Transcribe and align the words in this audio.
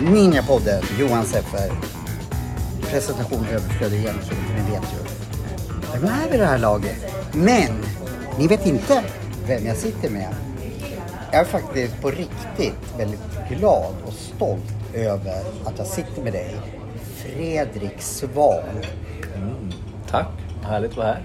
Ninjapodden, 0.00 0.82
Johan 0.98 1.24
Seffer. 1.24 1.72
Presentation 2.90 3.46
överflödig 3.46 3.98
egentligen, 3.98 4.44
för 4.44 4.54
ni 4.54 4.70
vet 4.70 4.82
ju. 4.82 4.98
Vem 5.92 6.04
är 6.04 6.30
vi 6.30 6.38
det 6.38 6.46
här 6.46 6.58
laget? 6.58 7.14
Men 7.32 7.84
ni 8.38 8.46
vet 8.48 8.66
inte 8.66 9.02
vem 9.46 9.66
jag 9.66 9.76
sitter 9.76 10.10
med. 10.10 10.34
Jag 11.32 11.40
är 11.40 11.44
faktiskt 11.44 12.00
på 12.00 12.10
riktigt 12.10 12.98
väldigt 12.98 13.29
glad 13.58 13.94
och 14.06 14.12
stolt 14.12 14.94
över 14.94 15.40
att 15.64 15.78
jag 15.78 15.86
sitter 15.86 16.22
med 16.22 16.32
dig. 16.32 16.56
Fredrik 17.16 18.02
Svan. 18.02 18.62
Tack, 20.10 20.26
härligt 20.62 20.90
att 20.90 20.96
vara 20.96 21.06
här. 21.06 21.22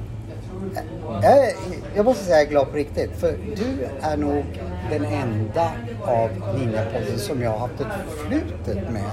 Jag, 1.22 1.53
jag 1.95 2.05
måste 2.05 2.23
säga 2.23 2.36
att 2.36 2.41
jag 2.41 2.48
är 2.48 2.52
glad 2.52 2.72
på 2.72 2.77
riktigt. 2.77 3.12
För 3.17 3.38
du 3.55 3.88
är 4.02 4.17
nog 4.17 4.44
den 4.91 5.05
enda 5.05 5.72
av 6.03 6.30
Ninjapodden 6.59 7.20
som 7.20 7.41
jag 7.41 7.52
har 7.52 7.58
haft 7.58 7.81
ett 7.81 7.88
förflutet 8.09 8.92
med. 8.92 9.12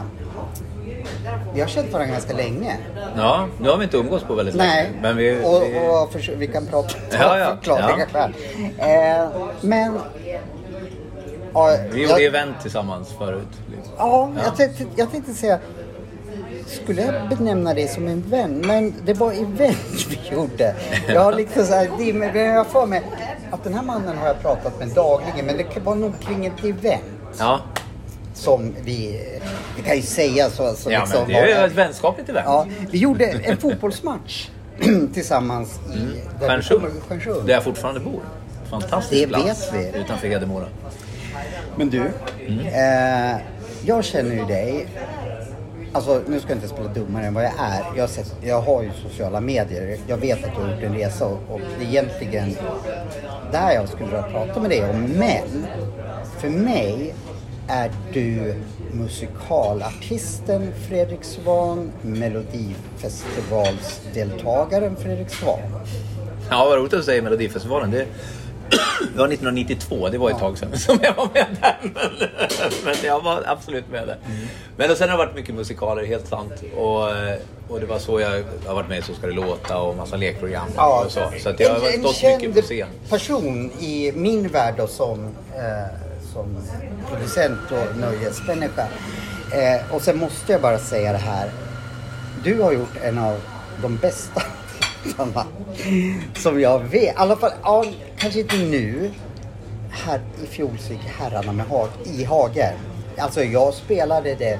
Vi 1.54 1.60
har 1.60 1.68
känt 1.68 1.92
varandra 1.92 2.12
ganska 2.12 2.36
länge. 2.36 2.76
Ja, 3.16 3.48
nu 3.60 3.68
har 3.68 3.76
vi 3.76 3.84
inte 3.84 3.96
umgåtts 3.96 4.24
på 4.24 4.34
väldigt 4.34 4.54
Nej, 4.54 4.84
länge. 4.84 5.02
Men 5.02 5.16
vi, 5.16 5.40
och, 5.44 5.62
vi, 5.62 5.88
och 5.88 6.12
för, 6.12 6.36
vi 6.36 6.46
kan 6.46 6.66
prata 6.66 6.94
Ja, 7.10 7.38
ja, 7.38 7.56
förklaringar 7.56 8.06
ja. 8.12 8.20
själv. 8.20 8.34
Eh, 8.78 9.28
men... 9.60 9.98
Ja, 11.54 11.76
vi 11.92 12.02
gjorde 12.02 12.12
jag, 12.12 12.24
event 12.24 12.56
tillsammans 12.62 13.08
förut. 13.18 13.48
liksom. 13.76 13.92
ja, 13.98 14.30
jag, 14.44 14.56
tänkte, 14.56 14.84
jag 14.96 15.10
tänkte 15.10 15.34
säga... 15.34 15.58
Skulle 16.66 17.02
jag 17.02 17.28
benämna 17.28 17.74
dig 17.74 17.88
som 17.88 18.08
en 18.08 18.22
vän? 18.30 18.62
Men 18.66 18.94
det 19.04 19.14
var 19.14 19.32
event 19.32 20.06
vi 20.08 20.20
gjorde. 20.32 20.74
Jag 21.08 21.20
har 21.20 21.32
liksom 21.32 21.64
så 21.66 21.74
här, 21.74 21.90
det, 22.32 22.38
jag 22.38 22.66
för 22.66 22.86
mig 22.86 23.02
att 23.50 23.64
den 23.64 23.74
här 23.74 23.82
mannen 23.82 24.18
har 24.18 24.26
jag 24.26 24.40
pratat 24.42 24.78
med 24.78 24.88
dagligen. 24.88 25.46
Men 25.46 25.56
det 25.56 25.80
var 25.84 25.94
nog 25.94 26.20
kring 26.20 26.46
ett 26.46 26.64
event 26.64 27.02
Ja, 27.38 27.60
som 28.34 28.74
vi... 28.84 29.28
Vi 29.76 29.82
kan 29.82 29.96
ju 29.96 30.02
säga 30.02 30.50
så. 30.50 30.74
så 30.74 30.90
ja 30.90 31.00
liksom 31.00 31.20
men 31.20 31.28
det 31.30 31.38
är 31.38 31.60
ju 31.60 31.66
ett 31.66 31.72
vänskapligt 31.72 32.28
event. 32.28 32.46
Ja, 32.48 32.66
vi 32.90 32.98
gjorde 32.98 33.24
en 33.24 33.56
fotbollsmatch 33.56 34.48
tillsammans 35.14 35.80
i 35.94 35.98
vi 36.40 36.46
Stjärnsund, 36.46 37.46
där 37.46 37.54
jag 37.54 37.64
fortfarande 37.64 38.00
bor. 38.00 38.20
Fantastisk 38.70 39.22
Det 39.22 39.28
plats 39.28 39.72
vet 39.72 39.94
vi. 39.94 39.98
utanför 40.00 40.28
Hedemora. 40.28 40.66
Men 41.76 41.90
du, 41.90 42.10
Mm. 42.46 42.66
eh, 42.66 43.36
jag 43.84 44.04
känner 44.04 44.34
ju 44.34 44.44
dig. 44.44 44.86
Alltså 45.94 46.22
nu 46.26 46.40
ska 46.40 46.48
jag 46.48 46.56
inte 46.56 46.68
spela 46.68 46.88
dummare 46.88 47.26
än 47.26 47.34
vad 47.34 47.44
jag 47.44 47.52
är. 47.58 47.84
Jag 47.96 48.02
har, 48.02 48.08
sett, 48.08 48.34
jag 48.42 48.60
har 48.60 48.82
ju 48.82 48.90
sociala 49.10 49.40
medier. 49.40 49.96
Jag 50.06 50.16
vet 50.16 50.44
att 50.44 50.50
du 50.56 50.62
har 50.62 50.70
gjort 50.74 50.82
en 50.82 50.94
resa 50.94 51.26
och, 51.26 51.38
och 51.48 51.60
det 51.78 51.84
är 51.84 51.88
egentligen 51.88 52.56
där 53.52 53.72
jag 53.72 53.88
skulle 53.88 54.04
vilja 54.04 54.22
prata 54.22 54.60
med 54.60 54.70
dig 54.70 54.84
om. 54.90 55.02
Men 55.02 55.66
för 56.38 56.48
mig 56.48 57.14
är 57.68 57.90
du 58.12 58.54
musikalartisten 58.92 60.72
Fredrik 60.88 61.24
Svan, 61.24 61.90
Melodifestivalsdeltagaren 62.02 64.96
Fredrik 64.96 65.30
Svan. 65.30 65.60
Ja, 66.50 66.64
vad 66.64 66.78
roligt 66.78 66.92
att 66.92 67.00
du 67.00 67.04
säger 67.04 67.22
Melodifestivalen. 67.22 67.90
Det, 67.90 68.06
det 69.12 69.18
var 69.18 69.28
1992, 69.28 70.08
det 70.08 70.18
var 70.18 70.30
ett 70.30 70.38
tag 70.38 70.58
sedan 70.58 70.78
som 70.78 70.98
jag 71.02 71.14
var 71.14 71.28
med 71.34 71.46
där. 71.60 71.76
Men, 71.82 72.72
men 72.84 72.94
jag 73.04 73.20
var 73.20 73.42
absolut 73.46 73.90
med 73.90 74.08
där. 74.08 74.18
Men 74.76 74.90
och 74.90 74.96
sen 74.96 75.08
har 75.08 75.18
det 75.18 75.24
varit 75.24 75.36
mycket 75.36 75.54
musikaler, 75.54 76.04
helt 76.04 76.28
sant. 76.28 76.52
Och, 76.76 77.02
och 77.68 77.80
det 77.80 77.86
var 77.86 77.98
så 77.98 78.20
jag 78.20 78.30
har 78.66 78.74
varit 78.74 78.88
med 78.88 78.98
i 78.98 79.02
Så 79.02 79.14
ska 79.14 79.26
det 79.26 79.32
låta 79.32 79.78
och 79.78 79.96
massa 79.96 80.16
lekprogram 80.16 80.68
och 80.76 81.12
så. 81.12 81.20
Så 81.42 81.48
att 81.48 81.60
jag 81.60 81.70
har 81.70 81.88
en, 81.88 81.94
en 81.94 82.00
stått 82.00 82.16
känd 82.16 82.42
mycket 82.42 82.54
på 82.54 82.62
scen. 82.62 82.88
person 83.10 83.70
i 83.80 84.12
min 84.14 84.48
värld 84.48 84.74
då, 84.76 84.86
som, 84.86 85.24
eh, 85.56 85.96
som 86.32 86.56
producent 87.10 87.60
och 87.70 87.96
nöjesmänniska. 87.96 88.86
Eh, 89.52 89.94
och 89.94 90.02
sen 90.02 90.18
måste 90.18 90.52
jag 90.52 90.60
bara 90.60 90.78
säga 90.78 91.12
det 91.12 91.18
här. 91.18 91.50
Du 92.44 92.62
har 92.62 92.72
gjort 92.72 92.96
en 93.02 93.18
av 93.18 93.40
de 93.82 93.96
bästa 93.96 94.42
som 96.36 96.60
jag 96.60 96.78
vet. 96.78 97.02
I 97.02 97.12
alla 97.16 97.36
fall, 97.36 97.52
ja, 97.62 97.84
kanske 98.22 98.40
inte 98.40 98.56
nu. 98.56 99.10
Här 99.90 100.20
i 100.44 100.46
fjol 100.46 100.78
så 100.78 100.92
gick 100.92 101.02
Herrarna 101.18 101.52
med 101.52 101.66
hag, 101.66 101.88
i 102.04 102.24
Hagen. 102.24 102.74
Alltså 103.18 103.44
jag 103.44 103.74
spelade 103.74 104.34
den 104.34 104.58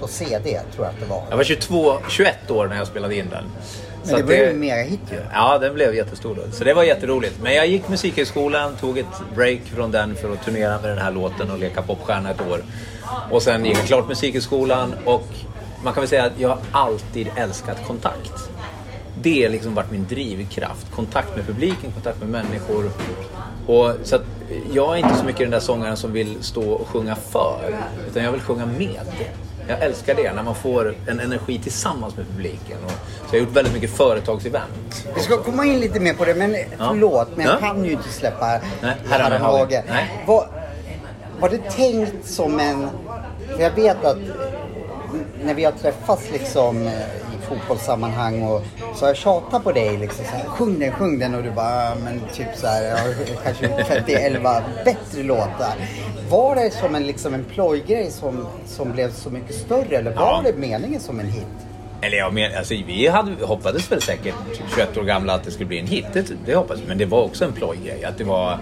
på 0.00 0.08
CD 0.08 0.60
tror 0.74 0.86
jag 0.86 0.94
att 0.94 1.00
det 1.00 1.06
var. 1.06 1.22
Jag 1.30 1.36
var 1.36 1.44
22, 1.44 1.98
21 2.08 2.50
år 2.50 2.66
när 2.66 2.76
jag 2.76 2.86
spelade 2.86 3.16
in 3.16 3.28
den. 3.30 3.44
Men 4.00 4.10
Så 4.10 4.16
det 4.16 4.22
var 4.22 4.32
ju 4.32 4.50
en 4.50 4.60
megahit 4.60 5.00
ju. 5.10 5.16
Ja, 5.32 5.58
den 5.58 5.74
blev 5.74 5.94
jättestor 5.94 6.34
då. 6.34 6.42
Så 6.52 6.64
det 6.64 6.74
var 6.74 6.82
jätteroligt. 6.82 7.34
Men 7.42 7.54
jag 7.54 7.66
gick 7.66 7.88
Musikhögskolan, 7.88 8.76
tog 8.76 8.98
ett 8.98 9.06
break 9.34 9.60
från 9.74 9.90
den 9.90 10.14
för 10.14 10.32
att 10.32 10.44
turnera 10.44 10.80
med 10.80 10.90
den 10.90 10.98
här 10.98 11.12
låten 11.12 11.50
och 11.50 11.58
leka 11.58 11.82
popstjärna 11.82 12.30
ett 12.30 12.40
år. 12.40 12.64
Och 13.30 13.42
sen 13.42 13.64
gick 13.64 13.78
jag 13.78 13.86
klart 13.86 14.08
Musikhögskolan 14.08 14.94
och 15.04 15.28
man 15.84 15.92
kan 15.92 16.00
väl 16.00 16.08
säga 16.08 16.24
att 16.24 16.38
jag 16.38 16.48
har 16.48 16.58
alltid 16.72 17.28
älskat 17.36 17.86
kontakt. 17.86 18.51
Det 19.22 19.42
har 19.42 19.50
liksom 19.50 19.74
varit 19.74 19.90
min 19.90 20.06
drivkraft. 20.08 20.86
Kontakt 20.94 21.36
med 21.36 21.46
publiken, 21.46 21.92
kontakt 21.92 22.20
med 22.20 22.28
människor. 22.28 22.90
Och, 23.66 23.92
så 24.04 24.16
att 24.16 24.22
jag 24.72 24.92
är 24.92 24.96
inte 24.96 25.16
så 25.16 25.24
mycket 25.24 25.40
den 25.40 25.50
där 25.50 25.60
sångaren 25.60 25.96
som 25.96 26.12
vill 26.12 26.36
stå 26.40 26.70
och 26.72 26.88
sjunga 26.88 27.14
för. 27.14 27.74
Utan 28.10 28.24
jag 28.24 28.32
vill 28.32 28.40
sjunga 28.40 28.66
med. 28.66 29.00
Jag 29.68 29.82
älskar 29.82 30.14
det, 30.14 30.32
när 30.32 30.42
man 30.42 30.54
får 30.54 30.94
en 31.08 31.20
energi 31.20 31.58
tillsammans 31.58 32.16
med 32.16 32.26
publiken. 32.26 32.76
Och, 32.84 32.90
så 32.90 33.36
jag 33.36 33.40
har 33.40 33.46
gjort 33.46 33.56
väldigt 33.56 33.74
mycket 33.74 33.90
företagsevent. 33.90 35.06
Vi 35.16 35.20
ska 35.22 35.36
komma 35.42 35.64
in 35.64 35.80
lite 35.80 36.00
mer 36.00 36.14
på 36.14 36.24
det, 36.24 36.34
men 36.34 36.56
förlåt, 36.78 37.28
men 37.36 37.46
jag 37.46 37.54
Ja. 37.54 37.58
kan 37.58 37.84
ju 37.84 37.92
inte 37.92 38.08
släppa 38.08 38.60
Herrarna. 39.08 39.66
Nej. 39.88 40.22
Var, 40.26 40.48
var 41.40 41.48
det 41.48 41.70
tänkt 41.70 42.26
som 42.28 42.60
en... 42.60 42.88
För 43.56 43.62
jag 43.62 43.70
vet 43.70 44.04
att 44.04 44.18
när 45.44 45.54
vi 45.54 45.64
har 45.64 45.72
träffats 45.72 46.22
liksom 46.32 46.86
eh, 46.86 46.92
fotbollssammanhang 47.58 48.42
och 48.42 48.62
så 48.94 49.00
har 49.04 49.08
jag 49.08 49.16
tjatat 49.16 49.64
på 49.64 49.72
dig 49.72 49.96
liksom 49.98 50.24
så 50.24 50.30
här, 50.30 50.44
sjung 50.46 50.78
den, 50.78 50.92
sjung 50.92 51.18
den 51.18 51.34
och 51.34 51.42
du 51.42 51.50
bara, 51.50 51.84
"Ja, 51.84 51.94
men 52.04 52.20
typ 52.34 52.46
så 52.56 52.66
här, 52.66 52.82
jag 52.84 52.96
har 52.96 53.14
kanske 53.44 53.66
gjort 53.66 53.80
50-11 53.80 54.62
bättre 54.84 55.22
låtar. 55.22 55.74
Var 56.30 56.54
det 56.56 56.70
som 56.70 56.94
en, 56.94 57.02
liksom 57.06 57.34
en 57.34 57.44
plojgrej 57.44 58.10
som, 58.10 58.46
som 58.66 58.92
blev 58.92 59.12
så 59.12 59.30
mycket 59.30 59.54
större 59.54 59.96
eller 59.96 60.10
var 60.14 60.22
Ja. 60.22 60.42
det 60.44 60.52
meningen 60.58 61.00
som 61.00 61.20
en 61.20 61.26
hit? 61.28 61.46
Eller 62.04 62.16
jag 62.18 62.32
men, 62.34 62.56
alltså, 62.58 62.74
vi 62.86 63.08
hade, 63.08 63.46
hoppades 63.46 63.92
väl 63.92 64.02
säkert 64.02 64.34
21 64.74 64.96
år 64.96 65.02
gamla 65.02 65.34
att 65.34 65.44
det 65.44 65.50
skulle 65.50 65.66
bli 65.68 65.78
en 65.78 65.86
hit. 65.86 66.06
Det, 66.12 66.26
det 66.46 66.54
hoppades 66.54 66.82
Men 66.88 66.98
det 66.98 67.06
var 67.06 67.22
också 67.22 67.44
en 67.44 67.52
plojgrej. 67.52 68.04
Att 68.04 68.18
det 68.18 68.24
var 68.24 68.58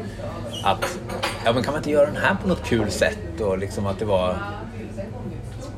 att, 0.65 0.99
ja 1.45 1.53
men 1.53 1.63
kan 1.63 1.73
man 1.73 1.81
inte 1.81 1.91
göra 1.91 2.07
den 2.07 2.17
här 2.17 2.37
på 2.43 2.49
något 2.49 2.65
kul 2.65 2.91
sätt? 2.91 3.41
Och 3.41 3.59
liksom 3.59 3.87
att 3.87 3.99
det 3.99 4.05
var... 4.05 4.37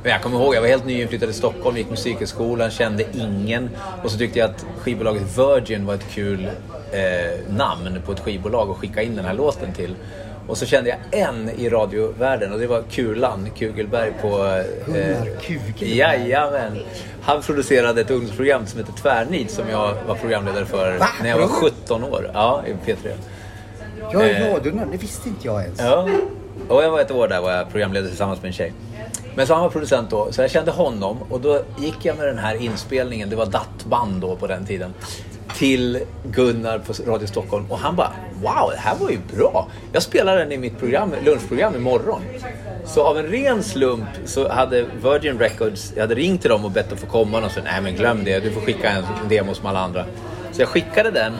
Men 0.03 0.13
jag 0.13 0.23
kommer 0.23 0.39
ihåg, 0.39 0.55
jag 0.55 0.61
var 0.61 0.69
helt 0.69 0.87
nyinflyttad 0.87 1.31
i 1.31 1.33
Stockholm, 1.33 1.77
gick 1.77 1.91
musikhögskolan, 1.91 2.71
kände 2.71 3.05
ingen. 3.15 3.71
Och 4.05 4.11
så 4.11 4.19
tyckte 4.19 4.39
jag 4.39 4.51
att 4.51 4.65
skivbolaget 4.79 5.39
Virgin 5.39 5.87
var 5.87 5.95
ett 5.95 6.07
kul 6.11 6.45
eh, 6.93 7.55
namn 7.57 7.99
på 8.07 8.12
ett 8.12 8.21
skivbolag 8.21 8.71
att 8.71 8.77
skicka 8.77 9.03
in 9.03 9.17
den 9.17 9.25
här 9.25 9.35
låten 9.35 9.73
till. 9.73 9.95
Och 10.49 10.59
så 10.59 10.67
kände 10.67 10.91
jag 10.91 11.21
en 11.21 11.51
i 11.51 11.69
radiovärlden 11.69 12.53
och 12.53 12.59
det 12.59 12.67
var 12.67 12.83
Kulan 12.91 13.49
Kugelberg 13.59 14.12
på... 14.23 14.29
Gunnar 14.87 15.41
Kugelberg. 15.41 15.97
Jajamän. 15.99 16.79
Han 17.23 17.43
producerade 17.43 18.01
ett 18.01 18.11
ungdomsprogram 18.11 18.67
som 18.67 18.79
heter 18.81 18.93
Tvärnit 18.93 19.51
som 19.51 19.69
jag 19.71 19.95
var 20.07 20.15
programledare 20.15 20.65
för 20.65 20.99
Va? 20.99 21.09
när 21.23 21.29
jag 21.29 21.39
var 21.39 21.47
Bra. 21.47 21.57
17 21.87 22.05
år. 22.05 22.31
Ja, 22.35 22.62
i 22.67 22.91
P3. 22.91 22.97
Jag 24.12 24.31
är 24.31 24.41
Eh. 24.49 24.53
radion, 24.55 24.81
det 24.93 24.97
visste 24.99 25.29
inte 25.29 25.47
jag 25.47 25.62
ens. 25.62 25.81
Ja. 25.81 26.09
Och 26.69 26.83
jag 26.85 26.91
var 26.91 27.01
ett 27.01 27.11
år 27.11 27.29
där 27.29 27.41
var 27.41 27.53
jag 27.53 27.71
programledare 27.71 28.09
tillsammans 28.09 28.43
med 28.43 28.47
en 28.49 28.53
tjej. 28.53 28.73
Men 29.35 29.47
så 29.47 29.55
han 29.55 29.62
var 29.62 29.70
producent 29.70 30.11
då, 30.11 30.32
så 30.32 30.43
jag 30.43 30.50
kände 30.50 30.70
honom 30.70 31.19
och 31.31 31.41
då 31.41 31.62
gick 31.79 32.05
jag 32.05 32.17
med 32.17 32.26
den 32.26 32.38
här 32.38 32.55
inspelningen, 32.55 33.31
det 33.31 33.37
var 33.37 33.47
dattband 33.47 34.20
då 34.20 34.37
på 34.37 34.47
den 34.47 34.67
tiden, 34.67 34.94
till 35.59 36.00
Gunnar 36.25 36.79
på 36.79 36.93
Radio 37.11 37.26
Stockholm 37.26 37.67
och 37.69 37.79
han 37.79 37.97
bara 37.97 38.12
Wow, 38.43 38.70
det 38.70 38.79
här 38.79 38.97
var 38.97 39.11
ju 39.11 39.19
bra! 39.37 39.69
Jag 39.93 40.03
spelar 40.03 40.37
den 40.37 40.53
i 40.53 40.59
mitt 40.59 40.79
program, 40.79 41.14
lunchprogram 41.25 41.76
imorgon. 41.76 42.20
Så 42.85 43.03
av 43.03 43.19
en 43.19 43.26
ren 43.26 43.62
slump 43.62 44.09
så 44.25 44.49
hade 44.49 44.82
Virgin 45.03 45.38
Records, 45.38 45.93
jag 45.94 46.00
hade 46.00 46.14
ringt 46.14 46.41
till 46.41 46.50
dem 46.50 46.64
och 46.64 46.70
bett 46.70 46.93
att 46.93 47.00
få 47.00 47.06
komma 47.06 47.44
och 47.44 47.50
så 47.50 47.61
nej 47.62 47.81
men 47.82 47.94
glöm 47.94 48.25
det, 48.25 48.41
du 48.41 48.50
får 48.50 48.61
skicka 48.61 48.91
en 48.91 49.05
demo 49.29 49.55
som 49.55 49.67
alla 49.67 49.81
andra. 49.81 50.05
Så 50.53 50.62
jag 50.62 50.69
skickade 50.69 51.11
den 51.11 51.32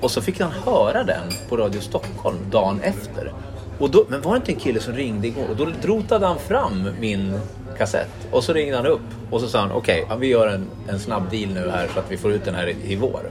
och 0.00 0.10
så 0.10 0.22
fick 0.22 0.40
han 0.40 0.50
höra 0.50 1.04
den 1.04 1.32
på 1.48 1.56
Radio 1.56 1.80
Stockholm 1.80 2.38
dagen 2.50 2.80
efter. 2.80 3.32
Och 3.78 3.90
då, 3.90 4.04
men 4.08 4.22
var 4.22 4.32
det 4.32 4.36
inte 4.36 4.52
en 4.52 4.58
kille 4.58 4.80
som 4.80 4.94
ringde 4.94 5.26
igår? 5.26 5.44
Och 5.50 5.56
då 5.56 5.66
drotade 5.82 6.26
han 6.26 6.38
fram 6.38 6.88
min 7.00 7.40
kassett. 7.78 8.08
Och 8.30 8.44
så 8.44 8.52
ringde 8.52 8.76
han 8.76 8.86
upp 8.86 9.00
och 9.30 9.40
så 9.40 9.48
sa 9.48 9.60
han 9.60 9.72
okej, 9.72 10.06
ja, 10.08 10.16
vi 10.16 10.26
gör 10.26 10.46
en, 10.48 10.66
en 10.88 10.98
snabb 10.98 11.30
deal 11.30 11.48
nu 11.54 11.70
här 11.70 11.88
så 11.94 11.98
att 11.98 12.10
vi 12.10 12.16
får 12.16 12.32
ut 12.32 12.44
den 12.44 12.54
här 12.54 12.66
i, 12.68 12.76
i 12.92 12.96
vår. 12.96 13.30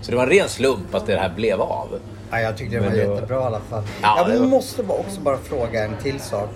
Så 0.00 0.10
det 0.10 0.16
var 0.16 0.24
en 0.24 0.30
ren 0.30 0.48
slump 0.48 0.94
att 0.94 1.06
det 1.06 1.16
här 1.16 1.28
blev 1.36 1.60
av. 1.60 1.88
Ja, 2.30 2.40
jag 2.40 2.56
tyckte 2.56 2.76
det 2.76 2.80
var 2.82 2.90
Men 2.90 3.06
var- 3.08 3.14
jättebra 3.14 3.40
i 3.40 3.44
alla 3.44 3.60
fall. 3.60 3.82
Ja, 4.02 4.30
jag 4.30 4.38
var- 4.38 4.46
måste 4.46 4.82
bara 4.82 4.98
också 4.98 5.20
bara 5.20 5.38
fråga 5.38 5.84
en 5.84 5.96
till 6.02 6.20
sak. 6.20 6.48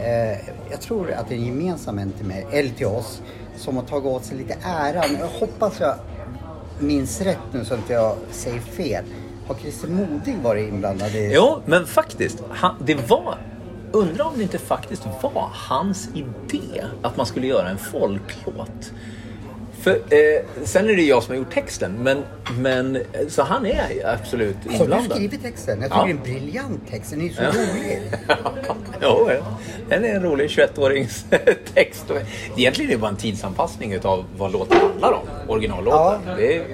eh, 0.00 0.38
jag 0.70 0.80
tror 0.80 1.10
att 1.12 1.28
det 1.28 1.34
är 1.34 1.38
en 1.38 1.44
gemensam 1.46 1.96
vän 1.96 2.12
till 2.16 2.26
mig, 2.26 2.46
eller 2.52 2.70
till 2.70 2.86
oss, 2.86 3.22
som 3.56 3.76
har 3.76 3.84
tagit 3.84 4.06
åt 4.06 4.24
sig 4.24 4.36
lite 4.36 4.56
äran. 4.64 5.16
Jag 5.20 5.26
hoppas 5.40 5.80
jag 5.80 5.94
minns 6.78 7.20
rätt 7.20 7.38
nu 7.52 7.64
så 7.64 7.74
att 7.74 7.90
jag 7.90 8.14
säger 8.30 8.60
fel. 8.60 9.04
Har 9.48 9.54
Christer 9.54 9.88
Modig 9.88 10.36
varit 10.42 10.68
inblandad 10.68 11.14
i... 11.14 11.30
Jo, 11.34 11.62
men 11.66 11.86
faktiskt. 11.86 12.42
Han, 12.50 12.74
det 12.84 12.94
var... 13.08 13.38
Undrar 13.92 14.24
om 14.24 14.32
det 14.36 14.42
inte 14.42 14.58
faktiskt 14.58 15.06
var 15.22 15.50
hans 15.52 16.08
idé 16.14 16.84
att 17.02 17.16
man 17.16 17.26
skulle 17.26 17.46
göra 17.46 17.68
en 17.68 17.78
folklåt. 17.78 18.92
För, 19.80 19.90
eh, 19.90 20.44
sen 20.64 20.88
är 20.88 20.96
det 20.96 21.02
jag 21.02 21.22
som 21.22 21.32
har 21.32 21.38
gjort 21.38 21.54
texten, 21.54 21.92
men, 22.02 22.22
men 22.58 22.98
så 23.28 23.42
han 23.42 23.66
är 23.66 24.06
absolut 24.14 24.56
Har 24.66 24.72
inblandad. 24.72 25.08
du 25.10 25.14
skrivit 25.14 25.42
texten? 25.42 25.80
Jag 25.80 25.90
tycker 25.90 25.98
Ja. 26.00 26.04
det 26.04 26.10
är 26.10 26.14
en 26.14 26.22
briljant 26.22 26.80
text. 26.90 27.10
Den 27.10 27.20
är 27.20 27.28
så 27.32 27.42
rolig. 27.42 28.02
jo, 29.02 29.30
ja. 29.30 29.58
den 29.88 30.04
är 30.04 30.14
en 30.14 30.22
rolig 30.22 30.48
21-årings 30.50 31.24
text. 31.74 32.04
Egentligen 32.56 32.90
är 32.90 32.94
det 32.94 33.00
bara 33.00 33.10
en 33.10 33.16
tidsanpassning 33.16 33.92
utav 33.92 34.24
vad 34.38 34.52
låten 34.52 34.78
handlar 34.80 35.12
om, 35.12 35.28
originallåten. 35.48 36.20
Ja. 36.26 36.38
Är, 36.40 36.64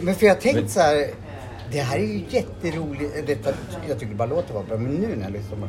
Men 0.00 0.14
för 0.14 0.26
jag 0.26 0.34
har 0.34 0.40
tänkt 0.40 0.70
så 0.70 0.80
här. 0.80 1.06
Det 1.74 1.80
här 1.80 1.98
är 1.98 2.02
ju 2.02 2.22
jätteroligt. 2.28 3.26
Detta, 3.26 3.50
jag 3.88 4.00
tycker 4.00 4.14
bara 4.14 4.28
låten 4.28 4.54
var 4.54 4.62
bra. 4.62 4.76
Men 4.76 4.94
nu 4.94 5.16
när 5.16 5.24
jag 5.24 5.32
lyssnar 5.32 5.56
på 5.56 5.68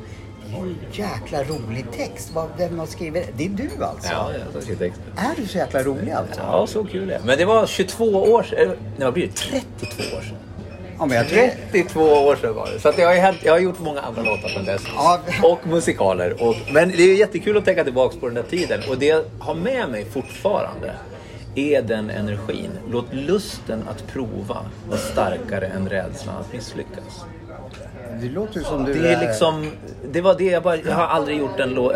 det 0.49 0.55
är 0.57 0.65
ju 0.65 0.69
en 0.69 0.77
jäkla 0.91 1.43
rolig 1.43 1.85
text. 1.97 2.31
Vad, 2.33 2.47
vem 2.57 2.79
har 2.79 2.85
skrivit 2.85 3.27
det? 3.37 3.45
Är 3.45 3.49
du 3.49 3.83
alltså? 3.83 4.11
ja, 4.11 4.31
jag 4.33 4.53
tar 4.53 4.75
texten. 4.75 5.03
Är 5.17 5.41
du 5.41 5.47
så 5.47 5.57
jäkla 5.57 5.83
rolig 5.83 6.11
alltså? 6.11 6.41
Ja, 6.41 6.67
så 6.67 6.83
kul 6.83 7.09
är. 7.09 7.19
Men 7.25 7.37
det 7.37 7.45
var 7.45 7.65
22 7.65 8.05
år 8.05 8.43
sedan, 8.43 8.67
nej 8.67 9.05
vad 9.05 9.13
blir 9.13 9.27
det? 9.27 9.33
32 9.79 10.17
år 10.17 10.21
sedan. 10.21 10.37
Ja, 10.99 11.05
men 11.05 11.17
jag 11.17 11.27
tror... 11.27 11.49
32 11.71 12.01
år 12.01 12.35
sedan 12.35 12.55
var 12.55 12.69
det. 12.73 12.79
Så 12.79 12.89
att 12.89 12.97
jag, 12.97 13.07
har, 13.07 13.15
hänt- 13.15 13.41
jag 13.43 13.53
har 13.53 13.59
gjort 13.59 13.79
många 13.79 14.01
andra 14.01 14.21
låtar 14.21 14.49
sedan 14.49 14.65
dess. 14.65 14.81
Ja. 14.95 15.19
Och 15.43 15.67
musikaler. 15.67 16.43
Och, 16.43 16.55
men 16.71 16.89
det 16.89 17.03
är 17.03 17.15
jättekul 17.15 17.57
att 17.57 17.65
tänka 17.65 17.83
tillbaka 17.83 18.17
på 18.19 18.25
den 18.25 18.35
där 18.35 18.43
tiden. 18.43 18.81
Och 18.89 18.97
det 18.97 19.05
jag 19.05 19.23
har 19.39 19.55
med 19.55 19.89
mig 19.89 20.05
fortfarande 20.05 20.93
är 21.55 21.81
den 21.81 22.09
energin. 22.09 22.71
Låt 22.91 23.13
lusten 23.13 23.83
att 23.89 24.07
prova 24.07 24.57
vara 24.87 24.97
starkare 24.97 25.67
än 25.67 25.89
rädslan 25.89 26.35
att 26.35 26.53
misslyckas. 26.53 27.25
Det 28.21 28.29
låter 28.29 28.57
ju 28.59 28.63
som 28.63 28.83
du 28.83 28.93
Det 28.93 29.13
är 29.13 29.27
liksom, 29.27 29.71
det 30.11 30.21
var 30.21 30.35
det 30.37 30.45
jag 30.45 30.63
bara, 30.63 30.75
jag 30.75 30.95
har 30.95 31.07
aldrig 31.07 31.37
gjort 31.37 31.59
en 31.59 31.69
låt, 31.69 31.93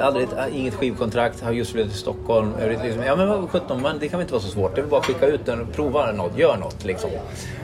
inget 0.54 0.74
skivkontrakt, 0.74 1.42
har 1.42 1.52
just 1.52 1.72
flyttat 1.72 1.92
till 1.92 2.00
Stockholm. 2.00 2.54
Liksom, 2.84 3.04
ja 3.04 3.16
men 3.16 3.28
vad 3.28 3.50
17, 3.50 3.82
men 3.82 4.00
det 4.00 4.08
kan 4.08 4.20
väl 4.20 4.24
inte 4.24 4.34
vara 4.34 4.44
så 4.44 4.50
svårt. 4.50 4.76
Det 4.76 4.82
är 4.82 4.86
bara 4.86 5.00
att 5.00 5.06
skicka 5.06 5.28
ut 5.28 5.46
den 5.46 5.68
prova 5.68 6.12
något, 6.12 6.38
gör 6.38 6.58
något 6.58 6.86
liksom. 6.86 7.10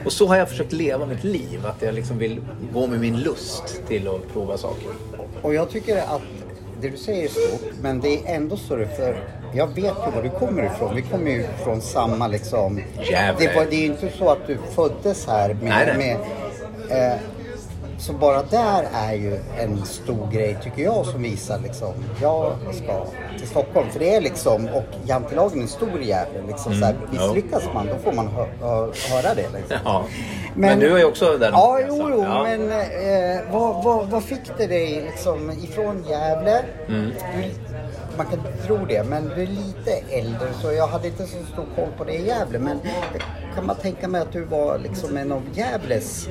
Och 0.04 0.12
så 0.12 0.26
har 0.26 0.36
jag 0.36 0.48
försökt 0.48 0.72
leva 0.72 1.06
mitt 1.06 1.24
liv, 1.24 1.66
att 1.66 1.82
jag 1.82 1.94
liksom 1.94 2.18
vill 2.18 2.40
gå 2.72 2.86
med 2.86 3.00
min 3.00 3.20
lust 3.20 3.82
till 3.88 4.08
att 4.08 4.32
prova 4.32 4.56
saker. 4.56 4.88
Och 5.42 5.54
jag 5.54 5.70
tycker 5.70 5.96
att 5.96 6.22
det 6.86 6.92
du 6.92 6.96
säger 6.96 7.24
är 7.24 7.28
stort, 7.28 7.72
men 7.82 8.00
det 8.00 8.08
är 8.08 8.36
ändå 8.36 8.56
större 8.56 8.88
för 8.88 9.16
jag 9.54 9.66
vet 9.66 9.76
ju 9.76 10.10
var 10.14 10.22
du 10.22 10.30
kommer 10.30 10.62
ifrån. 10.62 10.94
Vi 10.94 11.02
kommer 11.02 11.30
ju 11.30 11.46
från 11.64 11.80
samma 11.80 12.26
liksom... 12.26 12.80
Det, 13.38 13.54
var, 13.56 13.66
det 13.70 13.76
är 13.76 13.80
ju 13.80 13.86
inte 13.86 14.10
så 14.18 14.30
att 14.30 14.46
du 14.46 14.58
föddes 14.74 15.26
här 15.26 15.54
med... 15.54 15.62
Nej, 15.62 15.94
nej. 15.98 16.18
med 16.88 17.12
eh, 17.12 17.18
så 18.06 18.12
bara 18.12 18.42
där 18.42 18.88
är 18.92 19.12
ju 19.14 19.38
en 19.58 19.84
stor 19.84 20.30
grej 20.32 20.58
tycker 20.62 20.82
jag 20.82 21.06
som 21.06 21.22
visar 21.22 21.58
liksom, 21.58 21.92
jag 22.22 22.52
ska 22.72 23.06
till 23.38 23.48
Stockholm. 23.48 23.90
För 23.90 23.98
det 23.98 24.14
är 24.14 24.20
liksom, 24.20 24.68
och 24.68 24.84
jantelagen 25.04 25.58
är 25.58 25.62
en 25.62 25.68
stor 25.68 26.00
jävel. 26.02 26.46
Liksom, 26.48 26.72
så 26.74 26.84
här, 26.84 26.92
Mm, 26.92 27.08
ja. 27.12 27.26
misslyckas 27.26 27.62
man 27.74 27.86
då 27.86 27.94
får 28.04 28.12
man 28.12 28.28
hö, 28.28 28.46
hö, 28.60 28.76
höra 29.10 29.34
det. 29.34 29.48
Liksom. 29.58 29.76
Ja. 29.84 30.04
Men, 30.54 30.78
du 30.80 30.94
är 30.94 30.98
ju 30.98 31.04
också 31.04 31.38
där 31.38 31.50
Ja, 31.50 31.78
jo, 31.88 32.08
jo, 32.10 32.22
ja. 32.22 32.42
men 32.42 32.70
eh, 32.70 33.40
vad, 33.52 33.84
vad, 33.84 34.06
vad 34.08 34.24
fick 34.24 34.40
det 34.58 34.66
dig 34.66 35.02
liksom 35.06 35.50
ifrån 35.50 36.04
Gävle? 36.08 36.62
Mm. 36.88 37.10
Du, 37.36 37.50
man 38.16 38.26
kan 38.26 38.38
tro 38.66 38.78
det, 38.88 39.04
men 39.08 39.28
du 39.36 39.42
är 39.42 39.46
lite 39.46 39.90
äldre 40.10 40.48
så 40.62 40.72
jag 40.72 40.86
hade 40.86 41.06
inte 41.08 41.22
så 41.26 41.36
stor 41.52 41.64
koll 41.76 41.88
på 41.98 42.04
det 42.04 42.12
i 42.12 42.26
Gävle. 42.26 42.58
Men 42.58 42.80
kan 43.54 43.66
man 43.66 43.76
tänka 43.76 44.08
mig 44.08 44.20
att 44.20 44.32
du 44.32 44.44
var 44.44 44.78
liksom 44.78 45.16
en 45.16 45.32
av 45.32 45.42
Gävles 45.54 46.28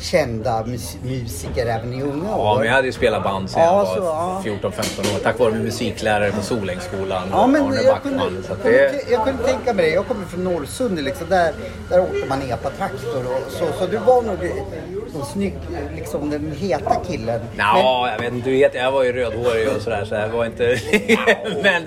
kända 0.00 0.64
mus- 0.66 0.96
musiker 1.02 1.66
även 1.66 1.92
i 1.92 2.02
unga 2.02 2.36
år? 2.36 2.46
Ja, 2.46 2.56
men 2.58 2.66
jag 2.66 2.74
hade 2.74 2.86
ju 2.86 2.92
spelat 2.92 3.22
band 3.22 3.50
sedan 3.50 3.62
Ja, 3.62 3.78
jag 3.78 3.96
så, 3.96 4.00
var 4.00 4.08
ja. 4.10 4.42
14-15 4.62 5.14
år. 5.16 5.18
Tack 5.22 5.38
vare 5.38 5.52
min 5.52 5.62
musiklärare 5.62 6.30
på 6.32 6.42
Solängsskolan 6.42 7.28
Ja, 7.32 7.46
men 7.46 7.62
Arne 7.62 7.76
jag 7.82 8.02
kunde, 8.02 8.18
Backman. 8.18 8.44
Så 8.48 8.54
kunde, 8.54 8.78
det, 8.78 9.10
jag 9.10 9.24
kunde 9.24 9.42
tänka 9.44 9.74
mig 9.74 9.84
det. 9.86 9.94
Jag 9.94 10.06
kommer 10.06 10.26
från 10.26 10.44
Norrsundet 10.44 11.04
liksom. 11.04 11.26
Där, 11.28 11.52
där 11.88 12.00
åkte 12.00 12.26
man 12.28 12.42
epatraktor 12.42 13.24
och 13.26 13.52
så. 13.52 13.64
Så 13.78 13.86
du 13.86 13.96
var 13.96 14.22
nog 14.22 14.36
den 15.12 15.24
snygg, 15.32 15.54
liksom 15.96 16.30
den 16.30 16.52
heta 16.58 16.96
killen. 17.08 17.40
Nja, 17.56 18.10
jag 18.12 18.18
vet 18.20 18.32
inte. 18.32 18.50
Du 18.50 18.56
vet, 18.56 18.74
jag 18.74 18.92
var 18.92 19.02
ju 19.04 19.12
rödhårig 19.12 19.68
och 19.76 19.82
sådär 19.82 20.04
så 20.04 20.14
jag 20.14 20.28
var 20.28 20.46
inte... 20.46 20.64
men, 21.62 21.82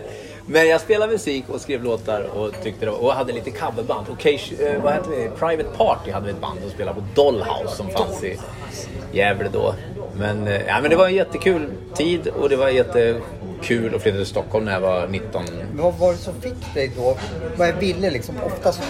men 0.45 0.67
jag 0.67 0.81
spelade 0.81 1.11
musik 1.11 1.43
och 1.49 1.61
skrev 1.61 1.83
låtar 1.83 2.21
och 2.21 2.51
tyckte 2.63 2.85
det 2.85 2.91
var, 2.91 2.97
och 3.03 3.13
hade 3.13 3.33
lite 3.33 3.51
coverband. 3.51 4.07
Okej, 4.11 4.41
eh, 4.59 4.81
vad 4.83 4.93
hette 4.93 5.09
det? 5.09 5.29
Private 5.39 5.69
Party 5.77 6.11
hade 6.11 6.25
vi 6.25 6.31
ett 6.31 6.41
band 6.41 6.59
och 6.65 6.71
spelade 6.71 6.99
på 7.01 7.05
Dollhouse 7.15 7.75
som 7.75 7.89
fanns 7.89 8.23
i 8.23 8.37
Gävle 9.11 9.49
då. 9.53 9.75
Men, 10.15 10.47
eh, 10.47 10.61
ja, 10.67 10.81
men 10.81 10.89
det 10.89 10.95
var 10.95 11.07
en 11.07 11.15
jättekul 11.15 11.69
tid 11.93 12.27
och 12.27 12.49
det 12.49 12.55
var 12.55 12.69
jättekul 12.69 13.95
att 13.95 14.01
flytta 14.01 14.17
till 14.17 14.25
Stockholm 14.25 14.65
när 14.65 14.73
jag 14.73 14.79
var 14.81 15.07
19. 15.07 15.43
Vad 15.73 15.93
var 15.93 16.11
det 16.11 16.17
som 16.17 16.41
fick 16.41 16.73
dig 16.73 16.91
då? 16.97 17.17
Vad 17.57 17.67
jag 17.67 17.73
ville 17.73 18.09
liksom. 18.11 18.35
Oftast 18.45 18.81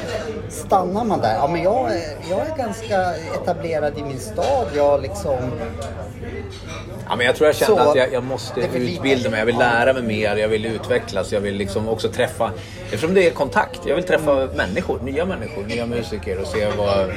stannar 0.49 1.05
man 1.05 1.19
där. 1.19 1.35
Ja, 1.35 1.47
men 1.47 1.63
jag, 1.63 1.91
är- 1.91 2.15
jag 2.29 2.39
är 2.39 2.57
ganska 2.57 3.15
etablerad 3.41 3.97
i 3.97 4.03
min 4.03 4.19
stad. 4.19 4.67
Jag 4.75 5.01
liksom... 5.01 5.37
Ja, 7.09 7.15
men 7.15 7.25
jag 7.25 7.35
tror 7.35 7.47
jag 7.47 7.55
kände 7.55 7.83
Så, 7.83 7.89
att 7.89 7.95
jag, 7.95 8.13
jag 8.13 8.23
måste 8.23 8.61
utbilda 8.61 9.29
mig. 9.29 9.39
Jag 9.39 9.45
vill 9.45 9.57
lära 9.57 9.93
mig 9.93 10.03
mer. 10.03 10.35
Jag 10.35 10.47
vill 10.47 10.65
utvecklas. 10.65 11.31
Jag 11.31 11.41
vill 11.41 11.55
liksom 11.55 11.89
också 11.89 12.09
träffa... 12.09 12.51
Eftersom 12.85 13.13
det 13.13 13.27
är 13.27 13.31
kontakt. 13.31 13.81
Jag 13.85 13.95
vill 13.95 14.03
träffa 14.03 14.49
människor. 14.55 14.99
Nya 15.03 15.25
människor. 15.25 15.63
Nya 15.63 15.85
musiker. 15.85 16.41
Och 16.41 16.47
se 16.47 16.67
vad, 16.77 17.13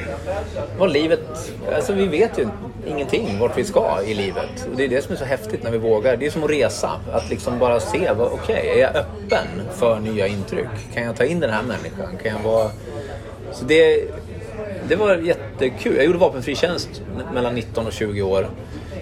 vad 0.77 0.93
livet... 0.93 1.51
Alltså 1.75 1.93
vi 1.93 2.07
vet 2.07 2.39
ju 2.39 2.47
ingenting 2.87 3.39
vart 3.39 3.57
vi 3.57 3.63
ska 3.63 4.01
i 4.05 4.13
livet. 4.13 4.67
Och 4.71 4.77
det 4.77 4.83
är 4.83 4.87
det 4.87 5.01
som 5.01 5.13
är 5.13 5.17
så 5.17 5.25
häftigt 5.25 5.63
när 5.63 5.71
vi 5.71 5.77
vågar. 5.77 6.17
Det 6.17 6.25
är 6.25 6.31
som 6.31 6.43
att 6.43 6.49
resa. 6.49 6.91
Att 7.11 7.29
liksom 7.29 7.59
bara 7.59 7.79
se. 7.79 8.11
Okej, 8.11 8.71
är 8.75 8.81
jag 8.81 8.95
öppen 8.95 9.47
för 9.73 9.99
nya 9.99 10.27
intryck? 10.27 10.93
Kan 10.93 11.03
jag 11.03 11.15
ta 11.15 11.23
in 11.23 11.39
den 11.39 11.49
här 11.49 11.63
människan? 11.63 12.17
Kan 12.23 12.31
jag 12.31 12.39
vara... 12.39 12.69
Så 13.51 13.65
det, 13.65 14.03
det 14.87 14.95
var 14.95 15.15
jättekul. 15.15 15.95
Jag 15.95 16.05
gjorde 16.05 16.17
vapenfri 16.17 16.55
tjänst 16.55 16.89
mellan 17.33 17.55
19 17.55 17.87
och 17.87 17.93
20 17.93 18.21
år 18.21 18.49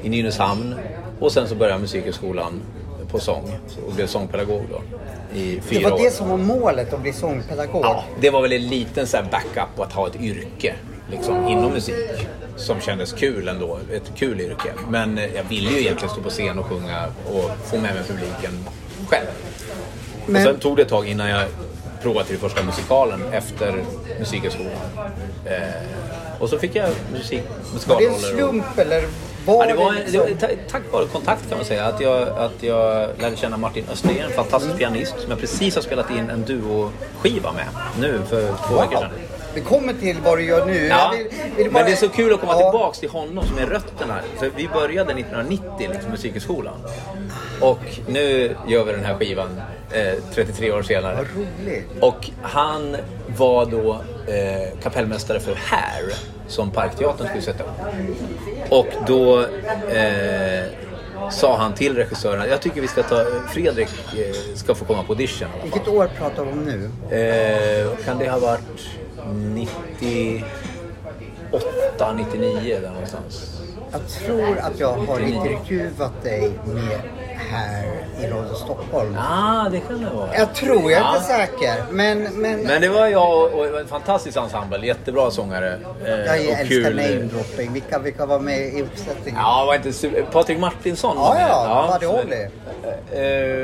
i 0.06 0.10
Nynäshamn. 0.10 0.76
Och 1.20 1.32
sen 1.32 1.48
så 1.48 1.56
började 1.56 1.74
jag 1.74 1.82
musikhögskolan 1.82 2.62
på 3.12 3.20
sång 3.20 3.52
och 3.88 3.94
blev 3.94 4.08
sångpedagog 4.08 4.62
då 4.72 4.82
i 5.40 5.56
Det 5.56 5.62
fyra 5.62 5.90
var 5.90 5.96
år. 6.00 6.04
det 6.04 6.12
som 6.14 6.30
var 6.30 6.38
målet, 6.38 6.94
att 6.94 7.02
bli 7.02 7.14
sångpedagog. 7.14 7.86
Ja, 7.86 8.04
det 8.20 8.30
var 8.30 8.42
väl 8.42 8.52
en 8.54 8.68
liten 8.68 9.08
så 9.08 9.18
backup 9.32 9.80
att 9.80 9.94
ha 9.94 10.08
ett 10.08 10.16
yrke 10.22 10.76
liksom, 11.12 11.48
inom 11.48 11.72
musik 11.72 12.28
som 12.56 12.80
kändes 12.82 13.14
kul 13.14 13.48
ändå. 13.48 13.80
Ett 13.94 14.12
kul 14.16 14.42
yrke. 14.42 14.70
Men 14.90 15.18
eh, 15.18 15.36
jag 15.36 15.44
ville 15.44 15.70
ju 15.70 15.80
egentligen 15.80 16.10
stå 16.14 16.22
på 16.22 16.30
scen 16.30 16.60
och 16.60 16.66
sjunga 16.66 17.06
och 17.26 17.52
få 17.64 17.76
med 17.76 17.96
mig 17.96 18.04
publiken 18.08 18.66
själv. 19.10 19.26
Men- 20.28 20.36
Och 20.36 20.42
sen 20.54 20.60
tog 20.60 20.76
det 20.76 20.82
ett 20.82 20.90
tag 20.90 21.08
innan 21.08 21.30
jag 21.30 21.44
provade 22.02 22.26
till 22.28 22.38
första 22.38 22.64
musikalen 22.64 23.22
efter 23.32 23.84
musikhögskolan. 24.20 24.72
Eh, 25.46 26.40
och 26.40 26.50
så 26.50 26.60
fick 26.60 26.76
jag 26.76 26.90
musik, 27.14 27.42
Var 27.88 27.98
det 28.00 28.06
en 28.06 28.12
musikalroller. 28.12 28.14
och- 28.44 28.50
slump 28.50 28.78
eller 28.78 29.04
var 29.46 29.66
Ja, 29.66 29.72
det 29.72 29.78
var, 29.78 29.92
det 29.94 29.98
en, 30.00 30.04
liksom... 30.06 30.26
det 30.26 30.48
var 30.48 30.48
ta- 30.56 30.62
tack 30.72 30.82
vare 30.92 31.06
kontakt 31.06 31.50
kan 31.50 31.58
man 31.58 31.66
säga. 31.66 31.86
Att 31.86 32.02
jag, 32.02 32.28
att 32.28 32.64
jag 32.64 33.10
lärde 33.20 33.36
känna 33.36 33.58
Martin 33.58 33.86
Östergren, 33.92 34.26
en 34.26 34.32
fantastisk 34.32 34.78
pianist 34.78 35.16
som 35.20 35.30
jag 35.30 35.40
precis 35.40 35.76
har 35.76 35.82
spelat 35.82 36.10
in 36.12 36.30
en 36.30 36.42
duoskiva 36.46 37.52
med 37.52 37.66
nu 38.00 38.20
för 38.30 38.42
två 38.68 38.76
veckor 38.82 38.98
sedan. 38.98 39.10
Vi 39.54 39.62
kommer 39.62 39.94
till 39.94 40.18
vad 40.24 40.38
du 40.38 40.44
gör 40.44 40.66
nu. 40.66 40.88
Ja, 40.88 41.14
vill 41.58 41.72
bara- 41.72 41.74
men 41.74 41.86
det 41.86 41.92
är 41.92 41.96
så 41.96 42.10
kul 42.10 42.34
att 42.34 42.40
komma 42.40 42.54
Ja. 42.60 42.72
tillbaks 42.72 43.00
till 43.00 43.10
honom 43.10 43.46
som 43.46 43.58
är 43.58 43.66
rötterna. 43.66 44.20
För 44.38 44.52
vi 44.56 44.68
började 44.68 45.14
1990, 45.14 45.90
liksom, 45.94 46.12
Musikhögskolan. 46.12 46.74
Och 47.62 47.80
nu 48.08 48.56
gör 48.68 48.84
vi 48.84 48.92
den 48.92 49.06
här 49.06 49.16
skivan 49.16 49.62
eh, 49.92 50.14
33 50.34 50.72
år 50.72 50.82
senare. 50.82 51.16
Vad 51.16 51.26
roligt. 51.26 51.88
Och 52.02 52.30
han 52.42 52.96
var 53.38 53.66
då 53.66 53.92
eh, 54.28 54.80
kapellmästare 54.84 55.40
för 55.40 55.56
Hair 55.56 56.14
som 56.48 56.72
Parkteatern 56.72 57.28
skulle 57.28 57.42
sätta 57.42 57.64
upp. 57.64 57.70
Och 58.70 58.88
då 59.08 59.40
eh, 59.90 60.64
sa 61.32 61.58
han 61.58 61.74
till 61.74 61.96
regissören 61.96 62.50
jag 62.50 62.62
tycker 62.62 62.82
vi 62.82 62.88
ska 62.88 63.04
ta, 63.04 63.26
Fredrik 63.48 63.90
eh, 64.18 64.36
ska 64.56 64.76
få 64.76 64.86
komma 64.86 65.04
på 65.04 65.14
audition. 65.14 65.48
Vilket 65.64 65.88
år 65.88 66.10
pratar 66.18 66.46
vi 66.46 66.52
om 66.52 66.64
nu? 66.66 66.90
Eh, 67.16 67.88
kan 68.06 68.20
det 68.20 68.30
ha 68.30 68.40
varit 68.40 68.90
98, 69.34 70.46
99 72.14 72.80
där 72.82 72.92
någonstans? 72.92 73.55
Jag 73.96 74.08
tror 74.26 74.58
att 74.60 74.80
jag 74.80 74.94
har 74.94 75.20
intervjuat 75.20 76.24
dig 76.24 76.52
med 76.66 77.00
här 77.52 77.84
i 78.22 78.28
Radio 78.28 78.54
Stockholm. 78.54 79.18
Ah, 79.20 79.70
det 79.70 79.80
kan 79.80 80.02
det 80.02 80.10
vara. 80.16 80.30
Jag 80.38 80.56
tror, 80.56 80.76
jag 80.92 80.92
är 80.92 80.96
Ja. 81.06 81.14
inte 81.16 81.28
säker. 81.28 81.84
Men, 81.92 82.24
men, 82.24 82.60
Men 82.60 82.82
det 82.82 82.90
var 82.90 83.08
jag 83.08 83.54
och, 83.54 83.80
en 83.80 83.88
fantastisk 83.88 84.38
ensemble. 84.38 84.86
Jättebra 84.88 85.32
sångare. 85.32 85.80
Eh, 86.06 86.10
jag 86.12 86.40
och 86.54 86.60
älskar 86.60 86.90
namedropping. 86.94 87.74
Vilka, 87.74 88.00
vilka 88.00 88.26
var 88.26 88.40
med 88.40 88.60
i 88.74 88.82
uppsättningen? 88.82 89.42
Ja, 89.42 89.64
var 89.68 89.76
inte 89.76 89.94
super... 89.94 90.22
Patrik 90.32 90.60
Martinsson 90.60 91.16
Ja, 91.18 91.24
var 91.24 91.34
med. 91.36 91.50
ja, 91.50 91.90
Buddy 91.94 92.06
så- 92.06 92.18
Holly. 92.18 92.48
Eh, 93.14 93.22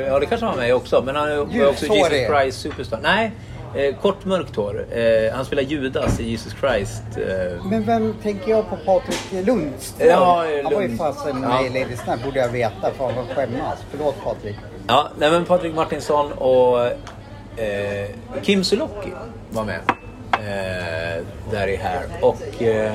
ja, 0.08 0.18
det 0.18 0.26
kanske 0.26 0.46
var 0.46 0.54
med 0.56 0.74
också. 0.74 1.02
Men 1.06 1.16
han 1.16 1.28
var 1.28 1.38
också. 1.68 1.86
Jesus 1.86 2.08
Christ 2.28 2.60
Superstar. 2.60 2.98
Nej, 3.02 3.32
eh, 3.76 3.94
kort 4.02 4.24
mörkt 4.24 4.56
hår. 4.56 4.86
Eh, 4.92 5.34
han 5.34 5.44
spelar 5.44 5.62
Judas 5.62 6.20
i 6.20 6.30
Jesus 6.30 6.54
Christ. 6.60 7.02
Eh, 7.16 7.64
Men 7.66 7.84
vem 7.84 8.14
tänker 8.22 8.50
jag 8.50 8.70
på? 8.70 8.76
Patrik 8.76 9.46
Lundström? 9.46 10.08
Ja, 10.08 10.44
Han 10.64 10.72
var 10.74 10.80
ju 10.82 10.88
Lund. 10.88 10.98
fasen 10.98 11.42
Ja. 11.42 11.48
med 11.48 11.66
i 11.76 11.80
Lady 11.80 11.96
Snap, 11.96 12.24
borde 12.24 12.38
jag 12.40 12.48
veta. 12.48 12.90
Fan 12.98 13.12
vad 13.16 13.36
skämmas. 13.36 13.78
Förlåt 13.90 14.14
Patrik. 14.24 14.56
Ja, 14.88 15.08
nej 15.18 15.30
men 15.30 15.44
Patrik 15.44 15.74
Martinsson 15.74 16.32
och 16.32 16.86
eh, 17.60 18.08
Kim 18.42 18.64
Sulocki 18.64 19.12
var 19.50 19.64
med. 19.64 19.80
Eh, 20.32 21.22
där 21.50 21.66
i 21.68 21.76
här. 21.76 22.02
Och 22.20 22.62
eh, 22.62 22.92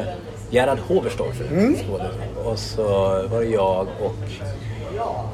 Gerhard 0.49 0.79
Hoverstorff. 0.79 1.37
skådespelare. 1.37 2.09
Och 2.45 2.59
så 2.59 2.83
var 3.27 3.39
det 3.41 3.47
jag 3.47 3.87
och 4.03 4.15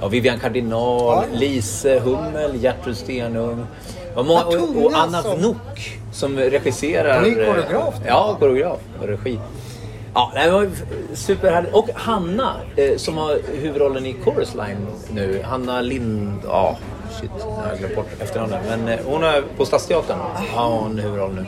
ja, 0.01 0.07
Vivian 0.07 0.39
Kardinal, 0.39 1.23
Ja. 1.31 1.37
Lise 1.39 1.99
Hummel, 1.99 2.55
Gertrud 2.63 2.97
Stenung. 2.97 3.65
Och, 4.15 4.45
och, 4.45 4.51
tunga 4.51 4.85
och 4.85 4.91
Anna 4.95 5.21
Vnuk 5.21 5.99
som 6.11 6.37
regisserar. 6.37 7.19
Hon 7.19 7.25
är 7.25 7.39
eh, 7.39 7.53
koreograf 7.53 7.95
nu, 7.99 8.07
Ja, 8.07 8.35
koreograf 8.39 8.79
och 9.01 9.07
regi. 9.07 9.39
Ja, 10.13 10.31
det 10.35 10.51
var 10.51 10.69
superhärligt. 11.13 11.73
Och 11.73 11.89
Hanna 11.95 12.55
eh, 12.75 12.97
som 12.97 13.17
har 13.17 13.39
huvudrollen 13.61 14.05
i 14.05 14.15
Chorus 14.23 14.55
Line 14.55 14.87
nu. 15.11 15.41
Hanna 15.43 15.81
Lind... 15.81 16.39
Ja, 16.45 16.77
shit. 17.19 17.31
Jag 17.39 17.45
har 17.45 17.77
glömt 17.77 17.95
bort 17.95 18.09
efternamnet. 18.19 18.59
Men 18.69 18.87
eh, 18.87 18.99
hon 19.05 19.23
är 19.23 19.43
på 19.57 19.65
Stadsteatern. 19.65 20.19
Har 20.53 20.69
hon 20.69 20.99
huvudroll 20.99 21.33
nu. 21.33 21.45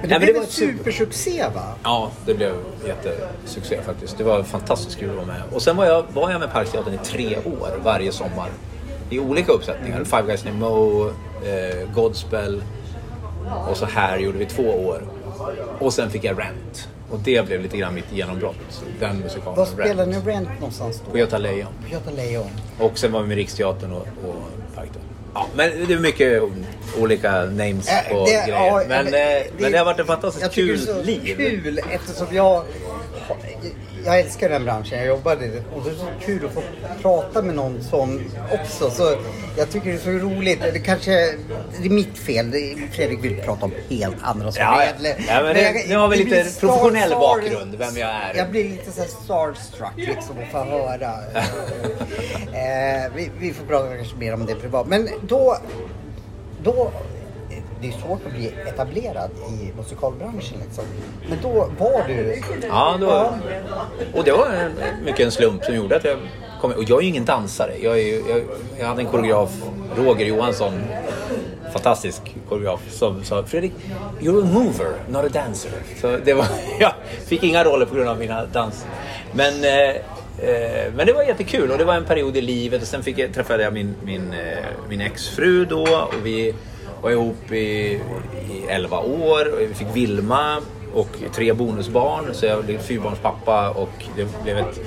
Men 0.00 0.08
det 0.08 0.18
Nej, 0.18 0.18
men 0.18 0.20
blev 0.20 0.36
en 0.36 0.46
supersuccé 0.46 1.44
va? 1.54 1.62
Ja, 1.82 2.10
det 2.26 2.34
blev 2.34 2.54
jättesuccé 2.86 3.82
faktiskt. 3.82 4.18
Det 4.18 4.24
var 4.24 4.42
fantastiskt 4.42 4.98
kul 4.98 5.10
att 5.10 5.16
vara 5.16 5.26
med. 5.26 5.42
Och 5.52 5.62
sen 5.62 5.76
var 5.76 5.84
jag, 5.84 6.04
var 6.12 6.30
jag 6.30 6.40
med 6.40 6.52
Parkteatern 6.52 6.94
i 6.94 6.98
tre 7.04 7.36
år 7.36 7.80
varje 7.84 8.12
sommar. 8.12 8.48
I 9.10 9.18
olika 9.18 9.52
uppsättningar. 9.52 10.04
Five 10.04 10.22
Guys 10.22 10.44
Named 10.44 10.60
Mo, 10.60 11.06
eh, 11.44 11.88
Godspell 11.94 12.62
och 13.70 13.76
så 13.76 13.86
här 13.86 14.18
gjorde 14.18 14.38
vi 14.38 14.46
två 14.46 14.62
år. 14.62 15.02
Och 15.78 15.92
sen 15.92 16.10
fick 16.10 16.24
jag 16.24 16.38
Rent. 16.38 16.88
Och 17.10 17.18
det 17.24 17.46
blev 17.46 17.62
lite 17.62 17.76
grann 17.76 17.94
mitt 17.94 18.12
genombrott. 18.12 18.82
Den 19.00 19.18
musikalen. 19.18 19.58
Var 19.58 19.66
spelar 19.66 20.06
Rent. 20.06 20.24
ni 20.24 20.32
Rent 20.32 20.48
någonstans 20.60 21.02
då? 21.06 21.10
På 21.12 21.18
Göta 21.18 21.38
Lejon. 21.38 21.68
På 21.88 21.92
Göta 21.94 22.10
Lejon. 22.10 22.50
Och 22.80 22.98
sen 22.98 23.12
var 23.12 23.22
vi 23.22 23.28
med 23.28 23.36
Riksteatern 23.36 23.92
och, 23.92 23.98
och 24.00 24.34
Parkteatern. 24.74 25.02
Ja, 25.34 25.46
men 25.56 25.70
det 25.88 25.94
är 25.94 25.98
mycket 25.98 26.42
olika 27.00 27.30
names 27.44 27.88
Äh, 27.88 28.12
på 28.12 28.24
det- 28.24 28.30
grejer. 28.30 28.48
ja, 28.48 28.82
men, 28.88 29.04
det- 29.04 29.38
eh, 29.40 29.46
men 29.58 29.72
det 29.72 29.78
har 29.78 29.84
varit 29.84 30.00
ett 30.00 30.06
fantastiskt 30.06 30.52
kul 30.52 30.80
liv. 31.04 31.34
kul 31.36 31.80
eftersom 31.90 32.26
jag... 32.32 32.62
Jag 34.06 34.20
älskar 34.20 34.48
den 34.48 34.64
branschen, 34.64 34.98
jag 34.98 35.06
jobbade 35.06 35.44
i 35.44 35.48
det 35.48 35.62
och 35.76 35.84
det 35.84 35.90
är 35.90 35.94
så 35.94 36.06
kul 36.26 36.46
att 36.46 36.52
få 36.52 36.62
prata 37.02 37.42
med 37.42 37.54
någon 37.54 37.82
som 37.82 38.20
också. 38.52 38.90
Så 38.90 39.16
jag 39.58 39.70
tycker 39.70 39.86
det 39.90 39.94
är 39.96 39.98
så 39.98 40.10
roligt. 40.10 40.60
Det 40.72 40.78
kanske 40.78 41.10
det 41.80 41.86
är 41.86 41.90
mitt 41.90 42.18
fel. 42.18 42.52
Fredrik 42.92 43.24
vill 43.24 43.40
prata 43.42 43.64
om 43.64 43.72
helt 43.90 44.16
andra 44.22 44.52
saker. 44.52 44.64
Ja, 44.66 44.84
ja. 45.02 45.14
Ja, 45.28 45.42
men 45.42 45.54
det- 45.54 45.88
nu 45.88 45.96
har 45.96 46.08
vi 46.08 46.16
lite 46.16 46.46
professionell 46.60 47.10
star- 47.10 47.20
bakgrund, 47.20 47.74
vem 47.74 47.96
jag 47.96 48.08
är. 48.10 48.32
Jag 48.36 48.50
blir 48.50 48.64
lite 48.64 48.92
så 48.92 49.02
starstruck 49.24 49.92
liksom 49.96 50.38
och 50.38 50.48
få 50.52 50.58
höra. 50.58 51.10
eh, 52.52 53.12
vi, 53.16 53.30
vi 53.38 53.52
får 53.52 53.64
prata 53.66 53.96
kanske 53.96 54.16
mer 54.16 54.34
om 54.34 54.46
det 54.46 54.54
privat. 54.54 54.86
Men 54.86 55.08
då, 55.28 55.56
då 56.62 56.90
det 57.86 57.96
är 57.96 58.00
svårt 58.00 58.26
att 58.26 58.32
bli 58.32 58.46
etablerad 58.66 59.30
i 59.50 59.72
musikalbranschen 59.76 60.58
liksom. 60.66 60.84
Men 61.28 61.38
då 61.42 61.68
var 61.78 62.08
du... 62.08 62.42
Ja, 62.68 62.96
då, 63.00 63.34
och 64.18 64.24
det 64.24 64.32
var 64.32 64.46
en, 64.46 64.72
mycket 65.04 65.20
en 65.20 65.30
slump 65.30 65.64
som 65.64 65.74
gjorde 65.74 65.96
att 65.96 66.04
jag 66.04 66.18
kom 66.60 66.72
Och 66.72 66.84
jag 66.86 66.98
är 66.98 67.02
ju 67.02 67.08
ingen 67.08 67.24
dansare. 67.24 67.72
Jag, 67.82 67.98
är, 67.98 68.02
ju- 68.02 68.24
jag, 68.28 68.42
jag 68.78 68.86
hade 68.86 69.00
en 69.00 69.06
koreograf, 69.06 69.50
Roger 69.96 70.26
Johansson, 70.26 70.82
fantastisk 71.72 72.22
koreograf, 72.48 72.80
som 72.90 73.24
sa 73.24 73.42
Fredrik, 73.42 73.72
you're 74.20 74.42
a 74.42 74.48
mover, 74.52 74.92
not 75.08 75.24
a 75.24 75.28
dancer. 75.28 75.70
Så 76.00 76.16
det 76.24 76.34
var, 76.34 76.46
jag 76.80 76.92
fick 77.26 77.42
inga 77.42 77.64
roller 77.64 77.86
på 77.86 77.94
grund 77.94 78.08
av 78.08 78.18
mina 78.18 78.46
dans. 78.46 78.86
Men, 79.32 79.64
eh, 79.64 79.96
eh, 80.48 80.92
men 80.96 81.06
det 81.06 81.12
var 81.12 81.22
jättekul 81.22 81.70
och 81.70 81.78
det 81.78 81.84
var 81.84 81.94
en 81.94 82.04
period 82.04 82.36
i 82.36 82.40
livet 82.40 82.82
och 82.82 82.88
sen 82.88 83.02
fick 83.02 83.18
jag, 83.18 83.34
träffade 83.34 83.62
jag 83.62 83.72
min, 83.72 83.94
min, 84.04 84.32
eh, 84.32 84.64
min 84.88 85.00
exfru 85.00 85.64
då 85.64 85.82
och 85.82 86.26
vi 86.26 86.54
var 87.02 87.10
ihop 87.10 87.52
i, 87.52 87.56
i 87.56 88.64
11 88.68 88.98
år 88.98 89.66
vi 89.68 89.74
fick 89.74 89.88
Vilma 89.94 90.58
och 90.94 91.08
tre 91.34 91.52
bonusbarn 91.52 92.24
så 92.32 92.46
jag 92.46 92.64
blev 92.64 92.78
fyrbarnspappa 92.78 93.70
och 93.70 94.04
det 94.16 94.42
blev 94.42 94.58
ett... 94.58 94.80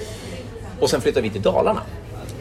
Och 0.79 0.89
sen 0.89 1.01
flyttade 1.01 1.21
vi 1.21 1.29
till 1.29 1.41
Dalarna. 1.41 1.81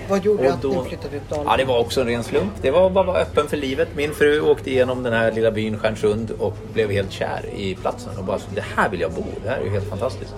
Vad 0.08 0.24
gjorde 0.24 0.48
Och 0.48 0.54
att 0.54 0.62
ni 0.62 0.88
flyttade 0.88 1.16
ut 1.16 1.28
Dalarna? 1.30 1.50
Ja, 1.50 1.56
det 1.56 1.64
var 1.64 1.78
också 1.78 2.00
en 2.00 2.06
ren 2.06 2.24
slump. 2.24 2.52
Det 2.62 2.70
var 2.70 2.90
bara 2.90 3.00
att 3.00 3.06
vara 3.06 3.18
öppen 3.18 3.48
för 3.48 3.56
livet. 3.56 3.88
Min 3.96 4.14
fru 4.14 4.40
åkte 4.40 4.70
igenom 4.70 5.02
den 5.02 5.12
här 5.12 5.32
lilla 5.32 5.50
byn 5.50 5.78
Stjärnsund 5.78 6.30
och 6.38 6.56
blev 6.72 6.90
helt 6.90 7.12
kär 7.12 7.44
i 7.56 7.74
platsen 7.74 8.18
och 8.18 8.24
bara 8.24 8.38
det 8.54 8.64
här 8.76 8.88
vill 8.88 9.00
jag 9.00 9.12
bo. 9.12 9.24
Det 9.44 9.50
här 9.50 9.58
är 9.58 9.64
ju 9.64 9.70
helt 9.70 9.88
fantastiskt. 9.88 10.34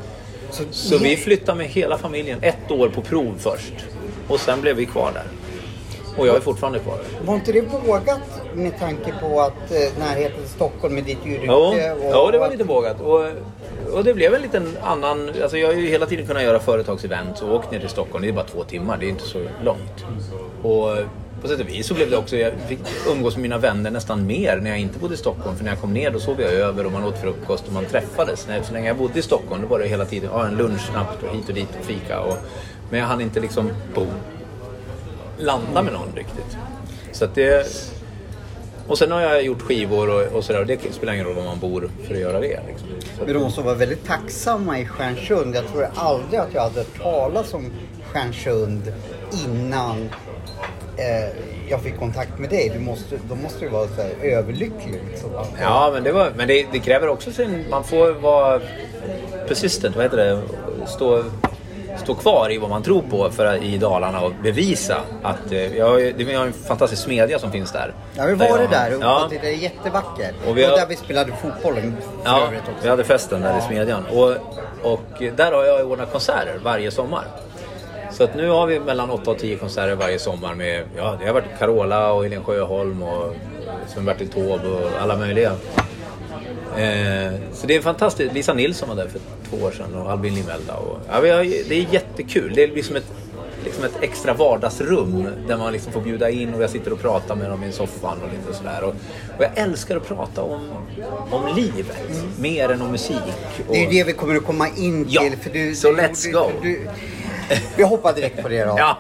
Så, 0.51 0.63
Så 0.71 0.99
vi 0.99 1.17
flyttade 1.17 1.59
med 1.59 1.67
hela 1.67 1.99
familjen 1.99 2.39
ett 2.43 2.71
år 2.71 2.89
på 2.89 3.03
prov 3.03 3.35
först. 3.39 3.75
Och 4.29 4.41
sen 4.41 4.61
blev 4.61 4.77
vi 4.77 4.87
kvar 4.87 5.13
där. 5.15 5.25
Och 6.21 6.27
jag 6.27 6.37
är 6.37 6.41
fortfarande 6.41 6.79
kvar. 6.79 6.99
Var 7.25 7.35
inte 7.35 7.53
det 7.53 7.61
vågat 7.61 8.21
med 8.55 8.79
tanke 8.79 9.15
på 9.21 9.41
att 9.41 9.71
eh, 9.71 9.99
närheten 9.99 10.41
till 10.41 10.51
Stockholm 10.51 10.95
med 10.95 11.05
ditt 11.05 11.27
yrke? 11.27 11.45
Jo, 11.47 11.75
ja, 12.11 12.31
det 12.33 12.39
var 12.39 12.51
lite 12.51 12.65
vågat. 12.65 13.01
Och, 13.01 13.25
och 13.93 14.05
det 14.05 14.15
blev 14.15 14.35
en 14.35 14.43
liten 14.43 14.79
annan... 14.83 15.31
Alltså 15.43 15.59
jag 15.59 15.69
har 15.69 15.75
ju 15.75 15.89
hela 15.89 16.07
tiden 16.07 16.27
kunnat 16.27 16.43
göra 16.43 16.59
företagsevent 16.59 17.43
och 17.43 17.55
åkt 17.55 17.71
ner 17.71 17.81
till 17.81 17.89
Stockholm. 17.89 18.23
Det 18.23 18.29
är 18.29 18.33
bara 18.33 18.45
två 18.45 18.65
timmar, 18.65 18.97
det 19.01 19.07
är 19.07 19.11
inte 19.11 19.25
så 19.25 19.39
långt. 19.65 20.05
Och 20.63 20.97
på 21.43 21.49
sätt 21.49 21.61
och 21.61 21.69
vis 21.69 21.87
så 21.87 21.95
blev 21.95 22.11
det 22.11 22.17
också... 22.17 22.37
Jag 22.37 22.53
fick 22.69 22.81
umgås 23.13 23.37
med 23.37 23.43
mina 23.43 23.59
vänner 23.59 23.91
nästan 23.91 24.27
mer 24.27 24.57
när 24.63 24.71
jag 24.71 24.79
inte 24.79 24.99
bodde 24.99 25.15
i 25.15 25.17
Stockholm. 25.17 25.57
För 25.57 25.65
när 25.65 25.71
jag 25.71 25.81
kom 25.81 25.93
ner 25.93 26.11
då 26.11 26.21
sov 26.21 26.41
jag 26.41 26.53
över 26.53 26.87
och 26.87 26.93
man 26.93 27.05
åt 27.05 27.19
frukost 27.19 27.67
och 27.67 27.73
man 27.73 27.85
träffades. 27.85 28.47
Så 28.63 28.73
länge 28.73 28.87
jag 28.87 28.97
bodde 28.97 29.19
i 29.19 29.23
Stockholm 29.23 29.63
då 29.63 29.69
var 29.69 29.79
det 29.79 29.89
hela 29.89 30.05
tiden 30.05 30.31
ja, 30.33 30.47
en 30.47 30.57
lunch 30.57 30.81
snabbt 30.81 31.23
och 31.23 31.37
hit 31.37 31.49
och 31.49 31.55
dit 31.55 31.69
och 31.81 31.85
fika. 31.85 32.21
Och, 32.21 32.37
men 32.91 33.01
jag 33.01 33.07
hann 33.07 33.21
inte 33.21 33.41
liksom 33.41 33.71
bo, 33.95 34.07
landa 35.41 35.83
med 35.83 35.93
någon 35.93 36.13
riktigt. 36.15 36.57
Så 37.13 37.27
det... 37.35 37.67
Och 38.87 38.99
sen 38.99 39.11
har 39.11 39.21
jag 39.21 39.43
gjort 39.43 39.63
skivor 39.63 40.11
och, 40.11 40.37
och 40.37 40.45
sådär 40.45 40.61
och 40.61 40.67
det 40.67 40.93
spelar 40.93 41.13
ingen 41.13 41.27
roll 41.27 41.35
var 41.35 41.45
man 41.45 41.59
bor 41.59 41.91
för 42.07 42.15
att 42.15 42.21
göra 42.21 42.41
det. 42.41 42.61
Liksom. 42.67 42.89
Så 43.19 43.25
Men 43.25 43.35
de 43.35 43.41
måste 43.41 43.61
vara 43.61 43.75
väldigt 43.75 44.07
tacksamma 44.07 44.79
i 44.79 44.87
Stjärnsund. 44.87 45.55
Jag 45.55 45.69
tror 45.69 45.89
aldrig 45.95 46.41
att 46.41 46.55
jag 46.55 46.63
hade 46.63 46.85
talas 46.85 47.55
om 47.55 47.71
Stjärnsund 48.13 48.93
innan 49.47 50.11
eh, 50.97 51.31
jag 51.69 51.83
fick 51.83 51.99
kontakt 51.99 52.39
med 52.39 52.51
dig. 52.51 52.71
Du 52.75 52.81
måste, 52.81 53.19
de 53.29 53.43
måste 53.43 53.65
ju 53.65 53.71
vara 53.71 53.89
så 53.89 54.03
här 54.03 54.11
överlycklig. 54.23 55.01
Liksom. 55.11 55.31
ja, 55.61 55.91
men, 55.93 56.05
det, 56.05 56.13
var, 56.13 56.33
men 56.37 56.49
det, 56.49 56.67
det 56.73 56.79
kräver 56.79 57.09
också 57.09 57.33
sin... 57.33 57.65
Man 57.71 57.85
får 57.85 58.13
vara 58.13 58.61
persistent, 59.49 59.97
vad 59.97 60.05
heter 60.05 60.17
det? 60.17 60.43
Stå, 60.87 61.25
stå 61.97 62.15
kvar 62.15 62.53
i 62.53 62.59
vad 62.59 62.71
man 62.71 62.83
tror 62.83 63.03
på 63.03 63.31
för, 63.31 63.63
i 63.65 63.79
Dalarna 63.79 64.21
och 64.21 64.33
bevisa 64.43 64.97
att... 65.23 65.53
eh, 65.53 65.77
Jag, 65.77 65.87
har 65.87 65.97
vi 66.17 66.35
har 66.35 66.47
en 66.47 66.53
fantastisk 66.53 67.03
smedja 67.03 67.39
som 67.39 67.53
finns 67.53 67.73
där. 67.73 67.95
Jag 68.15 68.23
har 68.23 68.31
ju 68.31 68.37
Där 68.37 68.47
jag- 68.49 68.71
där 68.71 68.97
och 68.97 69.03
Ja. 69.03 69.27
det 69.31 69.49
är 69.49 69.53
jättevackert. 69.57 70.35
Och 70.45 70.51
Och, 70.51 70.59
vi 70.59 70.65
har- 70.65 70.77
där 70.77 70.87
vi 70.87 70.97
spelade 70.97 71.33
fotbollen 71.43 71.97
för 72.03 72.31
Ja, 72.31 72.47
övrigt 72.47 72.61
också. 72.63 72.83
vi 72.83 72.89
hade 72.89 73.05
festen 73.05 73.41
där 73.41 73.59
i 73.59 73.61
Smedjan. 73.61 74.05
Och, 74.13 74.31
och 74.93 75.23
där 75.37 75.53
har 75.53 75.65
jag 75.65 75.91
ordnat 75.91 76.13
konserter 76.13 76.61
varje 76.65 76.91
sommar. 76.91 77.25
Så 78.13 78.25
att 78.25 78.35
nu 78.35 78.49
har 78.49 78.67
vi 78.67 78.81
mellan 78.81 79.11
8 79.11 79.31
och 79.31 79.39
10 79.39 79.57
konserter 79.57 79.95
varje 79.95 80.19
sommar 80.19 80.55
med, 80.55 80.85
ja 80.97 81.17
det 81.21 81.27
har 81.27 81.35
varit 81.35 81.59
Carola 81.59 82.13
och 82.13 82.23
Helene 82.23 82.45
Sjöholm 82.45 83.03
och 83.03 83.35
Sven-Bertil 83.89 84.29
Taube 84.29 84.69
och 84.69 84.91
alla 85.03 85.17
möjliga. 85.17 85.53
Eh, 86.77 87.33
så 87.53 87.67
det 87.67 87.77
är 87.77 87.81
fantastiskt. 87.81 88.35
Lisa 88.35 88.55
Nilsson 88.55 88.89
var 88.89 88.97
där 88.97 89.09
för 89.09 89.21
två 89.51 89.65
år 89.67 89.71
sedan 89.71 89.95
och 89.95 90.11
Albin 90.11 90.35
Limelda. 90.35 90.75
Och, 90.75 90.99
ja, 91.09 91.21
det 91.21 91.73
är 91.75 91.93
jättekul. 91.93 92.53
Det 92.55 92.63
är 92.65 92.69
liksom 92.69 92.97
ett, 92.97 93.13
liksom 93.65 93.85
ett 93.85 93.93
extra 94.01 94.35
vardagsrum 94.35 95.27
där 95.49 95.57
man 95.57 95.73
liksom 95.73 95.93
får 95.93 96.01
bjuda 96.01 96.31
in 96.31 96.55
och 96.55 96.63
jag 96.63 96.71
sitter 96.71 96.93
och 96.93 97.01
pratar 97.01 97.37
med 97.37 97.51
dem 97.51 97.65
i 97.65 97.73
soffan 97.73 98.19
och 98.23 98.29
lite 98.33 98.59
sådär. 98.59 98.83
Och, 98.83 98.95
och 99.39 99.45
jag 99.45 99.51
älskar 99.55 99.97
att 99.97 100.09
prata 100.09 100.43
om, 100.43 100.69
om 101.31 101.57
livet 101.57 101.97
mer 102.39 102.69
än 102.69 102.83
om 102.83 102.91
musik. 102.91 103.17
Och, 103.69 103.75
Det 103.75 103.85
är 103.87 103.91
det 103.91 104.05
vi 104.05 104.13
kommer 104.13 104.37
att 104.37 104.45
komma 104.45 104.69
in 104.69 105.05
till. 105.05 105.15
Ja, 105.15 105.23
för 105.43 105.51
du, 105.51 105.75
så 105.75 105.89
du, 105.93 105.97
let's 105.97 106.25
du, 106.25 106.33
go. 106.33 106.51
Du, 106.63 106.89
vi 107.77 107.83
hoppar 107.83 108.13
direkt 108.13 108.43
på 108.43 108.49
det 108.49 108.65
då. 108.65 108.77
Ja. 108.79 108.99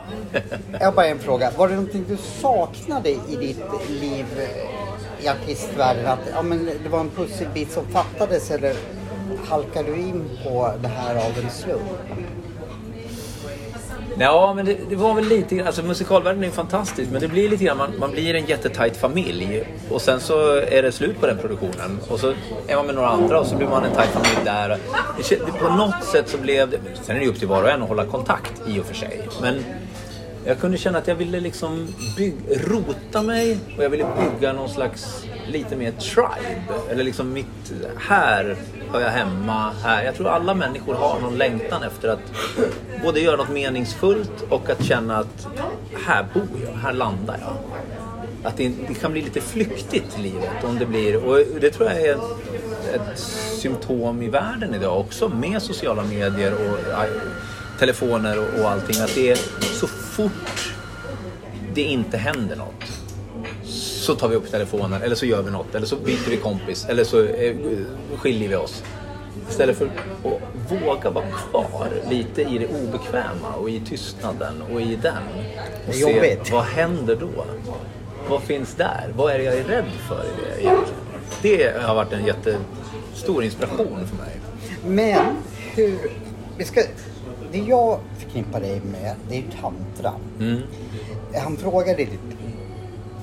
Jag 0.72 0.86
har 0.86 0.92
bara 0.92 1.06
en 1.06 1.18
fråga. 1.18 1.50
Var 1.56 1.68
det 1.68 1.74
någonting 1.74 2.04
du 2.08 2.16
saknade 2.16 3.10
i 3.10 3.36
ditt 3.40 3.58
liv 3.88 4.26
i 5.22 5.28
artistvärlden? 5.28 6.06
Att 6.06 6.18
ja, 6.34 6.42
men 6.42 6.70
det 6.82 6.88
var 6.88 7.00
en 7.00 7.10
pusselbit 7.10 7.72
som 7.72 7.86
fattades 7.86 8.50
eller 8.50 8.74
halkar 9.48 9.82
du 9.82 9.96
in 9.96 10.30
på 10.44 10.72
det 10.82 10.88
här 10.88 11.14
av 11.14 11.44
en 11.44 11.50
slump? 11.50 11.82
Ja, 14.18 14.54
men 14.54 14.66
det, 14.66 14.78
det 14.88 14.96
var 14.96 15.14
väl 15.14 15.24
lite 15.24 15.54
grann, 15.54 15.66
alltså 15.66 15.82
musikalvärlden 15.82 16.42
är 16.42 16.46
ju 16.46 16.52
fantastisk 16.52 17.10
men 17.10 17.20
det 17.20 17.28
blir 17.28 17.48
lite 17.48 17.64
grann, 17.64 17.76
man, 17.76 17.90
man 17.98 18.10
blir 18.10 18.34
en 18.34 18.46
jättetajt 18.46 18.96
familj 18.96 19.64
och 19.90 20.00
sen 20.00 20.20
så 20.20 20.56
är 20.56 20.82
det 20.82 20.92
slut 20.92 21.20
på 21.20 21.26
den 21.26 21.38
produktionen 21.38 21.98
och 22.08 22.20
så 22.20 22.32
är 22.66 22.76
man 22.76 22.86
med 22.86 22.94
några 22.94 23.08
andra 23.08 23.40
och 23.40 23.46
så 23.46 23.56
blir 23.56 23.68
man 23.68 23.84
en 23.84 23.92
tajt 23.92 24.10
familj 24.10 24.38
där. 24.44 24.78
Det, 25.28 25.52
på 25.60 25.74
något 25.74 26.04
sätt 26.04 26.28
så 26.28 26.38
blev 26.38 26.70
det, 26.70 26.78
sen 27.02 27.16
är 27.16 27.20
det 27.20 27.24
ju 27.24 27.30
upp 27.30 27.38
till 27.38 27.48
var 27.48 27.62
och 27.62 27.70
en 27.70 27.82
att 27.82 27.88
hålla 27.88 28.04
kontakt 28.04 28.52
i 28.66 28.80
och 28.80 28.84
för 28.84 28.94
sig, 28.94 29.28
men 29.42 29.64
jag 30.44 30.58
kunde 30.60 30.78
känna 30.78 30.98
att 30.98 31.08
jag 31.08 31.14
ville 31.14 31.40
liksom 31.40 31.88
bygg, 32.16 32.34
rota 32.50 33.22
mig 33.22 33.58
och 33.76 33.84
jag 33.84 33.90
ville 33.90 34.06
bygga 34.18 34.52
någon 34.52 34.68
slags 34.68 35.24
lite 35.48 35.76
mer 35.76 35.92
tribe. 35.92 36.74
Eller 36.90 37.04
liksom 37.04 37.32
mitt, 37.32 37.72
här 37.98 38.56
hör 38.92 39.00
jag 39.00 39.10
hemma. 39.10 39.72
Här. 39.82 40.04
Jag 40.04 40.14
tror 40.14 40.28
alla 40.28 40.54
människor 40.54 40.94
har 40.94 41.20
någon 41.20 41.38
längtan 41.38 41.82
efter 41.82 42.08
att 42.08 42.32
både 43.02 43.20
göra 43.20 43.36
något 43.36 43.50
meningsfullt 43.50 44.42
och 44.48 44.70
att 44.70 44.84
känna 44.84 45.16
att 45.16 45.46
här 46.06 46.26
bor 46.34 46.48
jag, 46.66 46.72
här 46.72 46.92
landar 46.92 47.38
jag. 47.40 47.56
Att 48.42 48.56
det, 48.56 48.72
det 48.88 48.94
kan 48.94 49.12
bli 49.12 49.22
lite 49.22 49.40
flyktigt 49.40 50.18
livet 50.18 50.64
om 50.64 50.78
det 50.78 50.86
blir, 50.86 51.24
och 51.24 51.60
det 51.60 51.70
tror 51.70 51.90
jag 51.90 52.00
är 52.00 52.14
ett 52.94 53.18
symptom 53.60 54.22
i 54.22 54.28
världen 54.28 54.74
idag 54.74 55.00
också 55.00 55.28
med 55.28 55.62
sociala 55.62 56.02
medier 56.02 56.54
och 56.54 56.92
äh, 57.04 57.10
telefoner 57.78 58.38
och, 58.38 58.60
och 58.60 58.70
allting. 58.70 59.02
Att 59.02 59.14
det 59.14 59.30
är 59.30 59.38
så 59.62 59.86
fort 60.28 60.74
det 61.74 61.82
inte 61.82 62.16
händer 62.16 62.56
något 62.56 62.84
så 63.64 64.14
tar 64.14 64.28
vi 64.28 64.36
upp 64.36 64.50
telefonen 64.50 65.02
eller 65.02 65.14
så 65.14 65.26
gör 65.26 65.42
vi 65.42 65.50
något 65.50 65.74
eller 65.74 65.86
så 65.86 65.96
byter 65.96 66.30
vi 66.30 66.36
kompis 66.36 66.86
eller 66.88 67.04
så 67.04 67.24
eh, 67.24 67.56
skiljer 68.16 68.48
vi 68.48 68.56
oss. 68.56 68.82
Istället 69.48 69.78
för 69.78 69.86
att 69.86 69.92
våga 70.70 71.10
vara 71.10 71.24
kvar 71.30 71.88
lite 72.10 72.42
i 72.42 72.58
det 72.58 72.66
obekväma 72.66 73.54
och 73.60 73.70
i 73.70 73.80
tystnaden 73.80 74.62
och 74.72 74.80
i 74.80 74.98
den. 75.02 75.22
Och 75.88 75.94
är 75.94 75.98
jobbigt. 75.98 76.52
vad 76.52 76.64
händer 76.64 77.16
då? 77.16 77.44
Vad 78.28 78.42
finns 78.42 78.74
där? 78.74 79.12
Vad 79.16 79.32
är 79.32 79.38
det 79.38 79.44
jag 79.44 79.54
är 79.54 79.64
rädd 79.64 79.90
för 80.08 80.24
i 80.24 80.44
det 80.44 80.62
egentligen? 80.62 81.00
Det 81.42 81.82
har 81.82 81.94
varit 81.94 82.12
en 82.12 82.26
jättestor 82.26 83.44
inspiration 83.44 84.06
för 84.06 84.16
mig. 84.16 84.40
Men 84.86 85.36
hur... 85.74 85.98
Vi 86.58 86.64
ska, 86.64 86.82
det 87.52 87.58
jag 87.58 87.98
förknippar 88.18 88.60
dig 88.60 88.80
med, 88.92 89.14
det 89.28 89.38
är 89.38 89.42
tantra. 89.60 90.12
Mm. 90.40 90.60
Han 91.44 91.56
frågade 91.56 91.98
lite, 91.98 92.16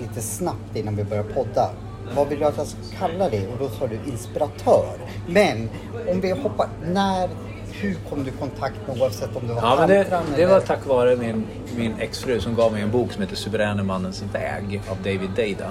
lite 0.01 0.21
snabbt 0.21 0.75
innan 0.75 0.95
vi 0.95 1.03
började 1.03 1.33
podda. 1.33 1.69
Vad 2.15 2.27
vill 2.27 2.39
du 2.39 2.45
att 2.45 2.57
jag 2.57 2.67
ska 2.67 2.77
kalla 2.99 3.29
dig? 3.29 3.47
Och 3.47 3.57
då 3.59 3.69
sa 3.69 3.87
du 3.87 3.99
inspiratör. 4.11 4.93
Men 5.27 5.69
om 6.07 6.21
vi 6.21 6.31
hoppar... 6.31 6.67
När... 6.85 7.29
Hur 7.71 7.97
kom 8.09 8.23
du 8.23 8.29
i 8.29 8.33
kontakt 8.39 8.75
med 8.87 9.01
oavsett 9.01 9.35
om 9.35 9.47
det 9.47 9.53
var 9.53 9.61
Ja, 9.61 9.87
det, 9.87 10.03
tantran 10.03 10.23
det 10.35 10.43
eller- 10.43 10.53
var 10.53 10.59
tack 10.61 10.85
vare 10.85 11.15
min, 11.15 11.45
min 11.77 11.93
exfru 11.99 12.39
som 12.39 12.55
gav 12.55 12.71
mig 12.73 12.81
en 12.81 12.91
bok 12.91 13.11
som 13.11 13.21
heter 13.21 13.35
Suveräne 13.35 13.83
mannens 13.83 14.23
väg 14.33 14.81
av 14.89 14.97
David 14.97 15.29
Deida. 15.35 15.69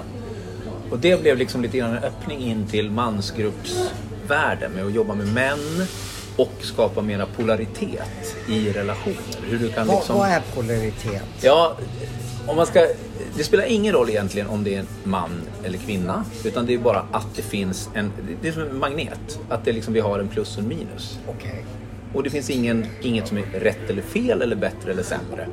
Och 0.91 0.99
det 0.99 1.21
blev 1.21 1.37
liksom 1.37 1.61
lite 1.61 1.77
grann 1.77 1.97
en 1.97 2.03
öppning 2.03 2.39
in 2.39 2.67
till 2.67 2.91
mansgruppsvärlden 2.91 4.71
med 4.71 4.85
att 4.85 4.93
jobba 4.93 5.13
med 5.15 5.27
män 5.33 5.87
och 6.37 6.51
skapa 6.59 7.01
mera 7.01 7.25
polaritet 7.25 8.35
i 8.49 8.71
relationer. 8.71 9.39
Hur 9.49 9.59
du 9.59 9.69
kan 9.69 9.87
Vad, 9.87 9.97
liksom... 9.97 10.17
vad 10.17 10.29
är 10.29 10.41
polaritet? 10.55 11.23
Ja, 11.41 11.77
om 12.47 12.55
man 12.55 12.65
ska... 12.65 12.87
Det 13.37 13.43
spelar 13.43 13.63
ingen 13.63 13.93
roll 13.93 14.09
egentligen 14.09 14.47
om 14.47 14.63
det 14.63 14.75
är 14.75 14.79
en 14.79 14.87
man 15.03 15.41
eller 15.63 15.77
kvinna. 15.77 16.25
Utan 16.43 16.65
det 16.65 16.73
är 16.73 16.77
bara 16.77 17.05
att 17.11 17.35
det 17.35 17.41
finns 17.41 17.89
en... 17.93 18.11
Det 18.41 18.47
är 18.47 18.51
som 18.51 18.61
en 18.61 18.79
magnet. 18.79 19.39
Att 19.49 19.65
det 19.65 19.71
liksom, 19.71 19.93
vi 19.93 19.99
har 19.99 20.19
en 20.19 20.27
plus 20.27 20.57
och 20.57 20.63
en 20.63 20.69
minus. 20.69 21.19
Okej. 21.27 21.65
Och 22.13 22.23
det 22.23 22.29
finns 22.29 22.49
ingen, 22.49 22.85
inget 23.01 23.27
som 23.27 23.37
är 23.37 23.59
rätt 23.59 23.89
eller 23.89 24.01
fel 24.01 24.41
eller 24.41 24.55
bättre 24.55 24.91
eller 24.91 25.03
sämre. 25.03 25.47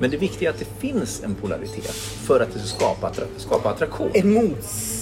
Men 0.00 0.10
det 0.10 0.16
viktiga 0.16 0.48
är 0.50 0.54
att 0.54 0.58
det 0.58 0.88
finns 0.88 1.22
en 1.24 1.34
polaritet 1.34 1.94
för 2.26 2.40
att 2.40 2.52
det 2.52 2.58
ska 2.58 2.78
skapa, 2.78 3.12
skapa 3.36 3.70
attraktion. 3.70 4.10
En 4.14 4.32
mots... 4.32 4.99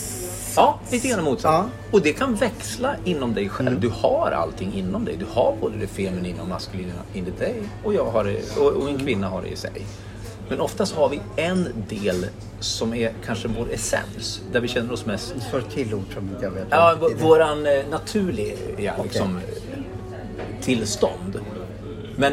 Ja, 0.56 0.80
lite 0.90 1.08
grann 1.08 1.24
motsatt. 1.24 1.52
Ja. 1.52 1.66
Och 1.92 2.02
det 2.02 2.12
kan 2.12 2.34
växla 2.34 2.96
inom 3.04 3.34
dig 3.34 3.48
själv. 3.48 3.80
Du 3.80 3.88
har 3.88 4.30
allting 4.30 4.72
inom 4.74 5.04
dig. 5.04 5.16
Du 5.16 5.26
har 5.32 5.56
både 5.60 5.76
det 5.76 5.86
feminina 5.86 6.42
och 6.42 6.48
maskulina 6.48 6.92
in 7.14 7.26
i 7.26 7.30
dig 7.40 7.54
och, 7.84 7.94
jag 7.94 8.04
har 8.04 8.24
det, 8.24 8.56
och, 8.58 8.66
och 8.72 8.88
en 8.88 8.98
kvinna 8.98 9.28
har 9.28 9.42
det 9.42 9.48
i 9.48 9.56
sig. 9.56 9.82
Men 10.48 10.60
oftast 10.60 10.94
har 10.94 11.08
vi 11.08 11.20
en 11.36 11.68
del 11.88 12.26
som 12.60 12.94
är 12.94 13.12
kanske 13.26 13.48
vår 13.48 13.66
essens, 13.72 14.40
där 14.52 14.60
vi 14.60 14.68
känner 14.68 14.92
oss 14.92 15.06
mest 15.06 15.34
För 15.50 15.60
till 15.60 15.94
ord 15.94 16.14
som 16.14 16.30
jag 16.42 16.50
vet. 16.50 16.66
Ja, 16.70 16.96
v- 17.00 17.14
våran 17.24 17.66
eh, 17.66 17.72
naturliga 17.90 18.94
liksom, 19.02 19.40
tillstånd. 20.60 21.40
Men, 22.16 22.32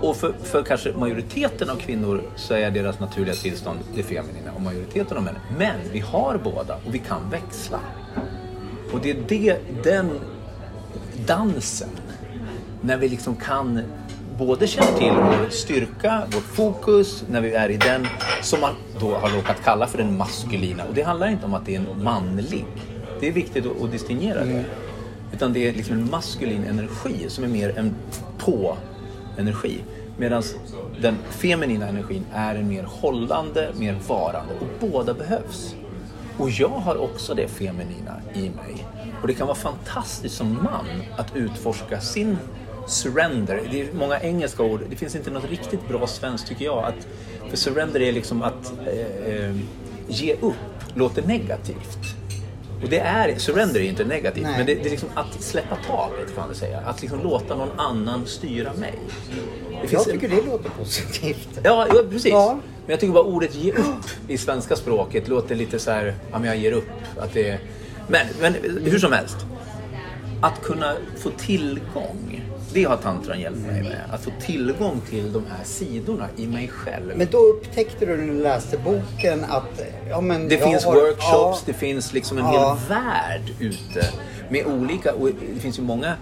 och 0.00 0.16
för, 0.16 0.32
för 0.42 0.62
kanske 0.62 0.92
majoriteten 0.92 1.70
av 1.70 1.76
kvinnor 1.76 2.22
så 2.36 2.54
är 2.54 2.70
deras 2.70 3.00
naturliga 3.00 3.34
tillstånd 3.34 3.78
det 3.94 4.02
feminina 4.02 4.52
och 4.54 4.62
majoriteten 4.62 5.16
av 5.16 5.22
män. 5.22 5.34
Men 5.58 5.76
vi 5.92 6.00
har 6.00 6.40
båda 6.44 6.74
och 6.74 6.94
vi 6.94 6.98
kan 6.98 7.30
växla. 7.30 7.80
Och 8.92 9.00
det 9.02 9.10
är 9.10 9.16
det, 9.28 9.56
den 9.82 10.10
dansen, 11.26 11.88
när 12.80 12.96
vi 12.96 13.08
liksom 13.08 13.36
kan 13.36 13.82
både 14.38 14.66
känna 14.66 14.86
till 14.86 15.12
vår 15.12 15.50
styrka, 15.50 16.22
vårt 16.32 16.42
fokus, 16.42 17.24
när 17.30 17.40
vi 17.40 17.52
är 17.52 17.68
i 17.68 17.76
den, 17.76 18.06
som 18.42 18.60
man 18.60 18.74
då 19.00 19.14
har 19.14 19.30
råkat 19.30 19.56
kalla 19.64 19.86
för 19.86 19.98
den 19.98 20.16
maskulina. 20.16 20.84
Och 20.84 20.94
det 20.94 21.02
handlar 21.02 21.28
inte 21.28 21.46
om 21.46 21.54
att 21.54 21.66
det 21.66 21.74
är 21.74 21.80
en 21.80 22.04
manlig. 22.04 22.64
Det 23.20 23.28
är 23.28 23.32
viktigt 23.32 23.66
att, 23.66 23.82
att 23.82 23.92
distingera 23.92 24.44
det. 24.44 24.64
Utan 25.32 25.52
det 25.52 25.68
är 25.68 25.72
liksom 25.72 25.94
en 25.94 26.10
maskulin 26.10 26.64
energi 26.64 27.24
som 27.28 27.44
är 27.44 27.48
mer 27.48 27.78
en 27.78 27.94
energi, 29.38 29.80
Medan 30.18 30.42
den 31.00 31.16
feminina 31.30 31.88
energin 31.88 32.26
är 32.32 32.54
en 32.54 32.68
mer 32.68 32.82
hållande, 32.82 33.72
mer 33.74 33.96
varande. 34.08 34.54
Och 34.60 34.88
båda 34.90 35.14
behövs. 35.14 35.74
Och 36.38 36.50
jag 36.50 36.68
har 36.68 36.96
också 36.96 37.34
det 37.34 37.48
feminina 37.48 38.20
i 38.34 38.40
mig. 38.40 38.86
Och 39.22 39.28
det 39.28 39.34
kan 39.34 39.46
vara 39.46 39.56
fantastiskt 39.56 40.36
som 40.36 40.54
man 40.54 40.86
att 41.16 41.36
utforska 41.36 42.00
sin 42.00 42.38
surrender. 42.86 43.68
Det 43.70 43.80
är 43.80 43.92
många 43.92 44.20
engelska 44.20 44.62
ord. 44.62 44.80
Det 44.90 44.96
finns 44.96 45.16
inte 45.16 45.30
något 45.30 45.50
riktigt 45.50 45.88
bra 45.88 46.06
svenskt 46.06 46.48
tycker 46.48 46.64
jag. 46.64 46.84
Att, 46.84 47.06
för 47.50 47.56
surrender 47.56 48.00
är 48.00 48.12
liksom 48.12 48.42
att 48.42 48.72
eh, 48.86 49.34
eh, 49.34 49.56
ge 50.08 50.34
upp 50.34 50.94
låter 50.94 51.22
negativt. 51.22 51.98
Och 52.82 52.88
det 52.88 52.98
är, 52.98 53.38
surrender 53.38 53.80
är 53.80 53.84
inte 53.84 54.04
negativt, 54.04 54.44
Nej. 54.44 54.54
men 54.56 54.66
det, 54.66 54.74
det 54.74 54.86
är 54.86 54.90
liksom 54.90 55.08
att 55.14 55.42
släppa 55.42 55.76
taget 55.76 56.34
kan 56.36 56.46
man 56.46 56.54
säga. 56.54 56.80
Att 56.86 57.00
liksom 57.02 57.22
låta 57.22 57.56
någon 57.56 57.80
annan 57.80 58.26
styra 58.26 58.72
mig. 58.74 58.94
Det 59.70 59.76
Jag 59.80 59.90
finns 59.90 60.06
en- 60.06 60.12
tycker 60.12 60.28
det 60.28 60.42
låter 60.50 60.70
positivt. 60.70 61.48
Ja, 61.62 61.86
ja 61.88 62.02
precis. 62.10 62.30
Ja. 62.32 62.58
Men 62.86 62.90
jag 62.90 63.00
tycker 63.00 63.12
bara 63.14 63.24
ordet 63.24 63.54
ge 63.54 63.72
upp 63.72 64.04
i 64.28 64.38
svenska 64.38 64.76
språket 64.76 65.28
låter 65.28 65.54
lite 65.54 65.78
så 65.78 65.90
här, 65.90 66.14
ja 66.32 66.38
men 66.38 66.48
jag 66.48 66.56
ger 66.56 66.72
upp. 66.72 66.88
Att 67.18 67.32
det, 67.34 67.58
men, 68.08 68.26
men 68.40 68.54
hur 68.84 68.98
som 68.98 69.12
helst. 69.12 69.36
Att 70.42 70.62
kunna 70.62 70.94
få 71.18 71.30
tillgång, 71.30 72.42
det 72.76 72.84
har 72.84 72.96
tantran 72.96 73.40
hjälpt 73.40 73.66
mig 73.66 73.82
med. 73.82 74.00
Att 74.10 74.24
få 74.24 74.30
tillgång 74.40 75.00
till 75.10 75.32
de 75.32 75.44
här 75.56 75.64
sidorna 75.64 76.28
i 76.36 76.46
mig 76.46 76.68
själv. 76.68 77.12
Men 77.16 77.26
då 77.30 77.38
upptäckte 77.38 78.06
du 78.06 78.16
när 78.16 78.26
du 78.34 78.42
läste 78.42 78.78
boken 78.78 79.44
att... 79.48 79.82
Ja, 80.10 80.20
men 80.20 80.48
Det 80.48 80.58
finns 80.58 80.84
har- 80.84 80.94
workshops, 80.94 81.22
Ja, 81.32 81.58
det 81.66 81.72
finns 81.72 82.12
liksom 82.12 82.38
en 82.38 82.44
Ja. 82.44 82.78
hel 82.80 82.88
värld 82.96 83.42
ute 83.60 84.06
med 84.48 84.66
olika, 84.66 85.14
och 85.14 85.28
det 85.54 85.60
finns 85.60 85.78
ju 85.78 85.82
många 85.82 86.14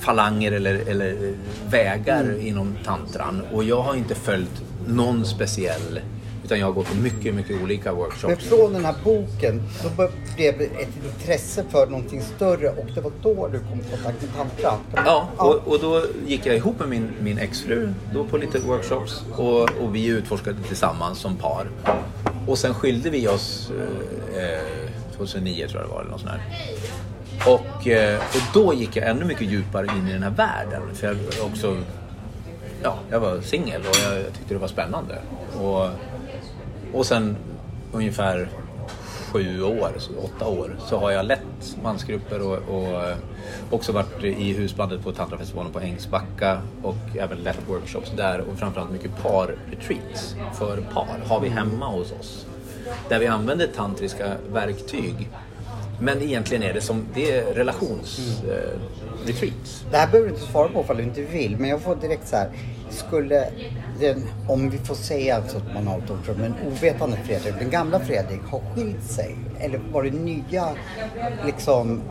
falanger 0.00 0.52
eller, 0.52 0.74
eller 0.88 1.34
vägar 1.70 2.22
Mm. 2.22 2.46
inom 2.46 2.76
tantran 2.84 3.42
och 3.52 3.64
jag 3.64 3.82
har 3.82 3.94
inte 3.94 4.14
följt 4.14 4.62
någon 4.86 5.24
speciell 5.24 6.00
utan 6.46 6.58
jag 6.58 6.66
har 6.66 6.72
gått 6.72 6.86
på 6.86 6.96
mycket, 6.96 7.34
mycket 7.34 7.62
olika 7.62 7.92
men 7.92 8.00
workshops. 8.00 8.44
från 8.44 8.72
den 8.72 8.84
här 8.84 8.94
boken, 9.04 9.62
då 9.82 10.08
blev 10.36 10.58
det 10.58 10.64
ett 10.64 10.88
intresse 11.04 11.64
för 11.70 11.86
någonting 11.86 12.22
större 12.22 12.68
och 12.68 12.86
det 12.94 13.00
var 13.00 13.12
då 13.22 13.48
du 13.48 13.58
kom 13.58 13.80
i 13.80 13.90
kontakt 13.90 14.22
med 14.22 14.34
tantra. 14.34 15.02
Ja, 15.06 15.28
och, 15.36 15.72
och 15.72 15.80
då 15.80 16.02
gick 16.26 16.46
jag 16.46 16.56
ihop 16.56 16.78
med 16.78 16.88
min, 16.88 17.08
min 17.20 17.38
exfru 17.38 17.92
då 18.14 18.24
på 18.24 18.36
lite 18.36 18.58
workshops 18.58 19.24
och, 19.36 19.62
och 19.62 19.94
vi 19.94 20.06
utforskade 20.06 20.62
tillsammans 20.62 21.18
som 21.18 21.36
par. 21.36 21.66
Och 22.46 22.58
sen 22.58 22.74
skilde 22.74 23.10
vi 23.10 23.28
oss 23.28 23.72
eh, 24.34 24.42
eh, 24.42 24.60
2009 25.16 25.66
tror 25.68 25.80
jag 25.80 25.90
det 25.90 25.94
var 25.94 26.00
eller 26.00 26.10
något 26.10 26.20
sånt 26.20 26.32
där. 26.32 27.52
Och, 27.52 27.88
eh, 27.88 28.18
och 28.18 28.42
då 28.54 28.74
gick 28.74 28.96
jag 28.96 29.08
ännu 29.08 29.24
mycket 29.24 29.50
djupare 29.50 29.86
in 29.86 30.08
i 30.08 30.12
den 30.12 30.22
här 30.22 30.30
världen. 30.30 30.82
För 30.94 31.06
jag 31.06 31.16
också, 31.46 31.76
ja, 32.82 32.98
jag 33.10 33.20
var 33.20 33.40
singel 33.40 33.80
och 33.80 33.96
jag, 34.04 34.18
jag 34.18 34.32
tyckte 34.34 34.54
det 34.54 34.58
var 34.58 34.68
spännande. 34.68 35.18
Och, 35.60 35.88
och 36.96 37.06
sen 37.06 37.36
ungefär 37.92 38.48
sju 39.32 39.62
år, 39.62 39.92
åtta 40.22 40.48
år, 40.48 40.76
så 40.86 40.98
har 40.98 41.10
jag 41.10 41.26
lett 41.26 41.76
mansgrupper 41.82 42.40
och, 42.40 42.58
och 42.68 43.04
eh, 43.08 43.16
också 43.70 43.92
varit 43.92 44.24
i 44.24 44.52
husbandet 44.52 45.02
på 45.02 45.12
Tantrafestivalen 45.12 45.72
på 45.72 45.80
Ängsbacka 45.80 46.60
och 46.82 47.16
även 47.18 47.38
lett 47.38 47.58
workshops 47.68 48.12
där 48.16 48.40
och 48.40 48.58
framförallt 48.58 48.90
mycket 48.90 49.22
par-retreats 49.22 50.36
för 50.58 50.76
par 50.76 51.18
har 51.28 51.40
vi 51.40 51.48
hemma 51.48 51.86
hos 51.88 52.12
oss. 52.12 52.46
Där 53.08 53.18
vi 53.18 53.26
använder 53.26 53.66
tantriska 53.66 54.32
verktyg. 54.52 55.28
Men 56.00 56.22
egentligen 56.22 56.62
är 56.62 56.72
det 56.72 56.80
som, 56.80 57.06
det 57.14 57.30
är 57.30 57.54
relations 57.54 58.42
eh, 58.48 58.78
retreats. 59.26 59.84
Det 59.90 59.96
här 59.96 60.06
behöver 60.06 60.28
du 60.28 60.34
inte 60.34 60.46
svara 60.46 60.68
på 60.68 60.80
ifall 60.80 60.96
du 60.96 61.02
inte 61.02 61.22
vill, 61.22 61.56
men 61.58 61.70
jag 61.70 61.80
får 61.80 61.96
direkt 61.96 62.28
så 62.28 62.36
här. 62.36 62.50
skulle 62.90 63.50
den, 64.00 64.24
om 64.48 64.70
vi 64.70 64.78
får 64.78 64.94
säga 64.94 65.42
så 65.48 65.56
att 65.56 65.74
man 65.74 65.86
har 65.86 65.98
ett 65.98 66.38
men 66.38 66.54
ovetande 66.66 67.16
Fredrik, 67.24 67.54
den 67.58 67.70
gamla 67.70 68.00
Fredrik, 68.00 68.40
ha 68.50 68.60
skilt 68.74 69.04
sig? 69.04 69.36
Eller 69.58 69.80
var 69.92 70.02
det 70.02 70.10
nya 70.10 70.68
liksom 71.44 72.02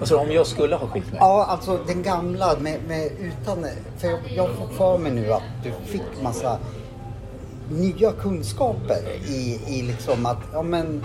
Alltså 0.00 0.16
om 0.16 0.32
jag 0.32 0.46
skulle 0.46 0.76
ha 0.76 0.88
skilt 0.88 1.10
mig? 1.10 1.18
Ja, 1.20 1.44
alltså 1.44 1.78
den 1.86 2.02
gamla 2.02 2.58
med, 2.58 2.80
med 2.88 3.10
utan... 3.20 3.66
För 3.96 4.08
jag, 4.08 4.18
jag 4.34 4.48
får 4.48 4.68
för 4.68 4.98
mig 4.98 5.12
nu 5.12 5.32
att 5.32 5.42
du 5.62 5.72
fick 5.86 6.22
massa 6.22 6.58
nya 7.70 8.12
kunskaper 8.12 8.98
i, 9.28 9.60
i 9.66 9.82
liksom 9.82 10.26
att, 10.26 10.38
ja 10.52 10.62
men... 10.62 11.04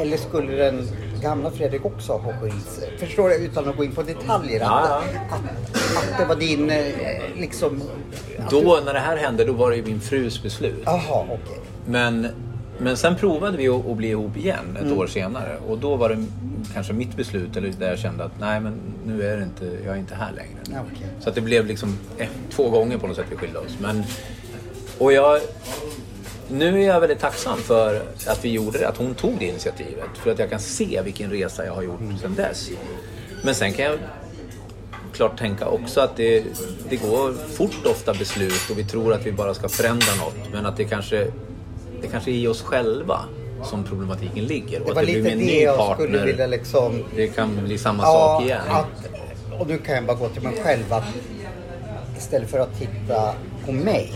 Eller 0.00 0.16
skulle 0.16 0.52
den 0.52 0.88
gamla 1.22 1.50
Fredrik 1.50 1.84
också 1.84 2.12
ha 2.12 2.32
skilt 2.40 2.68
sig? 2.68 2.98
Förstår 2.98 3.28
du? 3.28 3.34
Utan 3.34 3.68
att 3.68 3.76
gå 3.76 3.84
in 3.84 3.92
på 3.92 4.02
detaljer. 4.02 4.60
Ja, 4.60 4.68
att, 4.68 5.32
att, 5.32 6.12
att 6.12 6.18
det 6.18 6.24
var 6.24 6.36
din, 6.36 6.70
eh, 6.70 6.84
liksom... 7.36 7.82
Då, 8.50 8.80
när 8.84 8.94
det 8.94 9.00
här 9.00 9.16
hände, 9.16 9.44
då 9.44 9.52
var 9.52 9.70
det 9.70 9.76
ju 9.76 9.84
min 9.84 10.00
frus 10.00 10.42
beslut. 10.42 10.82
Jaha, 10.84 11.24
okej. 11.24 11.38
Okay. 11.44 11.58
Men, 11.86 12.28
men 12.78 12.96
sen 12.96 13.16
provade 13.16 13.56
vi 13.56 13.68
att, 13.68 13.86
att 13.86 13.96
bli 13.96 14.08
ihop 14.08 14.36
igen 14.36 14.76
ett 14.76 14.82
mm. 14.82 14.98
år 14.98 15.06
senare. 15.06 15.56
Och 15.68 15.78
då 15.78 15.96
var 15.96 16.08
det 16.08 16.24
kanske 16.74 16.92
mitt 16.92 17.16
beslut, 17.16 17.56
eller 17.56 17.68
där 17.68 17.88
jag 17.88 17.98
kände 17.98 18.24
att 18.24 18.40
nej 18.40 18.60
men 18.60 18.74
nu 19.06 19.22
är 19.22 19.36
det 19.36 19.42
inte, 19.42 19.64
jag 19.84 19.94
är 19.94 19.98
inte 19.98 20.14
här 20.14 20.32
längre. 20.32 20.84
Okay. 20.92 21.08
Så 21.20 21.28
att 21.28 21.34
det 21.34 21.40
blev 21.40 21.66
liksom 21.66 21.98
eh, 22.18 22.28
två 22.50 22.70
gånger 22.70 22.98
på 22.98 23.06
något 23.06 23.16
sätt 23.16 23.26
vi 23.30 23.36
skilde 23.36 23.58
oss. 23.58 23.76
Men, 23.80 24.04
och 24.98 25.12
jag, 25.12 25.40
nu 26.50 26.82
är 26.82 26.86
jag 26.86 27.00
väldigt 27.00 27.18
tacksam 27.18 27.58
för 27.58 28.02
att 28.26 28.44
vi 28.44 28.48
gjorde 28.50 28.78
det, 28.78 28.88
att 28.88 28.96
hon 28.96 29.14
tog 29.14 29.38
det 29.38 29.44
initiativet. 29.44 30.08
För 30.14 30.30
att 30.30 30.38
jag 30.38 30.50
kan 30.50 30.60
se 30.60 31.00
vilken 31.04 31.30
resa 31.30 31.66
jag 31.66 31.72
har 31.72 31.82
gjort 31.82 32.00
mm. 32.00 32.18
sedan 32.18 32.34
dess. 32.34 32.70
Men 33.42 33.54
sen 33.54 33.72
kan 33.72 33.84
jag 33.84 33.98
klart 35.12 35.38
tänka 35.38 35.66
också 35.66 36.00
att 36.00 36.16
det, 36.16 36.44
det 36.88 36.96
går 36.96 37.32
fort 37.32 37.86
ofta 37.86 38.14
beslut 38.14 38.70
och 38.70 38.78
vi 38.78 38.84
tror 38.84 39.12
att 39.12 39.26
vi 39.26 39.32
bara 39.32 39.54
ska 39.54 39.68
förändra 39.68 40.14
något. 40.24 40.52
Men 40.52 40.66
att 40.66 40.76
det 40.76 40.84
kanske, 40.84 41.26
det 42.00 42.06
kanske 42.06 42.30
är 42.30 42.34
i 42.34 42.46
oss 42.46 42.62
själva 42.62 43.20
som 43.64 43.84
problematiken 43.84 44.44
ligger. 44.44 44.80
Det 44.80 44.92
var 44.92 45.02
det 45.02 45.06
lite 45.06 45.34
det 45.34 45.60
jag 45.60 45.76
partner, 45.76 46.06
skulle 46.06 46.24
vilja 46.24 46.46
liksom... 46.46 47.04
Det 47.16 47.26
kan 47.26 47.64
bli 47.64 47.78
samma 47.78 48.02
ja, 48.02 48.12
sak 48.12 48.44
igen. 48.44 48.60
Att, 48.68 49.60
och 49.60 49.66
nu 49.66 49.78
kan 49.78 49.94
jag 49.94 50.04
bara 50.04 50.16
gå 50.16 50.28
till 50.28 50.42
mig 50.42 50.60
själv 50.62 50.92
att 50.92 51.04
istället 52.18 52.50
för 52.50 52.58
att 52.58 52.78
titta 52.78 53.34
på 53.66 53.72
mig 53.72 54.12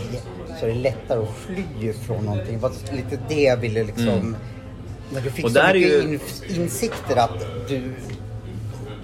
så 0.59 0.65
är 0.65 0.69
det 0.69 0.75
lättare 0.75 1.19
att 1.23 1.35
fly 1.35 1.93
från 1.93 2.25
någonting. 2.25 2.53
Det 2.53 2.61
var 2.61 2.71
lite 2.91 3.19
det 3.27 3.41
jag 3.41 3.57
ville 3.57 3.83
liksom... 3.83 4.07
Mm. 4.07 4.35
När 5.13 5.21
du 5.21 5.31
fick 5.31 5.45
och 5.45 5.51
så 5.51 5.63
mycket 5.73 5.81
ju... 5.81 6.19
insikter 6.49 7.15
att 7.15 7.45
du 7.67 7.93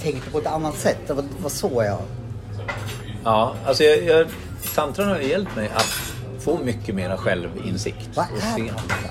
tänkte 0.01 0.29
på 0.31 0.37
ett 0.37 0.47
annat 0.47 0.75
sätt. 0.75 0.97
Det 1.07 1.13
var, 1.13 1.25
var 1.41 1.49
så 1.49 1.83
jag... 1.83 1.97
Ja, 3.23 3.55
alltså 3.65 3.83
jag, 3.83 4.03
jag, 4.03 4.27
tantran 4.75 5.09
har 5.09 5.19
hjälpt 5.19 5.55
mig 5.55 5.69
att 5.75 6.13
få 6.39 6.59
mycket 6.63 6.95
mera 6.95 7.17
självinsikt. 7.17 8.09
Vad 8.15 8.25
är 8.25 8.57
tantra? 8.57 9.09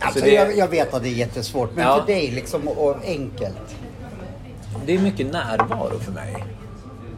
Alltså 0.00 0.24
det... 0.24 0.30
jag, 0.30 0.56
jag, 0.56 0.68
vet 0.68 0.94
att 0.94 1.02
det 1.02 1.08
är 1.08 1.14
jättesvårt, 1.14 1.70
men 1.74 1.84
ja. 1.84 2.00
för 2.00 2.06
dig 2.06 2.30
liksom 2.30 2.68
och 2.68 2.96
enkelt. 3.04 3.76
Det 4.86 4.94
är 4.94 4.98
mycket 4.98 5.32
närvaro 5.32 5.98
för 5.98 6.12
mig. 6.12 6.44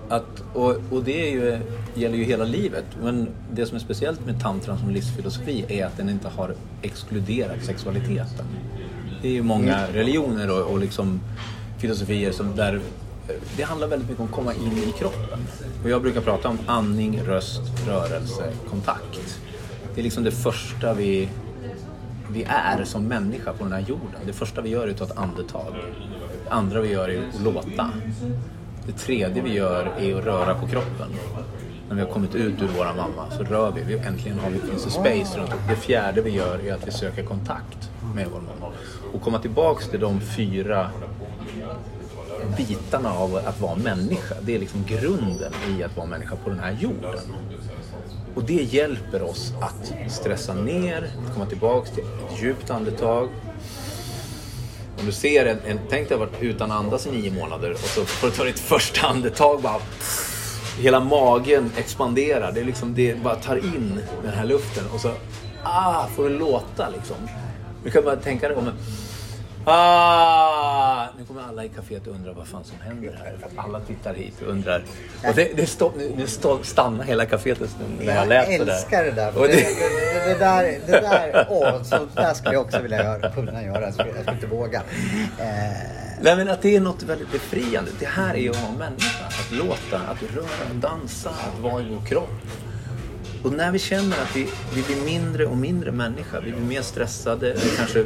Att, 0.08 0.42
och, 0.54 0.76
och 0.90 1.04
det 1.04 1.28
är 1.28 1.30
ju, 1.30 1.58
gäller 2.00 2.16
ju 2.16 2.24
hela 2.24 2.44
livet. 2.44 2.84
Men 3.02 3.28
det 3.52 3.66
som 3.66 3.76
är 3.76 3.80
speciellt 3.80 4.26
med 4.26 4.40
tantran 4.40 4.78
som 4.78 4.90
livsfilosofi 4.90 5.64
är 5.68 5.86
att 5.86 5.96
den 5.96 6.08
inte 6.08 6.28
har 6.28 6.54
exkluderat 6.82 7.64
sexualiteten. 7.64 8.46
Det 9.22 9.28
är 9.28 9.32
ju 9.32 9.42
många 9.42 9.78
mm. 9.78 9.92
religioner 9.92 10.50
och, 10.50 10.72
och 10.72 10.78
liksom 10.78 11.20
filosofier 11.78 12.32
som 12.32 12.56
där 12.56 12.80
det 13.56 13.62
handlar 13.62 13.88
väldigt 13.88 14.08
mycket 14.08 14.20
om 14.20 14.26
att 14.26 14.32
komma 14.32 14.54
in 14.54 14.78
i 14.88 14.92
kroppen. 14.98 15.38
Och 15.84 15.90
jag 15.90 16.02
brukar 16.02 16.20
prata 16.20 16.48
om 16.48 16.58
andning, 16.66 17.20
röst, 17.22 17.62
rörelse, 17.86 18.52
kontakt. 18.70 19.40
Det 19.94 20.00
är 20.00 20.02
liksom 20.02 20.24
det 20.24 20.30
första 20.30 20.94
vi 20.94 21.28
vi 22.28 22.44
är 22.48 22.84
som 22.84 23.04
människa 23.04 23.52
på 23.52 23.64
den 23.64 23.72
här 23.72 23.80
jorden. 23.80 24.20
Det 24.26 24.32
första 24.32 24.60
vi 24.60 24.70
gör 24.70 24.88
är 24.88 24.90
att 24.90 24.96
ta 24.96 25.04
ett 25.04 25.16
andetag. 25.16 25.74
Det 26.44 26.50
andra 26.50 26.80
vi 26.80 26.88
gör 26.88 27.08
är 27.08 27.28
att 27.28 27.42
låta. 27.42 27.90
Det 28.86 28.92
tredje 28.92 29.42
vi 29.42 29.52
gör 29.52 29.92
är 29.98 30.18
att 30.18 30.24
röra 30.24 30.54
på 30.54 30.66
kroppen. 30.66 31.08
När 31.94 32.02
vi 32.02 32.06
har 32.06 32.14
kommit 32.14 32.34
ut 32.34 32.62
ur 32.62 32.68
våra 32.68 32.94
mamma 32.94 33.30
så 33.30 33.44
rör 33.44 33.72
vi. 33.72 33.82
vi 33.82 33.94
äntligen 33.94 34.38
har 34.38 34.50
vi, 34.50 34.58
finns 34.58 34.84
det 34.84 34.90
space 34.90 35.38
runt 35.38 35.48
oss. 35.48 35.60
Det 35.68 35.76
fjärde 35.76 36.20
vi 36.20 36.30
gör 36.30 36.66
är 36.66 36.74
att 36.74 36.86
vi 36.86 36.90
söker 36.90 37.24
kontakt 37.24 37.90
med 38.14 38.26
vår 38.32 38.40
mamma. 38.40 38.72
Och 39.12 39.22
komma 39.22 39.38
tillbaks 39.38 39.88
till 39.88 40.00
de 40.00 40.20
fyra 40.20 40.90
bitarna 42.56 43.12
av 43.12 43.36
att 43.36 43.60
vara 43.60 43.76
människa. 43.76 44.34
Det 44.42 44.54
är 44.54 44.58
liksom 44.58 44.84
grunden 44.86 45.52
i 45.68 45.82
att 45.82 45.96
vara 45.96 46.06
människa 46.06 46.36
på 46.36 46.50
den 46.50 46.58
här 46.58 46.76
jorden. 46.80 47.20
Och 48.34 48.44
det 48.44 48.62
hjälper 48.62 49.22
oss 49.22 49.52
att 49.60 50.12
stressa 50.12 50.54
ner, 50.54 51.10
komma 51.34 51.46
tillbaks 51.46 51.90
till 51.90 52.04
ett 52.04 52.42
djupt 52.42 52.70
andetag. 52.70 53.28
Om 54.98 55.06
du 55.06 55.12
ser 55.12 55.46
en, 55.46 55.58
en 55.66 55.78
tänk 55.90 56.08
dig 56.08 56.14
att 56.14 56.20
ha 56.20 56.26
varit 56.26 56.42
utan 56.42 56.70
andas 56.70 57.06
i 57.06 57.10
nio 57.10 57.30
månader 57.30 57.72
och 57.72 57.78
så 57.78 58.04
får 58.04 58.26
du 58.26 58.32
ta 58.32 58.44
ditt 58.44 58.60
första 58.60 59.06
andetag 59.06 59.60
bara 59.62 59.80
Hela 60.78 61.00
magen 61.00 61.70
expanderar. 61.76 62.52
Det, 62.52 62.60
är 62.60 62.64
liksom, 62.64 62.94
det 62.94 63.22
bara 63.22 63.34
tar 63.34 63.56
in 63.56 64.00
den 64.22 64.32
här 64.32 64.44
luften 64.44 64.84
och 64.94 65.00
så 65.00 65.10
ah, 65.62 66.06
får 66.06 66.28
det 66.28 66.34
låta 66.34 66.88
liksom. 66.88 67.16
Du 67.84 67.90
kan 67.90 68.04
bara 68.04 68.16
tänka 68.16 68.48
dig 68.48 68.56
om 68.56 68.66
en 68.66 68.74
Ah, 69.66 71.06
nu 71.18 71.24
kommer 71.24 71.42
alla 71.48 71.64
i 71.64 71.68
kaféet 71.68 72.06
undra 72.06 72.32
vad 72.32 72.46
fan 72.46 72.64
som 72.64 72.80
händer 72.80 73.20
här. 73.24 73.36
Alla 73.56 73.80
tittar 73.80 74.14
hit 74.14 74.42
och 74.42 74.48
undrar. 74.48 74.84
Och 75.28 75.34
det, 75.34 75.56
det 75.56 75.66
stå, 75.66 75.92
nu 76.16 76.26
stå, 76.26 76.58
stannar 76.62 77.04
hela 77.04 77.24
kaféet 77.24 77.62
en 77.62 77.68
stund 77.68 77.98
när 78.00 78.14
jag, 78.14 78.28
lät 78.28 78.44
sådär. 78.44 78.58
Jag 78.58 78.68
älskar 78.68 79.04
det 79.04 79.10
där. 79.10 79.32
Det, 79.32 79.46
det, 79.46 80.32
det, 80.32 80.38
där, 80.38 80.78
det 80.86 80.92
där, 80.92 81.46
åh, 81.50 81.82
så 81.82 82.08
där 82.14 82.34
skulle 82.34 82.54
jag 82.54 82.62
också 82.62 82.78
vilja 82.78 83.04
göra, 83.04 83.30
kunna 83.30 83.62
göra. 83.62 83.80
Jag 83.80 83.94
skulle, 83.94 84.08
jag 84.08 84.22
skulle 84.22 84.36
inte 84.36 84.46
våga. 84.46 84.82
Eh. 85.38 86.03
Nej 86.22 86.36
men 86.36 86.48
att 86.48 86.62
det 86.62 86.76
är 86.76 86.80
något 86.80 87.02
väldigt 87.02 87.32
befriande. 87.32 87.90
Det 87.98 88.06
här 88.06 88.34
är 88.34 88.38
ju 88.38 88.50
att 88.50 88.62
vara 88.62 88.72
människa. 88.78 89.26
Att 89.26 89.52
låta, 89.52 89.98
att 89.98 90.22
röra, 90.22 90.74
dansa, 90.80 91.30
att 91.30 91.60
vara 91.62 91.82
i 91.82 91.86
vår 91.90 92.06
kropp. 92.06 92.30
Och 93.44 93.52
när 93.52 93.72
vi 93.72 93.78
känner 93.78 94.22
att 94.22 94.36
vi, 94.36 94.48
vi 94.74 94.82
blir 94.82 95.04
mindre 95.04 95.46
och 95.46 95.56
mindre 95.56 95.92
människa, 95.92 96.40
vi 96.40 96.52
blir 96.52 96.60
mer 96.60 96.82
stressade, 96.82 97.50
eller 97.50 97.76
kanske 97.76 98.04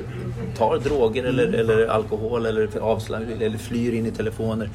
tar 0.57 0.79
droger 0.79 1.25
eller, 1.25 1.47
mm. 1.47 1.61
eller 1.61 1.87
alkohol 1.87 2.47
eller, 2.47 2.79
avslag, 2.79 3.23
eller 3.43 3.59
flyr 3.59 3.93
in 3.93 4.07
i 4.07 4.11
telefoner. 4.11 4.71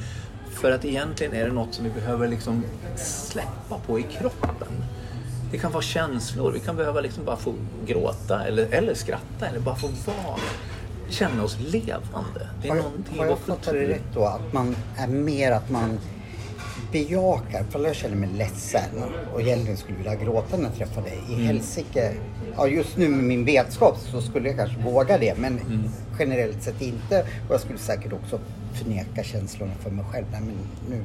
För 0.50 0.70
att 0.70 0.84
egentligen 0.84 1.32
är 1.32 1.46
det 1.46 1.52
något 1.52 1.74
som 1.74 1.84
vi 1.84 1.90
behöver 1.90 2.28
liksom 2.28 2.64
släppa 2.96 3.78
på 3.86 3.98
i 3.98 4.02
kroppen. 4.02 4.84
Det 5.50 5.58
kan 5.58 5.72
vara 5.72 5.82
känslor, 5.82 6.52
vi 6.52 6.60
kan 6.60 6.76
behöva 6.76 7.00
liksom 7.00 7.24
bara 7.24 7.36
få 7.36 7.54
gråta 7.86 8.44
eller, 8.44 8.66
eller 8.70 8.94
skratta 8.94 9.46
eller 9.46 9.60
bara 9.60 9.76
få 9.76 9.86
vara 9.86 10.38
känna 11.14 11.44
oss 11.44 11.58
levande. 11.60 12.48
Det 12.62 12.68
är 12.68 12.72
har, 12.72 12.82
någonting 12.82 13.18
har 13.18 13.26
jag 13.26 13.38
fattat 13.38 13.74
det 13.74 13.88
rätt 13.88 14.14
då? 14.14 14.24
Att 14.24 14.52
man 14.52 14.76
är 14.96 15.06
mer 15.06 15.52
att 15.52 15.70
man 15.70 15.98
bejakar, 16.92 17.64
för 17.70 17.86
jag 17.86 17.96
känner 17.96 18.16
mig 18.16 18.28
ledsen 18.28 19.02
och 19.34 19.40
egentligen 19.40 19.76
skulle 19.76 19.96
vilja 19.96 20.14
gråta 20.14 20.56
när 20.56 20.64
jag 20.64 20.74
träffar 20.74 21.02
dig. 21.02 21.18
I 21.28 21.34
mm. 21.34 21.46
helsike, 21.46 22.12
ja 22.56 22.66
just 22.66 22.96
nu 22.96 23.08
med 23.08 23.24
min 23.24 23.44
vetskap 23.44 23.98
så 23.98 24.20
skulle 24.20 24.48
jag 24.48 24.56
kanske 24.56 24.78
våga 24.78 25.18
det 25.18 25.38
men 25.38 25.58
mm. 25.58 25.90
generellt 26.18 26.62
sett 26.62 26.82
inte. 26.82 27.20
Och 27.20 27.54
jag 27.54 27.60
skulle 27.60 27.78
säkert 27.78 28.12
också 28.12 28.40
förneka 28.74 29.22
känslorna 29.22 29.72
för 29.80 29.90
mig 29.90 30.04
själv. 30.12 30.26
Nej, 30.32 30.40
men 30.40 30.56
nu, 30.90 31.04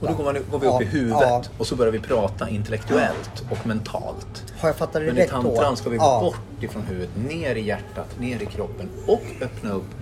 och 0.00 0.08
då 0.08 0.14
går, 0.14 0.24
man, 0.24 0.34
går 0.50 0.58
vi 0.58 0.66
upp 0.66 0.72
ja, 0.72 0.82
i 0.82 0.84
huvudet 0.84 1.20
ja. 1.20 1.42
och 1.58 1.66
så 1.66 1.76
börjar 1.76 1.92
vi 1.92 2.00
prata 2.00 2.48
intellektuellt 2.48 3.44
och 3.50 3.66
mentalt. 3.66 4.52
Har 4.58 4.68
jag 4.68 4.76
fattat 4.76 4.92
det 4.92 5.00
Men 5.00 5.16
rätt 5.16 5.30
då? 5.30 5.36
Men 5.36 5.46
i 5.46 5.54
tantran 5.54 5.76
ska 5.76 5.90
vi 5.90 5.96
gå 5.96 6.04
ja. 6.04 6.20
bort 6.20 6.40
ifrån 6.60 6.82
huvudet, 6.82 7.16
ner 7.16 7.54
i 7.54 7.60
hjärtat, 7.60 8.20
ner 8.20 8.42
i 8.42 8.46
kroppen 8.46 8.88
och 9.06 9.22
öppna 9.40 9.72
upp 9.72 9.94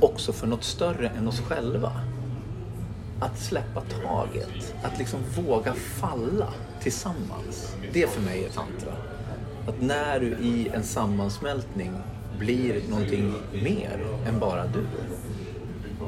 också 0.00 0.32
för 0.32 0.46
något 0.46 0.64
större 0.64 1.08
än 1.08 1.28
oss 1.28 1.40
själva 1.40 1.92
att 3.20 3.38
släppa 3.38 3.80
taget. 3.80 4.74
Att 4.82 4.98
liksom 4.98 5.20
våga 5.36 5.74
falla 5.74 6.48
tillsammans. 6.82 7.76
Det 7.92 8.10
för 8.10 8.20
mig 8.20 8.44
är 8.44 8.48
tantra. 8.48 8.92
Att 9.68 9.80
när 9.80 10.20
du 10.20 10.26
i 10.26 10.68
en 10.74 10.82
sammansmältning 10.82 11.92
blir 12.38 12.82
någonting 12.90 13.34
mer 13.52 14.06
än 14.26 14.38
bara 14.38 14.66
du. 14.66 14.86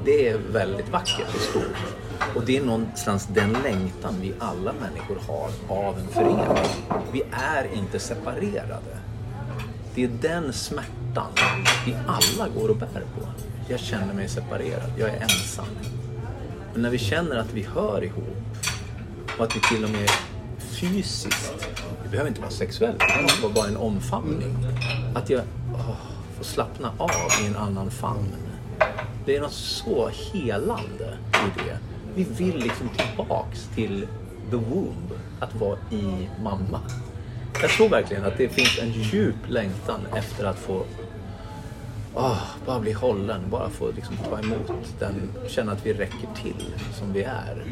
Det 0.05 0.29
är 0.29 0.39
väldigt 0.39 0.89
vackert 0.89 1.35
och 1.35 1.41
stort. 1.41 1.95
Och 2.35 2.45
det 2.47 2.57
är 2.57 2.65
någonstans 2.65 3.29
den 3.35 3.53
längtan 3.53 4.15
vi 4.21 4.33
alla 4.39 4.73
människor 4.73 5.19
har 5.29 5.77
av 5.77 5.99
en 5.99 6.09
förening. 6.09 6.67
Vi 7.13 7.23
är 7.33 7.75
inte 7.75 7.99
separerade. 7.99 9.06
Det 9.97 10.05
är 10.05 10.09
den 10.09 10.53
smärtan 10.53 11.33
vi 11.87 11.97
alla 12.07 12.49
går 12.49 12.69
och 12.69 12.77
bär 12.77 13.05
på. 13.15 13.29
Jag 13.69 13.81
känner 13.81 14.15
mig 14.15 14.29
separerad, 14.29 14.91
jag 14.99 15.09
är 15.09 15.21
ensam. 15.21 15.67
Men 16.73 16.83
när 16.83 16.91
vi 16.91 16.99
känner 16.99 17.37
att 17.37 17.53
vi 17.53 17.63
hör 17.63 18.05
ihop 18.05 18.57
och 19.39 19.45
att 19.45 19.57
vi 19.57 19.61
till 19.61 19.85
och 19.85 19.91
med 19.91 20.11
fysiskt, 20.59 21.55
det 22.03 22.09
behöver 22.09 22.29
inte 22.29 22.41
vara 22.41 22.51
sexuellt, 22.51 22.99
det 22.99 23.07
kan 23.07 23.43
vara 23.43 23.53
bara 23.53 23.69
en 23.69 23.77
omfamning. 23.77 24.57
Att 25.15 25.31
jag 25.31 25.43
åh, 25.75 25.97
får 26.37 26.45
slappna 26.45 26.93
av 26.99 27.11
i 27.45 27.47
en 27.47 27.57
annan 27.57 27.91
famn. 27.91 28.33
Det 29.27 29.37
är 29.37 29.41
något 29.41 29.53
så 29.53 30.11
helande 30.33 31.19
i 31.33 31.59
det. 31.59 31.79
Vi 32.15 32.25
vill 32.25 32.59
liksom 32.59 32.89
tillbaks 32.89 33.69
till 33.75 34.07
the 34.51 34.57
womb. 34.57 35.13
att 35.41 35.55
vara 35.55 35.79
i 35.91 36.29
mamma. 36.43 36.81
Jag 37.63 37.71
tror 37.71 37.89
verkligen 37.89 38.25
att 38.25 38.39
det 38.39 38.49
finns 38.49 38.79
en 38.79 38.93
djup 38.93 39.37
längtan 39.49 40.01
efter 40.17 40.45
att 40.45 40.59
få 40.59 40.85
oh, 42.15 42.43
bara 42.67 42.81
bli 42.81 42.93
hållen, 42.93 43.41
bara 43.51 43.71
få 43.71 43.91
liksom, 43.97 44.17
ta 44.31 44.39
emot 44.39 44.73
den, 44.99 45.31
känna 45.49 45.73
att 45.73 45.87
vi 45.87 45.93
räcker 45.93 46.29
till 46.43 46.75
som 46.99 47.13
vi 47.13 47.23
är. 47.23 47.65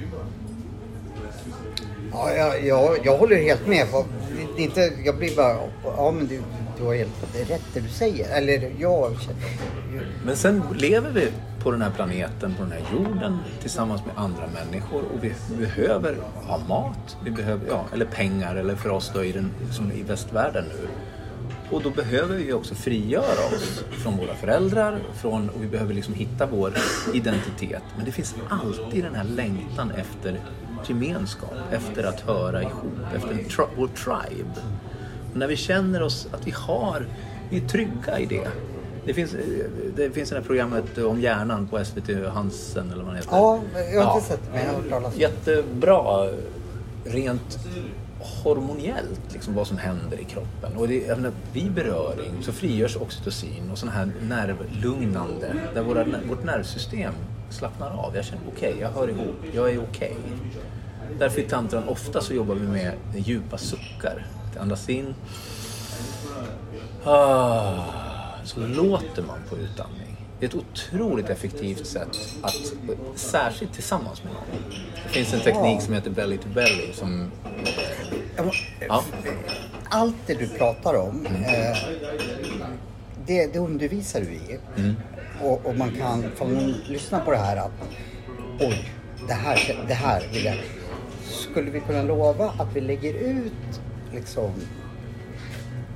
Ja, 2.12 2.31
jag, 2.31 2.66
jag, 2.66 2.99
jag 3.05 3.18
håller 3.18 3.37
helt 3.37 3.66
med. 3.66 3.87
Inte, 4.57 4.92
jag 5.05 5.16
blir 5.16 5.37
bara, 5.37 5.57
ja 5.85 6.11
men 6.11 6.29
det, 6.29 6.40
du 6.78 6.84
har 6.84 6.94
helt 6.94 7.50
rätt 7.50 7.62
det 7.74 7.80
du 7.80 7.88
säger. 7.88 8.37
Eller 8.37 8.72
jag 8.78 9.20
känner... 9.20 10.06
Men 10.24 10.37
sen 10.37 10.62
lever 10.74 11.10
vi 11.10 11.28
på 11.62 11.70
den 11.70 11.82
här 11.82 11.90
planeten, 11.90 12.54
på 12.54 12.62
den 12.62 12.72
här 12.72 12.82
jorden 12.92 13.38
tillsammans 13.60 14.02
med 14.06 14.24
andra 14.24 14.46
människor 14.46 15.02
och 15.02 15.24
vi 15.24 15.32
behöver 15.58 16.16
ha 16.34 16.58
mat, 16.58 17.16
vi 17.24 17.30
behöver, 17.30 17.66
ja, 17.68 17.84
eller 17.92 18.04
pengar 18.04 18.56
eller 18.56 18.76
för 18.76 18.90
oss 18.90 19.10
då 19.14 19.24
i, 19.24 19.32
den, 19.32 19.50
som 19.70 19.92
i 19.92 20.02
västvärlden 20.02 20.64
nu. 20.68 20.88
Och 21.70 21.82
då 21.82 21.90
behöver 21.90 22.37
vi 22.37 22.52
också 22.52 22.74
frigöra 22.74 23.46
oss 23.54 23.84
från 24.02 24.16
våra 24.16 24.34
föräldrar 24.34 24.98
från, 25.14 25.48
och 25.48 25.62
vi 25.62 25.66
behöver 25.66 25.94
liksom 25.94 26.14
hitta 26.14 26.46
vår 26.46 26.72
identitet. 27.14 27.82
Men 27.96 28.04
det 28.04 28.12
finns 28.12 28.34
alltid 28.48 29.04
den 29.04 29.14
här 29.14 29.24
längtan 29.24 29.90
efter 29.90 30.40
gemenskap, 30.87 31.54
efter 31.72 32.04
att 32.04 32.20
höra 32.20 32.62
ihop, 32.62 32.98
efter 33.14 33.28
tri 33.28 33.64
vår 33.76 33.88
tribe. 33.88 34.60
Och 35.35 35.40
när 35.40 35.47
vi 35.47 35.57
känner 35.57 36.03
oss 36.03 36.29
att 36.33 36.47
vi 36.47 36.51
har, 36.51 37.07
vi 37.51 37.57
är 37.57 37.68
trygga 37.68 38.18
i 38.18 38.27
det. 38.27 38.49
Det 39.07 39.14
finns, 39.14 39.37
det 39.97 40.11
finns 40.11 40.31
det 40.31 40.37
här 40.37 40.42
programmet 40.42 40.99
om 40.99 41.20
hjärnan 41.20 41.66
på 41.66 41.85
SVT 41.85 42.11
Hansen 42.33 42.92
eller 42.92 43.05
vad 43.05 43.14
det 43.14 43.16
heter. 43.16 43.31
Ja, 43.33 43.61
jag 43.92 44.03
har 44.03 44.14
inte 44.14 44.29
sett 44.29 44.40
det 44.44 44.51
men 44.53 44.61
jag 44.61 44.73
har 44.73 44.81
hört 44.81 44.90
talas 44.90 45.14
om. 45.14 45.20
Jättebra 45.20 46.29
rent 47.05 47.59
hormoniellt 48.44 49.33
liksom, 49.33 49.55
vad 49.55 49.66
som 49.66 49.79
händer 49.79 50.20
i 50.20 50.25
kroppen. 50.25 50.77
Och 50.77 50.88
det, 50.88 51.16
menar, 51.16 51.33
vid 51.53 51.73
beröring 51.73 52.42
så 52.42 52.53
frigörs 52.53 52.97
oxytocin 52.97 53.70
och 53.73 53.79
sådana 53.79 53.97
här 53.97 54.12
nervlugnande 54.23 55.55
där 55.75 55.83
våra, 55.83 56.05
vårt 56.29 56.44
nervsystem 56.44 57.14
slappnar 57.51 57.90
av. 57.90 58.16
Jag 58.16 58.25
känner 58.25 58.42
okej, 58.57 58.68
okay, 58.68 58.83
jag 58.83 58.90
hör 58.90 59.09
ihop, 59.09 59.37
jag 59.53 59.70
är 59.70 59.79
okej. 59.79 60.16
Okay. 60.27 61.18
Därför 61.18 61.40
i 61.40 61.44
tantran 61.44 61.88
ofta 61.88 62.20
så 62.20 62.35
jobbar 62.35 62.55
vi 62.55 62.66
med 62.66 62.92
djupa 63.16 63.59
suckar. 63.59 64.27
Andas 64.57 64.88
in. 64.88 65.14
Ah, 67.05 67.85
så 68.45 68.61
låter 68.61 69.23
man 69.23 69.38
på 69.49 69.57
utandning. 69.57 70.17
Det 70.40 70.47
är 70.47 70.49
ett 70.49 70.55
otroligt 70.55 71.31
effektivt 71.31 71.87
sätt 71.87 72.19
att, 72.43 72.73
särskilt 73.14 73.73
tillsammans 73.73 74.25
med 74.25 74.33
någon. 74.33 74.73
Det 74.95 75.09
finns 75.09 75.35
en 75.35 75.40
teknik 75.40 75.83
som 75.83 75.95
heter 75.95 76.11
belly 76.11 76.38
to 76.38 76.49
belly 76.49 76.93
som... 76.93 77.31
Ja. 78.88 79.05
Allt 79.88 80.17
det 80.27 80.35
du 80.35 80.49
pratar 80.49 80.95
om, 80.95 81.27
eh, 81.27 81.79
det, 83.27 83.53
det 83.53 83.59
undervisar 83.59 84.21
du 84.21 84.27
i. 84.27 84.59
Mm. 84.77 84.95
Och, 85.43 85.67
och, 85.67 85.77
man 85.77 85.90
kan, 85.90 86.25
om 86.38 86.55
man 86.55 86.75
lyssnar 86.87 87.21
på 87.21 87.31
det 87.31 87.37
här, 87.37 87.57
att 87.57 87.73
oj, 88.61 88.93
det 89.29 89.35
här, 89.35 89.85
det 89.88 89.95
här 89.95 90.29
vill 90.33 90.45
jag. 90.45 90.57
Skulle 91.25 91.71
vi 91.71 91.81
kunna 91.81 92.03
lova 92.03 92.55
att 92.59 92.69
vi 92.75 92.81
lägger 92.81 93.14
ut 93.14 93.81
liksom 94.14 94.53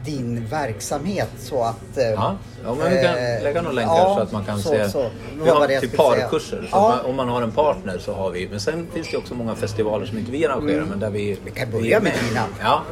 din 0.04 0.46
verksamhet 0.50 1.28
så 1.38 1.62
att... 1.64 1.96
eh, 1.98 2.04
Ja, 2.04 2.37
ja 2.64 2.74
men 2.74 2.90
vi 2.90 3.02
kan 3.02 3.14
eh, 3.14 3.42
lägga 3.42 3.62
några 3.62 3.74
länkar 3.74 3.94
ja, 3.96 4.14
så 4.16 4.20
att 4.22 4.33
man 4.33 4.44
kan 4.44 4.59
så, 4.62 4.68
se. 4.68 4.88
Så. 4.90 5.11
Vi 5.42 5.48
har 5.50 5.66
säga. 5.68 5.81
parkurser. 5.96 6.68
Ja. 6.72 6.81
man, 6.88 7.11
om 7.11 7.16
man 7.16 7.28
har 7.28 7.42
en 7.42 7.52
partner 7.52 7.98
så 7.98 8.12
har 8.14 8.31
vi. 8.31 8.48
Men 8.48 8.61
sen 8.61 8.87
finns 8.94 9.11
det 9.11 9.16
också 9.16 9.35
många 9.35 9.54
festivaler 9.54 10.07
som 10.07 10.18
inte 10.18 10.31
vi 10.33 10.46
arrangerar 10.46 10.85
men 10.85 11.00
där 11.00 11.11
vi... 11.11 11.31
Mm. 11.31 11.40
Vi 11.44 11.50
kan 11.50 11.70
vi 11.70 11.78
börja 11.78 11.96
är 11.96 12.00
med 12.00 12.12
dina. 12.28 12.44
Ja. 12.62 12.83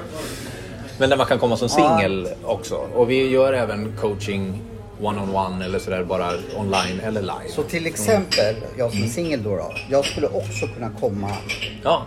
Men 0.98 1.10
där 1.10 1.16
man 1.16 1.26
kan 1.26 1.38
komma 1.38 1.56
som 1.56 1.68
singel 1.68 2.28
också. 2.44 2.74
Och 2.94 3.10
vi 3.10 3.28
gör 3.30 3.52
även 3.52 3.92
coaching 4.00 4.62
one-on-one 5.02 5.64
eller 5.64 5.78
sådär 5.78 6.04
bara 6.04 6.32
online 6.56 7.00
eller 7.04 7.20
live. 7.20 7.48
Så 7.48 7.62
till 7.62 7.86
exempel, 7.86 8.54
jag 8.78 8.92
som 8.92 9.02
är 9.02 9.06
singel 9.06 9.42
då, 9.42 9.56
då, 9.56 9.72
jag 9.90 10.04
skulle 10.04 10.26
också 10.26 10.66
kunna 10.74 10.90
komma 11.00 11.30
Ja, 11.82 12.02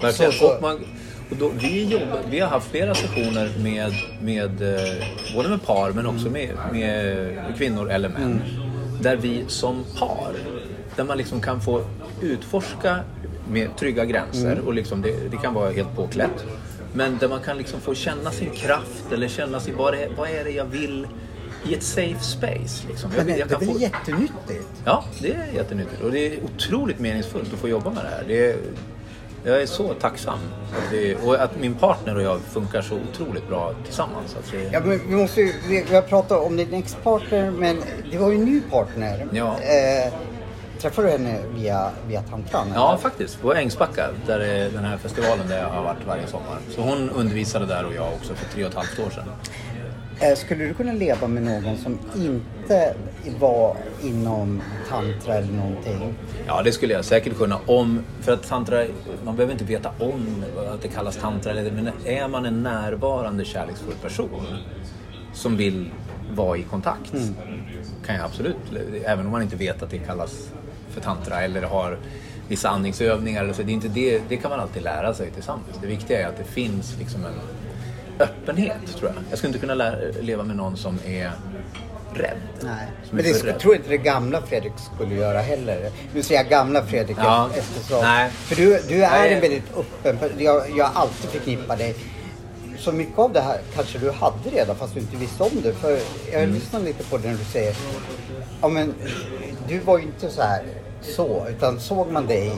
verkligen. 0.00 0.32
Så- 0.32 0.38
så- 0.38 0.54
Och 0.54 0.62
man, 0.62 0.84
och 1.32 1.38
då, 1.38 1.52
vi, 1.60 1.84
jobbar, 1.84 2.20
vi 2.30 2.40
har 2.40 2.48
haft 2.48 2.70
flera 2.70 2.94
sessioner 2.94 3.50
med, 3.62 3.92
med 4.22 4.62
eh, 4.74 5.04
både 5.34 5.48
med 5.48 5.62
par 5.62 5.92
men 5.92 6.06
också 6.06 6.30
med, 6.30 6.50
med 6.72 7.36
kvinnor 7.58 7.90
eller 7.90 8.08
män. 8.08 8.42
Där 9.00 9.16
vi 9.16 9.44
som 9.48 9.84
par, 9.98 10.32
där 10.96 11.04
man 11.04 11.18
liksom 11.18 11.40
kan 11.40 11.60
få 11.60 11.84
utforska 12.22 12.98
med 13.50 13.76
trygga 13.76 14.04
gränser 14.04 14.60
och 14.66 14.74
liksom 14.74 15.02
det, 15.02 15.14
det 15.30 15.36
kan 15.36 15.54
vara 15.54 15.70
helt 15.70 15.96
påklätt. 15.96 16.44
Men 16.94 17.18
där 17.18 17.28
man 17.28 17.40
kan 17.40 17.58
liksom 17.58 17.80
få 17.80 17.94
känna 17.94 18.30
sin 18.30 18.50
kraft 18.50 19.12
eller 19.12 19.28
känna 19.28 19.60
sig, 19.60 19.74
vad 19.74 19.94
är, 19.94 20.08
vad 20.16 20.30
är 20.30 20.44
det 20.44 20.50
jag 20.50 20.64
vill 20.64 21.06
i 21.68 21.74
ett 21.74 21.82
safe 21.82 22.20
space. 22.20 22.88
Liksom. 22.88 23.10
Men 23.16 23.26
det, 23.26 23.36
jag 23.36 23.48
det 23.48 23.54
är 23.54 23.58
väl 23.58 23.68
få- 23.68 23.78
jättenyttigt? 23.78 24.68
Ja, 24.84 25.04
det 25.20 25.32
är 25.32 25.52
jättenyttigt 25.54 26.02
och 26.02 26.12
det 26.12 26.26
är 26.26 26.38
otroligt 26.44 26.98
meningsfullt 26.98 27.52
att 27.52 27.58
få 27.58 27.68
jobba 27.68 27.90
med 27.90 28.04
det 28.04 28.10
här. 28.10 28.24
Det 28.28 28.50
är, 28.50 28.56
jag 29.44 29.62
är 29.62 29.66
så 29.66 29.94
tacksam. 29.94 30.38
Att 30.72 30.90
det, 30.90 31.14
och 31.14 31.42
att 31.42 31.58
min 31.60 31.74
partner 31.74 32.16
och 32.16 32.22
jag 32.22 32.40
funkar 32.40 32.82
så 32.82 32.94
otroligt 32.94 33.48
bra 33.48 33.74
tillsammans. 33.84 34.36
Det, 34.50 34.70
Ja, 34.72 34.80
men 34.80 35.08
vi, 35.08 35.14
måste 35.16 35.40
ju, 35.40 35.52
vi, 35.68 35.84
vi 35.88 35.94
har 35.94 36.02
pratat 36.02 36.40
om 36.46 36.56
din 36.56 36.74
ex-partner, 36.74 37.50
men 37.50 37.82
det 38.10 38.18
var 38.18 38.30
ju 38.30 38.36
en 38.36 38.44
ny 38.44 38.60
partner. 38.60 39.26
Ja. 39.32 39.56
Eh, 39.60 40.12
träffade 40.80 41.08
du 41.08 41.12
henne 41.12 41.38
via, 41.54 41.90
via 42.08 42.22
tantran? 42.22 42.72
Ja, 42.74 42.88
eller? 42.88 42.98
faktiskt. 43.02 43.42
På 43.42 43.54
Ängsbacka, 43.54 44.08
där 44.26 44.40
är 44.40 44.70
den 44.70 44.84
här 44.84 44.96
festivalen 44.96 45.48
där 45.48 45.58
jag 45.62 45.68
har 45.68 45.82
varit 45.82 46.06
varje 46.06 46.26
sommar. 46.26 46.58
Så 46.70 46.80
hon 46.80 47.10
undervisade 47.10 47.66
där 47.66 47.84
och 47.84 47.94
jag 47.94 48.12
också 48.12 48.34
för 48.34 48.54
tre 48.54 48.64
och 48.64 48.70
ett 48.70 48.76
halvt 48.76 48.98
år 48.98 49.10
sedan. 49.10 49.24
Eh, 50.22 50.34
skulle 50.36 50.64
du 50.64 50.74
kunna 50.74 50.92
leva 50.92 51.28
med 51.28 51.42
någon 51.42 51.76
som 51.76 51.98
inte 52.16 52.94
var 53.40 53.76
inom 54.02 54.62
tantra 54.88 55.34
eller 55.34 55.52
någonting? 55.52 56.14
Ja, 56.46 56.62
det 56.62 56.72
skulle 56.72 56.92
jag 56.92 57.04
säkert 57.04 57.36
kunna 57.36 57.58
om... 57.66 58.00
För 58.20 58.32
att 58.32 58.48
tantra, 58.48 58.84
man 59.24 59.36
behöver 59.36 59.52
inte 59.52 59.64
veta 59.64 59.90
om 59.98 60.44
att 60.74 60.82
det 60.82 60.88
kallas 60.88 61.16
tantra, 61.16 61.52
eller, 61.52 61.70
men 61.70 61.90
är 62.04 62.28
man 62.28 62.46
en 62.46 62.62
närvarande 62.62 63.44
kärleksfull 63.44 63.94
person 64.02 64.46
som 65.32 65.56
vill 65.56 65.90
vara 66.34 66.56
i 66.56 66.62
kontakt 66.62 67.12
kan 68.06 68.14
jag 68.14 68.24
absolut, 68.24 68.56
även 69.04 69.26
om 69.26 69.32
man 69.32 69.42
inte 69.42 69.56
vet 69.56 69.82
att 69.82 69.90
det 69.90 69.98
kallas 69.98 70.50
för 70.90 71.00
tantra 71.00 71.42
eller 71.42 71.62
har 71.62 71.98
vissa 72.48 72.68
andningsövningar 72.68 73.42
eller 73.44 73.52
så, 73.52 73.62
det, 73.62 73.72
är 73.72 73.74
inte 73.74 73.88
det, 73.88 74.22
det 74.28 74.36
kan 74.36 74.50
man 74.50 74.60
alltid 74.60 74.82
lära 74.82 75.14
sig 75.14 75.30
tillsammans. 75.30 75.78
Det 75.80 75.86
viktiga 75.86 76.22
är 76.22 76.26
att 76.26 76.36
det 76.36 76.44
finns 76.44 76.98
liksom 76.98 77.24
en 77.24 77.34
öppenhet, 78.22 78.96
tror 78.98 79.10
jag. 79.14 79.24
Jag 79.30 79.38
skulle 79.38 79.48
inte 79.54 79.66
kunna 79.66 79.94
leva 80.20 80.44
med 80.44 80.56
någon 80.56 80.76
som 80.76 80.98
är 81.06 81.30
rädd. 82.14 82.36
Nej. 82.60 82.86
Men 83.10 83.24
det 83.24 83.44
rädd. 83.44 83.58
tror 83.58 83.74
inte 83.76 83.88
det 83.88 83.96
gamla 83.96 84.42
Fredrik 84.42 84.72
skulle 84.94 85.14
göra 85.14 85.40
heller. 85.40 85.90
Nu 86.14 86.22
säger 86.22 86.40
jag 86.40 86.50
gamla 86.50 86.82
Fredrik 86.82 87.16
Ja. 87.20 87.50
eftersom... 87.56 88.00
Nej. 88.02 88.30
För 88.30 88.56
du, 88.56 88.80
du 88.88 89.04
är 89.04 89.10
Nej. 89.10 89.34
en 89.34 89.40
väldigt 89.40 89.64
öppen 90.04 90.18
jag, 90.38 90.62
jag 90.76 90.84
har 90.84 91.00
alltid 91.02 91.30
förknippat 91.30 91.78
dig. 91.78 91.94
Så 92.78 92.92
mycket 92.92 93.18
av 93.18 93.32
det 93.32 93.40
här 93.40 93.60
kanske 93.74 93.98
du 93.98 94.10
hade 94.10 94.50
redan 94.52 94.76
fast 94.76 94.94
du 94.94 95.00
inte 95.00 95.16
visste 95.16 95.42
om 95.42 95.50
det. 95.62 95.72
För 95.72 95.90
jag 96.32 96.42
Mm. 96.42 96.54
lyssnar 96.54 96.80
lite 96.80 97.04
på 97.04 97.18
det 97.18 97.28
när 97.28 97.38
du 97.38 97.44
säger 97.44 97.76
Ja 98.62 98.68
men 98.68 98.94
du 99.68 99.78
var 99.78 99.98
ju 99.98 100.04
inte 100.04 100.30
så 100.30 100.42
här 100.42 100.62
så. 101.02 101.46
Utan 101.48 101.80
såg 101.80 102.10
man 102.10 102.26
dig 102.26 102.52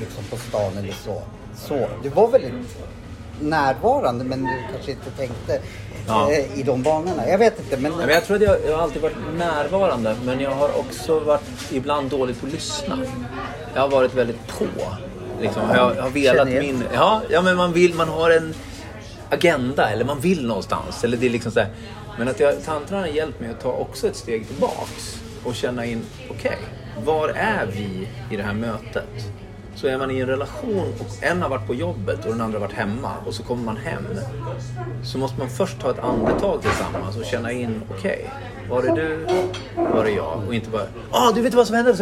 liksom 0.00 0.24
på 0.30 0.36
stan 0.36 0.76
eller 0.78 0.92
så. 0.92 1.22
Så. 1.56 1.86
Du 2.02 2.08
var 2.08 2.28
väldigt 2.28 2.52
närvarande 3.40 4.24
men 4.24 4.42
du 4.44 4.72
kanske 4.72 4.90
inte 4.90 5.10
tänkte 5.10 5.60
Ja. 6.06 6.32
eh, 6.32 6.58
i 6.58 6.62
de 6.62 6.82
banorna. 6.82 7.28
Jag 7.28 7.38
vet 7.38 7.58
inte 7.58 7.76
men... 7.76 7.92
Ja, 7.92 7.98
men 7.98 8.14
jag 8.14 8.24
tror 8.24 8.36
att 8.36 8.42
jag, 8.42 8.56
jag 8.66 8.76
har 8.76 8.82
alltid 8.82 9.02
varit 9.02 9.16
närvarande 9.38 10.16
men 10.24 10.40
jag 10.40 10.50
har 10.50 10.78
också 10.78 11.18
varit 11.20 11.72
ibland 11.72 12.10
dålig 12.10 12.40
på 12.40 12.46
att 12.46 12.52
lyssna. 12.52 12.98
Jag 13.74 13.80
har 13.80 13.88
varit 13.88 14.14
väldigt 14.14 14.46
på. 14.58 14.64
Liksom. 15.40 15.62
Jag, 15.74 15.96
jag 15.96 16.02
har 16.02 16.10
velat 16.10 16.48
min... 16.48 16.84
Ja, 16.94 17.22
ja, 17.30 17.42
men 17.42 17.56
man 17.56 17.72
vill, 17.72 17.94
man 17.94 18.08
har 18.08 18.30
en 18.30 18.54
agenda 19.30 19.90
eller 19.90 20.04
man 20.04 20.20
vill 20.20 20.46
någonstans. 20.46 21.04
Eller 21.04 21.16
det 21.16 21.26
är 21.26 21.30
liksom 21.30 21.52
så 21.52 21.60
här. 21.60 21.68
Men 22.18 22.28
att 22.28 22.40
jag, 22.40 22.64
tantran 22.64 23.00
har 23.00 23.06
hjälpt 23.08 23.40
mig 23.40 23.50
att 23.50 23.60
ta 23.60 23.72
också 23.72 24.06
ett 24.06 24.16
steg 24.16 24.46
tillbaks 24.46 25.20
och 25.44 25.54
känna 25.54 25.84
in, 25.84 26.02
okej, 26.30 26.58
var 27.04 27.28
är 27.28 27.66
vi 27.66 28.08
i 28.30 28.36
det 28.36 28.42
här 28.42 28.54
mötet? 28.54 29.08
Så 29.80 29.86
är 29.86 29.98
man 29.98 30.10
i 30.10 30.18
en 30.18 30.26
relation 30.26 30.92
och 30.98 31.24
en 31.24 31.42
har 31.42 31.48
varit 31.48 31.66
på 31.66 31.74
jobbet 31.74 32.24
och 32.24 32.32
den 32.32 32.40
andra 32.40 32.58
har 32.58 32.66
varit 32.66 32.76
hemma 32.76 33.12
och 33.26 33.34
så 33.34 33.42
kommer 33.42 33.64
man 33.64 33.76
hem. 33.76 34.04
Så 35.04 35.18
måste 35.18 35.38
man 35.38 35.48
först 35.48 35.80
ta 35.80 35.90
ett 35.90 35.98
andetag 35.98 36.62
tillsammans 36.62 37.16
och 37.16 37.24
känna 37.24 37.52
in, 37.52 37.82
okej, 37.90 38.30
var 38.70 38.82
är 38.82 38.96
du, 38.96 39.26
var 39.76 40.04
är 40.04 40.16
jag? 40.16 40.42
Och 40.46 40.54
inte 40.54 40.70
bara, 40.70 40.86
ah 41.10 41.32
du 41.32 41.40
vet 41.42 41.54
vad 41.54 41.66
som 41.66 41.76
hände? 41.76 41.90
Jag 41.90 41.98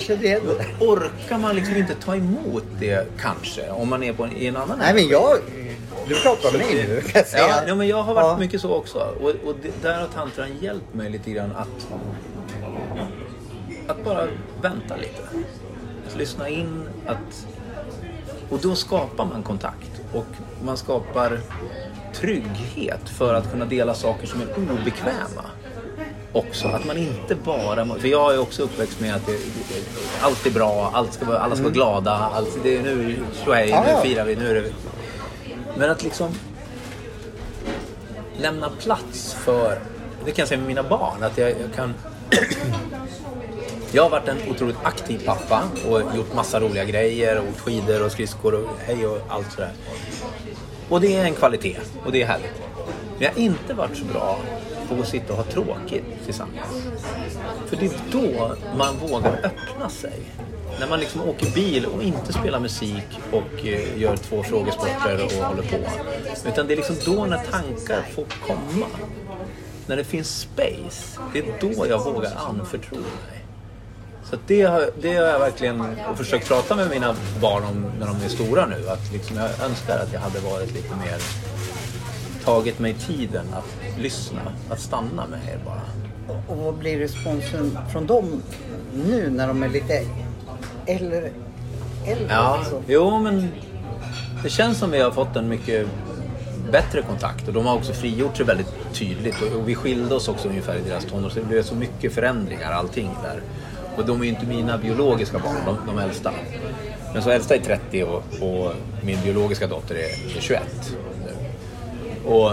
känner 0.00 0.24
igen 0.24 0.40
det. 0.58 0.84
Orkar 0.86 1.38
man 1.38 1.56
liksom 1.56 1.76
inte 1.76 1.94
ta 1.94 2.16
emot 2.16 2.64
det 2.78 3.08
kanske? 3.18 3.70
Om 3.70 3.88
man 3.88 4.02
är 4.02 4.12
på 4.12 4.24
en, 4.24 4.32
i 4.36 4.46
en 4.46 4.56
annan 4.56 4.78
Nej 4.78 4.94
men 4.94 5.08
jag... 5.08 5.38
Du 6.08 6.14
pratar 6.22 6.48
om 6.48 6.56
mig 6.56 6.86
nu 6.88 7.00
kan 7.00 7.10
jag 7.14 7.26
säga. 7.26 7.44
Ja, 7.48 7.62
ja, 7.66 7.74
men 7.74 7.88
jag 7.88 8.02
har 8.02 8.14
varit 8.14 8.26
Ja. 8.26 8.38
mycket 8.38 8.60
så 8.60 8.74
också. 8.74 8.98
Och, 8.98 9.28
och 9.28 9.54
det, 9.62 9.82
där 9.82 10.00
har 10.00 10.06
tantran 10.06 10.48
hjälpt 10.60 10.94
mig 10.94 11.10
lite 11.10 11.30
grann 11.30 11.52
att, 11.56 11.86
att 13.86 14.04
bara 14.04 14.26
vänta 14.62 14.96
lite. 14.96 15.22
Att 16.10 16.16
lyssna 16.16 16.48
in, 16.48 16.88
att 17.06 17.46
Och 18.50 18.58
då 18.58 18.74
skapar 18.74 19.24
man 19.24 19.42
kontakt 19.42 20.00
och 20.12 20.26
man 20.64 20.76
skapar 20.76 21.40
trygghet 22.14 23.08
för 23.08 23.34
att 23.34 23.50
kunna 23.50 23.64
dela 23.64 23.94
saker 23.94 24.26
som 24.26 24.40
är 24.40 24.46
obekväma. 24.56 25.44
Också, 26.32 26.68
att 26.68 26.86
man 26.86 26.96
inte 26.96 27.34
bara... 27.34 27.86
För 27.86 28.08
jag 28.08 28.34
är 28.34 28.40
också 28.40 28.62
uppväxt 28.62 29.00
med 29.00 29.14
att 29.14 29.26
det, 29.26 29.38
allt 30.20 30.46
är 30.46 30.50
bra, 30.50 30.90
allt 30.94 31.12
ska 31.12 31.38
alla 31.38 31.54
ska 31.54 31.62
vara 31.62 31.74
glada, 31.74 32.10
allt, 32.10 32.58
det 32.62 32.76
är 32.76 32.82
nu, 32.82 33.22
ja. 33.46 33.84
nu 33.86 34.08
firar 34.08 34.24
vi, 34.24 34.36
nu 34.36 34.50
är 34.50 34.54
det... 34.54 34.72
Men 35.76 35.90
att 35.90 36.02
liksom 36.02 36.34
lämna 38.36 38.70
plats 38.70 39.34
för, 39.34 39.78
det 40.24 40.30
kan 40.30 40.42
jag 40.42 40.48
säga 40.48 40.58
med 40.58 40.68
mina 40.68 40.82
barn, 40.82 41.22
att 41.22 41.38
jag, 41.38 41.50
jag 41.50 41.74
kan... 41.74 41.94
Jag 43.92 44.02
har 44.02 44.10
varit 44.10 44.28
en 44.28 44.50
otroligt 44.50 44.76
aktiv 44.82 45.22
pappa 45.26 45.62
och 45.88 46.16
gjort 46.16 46.34
massa 46.34 46.60
roliga 46.60 46.84
grejer, 46.84 47.38
och 47.38 47.48
åkt 47.48 47.60
skidor 47.60 48.04
och 48.04 48.12
skridskor 48.12 48.54
och 48.54 48.68
hej 48.86 49.06
och 49.06 49.18
allt 49.28 49.52
sådär. 49.52 49.72
Och 50.88 51.00
det 51.00 51.16
är 51.16 51.24
en 51.24 51.34
kvalitet 51.34 51.76
och 52.04 52.12
det 52.12 52.22
är 52.22 52.26
härligt. 52.26 52.62
Men 53.12 53.22
jag 53.22 53.30
har 53.30 53.38
inte 53.38 53.74
varit 53.74 53.96
så 53.96 54.04
bra 54.04 54.38
på 54.88 54.94
att 55.00 55.08
sitta 55.08 55.32
och 55.32 55.36
ha 55.36 55.44
tråkigt 55.44 56.04
tillsammans. 56.24 56.86
För 57.66 57.76
det 57.76 57.86
är 57.86 57.92
då 58.12 58.56
man 58.78 58.96
vågar 58.96 59.40
öppna 59.44 59.88
sig. 59.88 60.20
När 60.80 60.88
man 60.88 61.00
liksom 61.00 61.22
åker 61.22 61.50
bil 61.54 61.86
och 61.86 62.02
inte 62.02 62.32
spelar 62.32 62.60
musik 62.60 63.20
och 63.32 63.66
eh, 63.66 64.00
gör 64.00 64.16
två 64.16 64.42
frågesporter 64.42 65.24
och 65.24 65.46
håller 65.46 65.62
på. 65.62 65.78
Utan 66.48 66.66
det 66.66 66.74
är 66.74 66.76
liksom 66.76 66.96
då 67.04 67.24
när 67.24 67.38
tankar 67.38 68.02
får 68.14 68.24
komma. 68.46 68.86
När 69.86 69.96
det 69.96 70.04
finns 70.04 70.40
space. 70.40 71.20
Det 71.32 71.38
är 71.38 71.54
då 71.60 71.86
jag 71.86 72.04
vågar 72.04 72.32
anförtro 72.36 72.96
mig. 72.96 73.39
Så 74.30 74.36
det, 74.46 74.62
har, 74.62 74.90
det 75.00 75.16
har 75.16 75.24
jag 75.24 75.38
verkligen 75.38 75.84
försökt 76.16 76.48
prata 76.48 76.76
med 76.76 76.90
mina 76.90 77.14
barn 77.40 77.64
om 77.64 77.86
när 77.98 78.06
de 78.06 78.24
är 78.24 78.28
stora 78.28 78.66
nu. 78.66 78.88
Att 78.88 79.12
liksom 79.12 79.36
jag 79.36 79.48
önskar 79.64 79.98
att 79.98 80.12
jag 80.12 80.20
hade 80.20 80.40
varit 80.40 80.74
lite 80.74 80.96
mer 80.96 81.16
tagit 82.44 82.78
mig 82.78 82.94
tiden 82.94 83.46
att 83.52 83.98
lyssna, 83.98 84.40
att 84.70 84.80
stanna 84.80 85.26
med 85.26 85.40
er 85.52 85.60
bara. 85.64 85.82
Och 86.48 86.56
vad 86.56 86.74
blir 86.74 86.98
responsen 86.98 87.78
från 87.92 88.06
dem 88.06 88.42
nu 89.06 89.30
när 89.30 89.48
de 89.48 89.62
är 89.62 89.68
lite 89.68 90.06
äldre? 90.86 91.30
äldre 92.06 92.26
Ja, 92.28 92.36
alltså? 92.36 92.82
jo 92.86 93.18
men 93.18 93.48
det 94.42 94.50
känns 94.50 94.78
som 94.78 94.90
vi 94.90 95.00
har 95.00 95.10
fått 95.10 95.36
en 95.36 95.48
mycket 95.48 95.86
bättre 96.72 97.02
kontakt 97.02 97.48
och 97.48 97.54
de 97.54 97.66
har 97.66 97.76
också 97.76 97.92
frigjort 97.92 98.36
sig 98.36 98.46
väldigt 98.46 98.72
tydligt 98.92 99.42
och, 99.42 99.60
och 99.60 99.68
vi 99.68 99.74
skilde 99.74 100.14
oss 100.14 100.28
också 100.28 100.48
ungefär 100.48 100.76
i 100.76 100.88
deras 100.88 101.04
tonår 101.04 101.28
så 101.28 101.40
det 101.40 101.46
blev 101.46 101.62
så 101.62 101.74
mycket 101.74 102.12
förändringar 102.12 102.72
allting 102.72 103.10
där. 103.22 103.42
Och 104.00 104.06
de 104.06 104.20
är 104.20 104.24
ju 104.24 104.30
inte 104.30 104.46
mina 104.46 104.78
biologiska 104.78 105.38
barn, 105.38 105.56
de, 105.66 105.76
de 105.86 105.98
äldsta. 105.98 106.32
Men 107.12 107.22
så 107.22 107.30
äldsta 107.30 107.54
är 107.54 107.60
30 107.60 108.04
och, 108.04 108.22
och 108.40 108.72
min 109.02 109.18
biologiska 109.24 109.66
dotter 109.66 109.94
är, 109.94 110.36
är 110.36 110.40
21 110.40 110.62
nu. 111.24 111.32
Och, 112.30 112.50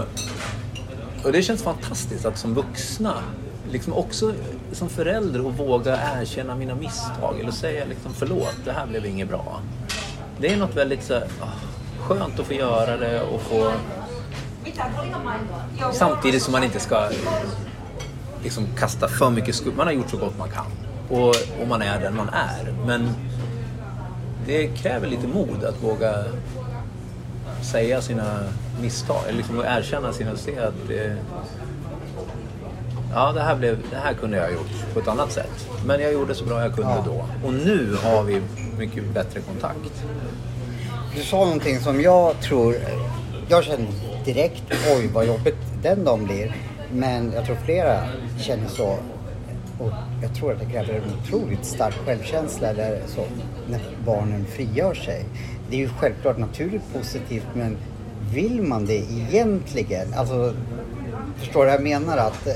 och 1.24 1.32
det 1.32 1.42
känns 1.42 1.64
fantastiskt 1.64 2.26
att 2.26 2.38
som 2.38 2.54
vuxna, 2.54 3.14
liksom 3.72 3.94
också 3.94 4.34
som 4.72 4.90
förälder, 4.90 5.46
och 5.46 5.58
våga 5.58 6.00
erkänna 6.20 6.56
mina 6.56 6.76
misstag 6.76 7.40
eller 7.40 7.52
säga 7.52 7.86
liksom 7.86 8.14
förlåt, 8.14 8.56
det 8.66 8.72
här 8.72 8.88
blev 8.88 9.06
inget 9.06 9.30
bra. 9.30 9.62
Det 10.40 10.54
är 10.54 10.58
något 10.58 10.76
väldigt 10.76 11.04
så 11.04 11.16
ah, 11.16 11.48
skönt 12.00 12.40
att 12.40 12.46
få 12.46 12.54
göra 12.54 12.98
det 12.98 13.22
och 13.22 13.42
få... 13.42 13.72
Samtidigt 15.94 16.44
som 16.44 16.52
man 16.52 16.64
inte 16.64 16.80
ska 16.80 17.10
liksom 18.44 18.68
kasta 18.78 19.08
för 19.08 19.30
mycket 19.30 19.56
skuld. 19.56 19.78
Man 19.78 19.88
har 19.88 19.94
gjort 19.94 20.10
så 20.10 20.18
gott 20.18 20.38
man 20.38 20.50
kan. 20.50 20.87
Och, 21.10 21.36
och 21.62 21.68
man 21.68 21.82
är 21.82 22.00
den 22.00 22.16
man 22.16 22.30
är. 22.30 22.74
Men 22.86 23.10
det 24.46 24.68
kräver 24.68 25.08
lite 25.08 25.28
mod 25.28 25.64
att 25.64 25.84
våga 25.84 26.24
säga 27.62 28.02
sina 28.02 28.40
misstag. 28.82 29.22
Eller 29.28 29.38
liksom 29.38 29.60
erkänna 29.60 30.14
sina... 30.14 30.36
Se 30.36 30.60
att 30.60 30.74
det, 30.88 31.18
ja, 33.14 33.32
det 33.32 33.42
här, 33.42 33.56
blev, 33.56 33.78
det 33.92 33.98
här 33.98 34.14
kunde 34.14 34.38
jag 34.38 34.44
ha 34.44 34.52
gjort 34.52 34.94
på 34.94 35.00
ett 35.00 35.08
annat 35.08 35.32
sätt. 35.32 35.70
Men 35.86 36.02
jag 36.02 36.14
gjorde 36.14 36.36
så 36.36 36.46
bra 36.46 36.62
jag 36.62 36.76
kunde 36.76 36.92
Ja. 36.92 37.04
då. 37.06 37.48
Och 37.48 37.54
nu 37.54 37.96
har 38.04 38.24
vi 38.24 38.42
mycket 38.78 39.14
bättre 39.14 39.40
kontakt. 39.40 40.04
Du 41.16 41.24
sa 41.24 41.38
någonting 41.38 41.80
som 41.80 42.02
jag 42.02 42.42
tror, 42.42 42.76
jag 43.48 43.64
känner 43.64 43.88
direkt, 44.26 44.64
oj 44.96 45.10
vad 45.14 45.26
jobbigt 45.26 45.58
den 45.82 46.04
dagen 46.04 46.26
blir. 46.26 46.56
Men 46.92 47.32
jag 47.32 47.46
tror 47.46 47.56
flera 47.56 48.04
känner 48.40 48.68
så. 48.68 48.98
Och 49.80 49.92
jag 50.22 50.36
tror 50.36 50.54
att 50.54 50.60
det 50.60 50.66
kräver 50.66 50.94
en 50.94 51.02
otroligt 51.24 51.66
stark 51.66 51.94
självkänsla 52.06 52.68
eller 52.68 53.00
så, 53.08 53.22
när 53.70 53.80
barnen 54.06 54.46
frigör 54.46 54.94
sig. 54.94 55.26
Det 55.70 55.76
är 55.76 55.80
ju 55.80 55.90
självklart 55.90 56.38
naturligt 56.38 56.94
positivt 56.94 57.48
men 57.54 57.78
vill 58.34 58.62
man 58.62 58.86
det 58.86 58.96
egentligen? 59.12 60.14
Alltså, 60.14 60.54
förstår 61.38 61.60
du 61.60 61.66
vad 61.66 61.74
jag 61.74 61.84
menar? 61.84 62.18
Att, 62.18 62.48
eh, 62.48 62.54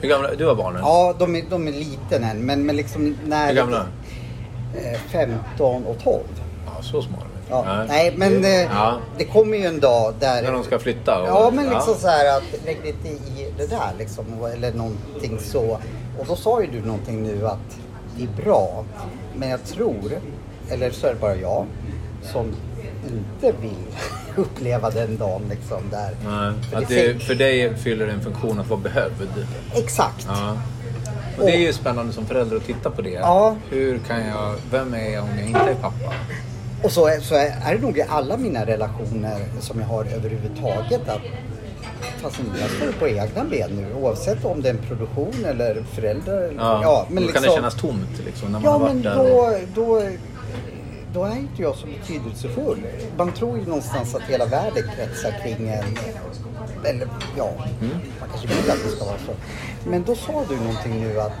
Hur 0.00 0.08
gamla 0.08 0.34
Du 0.34 0.46
har 0.46 0.54
barnen? 0.54 0.80
ja, 0.84 1.14
de 1.18 1.36
är, 1.36 1.42
de 1.50 1.68
är 1.68 1.72
liten 1.72 2.24
än 2.24 2.38
men, 2.46 2.66
men 2.66 2.76
liksom 2.76 3.16
när... 3.26 3.48
Hur 3.48 3.54
gamla? 3.54 3.86
Eh, 4.74 4.98
15 5.10 5.84
och 5.86 5.98
12. 6.04 6.22
Ja, 6.66 6.82
så 6.82 7.02
små. 7.02 7.16
Ja. 7.50 7.84
Nej, 7.88 8.12
men 8.16 8.42
det, 8.42 8.62
eh, 8.62 8.70
ja, 8.72 8.98
det 9.18 9.24
kommer 9.24 9.56
ju 9.56 9.64
en 9.66 9.80
dag 9.80 10.14
där... 10.20 10.42
när 10.42 10.52
de 10.52 10.64
ska 10.64 10.78
flytta. 10.78 11.22
Och, 11.22 11.28
Ja, 11.28 11.50
men 11.54 11.68
liksom 11.68 11.94
så 11.94 12.08
här 12.08 12.36
att 12.36 12.64
lägg 12.66 12.78
lite 12.84 13.08
i 13.08 13.52
det 13.58 13.66
där 13.66 13.92
liksom. 13.98 14.24
Eller 14.54 14.72
någonting 14.72 15.38
så. 15.40 15.78
Och 16.22 16.28
då 16.28 16.36
sa 16.36 16.62
ju 16.62 16.70
du 16.70 16.86
någonting 16.86 17.22
nu 17.22 17.46
att 17.46 17.78
det 18.16 18.22
är 18.22 18.44
bra. 18.44 18.84
Men 19.36 19.48
jag 19.48 19.64
tror, 19.64 20.12
eller 20.68 20.90
så 20.90 21.06
är 21.06 21.14
det 21.14 21.20
bara 21.20 21.36
jag, 21.36 21.66
som 22.22 22.46
inte 23.06 23.58
vill 23.60 23.86
uppleva 24.36 24.90
den 24.90 25.16
dagen 25.16 25.42
liksom 25.50 25.82
där. 25.90 26.10
Nej, 26.24 26.52
För 26.70 26.76
att 26.76 26.88
det 26.88 27.22
för 27.22 27.34
dig 27.34 27.76
fyller 27.76 28.06
det 28.06 28.12
en 28.12 28.20
funktion 28.20 28.60
att 28.60 28.68
vara 28.68 28.80
behövd. 28.80 29.46
Exakt. 29.74 30.26
Ja. 30.28 30.56
Och 31.38 31.44
det 31.44 31.52
är 31.52 31.60
ju 31.60 31.72
spännande 31.72 32.12
som 32.12 32.26
förälder 32.26 32.56
att 32.56 32.66
titta 32.66 32.90
på 32.90 33.02
det. 33.02 33.10
Ja. 33.10 33.56
Hur 33.70 33.98
kan 33.98 34.26
jag, 34.26 34.54
vem 34.70 34.94
är 34.94 35.10
jag 35.10 35.22
om 35.22 35.30
jag 35.38 35.46
inte 35.46 35.60
är 35.60 35.74
pappa? 35.74 36.14
Och 36.82 36.92
så 36.92 37.06
är, 37.06 37.20
så 37.20 37.34
är 37.34 37.56
är 37.64 37.74
det 37.74 37.82
nog 37.82 37.98
i 37.98 38.04
alla 38.08 38.36
mina 38.36 38.66
relationer 38.66 39.38
som 39.60 39.80
jag 39.80 39.86
har 39.86 40.04
överhuvudtaget 40.04 41.08
att 41.08 41.20
fast 42.22 42.40
jag 42.60 42.70
står 42.70 42.92
på 42.98 43.08
egna 43.08 43.44
ben 43.44 43.70
nu 43.70 43.94
oavsett 43.94 44.44
om 44.44 44.62
det 44.62 44.68
är 44.68 44.72
en 44.74 44.78
produktion 44.88 45.44
eller 45.44 45.82
föräldrar. 45.94 46.42
eller- 46.42 46.54
Ja, 46.60 47.06
men 47.10 47.26
då 47.26 47.32
kan 47.32 47.42
det 47.42 47.48
kännas 47.48 47.74
tomt 47.74 48.22
liksom, 48.26 48.52
när 48.52 48.58
man 48.60 48.64
Ja 48.64 48.70
har 48.70 48.78
varit 48.78 48.94
men 48.94 49.02
där. 49.02 49.16
då, 49.16 49.56
då, 49.74 50.02
då 51.14 51.24
är 51.24 51.36
inte 51.36 51.62
jag 51.62 51.76
så 51.76 51.86
betydelsefull. 51.86 52.78
Man 53.16 53.32
tror 53.32 53.58
ju 53.58 53.66
någonstans 53.66 54.14
att 54.14 54.22
hela 54.22 54.46
världen 54.46 54.82
kretsar 54.96 55.34
kring 55.42 55.68
en. 55.68 55.84
Eller 56.84 57.08
ja, 57.36 57.50
Mm. 57.80 57.96
man 58.20 58.28
kanske 58.28 58.48
vill 58.48 58.70
att 58.70 58.78
det 58.84 58.90
ska 58.96 59.04
vara 59.04 59.18
så. 59.26 59.32
Men 59.90 60.02
då 60.02 60.14
sa 60.14 60.44
du 60.48 60.56
någonting 60.56 61.00
nu 61.00 61.20
att 61.20 61.32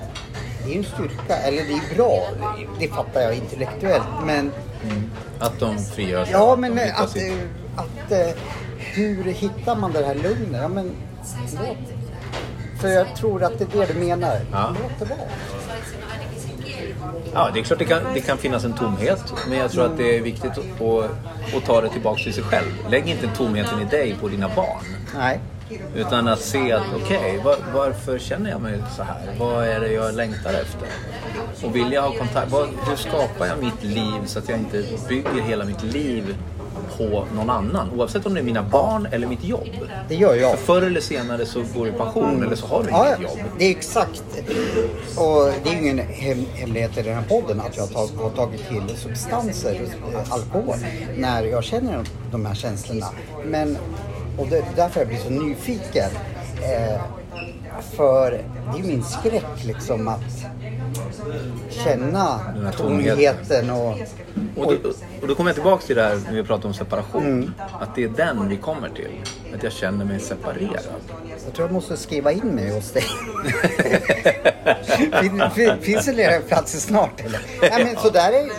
det 0.66 0.74
är 0.74 0.78
en 0.78 0.84
styrka, 0.84 1.36
eller 1.36 1.62
det 1.62 1.72
är 1.72 1.96
bra. 1.96 2.22
Det 2.80 2.88
fattar 2.88 3.20
jag 3.20 3.34
intellektuellt 3.34 4.04
men 4.26 4.50
Att 5.38 5.58
de 5.60 5.78
frigör 5.78 6.24
sig. 6.24 6.32
Ja, 6.32 6.52
att 6.52 6.58
men 6.58 6.72
att, 6.78 7.16
eh, 7.16 7.22
att 7.76 8.12
eh, 8.12 8.34
hur 8.94 9.24
hittar 9.24 9.76
man 9.76 9.92
det 9.92 10.04
här 10.04 10.14
lugnet? 10.14 10.60
Ja, 10.62 10.68
men 10.68 10.90
låt. 11.52 11.76
För 12.80 12.88
jag 12.88 13.16
tror 13.16 13.42
att 13.42 13.58
det 13.58 13.74
är 13.74 13.78
det 13.78 13.92
du 13.92 13.98
menar. 14.00 14.40
Ja. 14.52 14.74
Låt 14.82 14.98
det 14.98 15.04
vara. 15.04 15.28
Ja, 17.34 17.50
det 17.54 17.60
är 17.60 17.64
klart 17.64 17.78
det 17.78 17.84
kan, 17.84 18.02
det 18.14 18.20
kan 18.20 18.38
finnas 18.38 18.64
en 18.64 18.72
tomhet. 18.72 19.34
Men 19.48 19.58
jag 19.58 19.70
tror 19.70 19.84
att 19.86 19.96
det 19.96 20.16
är 20.16 20.22
viktigt 20.22 20.50
att, 20.50 20.80
att, 20.80 21.10
att 21.56 21.64
ta 21.64 21.80
det 21.80 21.88
tillbaka 21.88 22.22
till 22.22 22.34
sig 22.34 22.44
själv. 22.44 22.68
Lägg 22.90 23.08
inte 23.08 23.28
tomheten 23.28 23.80
i 23.80 23.84
dig 23.84 24.16
på 24.20 24.28
dina 24.28 24.48
barn. 24.56 24.84
Nej. 25.14 25.40
Utan 25.94 26.28
att 26.28 26.40
se 26.40 26.72
att 26.72 26.86
okej, 27.02 27.40
var, 27.44 27.56
varför 27.74 28.18
känner 28.18 28.50
jag 28.50 28.60
mig 28.60 28.82
så 28.96 29.02
här? 29.02 29.34
Vad 29.38 29.64
är 29.64 29.80
det 29.80 29.92
jag 29.92 30.14
längtar 30.14 30.50
efter? 30.50 30.88
Och 31.62 31.76
vill 31.76 31.92
jag 31.92 32.02
ha 32.02 32.12
kontakt? 32.18 32.52
Vad, 32.52 32.68
hur 32.88 32.96
skapar 32.96 33.46
jag 33.46 33.58
mitt 33.58 33.82
liv 33.82 34.26
så 34.26 34.38
att 34.38 34.48
jag 34.48 34.58
inte 34.58 34.84
bygger 35.08 35.42
hela 35.42 35.64
mitt 35.64 35.82
liv 35.82 36.36
på 36.98 37.24
någon 37.34 37.50
annan? 37.50 37.90
Oavsett 37.96 38.26
om 38.26 38.34
det 38.34 38.40
är 38.40 38.44
mina 38.44 38.62
barn 38.62 39.08
eller 39.12 39.26
mitt 39.26 39.44
jobb. 39.44 39.68
Det 40.08 40.14
gör 40.14 40.34
jag. 40.34 40.50
För 40.58 40.64
förr 40.66 40.82
eller 40.82 41.00
senare 41.00 41.46
så 41.46 41.62
går 41.74 41.84
du 41.84 41.90
i 41.90 41.92
pension 41.92 42.42
eller 42.46 42.56
så 42.56 42.66
har 42.66 42.82
du 42.82 42.88
Ja, 42.90 43.06
inget 43.06 43.20
jobb. 43.20 43.38
det 43.58 43.64
är 43.64 43.70
exakt. 43.70 44.22
Och 45.16 45.50
det 45.64 45.70
är 45.70 45.76
ingen 45.78 45.98
hem, 45.98 46.44
hemlighet 46.54 46.98
i 46.98 47.02
den 47.02 47.14
här 47.14 47.22
podden 47.22 47.60
att 47.60 47.76
jag 47.76 47.86
har 47.86 48.30
tagit 48.30 48.68
till 48.68 48.96
substanser, 48.96 49.80
eh, 50.14 50.32
alkohol, 50.32 50.76
när 51.16 51.42
jag 51.44 51.64
känner 51.64 52.04
de 52.32 52.46
här 52.46 52.54
känslorna. 52.54 53.06
Men, 53.46 53.78
och 54.38 54.46
det 54.50 54.56
är 54.58 54.64
därför 54.76 55.00
jag 55.00 55.08
blir 55.08 55.18
så 55.18 55.30
nyfiken. 55.30 56.10
Eh, 56.62 57.00
för 57.80 58.30
det 58.30 58.78
är 58.78 58.82
ju 58.82 58.88
min 58.88 59.04
skräck 59.04 59.64
liksom 59.64 60.08
att 60.08 60.44
känna 61.70 62.40
tomheten. 62.76 63.70
och... 63.70 63.98
Och 64.56 64.74
då, 64.82 64.88
och 65.22 65.28
då 65.28 65.34
kommer 65.34 65.50
jag 65.50 65.54
tillbaka 65.54 65.86
till 65.86 65.96
det 65.96 66.02
här 66.02 66.20
när 66.26 66.34
vi 66.34 66.44
pratar 66.44 66.68
om 66.68 66.74
separation. 66.74 67.26
Mm. 67.26 67.54
Att 67.80 67.94
det 67.94 68.04
är 68.04 68.08
den 68.08 68.48
vi 68.48 68.56
kommer 68.56 68.88
till. 68.88 69.10
Att 69.54 69.62
jag 69.62 69.72
känner 69.72 70.04
mig 70.04 70.20
separerad. 70.20 70.82
Jag 71.44 71.54
tror 71.54 71.68
jag 71.68 71.72
måste 71.72 71.96
skriva 71.96 72.32
in 72.32 72.46
mig 72.46 72.74
hos 72.74 72.92
dig. 72.92 73.02
fin, 75.20 75.42
fin, 75.54 75.72
finns 75.80 76.06
det 76.06 76.12
lediga 76.12 76.40
platser 76.40 76.78
snart 76.78 77.20
eller? 77.20 77.40
Nej 77.60 77.84
men 77.84 77.96
så 77.96 78.10
där 78.10 78.32
är 78.32 78.50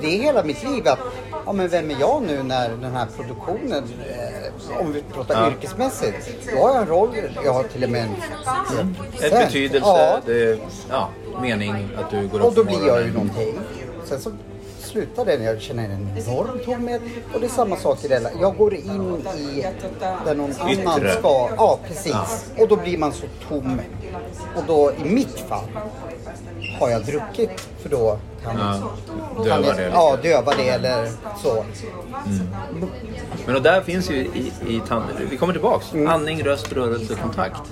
det 0.00 0.18
är 0.18 0.22
hela 0.22 0.44
mitt 0.44 0.64
liv 0.64 0.88
att 0.88 0.98
ja 1.46 1.52
men 1.52 1.68
vem 1.68 1.90
är 1.90 1.96
jag 2.00 2.22
nu 2.22 2.42
när 2.42 2.68
den 2.68 2.92
här 2.92 3.06
produktionen, 3.16 3.84
eh, 4.10 4.41
om 4.80 4.92
vi 4.92 5.02
pratar 5.02 5.42
Ja. 5.42 5.50
yrkesmässigt, 5.50 6.30
då 6.54 6.60
har 6.62 6.68
jag 6.72 6.82
en 6.82 6.88
roll, 6.88 7.10
jag 7.44 7.52
har 7.52 7.62
till 7.62 7.84
och 7.84 7.90
med 7.90 8.02
en 8.02 8.10
Ett 8.12 9.20
Sen, 9.20 9.30
betydelse, 9.30 9.86
Ja, 9.88 10.20
det 10.26 10.58
ja, 10.90 11.08
mening 11.42 11.88
att 11.98 12.10
du 12.10 12.28
går 12.28 12.38
upp 12.38 12.44
och 12.46 12.54
då 12.54 12.64
blir 12.64 12.86
jag 12.86 13.02
ju 13.02 13.12
någonting. 13.12 13.58
Sen 14.04 14.20
så 14.20 14.30
slutar 14.92 15.24
det 15.24 15.38
när 15.38 15.44
jag 15.44 15.60
känner 15.60 15.84
en 15.84 16.08
enorm 16.16 16.58
tomhet. 16.64 17.02
Och 17.34 17.40
det 17.40 17.46
är 17.46 17.50
samma 17.50 17.76
sak 17.76 18.04
i 18.04 18.08
det. 18.08 18.14
här. 18.14 18.32
Jag 18.40 18.56
går 18.56 18.74
in 18.74 19.22
i 19.38 19.66
där 20.24 20.34
någon 20.34 20.52
annan 20.60 21.00
ska... 21.00 21.48
Ja, 21.56 21.78
precis. 21.88 22.44
Och 22.58 22.68
då 22.68 22.76
blir 22.76 22.98
man 22.98 23.12
så 23.12 23.26
tom. 23.48 23.80
Och 24.56 24.62
då 24.66 24.92
i 25.04 25.08
mitt 25.08 25.38
fall 25.40 25.64
har 26.80 26.88
jag 26.90 27.04
druckit 27.04 27.60
för 27.82 27.88
då 27.88 28.18
kan, 28.44 28.58
Ja, 28.58 28.90
kan 29.36 29.44
döva 29.44 29.66
jag, 29.66 29.76
det. 29.76 29.90
Ja, 29.94 30.16
döva 30.22 30.52
det 30.56 30.68
eller 30.68 31.08
så. 31.42 31.64
Men 33.46 33.56
och 33.56 33.62
där 33.62 33.80
finns 33.80 34.10
ju 34.10 34.14
i, 34.14 34.52
i 34.68 34.80
tand... 34.88 35.04
Vi 35.30 35.36
kommer 35.36 35.52
tillbaks. 35.52 35.92
Mm. 35.92 36.08
Andning, 36.08 36.42
röst, 36.42 36.72
rörelse, 36.72 37.14
kontakt. 37.14 37.62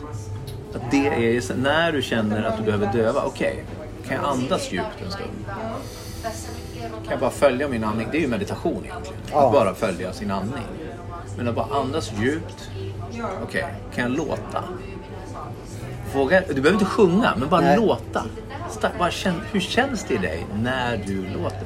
Att 0.74 0.90
det 0.90 1.06
är 1.06 1.56
när 1.56 1.92
du 1.92 2.02
känner 2.02 2.42
att 2.42 2.56
du 2.56 2.62
behöver 2.62 2.92
döva. 2.92 3.22
Okej, 3.26 3.64
kan 4.08 4.16
jag 4.16 4.24
andas 4.24 4.72
djupt 4.72 4.86
en 5.04 5.10
stund? 5.10 5.30
Kan 6.22 7.10
jag 7.10 7.20
bara 7.20 7.30
följa 7.30 7.68
min 7.68 7.84
andning? 7.84 8.08
Det 8.12 8.18
är 8.18 8.20
ju 8.20 8.28
meditation 8.28 8.84
egentligen. 8.84 9.20
Ja. 9.32 9.46
Att 9.46 9.52
bara 9.52 9.74
följa 9.74 10.12
sin 10.12 10.30
andning. 10.30 10.64
Men 11.36 11.48
att 11.48 11.54
bara 11.54 11.66
andas 11.80 12.12
djupt. 12.20 12.70
Okej, 13.42 13.66
kan 13.94 14.02
jag 14.04 14.12
låta? 14.12 14.64
Våga, 16.14 16.40
du 16.48 16.54
behöver 16.54 16.72
inte 16.72 16.84
sjunga, 16.84 17.34
men 17.36 17.48
bara 17.48 17.60
Nej. 17.60 17.76
låta. 17.76 18.24
Sta- 18.70 18.98
Bara 18.98 19.10
känn, 19.10 19.40
hur 19.52 19.60
känns 19.60 20.04
det 20.04 20.14
i 20.14 20.18
dig 20.18 20.46
när 20.62 20.96
du 21.06 21.26
låter? 21.42 21.58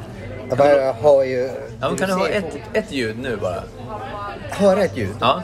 Jag 0.48 0.58
bara 0.58 0.92
hör 0.92 1.22
ju... 1.24 1.50
Ja, 1.80 1.88
men 1.88 1.96
kan 1.96 2.08
du 2.08 2.14
ha 2.14 2.28
ett, 2.28 2.56
ett 2.72 2.92
ljud 2.92 3.18
nu 3.18 3.36
bara? 3.36 3.62
Höra 4.50 4.84
ett 4.84 4.96
ljud? 4.96 5.14
Ja. 5.20 5.42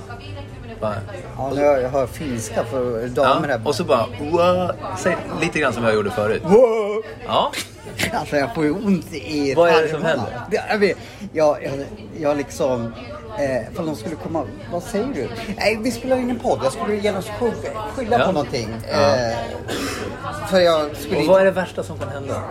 Bara. 0.80 0.94
Ja, 1.36 1.52
nu 1.54 1.60
hör 1.60 1.78
jag 1.78 1.90
hör 1.90 2.06
finska 2.06 2.64
för 2.64 3.00
Ja, 3.02 3.08
damer 3.24 3.48
här. 3.48 3.60
och 3.64 3.74
så 3.74 3.84
bara. 3.84 4.06
Säg 4.98 5.16
lite 5.40 5.58
grann 5.58 5.72
som 5.72 5.84
jag 5.84 5.94
gjorde 5.94 6.10
förut. 6.10 6.42
Ja, 7.26 7.52
Alltså 8.12 8.36
jag 8.36 8.54
får 8.54 8.64
ju 8.64 8.70
ont 8.70 9.12
i 9.14 9.54
Vad 9.54 9.68
är 9.68 9.82
det 9.82 9.88
som 9.88 10.02
tarmarna. 10.02 10.22
händer? 10.30 10.64
Jag, 10.70 10.78
vet, 10.78 10.96
jag, 11.32 11.62
jag, 11.64 11.72
jag 12.20 12.36
liksom... 12.36 12.94
Eh, 13.38 13.74
för 13.74 13.82
de 13.86 13.96
skulle 13.96 14.16
komma... 14.16 14.44
Vad 14.72 14.82
säger 14.82 15.06
du? 15.14 15.28
Nej, 15.56 15.78
vi 15.82 15.90
spelar 15.90 16.16
in 16.16 16.30
en 16.30 16.38
podd. 16.38 16.60
Jag 16.64 16.72
skulle 16.72 16.94
gärna 16.96 17.20
sk- 17.20 17.70
skylla 17.96 18.18
Ja. 18.18 18.26
på 18.26 18.32
någonting. 18.32 18.68
Ja. 18.92 19.16
Eh, 19.16 19.36
för 20.50 20.60
jag 20.60 20.96
skulle 20.96 21.20
och 21.20 21.26
vad 21.26 21.40
är 21.40 21.44
det 21.44 21.50
värsta 21.50 21.82
som 21.82 21.98
kan 21.98 22.08
hända? 22.08 22.42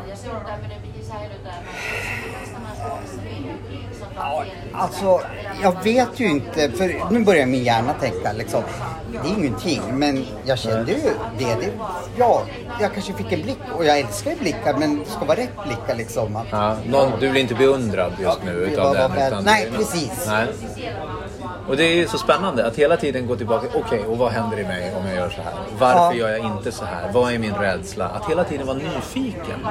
Alltså, 4.73 5.21
jag 5.63 5.83
vet 5.83 6.19
ju 6.19 6.27
inte. 6.29 6.69
För 6.71 7.11
nu 7.11 7.19
börjar 7.25 7.45
min 7.45 7.63
hjärna 7.63 7.93
tänka 7.93 8.33
liksom. 8.33 8.63
Det 9.11 9.17
är 9.29 9.37
ingenting. 9.37 9.81
Men 9.93 10.25
jag 10.45 10.59
kände 10.59 10.91
ju 10.91 10.97
det. 11.37 11.45
det 11.55 11.69
ja, 12.17 12.43
jag 12.81 12.93
kanske 12.93 13.13
fick 13.13 13.31
en 13.31 13.41
blick. 13.41 13.57
Och 13.77 13.85
jag 13.85 13.99
älskar 13.99 14.31
ju 14.31 14.37
blickar. 14.37 14.73
Men 14.77 14.99
det 14.99 15.05
ska 15.09 15.25
vara 15.25 15.37
rätt 15.37 15.63
blickar 15.65 15.95
liksom. 15.95 16.35
Att, 16.35 16.45
Ja, 16.51 16.77
någon, 16.87 17.11
du 17.19 17.29
blir 17.31 17.41
inte 17.41 17.55
beundrad 17.55 18.13
just 18.21 18.43
nu 18.45 18.51
utav 18.51 18.93
den. 18.93 19.11
utan- 19.27 19.43
nej, 19.43 19.67
precis. 19.77 20.25
Nej. 20.27 20.47
Och 21.69 21.77
det 21.77 21.83
är 21.83 21.95
ju 21.95 22.07
så 22.07 22.17
spännande 22.17 22.65
att 22.65 22.75
hela 22.75 22.97
tiden 22.97 23.27
gå 23.27 23.35
tillbaka. 23.35 23.67
Okej, 23.73 23.99
och 24.05 24.17
vad 24.17 24.31
händer 24.31 24.59
i 24.59 24.63
mig 24.63 24.95
om 24.95 25.07
jag 25.07 25.15
gör 25.15 25.29
så 25.29 25.41
här? 25.41 25.53
Varför 25.79 25.99
Ja. 25.99 26.13
gör 26.13 26.29
jag 26.29 26.45
inte 26.45 26.71
så 26.71 26.85
här? 26.85 27.11
Vad 27.13 27.33
är 27.33 27.39
min 27.39 27.53
rädsla? 27.55 28.05
Att 28.07 28.29
hela 28.29 28.43
tiden 28.43 28.67
vara 28.67 28.77
nyfiken 28.77 29.67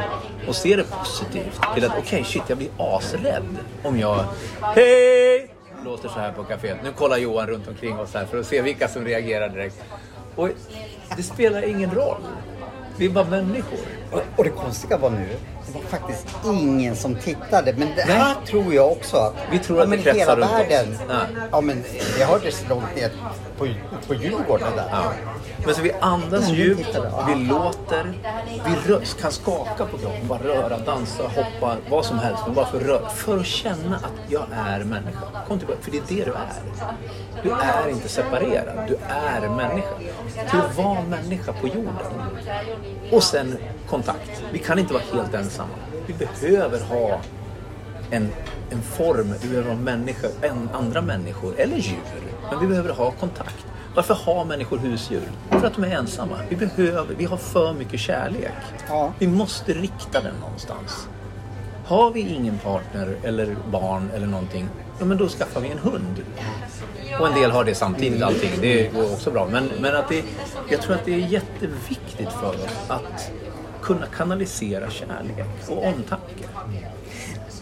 och 0.49 0.55
se 0.57 0.77
det 0.77 0.85
positivt. 0.91 1.61
Till 1.75 1.85
att 1.85 1.99
okej, 1.99 2.25
shit, 2.25 2.43
jag 2.47 2.59
blir 2.59 2.69
asrädd 2.79 3.43
om 3.83 3.99
jag... 3.99 4.25
Hej! 4.63 5.55
Låter 5.85 6.09
så 6.09 6.19
här 6.21 6.33
på 6.33 6.43
kaféet. 6.45 6.77
Nu 6.85 6.93
kollar 6.93 7.17
Johan 7.17 7.47
runt 7.47 7.69
omkring 7.69 7.99
oss 7.99 8.15
här 8.15 8.25
för 8.25 8.39
att 8.41 8.47
se 8.47 8.63
vilka 8.63 8.89
som 8.89 9.05
reagerar 9.05 9.49
direkt. 9.49 9.83
Och 10.37 10.49
det 11.17 11.23
spelar 11.23 11.63
ingen 11.69 11.91
roll. 11.91 12.21
Vi 12.97 13.07
är 13.07 13.11
bara 13.11 13.25
människor. 13.25 13.79
Och, 14.13 14.23
och 14.37 14.45
det 14.45 14.51
konstiga 14.51 14.97
var 14.99 15.11
nu, 15.11 15.29
det 15.73 15.75
var 15.79 15.83
faktiskt 15.83 16.27
ingen 16.45 16.97
som 16.97 17.15
tittade. 17.15 17.73
Men 17.77 17.89
det 17.89 18.05
Nej. 18.07 18.17
här 18.17 18.35
tror 18.47 18.75
jag 18.75 18.93
också 18.93 19.17
att... 19.17 19.35
Vi 19.51 19.59
tror 19.59 19.79
ja, 19.79 19.85
att 19.85 19.91
det 19.91 19.97
men 19.97 20.05
kretsar 20.05 20.21
hela 20.21 20.35
runt 20.35 20.45
oss. 20.45 20.59
världen. 20.71 20.99
Ja. 21.09 21.15
Ja. 21.53 21.61
men 21.61 21.85
det 22.19 22.25
hördes 22.25 22.65
långt 22.69 22.97
ner 22.97 23.11
på, 23.59 23.67
på 24.07 24.15
Djurgården 24.15 24.69
där. 24.77 24.89
Ja. 24.91 25.13
Men 25.67 25.75
så 25.75 25.83
vi 25.83 25.93
andas 26.01 26.49
djupt. 26.49 26.89
Ja. 26.95 27.29
vi 27.29 27.35
låter, 27.45 28.13
vi 28.65 28.93
rö- 28.93 29.21
kan 29.21 29.33
skaka 29.33 29.85
på 29.87 29.99
kroppen, 29.99 30.29
bara 30.29 30.39
röra, 30.43 30.79
dansa, 30.79 31.23
hoppa, 31.23 31.77
vad 31.91 32.05
som 32.05 32.19
helst. 32.19 32.43
Men 32.47 32.55
bara 32.55 32.67
för, 32.67 32.81
rö- 32.81 33.09
för 33.09 33.39
att 33.39 33.47
känna 33.47 33.97
att 33.97 34.13
jag 34.29 34.45
är 34.69 34.79
människa. 34.85 35.19
Kom 35.49 35.59
tillbaka, 35.59 35.81
för 35.83 35.91
det 35.91 35.97
är 35.99 36.03
det 36.09 36.25
du 36.25 36.33
är. 36.33 36.53
Du 37.43 37.51
är 37.51 37.89
inte 37.89 38.09
separerad, 38.09 38.89
du 38.89 38.97
är 39.09 39.49
människa. 39.49 39.89
Till 40.51 40.61
att 40.61 40.77
vara 40.77 41.03
människa 41.03 41.53
på 41.53 41.69
jorden. 41.69 42.13
Och 43.13 43.23
sen 43.23 43.57
kontakt. 43.89 44.43
Vi 44.53 44.59
kan 44.59 44.79
inte 44.79 44.93
vara 44.93 45.03
helt 45.13 45.35
ensamma. 45.35 45.75
Vi 46.07 46.15
behöver 46.15 46.81
ha 46.81 47.21
en, 48.11 48.29
en 48.71 48.83
form, 48.83 49.35
vi 49.43 49.49
behöver 49.49 49.71
ha 49.71 49.77
människor, 49.77 50.31
en, 50.43 50.69
andra 50.73 51.03
människor 51.03 51.55
eller 51.59 51.77
djur. 51.77 51.99
Men 52.51 52.61
vi 52.61 52.67
behöver 52.67 52.91
ha 52.91 53.11
kontakt. 53.11 53.67
Varför 53.95 54.15
har 54.15 54.45
människor 54.45 54.79
husdjur? 54.79 55.29
För 55.51 55.67
att 55.67 55.75
de 55.75 55.85
är 55.85 55.97
ensamma. 55.97 56.37
Vi, 56.49 56.57
behöver, 56.57 57.15
vi 57.15 57.25
har 57.25 57.37
för 57.37 57.73
mycket 57.73 58.01
kärlek. 58.01 58.53
Ja. 58.89 59.13
Vi 59.19 59.27
måste 59.27 59.73
rikta 59.73 60.21
den 60.21 60.35
någonstans. 60.41 61.09
Har 61.87 62.11
vi 62.11 62.21
ingen 62.21 62.59
partner 62.59 63.17
eller 63.23 63.57
barn 63.71 64.11
eller 64.15 64.27
någonting, 64.27 64.69
ja 64.99 65.05
men 65.05 65.19
då 65.19 65.29
skaffar 65.29 65.61
vi 65.61 65.69
en 65.69 65.79
hund. 65.79 66.23
Och 67.21 67.27
en 67.27 67.35
del 67.35 67.51
har 67.51 67.65
det 67.65 67.75
samtidigt 67.75 68.23
allting, 68.23 68.51
det 68.61 68.95
går 68.95 69.13
också 69.13 69.31
bra. 69.31 69.49
Men, 69.53 69.71
men 69.81 69.97
att 69.97 70.09
det, 70.09 70.25
jag 70.71 70.83
tror 70.83 70.95
att 70.95 71.05
det 71.05 71.15
är 71.15 71.19
jätteviktigt 71.19 72.33
för 72.41 72.49
oss 72.49 72.89
att 72.89 73.31
kunna 73.83 74.07
kanalisera 74.07 74.91
kärlek 74.91 75.47
och 75.69 75.87
omtanke. 75.87 76.45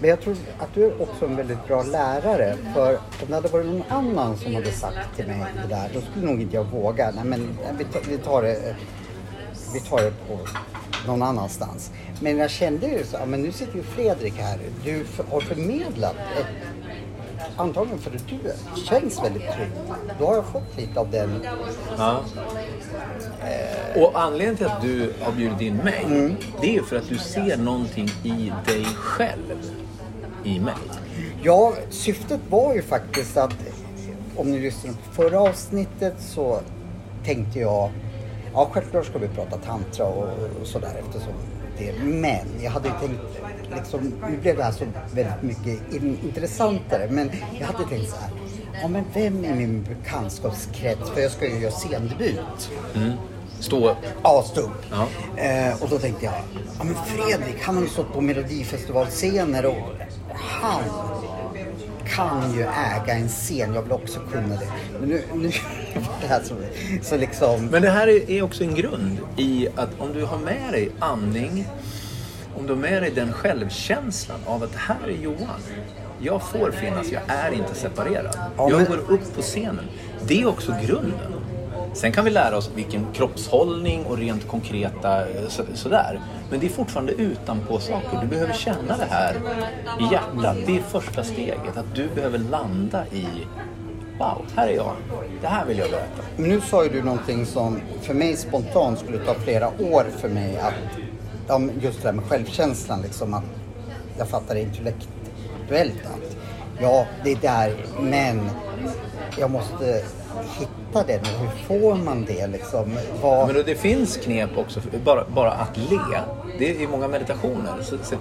Men 0.00 0.10
jag 0.10 0.20
tror 0.20 0.36
att 0.58 0.74
du 0.74 0.84
är 0.84 1.02
också 1.02 1.24
en 1.24 1.36
väldigt 1.36 1.66
bra 1.66 1.82
lärare. 1.82 2.56
För 2.74 2.94
om 2.94 3.26
det 3.28 3.34
hade 3.34 3.48
varit 3.48 3.66
någon 3.66 3.82
annan 3.88 4.36
som 4.36 4.54
hade 4.54 4.72
sagt 4.72 5.16
till 5.16 5.26
mig 5.26 5.46
det 5.62 5.74
där, 5.74 5.90
då 5.94 6.00
skulle 6.00 6.26
nog 6.26 6.42
inte 6.42 6.56
jag 6.56 6.64
våga. 6.64 7.10
Nej 7.10 7.24
men 7.24 7.58
vi 7.78 7.84
tar, 7.84 8.00
vi 8.08 8.18
tar 8.18 8.42
det, 8.42 8.76
vi 9.74 9.80
tar 9.80 10.02
det 10.02 10.12
på 10.28 10.38
någon 11.06 11.22
annanstans. 11.22 11.90
Men 12.20 12.38
jag 12.38 12.50
kände 12.50 12.86
ju 12.86 13.04
så, 13.04 13.18
men 13.26 13.42
nu 13.42 13.52
sitter 13.52 13.76
ju 13.76 13.82
Fredrik 13.82 14.34
här. 14.38 14.58
Du 14.84 15.04
har 15.30 15.40
förmedlat 15.40 16.16
ett 16.38 16.75
Antagligen 17.56 17.98
för 17.98 18.10
att 18.10 18.28
du 18.28 18.38
känns 18.80 19.22
väldigt 19.22 19.52
trygg. 19.52 19.70
Då 20.18 20.26
har 20.26 20.34
jag 20.34 20.44
fått 20.44 20.76
lite 20.76 21.00
av 21.00 21.10
den. 21.10 21.46
Ja. 21.98 22.20
Och 23.96 24.20
anledningen 24.20 24.56
till 24.56 24.66
att 24.66 24.82
du 24.82 25.12
har 25.20 25.32
bjudit 25.32 25.60
in 25.60 25.76
mig, 25.76 26.36
det 26.60 26.76
är 26.76 26.82
för 26.82 26.96
att 26.96 27.08
du 27.08 27.18
ser 27.18 27.56
någonting 27.56 28.08
i 28.24 28.52
dig 28.66 28.84
själv 28.84 29.72
i 30.44 30.60
mig. 30.60 30.74
Ja, 31.42 31.74
syftet 31.90 32.40
var 32.50 32.74
ju 32.74 32.82
faktiskt 32.82 33.36
att 33.36 33.54
om 34.36 34.50
ni 34.50 34.58
lyssnade 34.58 34.96
på 34.96 35.22
förra 35.22 35.40
avsnittet 35.40 36.14
så 36.18 36.60
tänkte 37.24 37.58
jag, 37.58 37.90
ja 38.52 38.68
självklart 38.72 39.06
ska 39.06 39.18
vi 39.18 39.28
prata 39.28 39.56
tantra 39.56 40.06
och, 40.06 40.28
och 40.60 40.66
sådär 40.66 41.02
eftersom 41.06 41.32
det, 41.78 41.92
men 42.04 42.46
jag 42.62 42.70
hade 42.70 42.88
ju 42.88 42.94
tänkt 43.00 43.20
liksom, 43.76 44.12
nu 44.30 44.36
blev 44.42 44.56
det 44.56 44.62
här 44.64 44.72
så 44.72 44.84
väldigt 45.12 45.42
mycket 45.42 45.94
in, 45.94 46.18
intressantare, 46.24 47.08
men 47.10 47.30
jag 47.60 47.66
hade 47.66 47.88
tänkt 47.88 48.10
så 48.10 48.16
här, 48.16 48.30
ja 48.82 48.88
men 48.88 49.04
vem 49.14 49.44
i 49.44 49.54
min 49.54 49.82
bekantskapskrets, 49.88 51.10
för 51.10 51.20
jag 51.20 51.30
ska 51.30 51.46
ju 51.48 51.58
göra 51.58 51.72
scendebut. 51.72 52.70
Stå 53.60 53.90
upp. 53.90 53.96
Ja, 54.22 54.44
stå 54.46 54.60
upp. 54.60 54.82
Ja. 54.90 55.06
Eh, 55.42 55.82
och 55.82 55.88
då 55.88 55.98
tänkte 55.98 56.24
jag, 56.24 56.34
ja 56.78 56.84
men 56.84 56.94
Fredrik 56.94 57.62
han 57.62 57.74
har 57.74 57.82
ju 57.82 57.88
stått 57.88 58.12
på 58.12 58.20
melodifestivalscener 58.20 59.66
och 59.66 59.76
han 60.34 60.82
kan 62.08 62.54
ju 62.54 62.62
äga 62.62 63.14
en 63.14 63.28
scen. 63.28 63.74
Jag 63.74 63.82
vill 63.82 63.92
också 63.92 64.20
kunna 64.32 64.48
det. 64.56 64.68
Men 65.00 65.08
nu, 65.08 65.22
nu 65.34 65.50
det 66.20 66.26
här 66.26 66.42
så, 66.44 66.54
så 67.02 67.16
liksom... 67.16 67.66
Men 67.66 67.82
det 67.82 67.90
här 67.90 68.06
är- 68.08 68.30
är 68.30 68.42
också 68.42 68.64
en 68.64 68.74
grund 68.74 69.18
i 69.36 69.68
att 69.76 69.88
om 69.98 70.12
du 70.12 70.24
har 70.24 70.38
med 70.38 70.72
dig 70.72 70.90
andning, 70.98 71.66
om 72.58 72.66
du 72.66 72.72
har 72.72 72.80
med 72.80 73.02
dig 73.02 73.10
den 73.10 73.32
självkänslan 73.32 74.38
av 74.46 74.62
att 74.62 74.72
det 74.72 74.78
här 74.78 75.08
är 75.08 75.22
Johan. 75.22 75.60
Jag 76.20 76.42
får 76.42 76.70
finnas, 76.70 77.12
jag 77.12 77.22
är 77.26 77.52
inte 77.52 77.74
separerad. 77.74 78.38
Ja, 78.56 78.70
jag 78.70 78.78
men- 78.78 78.86
går 78.86 78.98
upp 78.98 79.34
på 79.36 79.42
scenen. 79.42 79.84
Det 80.26 80.42
är 80.42 80.48
också 80.48 80.74
grunden. 80.86 81.32
Sen 81.94 82.12
kan 82.12 82.24
vi 82.24 82.30
lära 82.30 82.56
oss 82.56 82.70
vilken 82.74 83.06
kroppshållning 83.12 84.04
och 84.04 84.18
rent 84.18 84.48
konkreta 84.48 85.20
eh, 85.28 85.48
så, 85.48 85.62
sådär. 85.74 86.20
Men 86.50 86.60
det 86.60 86.66
är 86.66 86.70
fortfarande 86.70 87.12
utanpå 87.12 87.78
saker. 87.78 88.18
Du 88.22 88.26
behöver 88.26 88.52
känna 88.54 88.96
det 88.96 89.06
här 89.10 89.34
i 90.00 90.12
hjärtat. 90.12 90.56
Det 90.66 90.76
är 90.76 90.82
första 90.82 91.24
steget. 91.24 91.76
Att 91.76 91.94
du 91.94 92.08
behöver 92.14 92.38
landa 92.38 93.06
i 93.12 93.26
Wow, 94.18 94.46
här 94.56 94.68
är 94.68 94.76
jag. 94.76 94.92
Det 95.40 95.46
här 95.46 95.66
vill 95.66 95.78
jag 95.78 95.90
berätta. 95.90 96.22
Men 96.36 96.48
nu 96.48 96.60
sa 96.60 96.84
ju 96.84 96.90
du 96.90 97.02
någonting 97.02 97.46
som 97.46 97.80
för 98.02 98.14
mig 98.14 98.36
spontant 98.36 98.98
skulle 98.98 99.18
ta 99.18 99.34
flera 99.34 99.68
år 99.68 100.04
för 100.20 100.28
mig 100.28 100.58
att... 100.58 100.74
Ja, 101.46 101.60
just 101.80 102.02
det 102.02 102.08
där 102.08 102.12
med 102.12 102.24
självkänslan 102.24 103.02
liksom 103.02 103.34
att 103.34 103.44
jag 104.18 104.28
fattar 104.28 104.54
intellektuellt 104.54 106.06
att 106.06 106.36
Ja, 106.80 107.06
det 107.24 107.32
är 107.32 107.36
där. 107.36 107.74
Men 108.00 108.50
jag 109.38 109.50
måste 109.50 110.02
hitta 110.58 111.06
det 111.06 111.22
nu. 111.22 111.28
Hur 111.28 111.80
får 111.80 111.94
man 111.94 112.24
det 112.24 112.46
liksom? 112.46 112.98
Vad... 113.22 113.46
Men 113.46 113.62
det 113.66 113.74
finns 113.74 114.16
knep 114.16 114.58
också, 114.58 114.80
bara, 115.04 115.24
bara 115.34 115.50
att 115.50 115.76
le. 115.76 116.20
Det 116.58 116.82
är 116.82 116.88
många 116.88 117.08
meditationer. 117.08 117.72
Så, 117.82 117.96
så, 118.02 118.16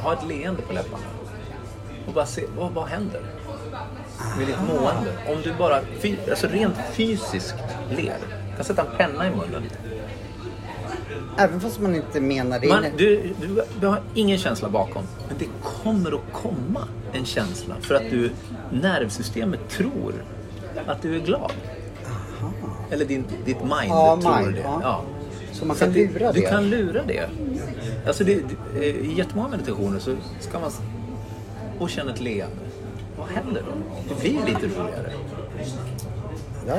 ha 0.00 0.12
ett 0.12 0.28
leende 0.28 0.62
på 0.62 0.72
läpparna. 0.72 1.04
Och 2.06 2.12
bara 2.12 2.26
se, 2.26 2.42
vad, 2.58 2.72
vad 2.72 2.86
händer? 2.86 3.20
Med 4.38 4.46
ditt 4.46 4.60
mående. 4.68 5.12
Om 5.28 5.42
du 5.42 5.54
bara 5.58 5.80
fy, 6.00 6.16
alltså 6.30 6.46
rent 6.46 6.76
fysiskt 6.92 7.54
ler. 7.90 8.16
Du 8.50 8.56
kan 8.56 8.64
sätta 8.64 8.82
en 8.82 8.96
penna 8.96 9.26
i 9.26 9.30
munnen. 9.30 9.62
Även 11.38 11.60
fast 11.60 11.80
man 11.80 11.94
inte 11.94 12.20
menar 12.20 12.58
det. 12.60 12.68
Man, 12.68 12.84
du, 12.96 13.22
du, 13.40 13.62
du 13.80 13.86
har 13.86 14.00
ingen 14.14 14.38
känsla 14.38 14.68
bakom. 14.68 15.02
Men 15.28 15.38
det 15.38 15.46
kommer 15.62 16.12
att 16.14 16.32
komma 16.32 16.88
en 17.12 17.24
känsla. 17.24 17.74
För 17.80 17.94
att 17.94 18.10
du, 18.10 18.30
nervsystemet 18.70 19.68
tror 19.68 20.14
att 20.86 21.02
du 21.02 21.16
är 21.16 21.20
glad. 21.20 21.52
Eller 22.90 23.04
din, 23.04 23.24
ditt 23.44 23.60
mind 23.60 23.72
Ja, 23.88 24.18
tror 24.22 24.36
mind, 24.42 24.54
det. 24.54 24.60
ja. 24.60 24.80
Ja. 24.82 25.02
Så 25.52 25.64
man 25.66 25.76
Så 25.76 25.84
kan 25.84 25.92
det- 25.94 26.12
lura 26.12 26.32
Du 26.32 26.40
det. 26.40 26.46
kan 26.46 26.70
lura 26.70 27.02
det. 27.06 27.28
Alltså 28.06 28.24
det, 28.24 28.40
det, 28.74 28.86
I 28.86 29.14
jättemånga 29.18 29.48
meditationer 29.48 29.98
så 29.98 30.14
ska 30.40 30.58
man... 30.58 30.70
Och 31.78 31.90
känna 31.90 32.12
ett 32.12 32.20
leende. 32.20 32.56
Vad 33.18 33.28
händer 33.28 33.62
då? 33.66 33.72
Det 34.14 34.20
blir 34.20 34.46
lite 34.46 34.66
roligare. 34.66 35.12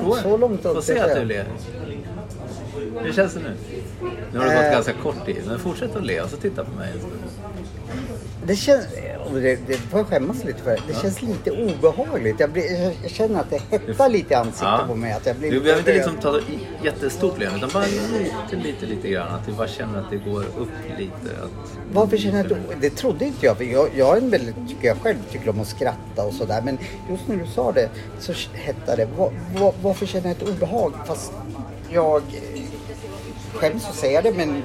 Prova. 0.03 0.15
så 0.21 0.37
långt 0.37 0.65
upp 0.65 0.83
se 0.83 0.97
är 0.97 1.03
att 1.03 1.13
det. 1.13 1.19
du 1.19 1.25
ler. 1.25 1.45
Hur 3.03 3.13
känns 3.13 3.33
det 3.33 3.39
nu? 3.39 3.55
Nu 4.33 4.39
har 4.39 4.45
det 4.45 4.53
Eh. 4.53 4.63
gått 4.63 4.71
ganska 4.73 4.93
kort 4.93 5.25
tid, 5.25 5.37
men 5.47 5.59
fortsätt 5.59 5.95
att 5.95 6.05
le 6.05 6.21
och 6.21 6.29
så 6.29 6.37
titta 6.37 6.63
på 6.65 6.71
mig. 6.71 6.93
Det 8.47 8.55
känns, 8.55 8.85
det, 9.33 9.59
det 9.67 9.73
får 9.77 9.99
jag 9.99 10.07
skämmas 10.07 10.43
lite 10.45 10.59
för. 10.63 10.79
Det 10.87 10.93
känns 11.01 11.21
lite 11.21 11.51
obehagligt. 11.51 12.39
Jag, 12.39 12.49
blir, 12.49 12.83
jag- 12.83 12.97
jag 13.01 13.11
känner 13.11 13.39
att 13.39 13.49
det 13.49 13.61
hettar 13.77 14.09
lite 14.09 14.33
i 14.33 14.35
ansiktet 14.35 14.87
på 14.87 14.95
mig. 14.95 15.11
Att 15.13 15.25
jag 15.25 15.35
blir 15.35 15.51
du 15.51 15.59
behöver 15.59 15.79
inte 15.79 15.93
liksom 15.93 16.15
ta 16.17 16.37
i- 16.39 16.67
jättestort 16.83 17.39
leende, 17.39 17.57
utan 17.57 17.69
bara 17.73 17.83
lite, 17.85 18.67
lite, 18.67 18.85
lite 18.85 19.07
grann. 19.09 19.27
Att 19.35 19.45
du 19.45 19.51
bara 19.53 19.67
känner 19.67 19.99
att 19.99 20.09
det 20.09 20.17
går 20.17 20.39
upp 20.57 20.69
lite. 20.97 21.41
Att... 21.43 21.51
Varför 21.93 22.17
känner 22.17 22.37
jag 22.43 22.51
att 22.51 22.81
Det 22.81 22.89
trodde 22.89 23.25
inte 23.25 23.45
jag. 23.45 23.57
För 23.57 23.63
jag, 23.63 23.89
jag 23.95 24.17
är 24.17 24.21
en 24.21 24.29
väldigt, 24.29 24.55
tycker 24.69 24.87
jag 24.87 24.97
själv 24.97 25.17
tycker 25.31 25.49
om 25.49 25.61
att 25.61 25.67
skratta 25.67 26.25
och 26.25 26.33
sådär. 26.33 26.61
Men 26.65 26.77
just 27.09 27.27
när 27.27 27.35
du 27.35 27.47
sa 27.47 27.71
det 27.71 27.89
så 28.19 28.33
hettade 28.53 28.97
det. 29.05 29.09
Var, 29.17 29.31
var, 29.57 29.73
varför 29.81 30.05
känner 30.05 30.27
jag 30.27 30.37
ett 30.37 30.49
obehag? 30.49 30.93
Fast 31.05 31.31
jag 31.89 32.15
eh, 32.21 32.61
skäms 33.53 33.87
att 33.89 33.95
säga 33.95 34.21
det 34.21 34.31
men 34.31 34.63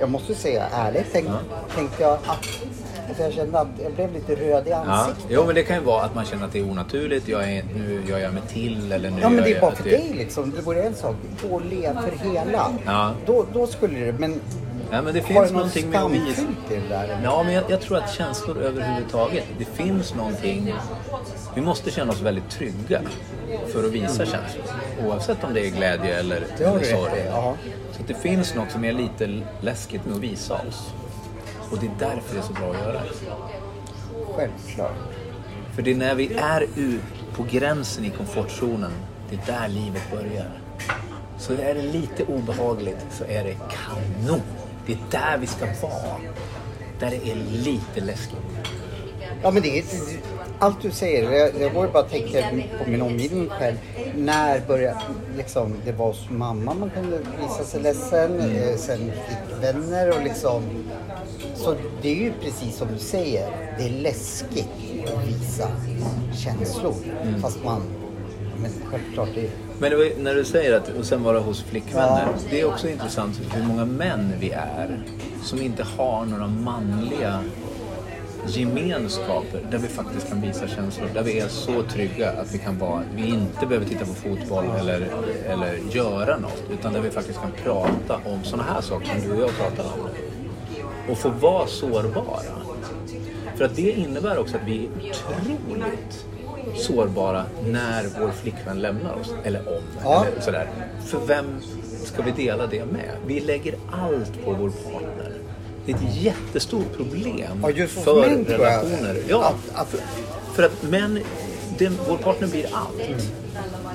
jag 0.00 0.10
måste 0.10 0.34
säga 0.34 0.66
ärligt. 0.72 1.06
Tänk, 1.12 1.28
Tänkte 1.74 2.02
jag 2.02 2.12
att, 2.12 3.18
jag 3.18 3.32
kände 3.32 3.60
att 3.60 3.68
jag 3.82 3.92
blev 3.92 4.12
lite 4.12 4.34
röd 4.34 4.66
i 4.66 4.70
Ja, 4.70 4.76
ansiktet. 4.76 5.24
jo 5.28 5.44
men 5.46 5.54
det 5.54 5.62
kan 5.62 5.76
ju 5.76 5.82
vara 5.82 6.02
att 6.04 6.14
man 6.14 6.24
känner 6.24 6.44
att 6.46 6.52
det 6.52 6.58
är 6.58 6.70
onaturligt. 6.70 7.28
Jag 7.28 7.52
är, 7.52 7.64
nu 7.76 8.02
gör 8.08 8.18
jag 8.18 8.32
mig 8.34 8.42
till 8.48 8.92
eller 8.92 9.10
nu 9.10 9.20
Ja 9.20 9.28
men 9.28 9.44
det 9.44 9.52
är 9.52 9.60
bara 9.60 9.70
för 9.74 9.84
det- 9.84 9.90
dig 9.90 10.12
liksom. 10.16 10.50
Det 10.56 10.62
vore 10.62 10.82
en 10.82 10.94
sak. 10.94 11.14
Gå 11.42 11.54
och 11.54 11.64
le 11.64 11.92
för 11.94 12.28
hela. 12.28 12.66
Ja. 12.86 13.12
Då, 13.26 13.46
då 13.52 13.66
skulle 13.66 13.98
det. 13.98 14.12
Men 14.12 14.40
Ja, 14.90 15.02
men 15.02 15.14
det 15.14 15.20
har 15.20 15.26
finns 15.28 15.38
det 15.38 15.40
något 15.40 15.52
någonting 15.52 15.90
med 15.90 16.02
att 16.04 16.10
visa. 16.12 16.34
skamfyllt 16.42 16.70
i 16.70 16.74
det 16.74 16.88
där? 16.88 17.20
Ja, 17.24 17.42
men 17.42 17.54
jag, 17.54 17.64
jag 17.68 17.80
tror 17.80 17.96
att 17.98 18.12
känslor 18.14 18.58
överhuvudtaget, 18.58 19.44
det 19.58 19.64
finns 19.64 20.14
någonting. 20.14 20.74
Vi 21.54 21.60
måste 21.60 21.90
känna 21.90 22.12
oss 22.12 22.20
väldigt 22.20 22.50
trygga 22.50 23.00
för 23.72 23.84
att 23.84 23.92
visa 23.92 24.26
känslor. 24.26 24.64
Oavsett 25.06 25.44
om 25.44 25.54
det 25.54 25.66
är 25.66 25.70
glädje 25.70 26.18
eller, 26.18 26.46
Det 26.58 26.64
har 26.64 26.70
eller 26.70 26.80
du 26.80 26.90
rätt 26.90 27.00
sorg. 27.32 27.56
Så 27.92 28.02
det 28.06 28.14
finns 28.14 28.54
något 28.54 28.70
som 28.70 28.84
är 28.84 28.92
lite 28.92 29.40
läskigt 29.60 30.04
med 30.06 30.14
att 30.14 30.22
visa 30.22 30.54
oss. 30.68 30.92
Och 31.70 31.78
det 31.78 31.86
är 31.86 31.92
därför 31.98 32.34
det 32.34 32.40
är 32.40 32.42
så 32.42 32.52
bra 32.52 32.70
att 32.70 32.78
göra 32.78 32.92
det. 32.92 33.08
Självklart. 34.36 34.96
För 35.74 35.82
det 35.82 35.90
är 35.90 35.94
när 35.94 36.14
vi 36.14 36.34
är 36.34 36.66
på 37.36 37.44
gränsen 37.50 38.04
i 38.04 38.10
komfortzonen, 38.10 38.92
det 39.30 39.36
är 39.36 39.60
där 39.60 39.68
livet 39.68 40.02
börjar. 40.10 40.50
Så 41.38 41.52
är 41.52 41.74
det 41.74 41.82
lite 41.82 42.24
obehagligt 42.24 43.06
så 43.10 43.24
är 43.24 43.44
det 43.44 43.54
kanon. 43.54 44.40
Det 44.86 44.92
är 44.92 44.98
där 45.10 45.38
vi 45.38 45.46
ska 45.46 45.64
vara. 45.82 46.20
Där 46.98 47.10
det 47.10 47.30
är 47.30 47.36
lite 47.36 48.00
läskigt. 48.00 48.38
Ja 49.42 49.50
men 49.50 49.62
det 49.62 49.78
är 49.78 49.84
allt 50.58 50.82
du 50.82 50.90
säger. 50.90 51.30
Jag, 51.32 51.60
jag 51.60 51.74
går 51.74 51.88
bara 51.88 52.02
och 52.02 52.10
tänker 52.10 52.68
på 52.84 52.90
min 52.90 53.02
omgivning 53.02 53.48
själv. 53.48 53.76
När 54.16 54.60
började 54.60 55.00
liksom, 55.36 55.74
det 55.84 55.92
var 55.92 56.06
hos 56.06 56.30
mamma 56.30 56.74
man 56.74 56.90
kunde 56.90 57.18
visa 57.18 57.64
sig 57.64 57.82
ledsen. 57.82 58.40
Eh, 58.40 58.76
sen 58.76 58.98
fick 58.98 59.62
vänner 59.62 60.16
och 60.16 60.22
liksom. 60.24 60.62
Så 61.54 61.74
det 62.02 62.10
är 62.10 62.14
ju 62.14 62.32
precis 62.42 62.76
som 62.76 62.88
du 62.92 62.98
säger. 62.98 63.50
Det 63.78 63.84
är 63.84 63.90
läskigt 63.90 64.68
att 65.06 65.28
visa 65.28 65.68
känslor. 66.34 66.94
Fast 67.42 67.64
man, 67.64 67.82
men 68.62 68.70
självklart 68.90 69.28
det 69.34 69.40
är 69.40 69.50
Men 69.78 69.92
när 70.18 70.34
du 70.34 70.44
säger 70.44 70.76
att, 70.76 70.88
och 70.88 71.04
sen 71.04 71.22
vara 71.22 71.38
hos 71.38 71.62
flickvänner. 71.62 72.28
Det 72.50 72.60
är 72.60 72.64
också 72.64 72.88
intressant 72.88 73.40
hur 73.52 73.62
många 73.62 73.84
män 73.84 74.32
vi 74.40 74.50
är 74.50 75.00
som 75.42 75.62
inte 75.62 75.82
har 75.82 76.26
några 76.26 76.46
manliga 76.46 77.40
gemenskaper 78.46 79.66
där 79.70 79.78
vi 79.78 79.88
faktiskt 79.88 80.28
kan 80.28 80.40
visa 80.40 80.68
känslor. 80.68 81.08
Där 81.14 81.22
vi 81.22 81.38
är 81.38 81.48
så 81.48 81.82
trygga 81.82 82.30
att 82.30 82.54
vi 82.54 82.58
kan 82.58 82.78
vara, 82.78 83.02
vi 83.14 83.28
inte 83.28 83.66
behöver 83.66 83.86
titta 83.86 84.04
på 84.04 84.14
fotboll 84.14 84.64
eller, 84.78 85.08
eller 85.46 85.78
göra 85.90 86.38
något. 86.38 86.62
Utan 86.72 86.92
där 86.92 87.00
vi 87.00 87.10
faktiskt 87.10 87.40
kan 87.40 87.52
prata 87.64 88.20
om 88.24 88.44
sådana 88.44 88.72
här 88.72 88.80
saker 88.80 89.06
som 89.06 89.20
du 89.20 89.32
och 89.32 89.42
jag 89.42 89.56
pratar 89.56 89.84
om. 89.84 90.08
Och 91.10 91.18
få 91.18 91.28
vara 91.28 91.66
sårbara. 91.66 92.40
För 93.56 93.64
att 93.64 93.76
det 93.76 93.90
innebär 93.90 94.38
också 94.38 94.56
att 94.56 94.68
vi 94.68 94.84
är 94.84 94.90
otroligt 94.90 96.26
sårbara 96.74 97.44
när 97.66 98.04
vår 98.20 98.30
flickvän 98.30 98.80
lämnar 98.80 99.12
oss. 99.20 99.34
Eller 99.44 99.68
om. 99.68 99.82
Ja. 100.04 100.24
Eller 100.32 100.40
sådär. 100.40 100.68
För 101.06 101.18
vem 101.26 101.46
ska 102.04 102.22
vi 102.22 102.30
dela 102.30 102.66
det 102.66 102.84
med? 102.84 103.10
Vi 103.26 103.40
lägger 103.40 103.74
allt 103.92 104.44
på 104.44 104.50
vår 104.52 104.70
partner. 104.70 105.32
Det 105.86 105.92
är 105.92 105.96
ett 105.96 106.16
jättestort 106.16 106.96
problem 106.96 107.60
Ja, 107.62 107.70
just 107.70 107.94
för 108.04 108.22
relationer. 108.48 109.16
Ja, 109.28 109.44
Att- 109.74 109.80
att- 109.94 110.00
för, 110.54 110.62
att 110.62 110.82
män, 110.82 111.18
den, 111.78 111.98
vår 112.08 112.16
partner 112.16 112.48
blir 112.48 112.66
allt. 112.72 113.32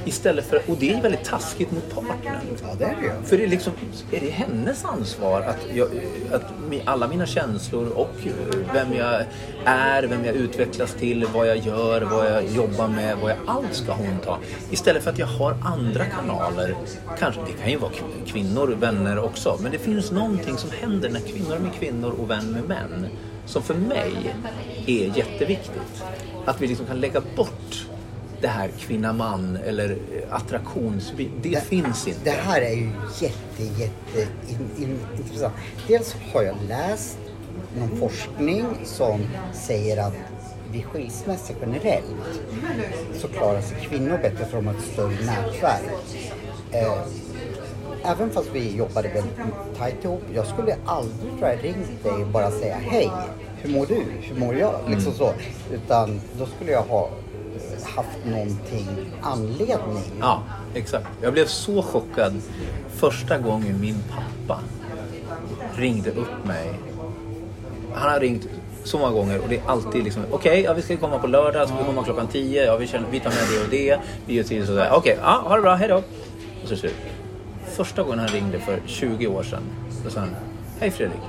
Istället 0.06 0.46
för, 0.46 0.62
och 0.68 0.78
det 0.80 0.94
är 0.94 1.02
väldigt 1.02 1.24
taskigt 1.24 1.72
mot 1.72 1.90
partnern. 1.96 2.42
Ja 2.62 2.68
det 2.80 2.86
är 2.86 2.96
det 2.96 3.02
ju. 3.02 3.12
För 3.26 3.38
det 3.38 3.44
är, 3.44 3.48
liksom, 3.48 3.74
är 4.12 4.20
det 4.20 4.30
hennes 4.30 4.86
ansvar 4.86 5.42
att, 5.42 5.58
jag, 5.74 5.88
att 6.32 6.44
alla 6.86 7.08
mina 7.08 7.26
känslor 7.26 7.88
och 7.88 8.10
vem 8.74 8.94
jag 8.94 9.24
är, 9.66 10.04
vem 10.04 10.26
jag 10.26 10.36
utvecklas 10.36 10.94
till, 10.94 11.26
vad 11.34 11.48
jag 11.48 11.58
gör, 11.58 12.02
vad 12.02 12.32
jag 12.32 12.46
jobbar 12.46 12.88
med, 12.88 13.18
vad 13.22 13.32
jag, 13.32 13.38
allt 13.46 13.74
ska 13.76 13.92
hon 13.94 14.18
ta. 14.26 14.38
Istället 14.72 15.04
för 15.04 15.10
att 15.12 15.20
jag 15.20 15.28
har 15.28 15.56
andra 15.64 16.06
kanaler. 16.06 16.76
Kanske, 17.20 17.42
det 17.48 17.62
kan 17.62 17.72
ju 17.72 17.78
vara 17.78 17.92
kv- 17.92 18.26
kvinnor, 18.32 18.68
vänner 18.80 19.20
också. 19.20 19.58
Men 19.62 19.72
det 19.72 19.80
finns 19.80 20.12
någonting 20.12 20.58
som 20.58 20.70
händer 20.82 21.10
när 21.10 21.20
kvinnor 21.20 21.56
är 21.56 21.60
med 21.60 21.74
kvinnor 21.80 22.16
och 22.20 22.30
vän 22.30 22.52
med 22.52 22.64
män. 22.64 23.08
Som 23.46 23.62
för 23.64 23.74
mig 23.74 24.36
är 24.88 25.18
jätteviktigt. 25.18 26.04
Att 26.46 26.62
vi 26.62 26.68
liksom 26.68 26.86
kan 26.86 27.00
lägga 27.00 27.22
bort 27.36 27.88
det 28.42 28.48
här 28.48 28.70
kvinna-man 28.80 29.58
eller 29.66 29.90
eh, 29.90 30.36
attraktionsbit. 30.36 31.32
Det, 31.42 31.64
finns 31.64 32.08
inte. 32.08 32.20
Det 32.24 32.32
här 32.32 32.62
är 32.62 32.74
ju 32.74 32.90
jätte, 33.20 33.64
jätte 33.82 34.22
in, 34.50 34.84
in, 34.84 35.00
intressant. 35.18 35.54
Dels 35.88 36.16
har 36.34 36.44
jag 36.44 36.56
läst 36.68 37.18
någon 37.80 38.00
forskning 38.00 38.66
som 38.84 39.20
säger 39.54 40.08
att 40.08 40.14
vid 40.72 40.86
skilsmässa 40.86 41.54
generellt 41.62 42.42
så 43.14 43.28
klarar 43.28 43.62
sig 43.62 43.78
kvinnor 43.82 44.20
bättre 44.22 44.46
för 44.46 44.58
de 44.58 44.68
har 44.68 44.74
ett 44.74 44.82
större 44.94 45.26
nätverk. 45.26 45.92
Eh, 46.72 48.12
även 48.12 48.30
fast 48.30 48.50
vi 48.54 48.76
jobbade 48.76 49.10
väldigt 49.10 49.78
tajt 49.78 50.04
ihop. 50.04 50.24
Jag 50.34 50.48
skulle 50.48 50.76
aldrig 50.86 51.32
tror 51.38 51.50
jag 51.50 51.64
ringt 51.64 52.04
dig 52.04 52.24
och 52.24 52.28
bara 52.28 52.52
säga 52.52 52.76
hej, 52.76 53.12
hur 53.62 53.74
mår 53.74 53.86
du? 53.86 54.04
Hur 54.22 54.40
mår 54.40 54.56
jag? 54.56 54.74
Liksom 54.88 55.14
så. 55.14 55.34
Utan 55.74 56.22
då 56.40 56.46
skulle 56.46 56.72
jag 56.72 56.82
ha 56.82 57.10
haft 57.96 58.26
någonting, 58.26 58.88
anledning. 59.22 60.04
Ja, 60.20 60.44
exakt. 60.74 61.08
Jag 61.22 61.34
blev 61.34 61.46
så 61.46 61.82
chockad 61.82 62.42
första 62.96 63.38
gången 63.38 63.82
min 63.82 64.04
pappa 64.10 64.60
ringde 65.76 66.10
upp 66.12 66.46
mig. 66.46 66.74
Han 67.94 68.12
har 68.12 68.20
ringt 68.20 68.48
så 68.84 68.98
många 68.98 69.12
gånger 69.12 69.40
och 69.40 69.50
det 69.50 69.58
är 69.58 69.62
alltid 69.66 70.04
liksom 70.04 70.24
okej, 70.32 70.62
ja, 70.62 70.74
vi 70.74 70.82
ska 70.82 70.98
komma 70.98 71.20
på 71.20 71.28
lördag, 71.28 71.68
ska 71.68 71.78
vi 71.78 71.84
komma 71.84 72.04
klockan 72.04 72.28
10, 72.28 72.66
ja, 72.66 72.78
vi, 72.78 72.88
känner, 72.88 73.08
vi 73.12 73.20
tar 73.20 73.30
med 73.30 73.40
det 73.52 73.64
och 73.64 73.70
det, 73.70 74.00
vi 74.26 74.34
gör 74.34 74.44
till 74.44 74.68
sådär. 74.68 74.90
Okej, 74.92 75.18
ja, 75.22 75.44
ha 75.46 75.56
det 75.56 75.62
bra, 75.62 75.76
hejdå. 75.76 76.04
Och 76.64 76.68
så 76.68 76.76
slut. 76.76 76.96
Första 77.66 78.04
gången 78.04 78.20
han 78.20 78.28
ringde 78.28 78.60
för 78.60 78.80
20 78.86 79.28
år 79.28 79.44
sedan, 79.44 79.64
då 80.04 80.10
sa 80.10 80.20
han 80.20 80.30
Hej 80.80 80.92
Fredrik, 80.92 81.20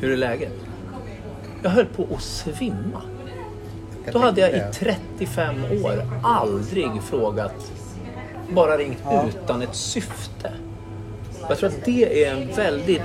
hur 0.00 0.12
är 0.12 0.16
läget? 0.16 0.52
Jag 1.62 1.70
höll 1.70 1.86
på 1.86 2.06
att 2.14 2.22
svimma. 2.22 3.02
Då 4.12 4.18
hade 4.18 4.40
jag 4.40 4.50
i 4.50 4.52
det. 4.52 4.72
35 4.72 5.54
år 5.84 6.06
aldrig 6.22 6.90
frågat, 7.10 7.72
bara 8.50 8.76
ringt 8.76 8.98
Ja. 9.04 9.24
utan 9.28 9.62
ett 9.62 9.74
syfte. 9.74 10.52
Jag 11.48 11.58
tror 11.58 11.68
att 11.68 11.84
det 11.84 12.24
är 12.24 12.32
en 12.34 12.48
väldigt... 12.56 13.02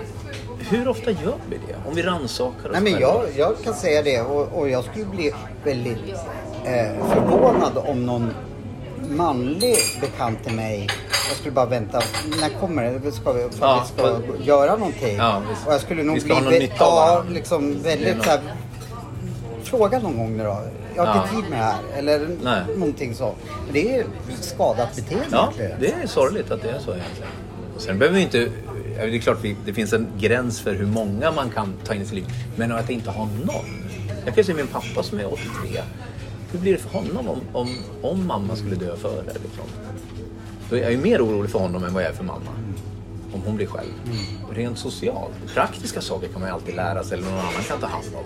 Hur 0.69 0.87
ofta 0.87 1.11
gör 1.11 1.35
vi 1.49 1.57
det? 1.67 1.75
Om 1.89 1.95
vi 1.95 2.01
rannsakar 2.01 2.69
oss 2.69 2.71
Nej 2.71 2.81
men 2.81 3.01
jag, 3.01 3.23
jag 3.37 3.53
kan 3.63 3.73
säga 3.73 4.01
det 4.01 4.21
och, 4.21 4.59
och 4.59 4.69
jag 4.69 4.83
skulle 4.83 5.05
bli 5.05 5.31
väldigt 5.63 5.97
eh, 6.65 7.05
förvånad 7.13 7.77
om 7.77 8.05
någon 8.05 8.29
manlig 9.09 9.75
bekant 10.01 10.43
till 10.43 10.53
mig 10.55 10.87
jag 11.29 11.37
skulle 11.37 11.51
bara 11.51 11.65
vänta, 11.65 12.01
när 12.41 12.49
kommer 12.59 12.83
det? 12.83 13.11
Ska 13.11 13.31
vi, 13.31 13.47
Ja, 13.61 13.83
vi 13.97 14.01
ska 14.01 14.11
men- 14.11 14.43
göra 14.43 14.75
någonting. 14.75 15.17
Ja, 15.17 15.41
visst. 15.49 15.67
och 15.67 15.73
jag 15.73 15.81
skulle 15.81 16.03
nog 16.03 16.21
bli 16.23 16.71
ja, 16.79 17.23
liksom 17.29 17.81
väldigt 17.83 18.23
så 18.23 18.29
här, 18.29 18.39
Fråga 19.63 19.99
någon 19.99 20.17
gång 20.17 20.37
nu 20.37 20.43
då. 20.43 20.57
Jag 20.95 21.05
har 21.05 21.23
inte 21.23 21.35
tid 21.35 21.49
med 21.49 21.59
det 21.59 21.63
här. 21.63 21.79
Eller 21.97 22.37
Nej. 22.43 22.61
någonting 22.77 23.15
så. 23.15 23.35
Men 23.65 23.73
det 23.73 23.95
är 23.95 24.05
skadat 24.41 24.95
beteende. 24.95 25.27
Ja, 25.31 25.53
egentligen. 25.57 25.79
det 25.79 26.03
är 26.03 26.07
sorgligt 26.07 26.51
att 26.51 26.61
det 26.61 26.69
är 26.69 26.79
så 26.79 26.91
egentligen. 26.91 27.31
Sen 27.77 27.99
behöver 27.99 28.17
vi 28.17 28.23
inte... 28.23 28.49
Det 28.95 29.15
är 29.15 29.19
klart 29.19 29.37
vi, 29.41 29.55
det 29.65 29.73
finns 29.73 29.93
en 29.93 30.07
gräns 30.19 30.61
för 30.61 30.75
hur 30.75 30.85
många 30.85 31.31
man 31.31 31.49
kan 31.49 31.73
ta 31.83 31.93
in 31.93 32.01
i 32.01 32.05
sitt 32.05 32.15
liv. 32.15 32.25
Men 32.55 32.71
att 32.71 32.89
inte 32.89 33.09
ha 33.11 33.25
någon. 33.45 33.65
Jag 34.25 34.35
kan 34.35 34.43
se 34.43 34.53
min 34.53 34.67
pappa 34.67 35.03
som 35.03 35.19
är 35.19 35.33
83. 35.33 35.81
Hur 36.51 36.59
blir 36.59 36.73
det 36.73 36.79
för 36.79 36.89
honom 36.89 37.29
om, 37.29 37.41
om, 37.53 37.77
om 38.01 38.27
mamma 38.27 38.55
skulle 38.55 38.75
dö 38.75 38.95
före? 38.95 39.23
Liksom? 39.25 39.65
Då 40.69 40.75
är 40.75 40.81
jag 40.81 40.91
ju 40.91 40.97
mer 40.97 41.25
orolig 41.25 41.51
för 41.51 41.59
honom 41.59 41.83
än 41.83 41.93
vad 41.93 42.03
jag 42.03 42.09
är 42.09 42.15
för 42.15 42.23
mamma. 42.23 42.51
Om 43.33 43.41
hon 43.45 43.55
blir 43.55 43.67
själv. 43.67 43.89
Rent 44.51 44.77
socialt. 44.77 45.33
Praktiska 45.53 46.01
saker 46.01 46.27
kan 46.27 46.41
man 46.41 46.49
ju 46.49 46.53
alltid 46.53 46.75
lära 46.75 47.03
sig 47.03 47.17
eller 47.17 47.29
någon 47.29 47.39
annan 47.39 47.63
kan 47.67 47.79
ta 47.79 47.87
hand 47.87 48.05
om. 48.15 48.23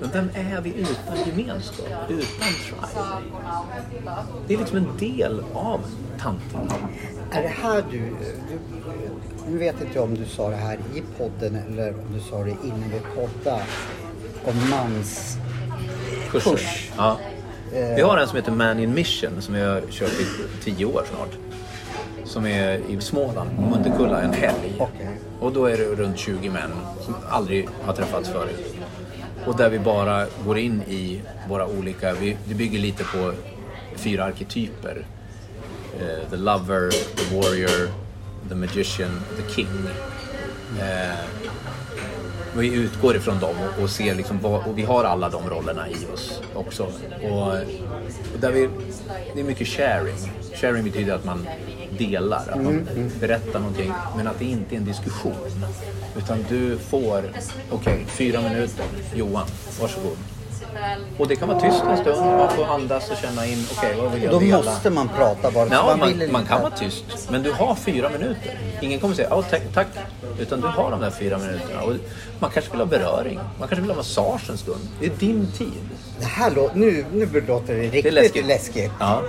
Men 0.00 0.10
vem 0.10 0.30
är 0.34 0.60
vi 0.60 0.70
utan 0.70 1.16
gemenskap? 1.26 1.86
Utan 2.08 2.48
tribe? 2.64 3.22
Det 4.46 4.54
är 4.54 4.58
liksom 4.58 4.76
en 4.76 4.96
del 4.98 5.42
av 5.52 5.80
tanten. 6.20 6.72
Är 7.30 7.42
det 7.42 7.48
här 7.48 7.84
du, 7.90 7.98
du... 7.98 8.58
Nu 9.50 9.58
vet 9.58 9.80
inte 9.80 9.94
jag 9.94 10.04
om 10.04 10.14
du 10.14 10.24
sa 10.24 10.50
det 10.50 10.56
här 10.56 10.78
i 10.94 11.02
podden 11.18 11.56
eller 11.56 11.90
om 11.90 12.14
du 12.14 12.20
sa 12.20 12.44
det 12.44 12.50
innan 12.64 12.90
vi 12.92 13.00
poddade. 13.14 13.62
Om 14.44 14.70
mans... 14.70 15.36
kurser. 16.30 16.50
Kurs. 16.50 16.90
Ja. 16.96 17.18
Eh. 17.74 17.94
Vi 17.96 18.02
har 18.02 18.18
en 18.18 18.28
som 18.28 18.36
heter 18.36 18.52
Man 18.52 18.80
in 18.80 18.94
Mission 18.94 19.42
som 19.42 19.54
vi 19.54 19.60
har 19.60 19.80
kört 19.90 20.12
i 20.12 20.26
tio 20.64 20.84
år 20.84 21.04
snart. 21.10 21.38
Som 22.24 22.46
är 22.46 22.78
i 22.90 23.00
Småland, 23.00 23.50
Munterkulla, 23.70 24.22
en 24.22 24.32
helg. 24.32 24.74
Okej. 24.78 25.08
Och 25.40 25.52
då 25.52 25.66
är 25.66 25.76
det 25.76 25.84
runt 25.84 26.18
20 26.18 26.50
män 26.50 26.70
som 27.00 27.14
aldrig 27.28 27.68
har 27.82 27.92
träffats 27.92 28.28
förut. 28.28 28.77
Och 29.48 29.56
där 29.56 29.70
vi 29.70 29.78
bara 29.78 30.26
går 30.46 30.58
in 30.58 30.82
i 30.82 31.20
våra 31.48 31.66
olika, 31.66 32.12
vi, 32.12 32.36
vi 32.44 32.54
bygger 32.54 32.78
lite 32.78 33.04
på 33.04 33.32
fyra 33.96 34.24
arketyper. 34.24 35.06
Eh, 36.00 36.30
the 36.30 36.36
lover, 36.36 36.90
the 36.90 37.36
warrior, 37.36 37.88
the 38.48 38.54
magician, 38.54 39.20
the 39.36 39.54
king. 39.54 39.88
Eh, 40.80 41.18
vi 42.56 42.74
utgår 42.74 43.16
ifrån 43.16 43.40
dem 43.40 43.56
och, 43.58 43.82
och 43.82 43.90
ser 43.90 44.14
liksom 44.14 44.38
vad, 44.42 44.66
och 44.66 44.78
vi 44.78 44.82
har 44.82 45.04
alla 45.04 45.28
de 45.28 45.50
rollerna 45.50 45.88
i 45.88 46.14
oss 46.14 46.42
också. 46.54 46.92
Och, 47.22 47.46
och 48.34 48.40
där 48.40 48.52
vi, 48.52 48.68
det 49.34 49.40
är 49.40 49.44
mycket 49.44 49.68
sharing. 49.68 50.32
Sharing 50.54 50.84
betyder 50.84 51.14
att 51.14 51.24
man 51.24 51.46
delar, 51.98 52.48
att 52.48 52.62
man 52.62 52.88
berättar 53.20 53.58
någonting 53.58 53.92
men 54.16 54.26
att 54.26 54.38
det 54.38 54.44
inte 54.44 54.74
är 54.74 54.76
en 54.76 54.84
diskussion. 54.84 55.34
Utan 56.18 56.44
du 56.48 56.78
får, 56.78 57.22
okej, 57.70 58.04
fyra 58.08 58.40
minuter, 58.40 58.84
Johan, 59.14 59.46
varsågod. 59.80 60.16
Och 61.18 61.28
det 61.28 61.36
kan 61.36 61.48
vara 61.48 61.60
tyst 61.60 61.82
en 61.90 61.96
stund, 61.96 62.20
man 62.26 62.50
får 62.50 62.64
andas 62.64 63.10
och 63.10 63.16
känna 63.16 63.46
in, 63.46 63.66
okej 63.76 63.94
vad 64.02 64.12
vill 64.12 64.22
jag 64.22 64.32
Då 64.32 64.38
dela? 64.38 64.56
måste 64.56 64.90
man 64.90 65.08
prata 65.08 65.50
bara. 65.50 65.68
Ja, 65.70 65.84
man, 65.86 65.98
man, 65.98 66.18
vill 66.18 66.32
man, 66.32 66.44
kan 66.46 66.62
vara 66.62 66.70
tyst, 66.70 67.04
men 67.30 67.42
du 67.42 67.52
har 67.52 67.74
fyra 67.74 68.08
minuter. 68.08 68.58
Ingen 68.80 69.00
kommer 69.00 69.14
säga 69.14 69.28
ja, 69.30 69.42
tack, 69.42 69.62
tack, 69.74 69.86
utan 70.40 70.60
du 70.60 70.66
har 70.66 70.90
de 70.90 71.00
där 71.00 71.10
fyra 71.10 71.38
minuterna. 71.38 71.82
Och 71.82 71.92
man 72.38 72.50
kanske 72.50 72.70
vill 72.70 72.80
ha 72.80 72.86
beröring, 72.86 73.36
man 73.58 73.68
kanske 73.68 73.80
vill 73.80 73.90
ha 73.90 73.96
massage 73.96 74.50
en 74.50 74.58
stund. 74.58 74.80
Det 75.00 75.06
är 75.06 75.10
din 75.18 75.52
tid. 75.58 75.72
Det 76.20 76.26
här 76.26 76.50
lå- 76.50 76.70
nu, 76.74 77.04
nu 77.12 77.44
låter 77.46 77.74
det 77.74 77.80
Det 77.80 77.88
riktigt 77.90 78.12
läskigt. 78.14 78.46
läskigt. 78.46 78.92
Ja. 79.00 79.22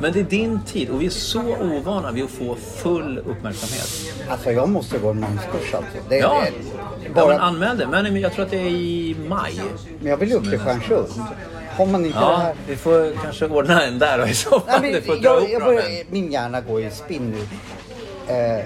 Men 0.00 0.12
det 0.12 0.20
är 0.20 0.24
din 0.24 0.60
tid 0.66 0.90
och 0.90 1.02
vi 1.02 1.06
är 1.06 1.10
så 1.10 1.40
ovana 1.40 2.12
vid 2.12 2.24
att 2.24 2.30
få 2.30 2.54
full 2.54 3.18
uppmärksamhet. 3.18 4.14
Alltså 4.30 4.50
jag 4.52 4.68
måste 4.68 4.98
gå 4.98 5.10
en 5.10 5.20
manskurs 5.20 5.74
alltså. 5.74 5.98
Det, 6.08 6.16
Ja, 6.16 6.42
det, 6.46 6.52
ja 7.06 7.10
bara, 7.14 7.26
men 7.28 7.40
anmäl 7.40 7.78
det. 7.78 7.86
Men 7.86 8.20
jag 8.20 8.32
tror 8.32 8.44
att 8.44 8.50
det 8.50 8.56
är 8.60 8.70
i 8.70 9.16
maj. 9.28 9.60
men 10.00 10.10
jag 10.10 10.16
vill 10.16 10.32
upp 10.32 10.50
till 10.50 10.58
Stjärnsund. 10.58 11.08
Har 11.76 11.86
man 11.86 12.04
inte 12.06 12.18
det 12.18 12.24
Ja, 12.24 12.36
här... 12.36 12.54
vi 12.68 12.76
får 12.76 13.22
kanske 13.22 13.46
ordna 13.46 13.82
en 13.82 13.98
där 13.98 14.18
då 14.18 14.26
i 14.26 14.34
så 14.34 14.50
fall. 14.60 14.80
Nej, 14.82 15.02
men 15.06 15.22
jag, 15.22 15.50
jag 15.50 15.62
börjar, 15.62 15.84
min 16.10 16.32
hjärna 16.32 16.60
går 16.60 16.80
i 16.80 16.90
spinn 16.90 17.30
nu. 17.30 17.40
Eh, 18.34 18.64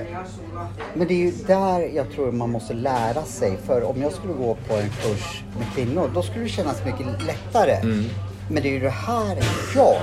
men 0.94 1.08
det 1.08 1.14
är 1.14 1.18
ju 1.18 1.32
där 1.46 1.80
jag 1.94 2.12
tror 2.12 2.32
man 2.32 2.50
måste 2.50 2.74
lära 2.74 3.22
sig. 3.24 3.58
För 3.66 3.82
om 3.82 4.02
jag 4.02 4.12
skulle 4.12 4.32
gå 4.32 4.56
på 4.68 4.74
en 4.74 4.88
kurs 5.02 5.42
med 5.58 5.66
kvinnor, 5.74 6.10
då 6.14 6.22
skulle 6.22 6.44
det 6.44 6.48
kännas 6.48 6.84
mycket 6.84 7.06
lättare. 7.26 7.72
Mm. 7.72 8.04
Men 8.50 8.62
det 8.62 8.68
är 8.68 8.72
ju 8.72 8.80
det 8.80 8.90
här 8.90 9.38
jag 9.76 9.96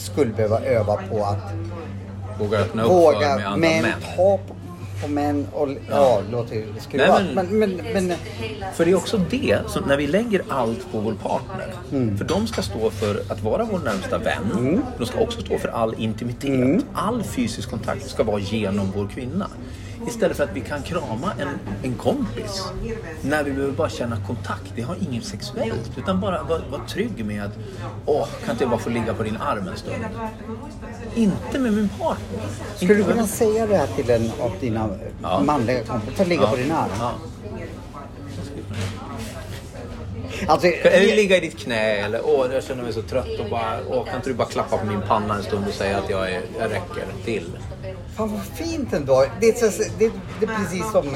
skulle 0.00 0.30
behöva 0.32 0.60
öva 0.60 0.96
på 1.10 1.24
att 1.24 1.52
Våga 2.38 2.58
öppna 2.58 2.82
upp 2.82 2.88
för 2.88 2.94
våga 2.96 3.18
med 3.18 3.46
andra 3.46 3.56
män, 3.56 3.82
män. 3.82 3.92
ta 4.16 4.38
på, 4.38 4.54
på 5.02 5.08
män 5.08 5.46
och 5.52 5.68
ja, 5.90 6.20
låter 6.30 6.54
ju 6.54 6.66
skruvat. 6.80 7.22
Men, 7.34 7.46
men- 7.58 7.76
men, 7.92 8.06
men, 8.06 8.18
För 8.74 8.84
det 8.84 8.90
är 8.90 8.94
också 8.94 9.18
det, 9.30 9.58
som 9.68 9.84
när 9.88 9.96
vi 9.96 10.06
lägger 10.06 10.42
allt 10.48 10.92
på 10.92 10.98
vår 11.00 11.12
partner. 11.14 11.72
Mm. 11.92 12.18
För 12.18 12.24
de 12.24 12.46
ska 12.46 12.62
stå 12.62 12.90
för 12.90 13.22
att 13.28 13.42
vara 13.42 13.64
vår 13.70 13.78
närmsta 13.78 14.18
vän. 14.18 14.82
De 14.98 15.06
ska 15.06 15.20
också 15.20 15.40
stå 15.40 15.58
för 15.58 15.68
all 15.68 15.94
intimitet. 15.98 16.50
Mm. 16.50 16.82
All 16.94 17.22
fysisk 17.22 17.70
kontakt 17.70 18.08
ska 18.10 18.22
vara 18.22 18.38
genom 18.40 18.90
vår 18.96 19.08
kvinna. 19.08 19.46
Istället 20.06 20.36
för 20.36 20.44
att 20.44 20.52
vi 20.54 20.60
kan 20.60 20.82
krama 20.82 21.32
en, 21.38 21.48
en 21.82 21.94
kompis 21.94 22.64
när 23.22 23.44
vi 23.44 23.52
behöver 23.52 23.72
bara 23.74 23.88
känna 23.88 24.16
kontakt. 24.26 24.72
Det 24.76 24.82
har 24.82 24.96
inget 25.10 25.24
sexuellt. 25.24 25.90
Utan 25.96 26.20
bara 26.20 26.42
vara 26.42 26.60
vara 26.70 26.84
trygg 26.88 27.24
med 27.24 27.44
att 27.44 27.52
åh, 28.06 28.26
kan 28.44 28.50
inte 28.50 28.64
jag 28.64 28.70
bara 28.70 28.80
få 28.80 28.90
ligga 28.90 29.14
på 29.14 29.22
din 29.22 29.36
arm 29.36 29.68
en 29.68 29.76
stund? 29.76 29.96
Inte 31.14 31.58
med 31.58 31.72
min 31.72 31.88
partner. 31.88 32.40
skulle 32.76 32.94
du 32.94 33.04
kunna 33.04 33.26
säga 33.26 33.66
det 33.66 33.76
här 33.76 33.86
till 33.86 34.10
en 34.10 34.30
av 34.40 34.52
dina 34.60 34.88
Ja. 35.22 35.40
manliga 35.40 35.84
kompisar? 35.84 36.24
Ligga 36.24 36.46
på 36.46 36.56
din 36.56 36.72
arm? 36.72 36.90
Ja. 37.00 37.12
Alltså, 40.46 40.66
Eller 40.66 41.16
ligga 41.16 41.36
i 41.36 41.40
ditt 41.40 41.58
knä 41.58 41.96
eller 41.96 42.20
åh, 42.24 42.46
jag 42.54 42.64
känner 42.64 42.82
mig 42.82 42.92
så 42.92 43.02
trött 43.02 43.40
och 43.40 43.50
bara, 43.50 43.78
åh, 43.88 44.04
kan 44.04 44.16
inte 44.16 44.28
du 44.30 44.34
bara 44.34 44.48
klappa 44.48 44.76
på 44.78 44.86
min 44.86 45.00
panna 45.08 45.34
en 45.36 45.42
stund 45.42 45.66
och 45.68 45.74
säga 45.74 45.98
att 45.98 46.10
jag, 46.10 46.32
är, 46.32 46.42
jag 46.58 46.70
räcker 46.70 47.04
till? 47.24 47.44
Fan 48.16 48.32
vad 48.32 48.42
fint 48.42 48.92
ändå. 48.92 49.24
Det 49.40 49.48
är, 49.48 49.70
så, 49.70 49.82
det, 49.98 50.10
det 50.40 50.46
är 50.46 50.56
precis 50.58 50.90
som 50.92 51.06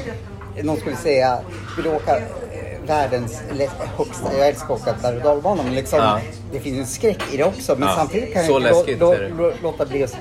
någon 0.63 0.77
skulle 0.77 0.95
säga, 0.95 1.39
vill 1.77 1.87
åka 1.87 2.17
eh, 2.17 2.23
världens 2.87 3.41
högsta, 3.97 4.37
jag 4.37 4.47
älskar 4.47 4.73
att 4.75 4.81
åka 4.81 4.95
berg 5.01 5.17
och 5.17 5.23
dalbana 5.23 5.63
men 5.63 5.75
liksom, 5.75 5.99
Ja. 5.99 6.19
det 6.51 6.59
finns 6.59 6.79
en 6.79 6.85
skräck 6.87 7.33
i 7.33 7.37
det 7.37 7.43
också. 7.43 7.75
Men 7.79 7.87
Ja, 7.89 7.95
samtidigt 7.95 8.33
kan 8.33 8.45
jag 8.45 8.89
inte 8.89 9.29
lå, 9.37 9.51
låta 9.63 9.85
bli 9.85 10.03
att 10.03 10.15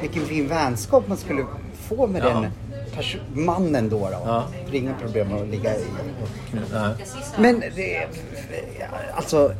vilken 0.00 0.22
fin 0.26 0.48
vänskap 0.48 1.08
man 1.08 1.16
skulle 1.16 1.46
få 1.88 2.06
med 2.06 2.22
Ja. 2.24 2.28
den 2.28 2.46
mannen 3.44 3.88
då. 3.88 3.98
då. 3.98 4.18
Ja. 4.24 4.44
Det 4.70 4.76
är 4.76 4.80
inga 4.80 4.94
problem 4.94 5.34
att 5.34 5.48
ligga 5.48 5.76
i. 5.76 5.84
Men 7.38 7.60
det, 7.76 8.06
alltså. 9.14 9.52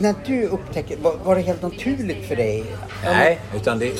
När 0.00 0.14
du 0.26 0.46
upptäcker, 0.46 0.96
var, 0.96 1.14
var 1.24 1.34
det 1.34 1.40
helt 1.40 1.62
naturligt 1.62 2.28
för 2.28 2.36
dig? 2.36 2.64
Nej, 3.04 3.40
utan 3.56 3.78
det, 3.78 3.92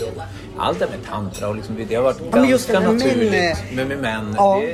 allt 0.59 0.79
det 0.79 0.87
med 0.87 1.05
tantra 1.11 1.49
och 1.49 1.57
liksom, 1.57 1.77
det 1.89 1.95
har 1.95 2.03
varit 2.03 2.21
Ja, 2.33 2.41
men 2.41 2.51
ganska 2.51 2.81
män, 2.81 2.97
naturligt. 2.97 3.33
eh, 3.35 3.75
med, 3.77 3.87
med 3.87 3.99
män. 3.99 4.35
ja. 4.39 4.61
Det, 4.61 4.67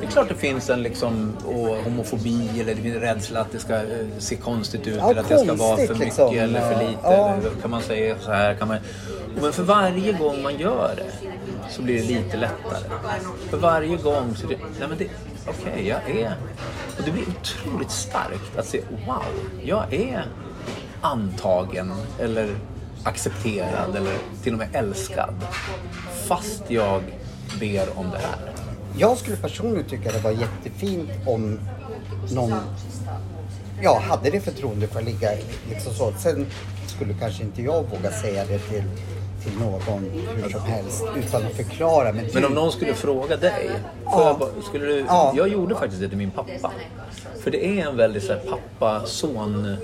det 0.00 0.06
är 0.06 0.10
klart 0.10 0.28
det 0.28 0.34
finns 0.34 0.70
en 0.70 0.82
liksom, 0.82 1.36
homofobi 1.84 2.48
eller 2.60 2.74
det 2.74 2.82
finns 2.82 2.96
rädsla 2.96 3.40
att 3.40 3.52
det 3.52 3.58
ska 3.58 3.74
eh, 3.74 3.82
se 4.18 4.36
konstigt 4.36 4.86
ut 4.86 4.96
Ja, 4.98 5.10
eller 5.10 5.20
att 5.20 5.28
det 5.28 5.38
ska 5.38 5.54
vara 5.54 5.76
för 5.76 5.82
mycket 5.82 5.98
liksom. 5.98 6.38
eller 6.38 6.60
för 6.60 6.84
lite. 6.86 7.06
Eller, 7.08 7.50
kan 7.62 7.70
man 7.70 7.82
säga 7.82 8.16
så 8.20 8.30
här? 8.30 8.54
Kan 8.54 8.68
man, 8.68 8.76
men 9.42 9.52
för 9.52 9.62
varje 9.62 10.12
gång 10.12 10.42
man 10.42 10.58
gör 10.58 10.94
det 10.96 11.28
så 11.70 11.82
blir 11.82 11.94
det 12.02 12.08
lite 12.08 12.36
lättare. 12.36 12.84
För 13.50 13.56
varje 13.56 13.96
gång 13.96 14.36
så 14.36 14.46
det, 14.46 14.56
nej 14.78 14.88
men 14.88 14.98
det, 14.98 15.06
okej, 15.48 15.88
jag 15.88 16.16
är... 16.16 16.36
Och 16.98 17.04
det 17.04 17.10
blir 17.10 17.24
otroligt 17.28 17.90
starkt 17.90 18.58
att 18.58 18.66
se, 18.66 18.80
wow, 19.06 19.22
jag 19.64 19.92
är 19.92 20.26
antagen 21.00 21.92
eller 22.20 22.56
accepterad 23.04 23.96
eller 23.96 24.16
till 24.42 24.52
och 24.52 24.58
med 24.58 24.68
älskad. 24.72 25.34
Fast 26.26 26.62
jag 26.68 27.02
ber 27.60 27.98
om 27.98 28.10
det 28.10 28.18
här. 28.18 28.52
Jag 28.98 29.18
skulle 29.18 29.36
personligen 29.36 29.88
tycka 29.88 30.12
det 30.12 30.18
var 30.18 30.30
jättefint 30.30 31.10
om 31.26 31.60
någon 32.30 32.52
ja, 33.82 34.02
hade 34.08 34.30
det 34.30 34.40
förtroende 34.40 34.86
för 34.86 34.98
att 34.98 35.04
ligga 35.04 35.30
liksom 35.68 35.94
så. 35.94 36.12
Sen 36.18 36.46
skulle 36.86 37.14
kanske 37.14 37.42
inte 37.42 37.62
jag 37.62 37.82
våga 37.82 38.10
säga 38.10 38.44
det 38.44 38.58
till, 38.58 38.82
till 39.42 39.58
någon 39.58 40.10
hur 40.36 40.50
som 40.50 40.60
helst 40.60 41.04
utan 41.16 41.46
att 41.46 41.52
förklara. 41.52 42.12
Men, 42.12 42.26
Men 42.34 42.44
om 42.44 42.52
någon 42.54 42.72
skulle 42.72 42.94
fråga 42.94 43.36
dig. 43.36 43.70
Ja. 44.04 44.36
jag, 44.56 44.64
skulle 44.64 44.86
du, 44.86 45.04
Ja. 45.08 45.32
jag 45.36 45.48
gjorde 45.48 45.74
faktiskt 45.74 46.00
det 46.02 46.08
till 46.08 46.18
min 46.18 46.30
pappa. 46.30 46.70
För 47.42 47.50
det 47.50 47.66
är 47.80 47.86
en 47.88 47.96
väldigt 47.96 48.24
så 48.24 48.34
pappa-son... 48.36 49.76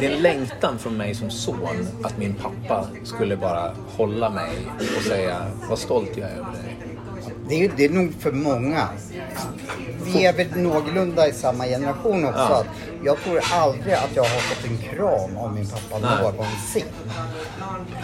Det 0.00 0.06
är 0.06 0.10
en 0.16 0.22
längtan 0.22 0.78
från 0.78 0.96
mig 0.96 1.14
som 1.14 1.30
son 1.30 1.88
att 2.02 2.18
min 2.18 2.34
pappa 2.34 2.86
skulle 3.04 3.36
bara 3.36 3.72
hålla 3.96 4.30
mig 4.30 4.52
och 4.96 5.02
säga 5.02 5.46
vad 5.68 5.78
stolt 5.78 6.16
jag 6.16 6.30
är 6.30 6.34
över 6.34 6.52
dig. 6.52 6.76
Det 7.48 7.64
är, 7.64 7.70
det 7.76 7.84
är 7.84 7.90
nog 7.90 8.12
för 8.20 8.32
många. 8.32 8.88
Vi 10.04 10.24
är 10.24 10.32
väl 10.32 10.46
någorlunda 10.56 11.28
i 11.28 11.32
samma 11.32 11.64
generation 11.64 12.24
också. 12.24 12.38
Ja. 12.38 12.64
Jag 13.04 13.18
tror 13.18 13.40
aldrig 13.52 13.94
att 13.94 14.10
jag 14.14 14.22
har 14.22 14.40
fått 14.40 14.70
en 14.70 14.78
kram 14.78 15.36
av 15.36 15.54
min 15.54 15.66
pappa 15.66 15.98
Nej. 15.98 16.22
någonsin. 16.22 16.84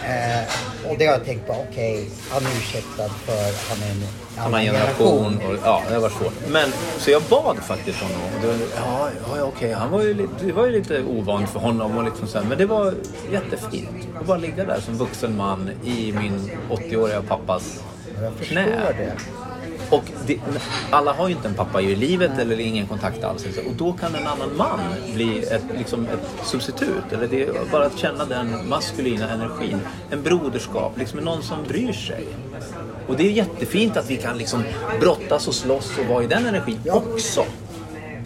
Eh, 0.05 0.89
och 0.89 0.97
det 0.97 1.05
har 1.05 1.13
jag 1.13 1.25
tänkt 1.25 1.47
på, 1.47 1.65
okej, 1.69 2.09
han 2.29 2.45
är 2.45 2.49
ursäktad 2.49 3.09
för 3.09 3.69
han 3.69 3.83
är 3.83 3.91
en 3.91 4.03
annan 4.45 4.61
generation. 4.61 5.37
Och, 5.37 5.55
ja, 5.63 5.83
det 5.89 5.99
var 5.99 6.09
svårt. 6.09 6.33
Men, 6.47 6.69
så 6.97 7.11
jag 7.11 7.21
bad 7.21 7.57
faktiskt 7.57 7.99
honom. 8.01 8.29
Då, 8.41 8.47
ja, 8.75 9.09
ja, 9.37 9.43
okej. 9.43 9.73
Han 9.73 9.91
var 9.91 10.01
ju 10.01 10.13
lite, 10.13 10.45
det 10.45 10.51
var 10.51 10.65
ju 10.65 10.71
lite 10.71 11.03
ovant 11.03 11.49
för 11.49 11.59
honom. 11.59 11.97
Och 11.97 12.03
liksom 12.03 12.27
så 12.27 12.37
här, 12.37 12.45
men 12.45 12.57
det 12.57 12.65
var 12.65 12.93
jättefint. 13.31 14.07
Att 14.19 14.27
bara 14.27 14.37
ligga 14.37 14.65
där 14.65 14.79
som 14.79 14.97
vuxen 14.97 15.37
man 15.37 15.69
i 15.83 16.11
min 16.11 16.51
80-åriga 16.69 17.21
pappas 17.21 17.83
Jag 18.23 18.33
förstår 18.33 18.55
knä. 18.55 18.93
det. 18.97 19.13
Och 19.89 20.03
det, 20.27 20.39
alla 20.89 21.13
har 21.13 21.27
ju 21.27 21.35
inte 21.35 21.47
en 21.47 21.53
pappa 21.53 21.81
i 21.81 21.95
livet 21.95 22.39
eller 22.39 22.59
ingen 22.59 22.87
kontakt 22.87 23.23
alls. 23.23 23.45
Och 23.67 23.73
då 23.77 23.93
kan 23.93 24.15
en 24.15 24.27
annan 24.27 24.57
man 24.57 24.79
bli 25.13 25.39
ett, 25.39 25.63
liksom 25.77 26.05
ett 26.05 26.45
substitut. 26.47 27.11
Eller 27.11 27.27
det 27.27 27.43
är 27.43 27.53
bara 27.71 27.85
att 27.85 27.97
känna 27.97 28.25
den 28.25 28.69
maskulina 28.69 29.29
energin. 29.29 29.79
En 30.11 30.23
broderskap, 30.23 30.97
liksom 30.97 31.19
någon 31.19 31.43
som 31.43 31.63
bryr 31.67 31.93
sig. 31.93 32.23
Och 33.07 33.17
det 33.17 33.27
är 33.27 33.31
jättefint 33.31 33.97
att 33.97 34.09
vi 34.09 34.17
kan 34.17 34.37
liksom 34.37 34.63
brottas 34.99 35.47
och 35.47 35.55
slåss 35.55 35.91
och 35.99 36.05
vara 36.05 36.23
i 36.23 36.27
den 36.27 36.45
energin 36.45 36.79
Ja. 36.83 36.93
också. 36.93 37.45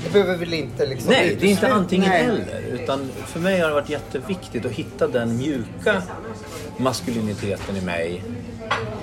Det 0.04 0.14
behöver 0.14 0.36
väl 0.38 0.54
inte 0.54 0.86
liksom 0.86 1.12
Nej, 1.12 1.38
det 1.40 1.48
är 1.48 1.52
inte 1.52 1.74
antingen 1.74 2.10
Nej. 2.10 2.24
eller. 2.26 2.62
Utan 2.84 3.10
för 3.26 3.40
mig 3.40 3.60
har 3.60 3.68
det 3.68 3.74
varit 3.74 3.90
jätteviktigt 3.90 4.66
att 4.66 4.72
hitta 4.72 5.08
den 5.08 5.38
mjuka 5.38 6.02
maskuliniteten 6.78 7.78
i 7.78 7.82
mig. 7.82 8.24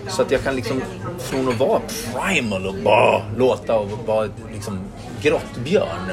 Så 0.09 0.23
att 0.23 0.31
jag 0.31 0.43
kan 0.43 0.57
liksom, 0.57 0.83
från 1.18 1.49
att 1.49 1.59
vara 1.59 1.81
primal 2.14 2.66
och 2.66 2.75
bara 2.85 3.23
låta 3.37 3.79
och 3.79 3.89
vara 4.07 4.29
liksom 4.53 4.81
grottbjörn. 5.23 6.12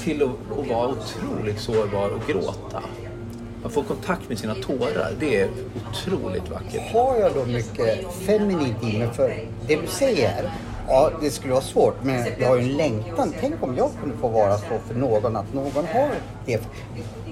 Till 0.00 0.22
att, 0.22 0.58
att 0.58 0.68
vara 0.68 0.88
otroligt 0.88 1.60
sårbar 1.60 2.08
och 2.08 2.26
gråta. 2.26 2.82
Att 3.64 3.72
få 3.72 3.82
kontakt 3.82 4.28
med 4.28 4.38
sina 4.38 4.54
tårar, 4.54 5.12
det 5.20 5.40
är 5.40 5.50
otroligt 5.90 6.48
vackert. 6.48 6.92
Har 6.92 7.16
jag 7.16 7.34
då 7.34 7.44
mycket 7.44 8.12
feminint 8.26 8.82
i 8.82 8.98
mig? 8.98 9.08
För 9.12 9.34
det 9.66 9.76
du 9.76 9.86
säger, 9.86 10.50
ja 10.88 11.10
det 11.20 11.30
skulle 11.30 11.52
vara 11.52 11.62
svårt 11.62 11.96
men 12.02 12.26
jag 12.38 12.48
har 12.48 12.56
ju 12.56 12.62
en 12.62 12.76
längtan. 12.76 13.34
Tänk 13.40 13.62
om 13.62 13.76
jag 13.76 13.90
kunde 14.00 14.16
få 14.16 14.28
vara 14.28 14.58
så 14.58 14.78
för 14.86 14.94
någon 14.94 15.36
att 15.36 15.54
någon 15.54 15.86
har 15.92 16.10
det. 16.46 16.60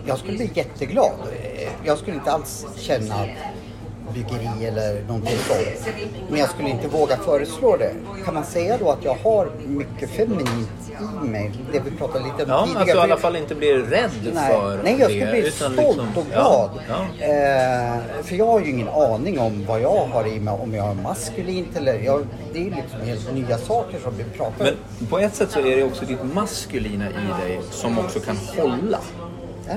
Jag 0.07 0.19
skulle 0.19 0.37
bli 0.37 0.51
jätteglad. 0.55 1.13
Jag 1.85 1.99
skulle 1.99 2.17
inte 2.17 2.33
alls 2.33 2.67
känna 2.77 3.27
byggeri 4.15 4.67
eller 4.67 5.03
någonting 5.09 5.37
sånt. 5.49 5.89
Men 6.31 6.41
jag 6.41 6.49
skulle 6.51 6.69
inte 6.69 6.89
våga 6.89 7.17
föreslå 7.17 7.77
det. 7.77 7.93
Kan 8.25 8.35
man 8.35 8.45
säga 8.45 8.77
då 8.79 8.91
att 8.91 9.05
jag 9.05 9.15
har 9.25 9.51
mycket 9.67 10.11
feminint 10.11 10.69
i 11.25 11.27
mig? 11.27 11.53
Det 11.73 11.81
vi 11.81 11.91
pratade 11.91 12.25
lite 12.25 12.43
om 12.45 12.51
Ja, 12.51 12.63
tidigare. 12.67 12.83
att 12.83 12.87
du 12.87 12.93
i 12.93 13.01
alla 13.01 13.17
fall 13.17 13.37
inte 13.37 13.55
blir 13.55 13.75
rädd 13.79 14.11
Nej, 14.35 14.53
för 14.53 14.81
nej 14.85 14.97
jag 15.01 15.11
det. 15.11 15.15
skulle 15.15 15.31
bli 15.31 15.49
utan 15.49 15.73
stolt 15.73 15.79
liksom- 15.97 16.09
och 16.17 16.25
ja, 16.33 16.71
glad. 16.87 17.05
ja. 17.19 17.25
Eh, 17.27 18.23
för 18.25 18.37
jag 18.37 18.47
har 18.47 18.61
ju 18.61 18.71
ingen 18.71 18.89
aning 18.89 19.39
om 19.39 19.65
vad 19.67 19.81
jag 19.81 20.07
har 20.13 20.27
i 20.27 20.41
mig, 20.41 20.55
om 20.55 20.75
jag 20.75 20.83
har 20.83 20.95
maskulint 20.95 21.77
eller... 21.77 21.95
Jag, 21.99 22.27
det 22.53 22.59
är 22.59 22.65
liksom 22.65 23.01
helt 23.05 23.35
nya 23.35 23.59
saker 23.59 23.99
som 24.03 24.13
vi 24.17 24.25
pratar 24.25 24.65
om. 24.71 24.75
Men 24.99 25.07
på 25.07 25.19
ett 25.19 25.35
sätt 25.35 25.51
så 25.51 25.59
är 25.61 25.77
det 25.77 25.85
också 25.85 26.05
ditt 26.05 26.35
maskulina 26.35 27.05
i 27.11 27.47
dig 27.47 27.61
som 27.71 27.99
också 27.99 28.21
kan 28.21 28.37
hålla. 28.57 28.99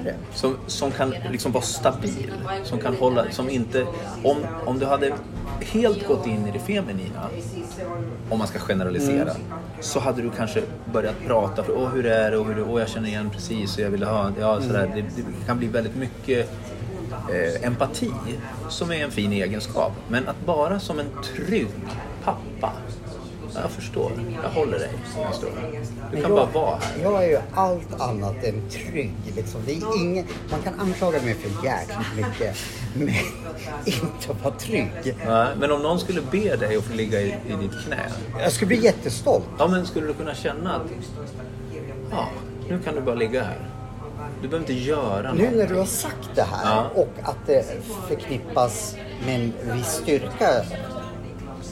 Det? 0.03 0.15
Som, 0.33 0.57
som 0.67 0.91
kan 0.91 1.13
liksom 1.31 1.51
vara 1.51 1.63
stabil. 1.63 2.33
Som 2.63 2.79
kan 2.79 2.95
hålla, 2.95 3.31
som 3.31 3.49
inte... 3.49 3.85
Om, 4.23 4.37
om 4.65 4.79
du 4.79 4.85
hade 4.85 5.13
helt 5.59 6.07
gått 6.07 6.27
in 6.27 6.47
i 6.47 6.51
det 6.51 6.59
feminina, 6.59 7.29
om 8.29 8.37
man 8.37 8.47
ska 8.47 8.59
generalisera, 8.59 9.33
så 9.79 9.99
hade 9.99 10.21
du 10.21 10.29
kanske 10.29 10.63
börjat 10.93 11.15
prata 11.27 11.63
för 11.63 11.77
åh 11.77 11.89
hur 11.89 12.05
är 12.05 12.31
det 12.31 12.37
och 12.37 12.45
hur 12.45 12.53
är 12.53 12.57
det? 12.57 12.63
Åh 12.63 12.79
jag 12.79 12.89
känner 12.89 13.07
igen 13.09 13.29
precis 13.29 13.77
och 13.77 13.83
jag 13.83 13.89
vill 13.89 14.03
ha... 14.03 14.31
Ja, 14.39 14.61
sådär. 14.61 14.91
Det, 14.95 15.01
det 15.01 15.45
kan 15.45 15.57
bli 15.57 15.67
väldigt 15.67 15.95
mycket 15.95 16.49
eh, 17.11 17.67
empati, 17.67 18.11
som 18.69 18.91
är 18.91 19.03
en 19.03 19.11
fin 19.11 19.33
egenskap. 19.33 19.91
Men 20.07 20.27
att 20.27 20.45
bara 20.45 20.79
som 20.79 20.99
en 20.99 21.09
trygg 21.35 21.67
pappa. 22.23 22.73
Jag 23.55 23.71
förstår. 23.71 24.11
Jag 24.43 24.49
håller 24.49 24.79
dig 24.79 24.89
en 25.27 25.33
stund. 25.33 25.51
Du 26.11 26.21
kan 26.21 26.31
bara 26.31 26.41
jag, 26.53 26.61
vara 26.61 26.75
här. 26.75 27.03
jag 27.03 27.23
är 27.23 27.27
ju 27.29 27.37
allt 27.53 28.01
annat 28.01 28.43
än 28.43 28.69
trygg. 28.69 29.13
Liksom. 29.35 29.61
Det 29.65 29.71
är 29.71 29.97
ingen, 30.01 30.25
man 30.51 30.61
kan 30.61 30.79
anklaga 30.79 31.21
mig 31.21 31.33
för 31.35 31.65
jäkligt 31.65 31.97
mycket, 32.15 32.55
men 32.93 33.07
inte 33.85 34.31
att 34.31 34.43
vara 34.43 34.53
trygg. 34.53 35.15
Nej, 35.27 35.47
men 35.59 35.71
om 35.71 35.81
någon 35.81 35.99
skulle 35.99 36.21
be 36.31 36.55
dig 36.55 36.77
att 36.77 36.83
få 36.83 36.93
ligga 36.93 37.21
i, 37.21 37.27
i 37.27 37.53
ditt 37.61 37.85
knä. 37.85 38.11
Jag 38.39 38.51
skulle 38.51 38.67
bli 38.67 38.83
jättestolt. 38.83 39.45
Ja, 39.59 39.67
men 39.67 39.85
skulle 39.85 40.07
du 40.07 40.13
kunna 40.13 40.35
känna 40.35 40.75
att 40.75 40.81
ja, 42.11 42.27
nu 42.69 42.79
kan 42.79 42.95
du 42.95 43.01
bara 43.01 43.15
ligga 43.15 43.43
här. 43.43 43.67
Du 44.41 44.47
behöver 44.47 44.71
inte 44.71 44.83
göra 44.83 45.33
Nu 45.33 45.43
något. 45.45 45.55
när 45.55 45.67
du 45.67 45.75
har 45.75 45.85
sagt 45.85 46.29
det 46.35 46.41
här 46.51 46.75
Ja. 46.75 47.01
och 47.01 47.13
att 47.23 47.37
det 47.45 47.65
förknippas 48.07 48.95
med 49.25 49.35
en 49.35 49.53
viss 49.77 49.87
styrka. 49.87 50.49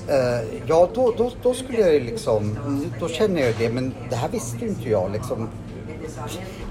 Eh, 0.09 0.61
ja, 0.67 0.89
då, 0.93 1.13
då, 1.17 1.31
då 1.43 1.53
skulle 1.53 1.79
jag 1.79 1.93
ju 1.93 1.99
liksom, 1.99 2.57
då 2.99 3.07
känner 3.07 3.41
jag 3.41 3.55
det, 3.57 3.69
men 3.69 3.93
det 4.09 4.15
här 4.15 4.29
visste 4.29 4.57
ju 4.57 4.67
inte 4.67 4.89
jag 4.89 5.11
liksom. 5.11 5.49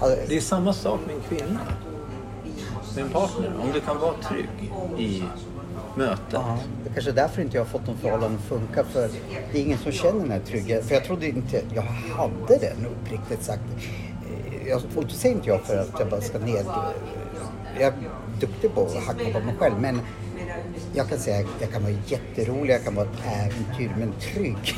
Alltså, 0.01 0.19
Det 0.29 0.37
är 0.37 0.41
samma 0.41 0.73
sak 0.73 1.01
med 1.07 1.17
en 1.17 1.23
kvinna. 1.29 1.61
Med 2.95 3.05
en 3.05 3.11
partner. 3.11 3.53
Om 3.63 3.73
du 3.73 3.81
kan 3.81 3.99
vara 3.99 4.15
trygg 4.29 4.73
i 4.99 5.23
mötet. 5.97 6.21
Ja, 6.31 6.59
det 6.85 6.91
är 6.91 6.95
kanske 6.95 7.11
är 7.11 7.15
därför 7.15 7.43
inte 7.43 7.57
jag 7.57 7.65
har 7.65 7.69
fått 7.71 7.87
någon 7.87 7.97
förhållande 7.97 8.39
att 8.39 8.45
funka. 8.45 8.85
För 8.85 9.09
det 9.53 9.59
är 9.59 9.63
ingen 9.63 9.79
som 9.79 9.93
känner 9.93 10.21
den 10.21 10.31
här 10.31 10.41
tryggheten. 10.41 10.89
För 10.89 10.95
jag 10.95 11.05
trodde 11.05 11.29
inte 11.29 11.63
jag 11.75 11.83
hade 12.17 12.59
den 12.59 12.87
uppriktigt 12.87 13.43
sagt. 13.43 13.63
Eh, 13.73 14.69
Jag, 14.69 14.81
och 14.97 15.05
det 15.05 15.15
säger 15.15 15.35
inte 15.35 15.49
jag 15.49 15.61
för 15.61 15.77
att 15.77 15.93
jag 15.99 16.09
bara 16.09 16.21
ska 16.21 16.39
ned... 16.39 16.67
Jag 17.75 17.87
är 17.87 17.93
duktig 18.41 18.75
på 18.75 18.83
att 18.83 18.95
hacka 19.07 19.25
på 19.33 19.41
mig 19.47 19.55
själv. 19.59 19.75
Men 19.81 20.01
jag 20.95 21.09
kan 21.09 21.19
säga 21.19 21.39
att 21.39 21.61
jag 21.61 21.73
kan 21.73 21.83
vara 21.83 21.95
jätterolig, 22.07 22.75
jag 22.75 22.85
kan 22.85 22.95
vara 22.95 23.07
ett 23.07 23.21
äventyr. 23.27 23.95
Men 23.99 24.13
trygg. 24.13 24.75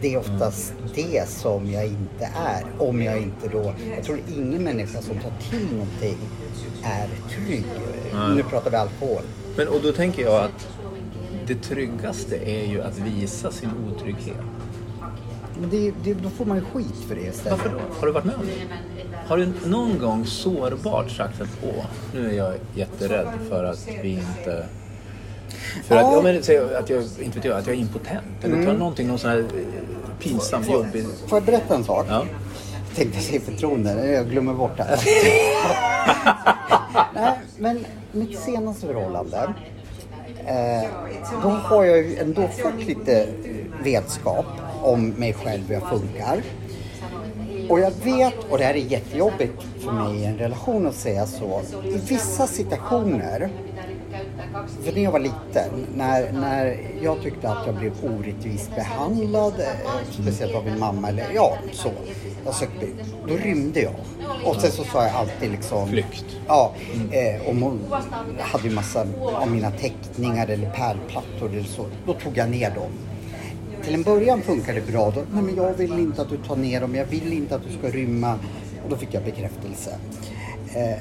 Det 0.00 0.14
är 0.14 0.18
oftast 0.18 0.74
det 0.94 1.28
som 1.28 1.70
jag 1.70 1.86
inte 1.86 2.30
är. 2.34 2.64
Om 2.78 3.02
jag 3.02 3.18
inte 3.18 3.48
då... 3.48 3.74
Jag 3.96 4.04
tror 4.04 4.18
ingen 4.36 4.64
människa 4.64 5.02
som 5.02 5.18
tar 5.18 5.32
till 5.50 5.66
någonting 5.72 6.18
är 6.82 7.08
trygg. 7.30 7.64
Nu 8.36 8.42
pratar 8.42 8.70
vi 8.70 8.76
alkohol. 8.76 9.22
Men, 9.56 9.68
och 9.68 9.80
då 9.82 9.92
tänker 9.92 10.22
jag 10.22 10.44
att 10.44 10.68
det 11.46 11.54
tryggaste 11.54 12.36
är 12.36 12.66
ju 12.66 12.82
att 12.82 12.98
visa 12.98 13.50
sin 13.50 13.70
otrygghet. 13.86 14.36
Men 15.60 15.70
det, 15.70 15.92
det, 16.04 16.14
då 16.14 16.30
får 16.30 16.44
man 16.44 16.56
ju 16.56 16.64
skit 16.64 17.04
för 17.08 17.14
det 17.14 17.20
istället. 17.20 17.58
Varför 17.58 17.70
då? 17.70 17.80
Har 18.00 18.06
du 18.06 18.12
varit 18.12 18.24
med 18.24 18.34
om 18.34 18.46
det? 18.46 18.52
Har 19.26 19.36
du 19.36 19.52
någon 19.66 19.98
gång 19.98 20.24
sårbart 20.26 21.10
sagt 21.10 21.40
att 21.40 21.48
åh, 21.62 21.84
nu 22.14 22.30
är 22.30 22.34
jag 22.34 22.54
jätterädd 22.74 23.28
för 23.48 23.64
att 23.64 23.88
vi 24.02 24.08
inte... 24.10 24.66
För 25.84 25.96
att, 25.96 26.12
Ja. 26.12 26.20
men, 26.22 26.42
säg 26.42 26.58
att 26.58 26.90
jag, 26.90 27.02
inte 27.22 27.36
vet 27.38 27.44
jag, 27.44 27.58
att 27.58 27.66
jag 27.66 27.76
är 27.76 27.80
impotent. 27.80 28.44
Eller 28.44 28.54
Mm. 28.54 28.66
ta 28.66 28.72
någonting, 28.72 29.06
någon 29.08 29.18
sån 29.18 29.30
här 29.30 29.44
pinsam, 30.20 30.62
jobbig... 30.62 31.04
Får 31.28 31.36
jag 31.38 31.44
berätta 31.44 31.74
en 31.74 31.84
sak? 31.84 32.06
Ja. 32.08 32.24
Jag 32.88 32.96
tänkte 32.96 33.20
säga 33.20 33.40
förtroende, 33.40 34.06
jag 34.12 34.30
glömmer 34.30 34.54
bort 34.54 34.76
det. 34.76 34.98
Nej, 37.14 37.32
men 37.58 37.84
mitt 38.12 38.38
senaste 38.40 38.86
förhållande. 38.86 39.54
Eh, 40.46 40.90
då 41.42 41.48
har 41.48 41.84
jag 41.84 41.96
ju 41.98 42.16
ändå 42.18 42.48
fått 42.48 42.84
lite 42.86 43.26
vetskap 43.84 44.46
om 44.82 45.08
mig 45.08 45.32
själv, 45.32 45.62
hur 45.68 45.74
jag 45.74 45.88
funkar. 45.88 46.42
Och 47.68 47.80
jag 47.80 47.90
vet, 47.90 48.34
och 48.50 48.58
det 48.58 48.64
här 48.64 48.74
är 48.74 48.78
jättejobbigt 48.78 49.62
för 49.80 49.92
mig 49.92 50.16
i 50.16 50.24
en 50.24 50.38
relation 50.38 50.86
att 50.86 50.94
säga 50.94 51.26
så, 51.26 51.60
i 51.84 51.98
vissa 52.08 52.46
situationer 52.46 53.50
för 54.82 54.92
när 54.92 55.02
jag 55.02 55.12
var 55.12 55.20
liten, 55.20 55.86
när, 55.94 56.32
när 56.32 56.76
jag 57.02 57.22
tyckte 57.22 57.48
att 57.48 57.66
jag 57.66 57.74
blev 57.74 57.92
orättvist 58.02 58.74
behandlad, 58.74 59.52
eh, 59.60 60.12
speciellt 60.22 60.54
av 60.54 60.64
min 60.64 60.78
mamma, 60.78 61.08
eller 61.08 61.26
ja, 61.34 61.58
så. 61.72 61.90
Jag 62.44 62.54
sökte, 62.54 62.86
då 63.28 63.34
rymde 63.36 63.80
jag. 63.80 63.94
Och 64.44 64.56
sen 64.56 64.70
så 64.70 64.84
sa 64.84 65.02
jag 65.02 65.14
alltid 65.14 65.50
liksom... 65.50 65.88
Flykt. 65.88 66.24
Ja, 66.46 66.72
eh, 67.10 67.50
om 67.50 67.62
hon 67.62 67.80
hade 68.38 68.68
ju 68.68 68.74
massa 68.74 69.06
av 69.22 69.50
mina 69.50 69.70
teckningar 69.70 70.48
eller 70.48 70.70
pärlplattor 70.70 71.50
eller 71.50 71.62
så, 71.62 71.86
då 72.06 72.12
tog 72.12 72.36
jag 72.36 72.50
ner 72.50 72.70
dem. 72.70 72.90
Till 73.84 73.94
en 73.94 74.02
början 74.02 74.42
funkade 74.42 74.80
det 74.80 74.92
bra. 74.92 75.10
Då, 75.10 75.22
Nej, 75.32 75.42
men 75.42 75.56
jag 75.56 75.74
vill 75.74 75.92
inte 75.98 76.22
att 76.22 76.28
du 76.28 76.36
tar 76.36 76.56
ner 76.56 76.80
dem, 76.80 76.94
jag 76.94 77.04
vill 77.04 77.32
inte 77.32 77.54
att 77.54 77.62
du 77.68 77.78
ska 77.78 77.96
rymma. 77.96 78.32
Och 78.84 78.90
då 78.90 78.96
fick 78.96 79.14
jag 79.14 79.24
bekräftelse. 79.24 79.96
Eh, 80.74 80.98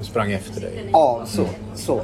Sprang 0.00 0.32
efter 0.32 0.60
dig. 0.60 0.88
Ja, 0.92 1.22
så. 1.26 1.46
så. 1.74 2.00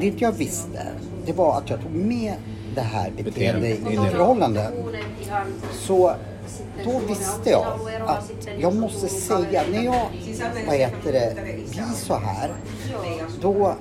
Det 0.00 0.20
jag 0.20 0.32
visste, 0.32 0.86
det 1.26 1.32
var 1.32 1.58
att 1.58 1.70
jag 1.70 1.80
tog 1.82 1.92
med 1.92 2.34
det 2.74 2.80
här 2.80 3.10
beteendet 3.16 3.24
Beteende 3.24 3.68
i 3.68 3.96
det. 3.96 4.10
förhållande. 4.10 4.70
Så 5.72 6.14
då 6.84 7.00
visste 7.08 7.50
jag 7.50 7.66
att 8.06 8.30
jag 8.58 8.74
måste 8.74 9.08
säga, 9.08 9.62
när 9.72 9.82
jag 9.82 10.08
vad 10.66 10.76
heter 10.76 11.12
det, 11.12 11.34
blir 11.42 11.94
så 11.94 12.14
här, 12.14 12.50
då, 13.40 13.74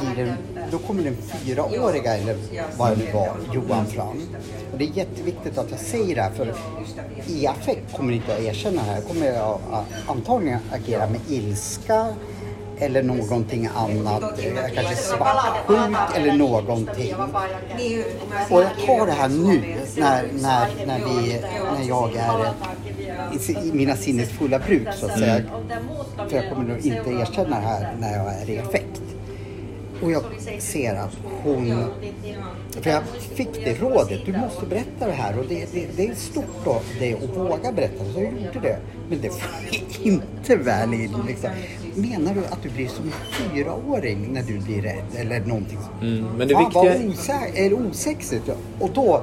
blir 0.00 0.24
den, 0.24 0.36
då 0.70 0.78
kommer 0.78 1.02
den 1.02 1.16
fyraåriga, 1.16 2.16
eller 2.16 2.36
vad 2.78 2.90
det 2.90 2.96
nu 2.96 3.12
var, 3.12 3.36
Johan 3.54 3.86
fram. 3.86 4.20
Och 4.72 4.78
det 4.78 4.84
är 4.84 4.92
jätteviktigt 4.92 5.58
att 5.58 5.70
jag 5.70 5.80
säger 5.80 6.14
det 6.14 6.22
här, 6.22 6.30
för 6.30 6.54
i 7.26 7.46
affekt 7.46 7.96
kommer 7.96 8.12
inte 8.12 8.34
att 8.34 8.40
erkänna 8.40 8.82
det 8.82 8.90
här. 8.90 9.00
kommer 9.00 9.26
jag 9.26 9.60
antagligen 10.06 10.58
agera 10.72 11.06
med 11.06 11.20
ilska, 11.28 12.14
eller 12.78 13.02
någonting 13.02 13.68
annat. 13.74 14.22
Jag 14.56 14.74
kanske 14.74 14.96
svartsjuk 14.96 15.96
eller 16.16 16.32
någonting. 16.32 17.14
Och 18.50 18.62
jag 18.62 18.70
tar 18.86 19.06
det 19.06 19.12
här 19.12 19.28
nu 19.28 19.76
när, 19.96 20.28
när, 20.32 20.86
när, 20.86 20.98
vi, 20.98 21.40
när 21.78 21.88
jag 21.88 22.16
är 22.16 22.54
i 23.64 23.72
mina 23.72 23.96
sinnes 23.96 24.28
fulla 24.28 24.58
bruk 24.58 24.88
så 24.94 25.06
att 25.06 25.18
säga. 25.18 25.42
För 26.28 26.36
jag 26.36 26.48
kommer 26.48 26.68
nog 26.68 26.86
inte 26.86 27.10
erkänna 27.10 27.56
det 27.60 27.66
här 27.66 27.96
när 28.00 28.16
jag 28.16 28.42
är 28.42 28.50
i 28.50 28.56
effekt. 28.56 29.02
Och 30.02 30.10
jag 30.10 30.22
ser 30.58 30.94
att 30.94 31.16
hon... 31.42 31.84
För 32.80 32.90
jag 32.90 33.02
fick 33.34 33.64
det 33.64 33.80
rådet, 33.80 34.20
du 34.26 34.32
måste 34.32 34.66
berätta 34.66 35.06
det 35.06 35.12
här. 35.12 35.38
Och 35.38 35.44
det, 35.48 35.72
det, 35.72 35.86
det 35.96 36.08
är 36.08 36.14
stort 36.14 36.66
av 36.66 36.82
dig 36.98 37.14
att 37.14 37.36
våga 37.36 37.72
berätta. 37.72 38.04
Så 38.14 38.20
jag 38.20 38.32
gjorde 38.32 38.60
det. 38.62 38.78
Men 39.08 39.20
det 39.20 39.28
var 39.28 39.40
inte 40.02 40.56
väl 40.56 40.94
in. 40.94 41.14
Liksom. 41.26 41.50
Menar 41.94 42.34
du 42.34 42.40
att 42.40 42.62
du 42.62 42.68
blir 42.68 42.88
som 42.88 43.04
en 43.04 43.12
fyraåring 43.32 44.32
när 44.32 44.42
du 44.42 44.58
blir 44.58 44.82
rädd? 44.82 45.04
Eller 45.16 45.40
någonting 45.40 45.78
sånt? 45.78 46.02
Mm, 46.02 46.24
men 46.38 46.48
det 46.48 46.54
Fan, 46.54 46.64
viktiga... 46.64 46.82
vad 46.82 47.00
osä- 47.00 47.54
eller 47.54 47.88
osexigt. 47.90 48.50
Och 48.80 48.90
då 48.94 49.22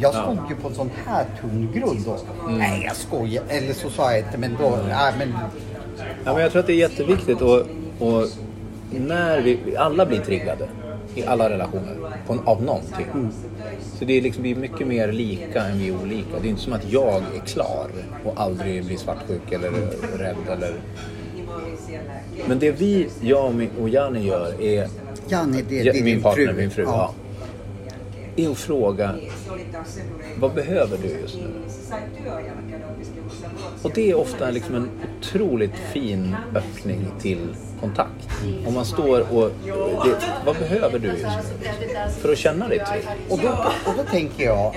jag 0.00 0.14
stod 0.14 0.36
ja. 0.36 0.46
ju 0.50 0.56
på 0.56 0.68
en 0.68 0.74
sån 0.74 0.90
här 1.06 1.26
tung 1.40 1.72
grund 1.74 2.00
då. 2.04 2.16
Mm. 2.44 2.58
Nej, 2.58 2.82
jag 2.84 2.96
skojar. 2.96 3.44
Eller 3.48 3.74
så 3.74 3.90
sa 3.90 4.12
jag 4.12 4.20
inte, 4.20 4.38
men 4.38 4.56
då... 4.60 4.66
Mm. 4.66 4.88
Nej, 4.88 5.12
men... 5.18 5.34
Ja, 6.24 6.32
men 6.32 6.42
jag 6.42 6.52
tror 6.52 6.60
att 6.60 6.66
det 6.66 6.72
är 6.72 6.90
jätteviktigt 6.90 7.40
och, 7.42 7.58
och 7.98 8.26
när 8.90 9.40
vi, 9.40 9.76
alla 9.76 10.06
blir 10.06 10.20
triggade 10.20 10.68
i 11.14 11.24
alla 11.24 11.50
relationer 11.50 11.96
på, 12.26 12.38
av 12.44 12.62
någonting. 12.62 13.06
Mm. 13.14 13.28
Så 13.98 14.04
det 14.04 14.18
är 14.18 14.22
liksom, 14.22 14.42
vi 14.42 14.50
är 14.50 14.56
mycket 14.56 14.86
mer 14.86 15.12
lika 15.12 15.62
än 15.62 15.78
vi 15.78 15.88
är 15.88 16.02
olika. 16.02 16.38
Det 16.42 16.48
är 16.48 16.50
inte 16.50 16.62
som 16.62 16.72
att 16.72 16.92
jag 16.92 17.22
är 17.36 17.46
klar 17.46 17.90
och 18.24 18.40
aldrig 18.40 18.84
blir 18.84 18.96
svartsjuk 18.96 19.52
eller 19.52 19.70
rädd 20.18 20.36
eller... 20.50 20.74
Men 22.48 22.58
det 22.58 22.70
vi, 22.70 23.08
jag 23.20 23.68
och 23.80 23.88
Janni 23.88 24.26
gör 24.26 24.62
är... 24.62 24.88
Janni, 25.28 25.64
det 25.68 25.88
är 25.88 26.04
min 26.04 26.22
partner, 26.22 26.46
fru. 26.46 26.56
min 26.56 26.70
fru. 26.70 26.82
Ja. 26.82 27.14
ja. 28.36 28.44
Är 28.44 28.50
att 28.50 28.58
fråga 28.58 29.14
vad 30.36 30.54
behöver 30.54 30.98
du 31.02 31.08
just 31.08 31.36
nu? 31.36 31.48
Och 33.82 33.90
det 33.94 34.10
är 34.10 34.14
ofta 34.14 34.50
liksom 34.50 34.74
en 34.74 34.90
otroligt 35.20 35.76
fin 35.92 36.36
öppning 36.54 37.06
till 37.20 37.48
kontakt. 37.80 38.28
Om 38.66 38.74
man 38.74 38.84
står 38.84 39.20
och... 39.20 39.50
Det, 40.04 40.18
vad 40.46 40.58
behöver 40.58 40.98
du 40.98 41.08
just 41.08 41.22
nu? 41.22 42.10
För 42.20 42.32
att 42.32 42.38
känna 42.38 42.68
dig 42.68 42.78
trygg. 42.78 43.04
Och 43.28 43.38
då, 43.38 43.48
och 43.86 43.96
då 43.96 44.02
tänker 44.10 44.44
jag, 44.44 44.74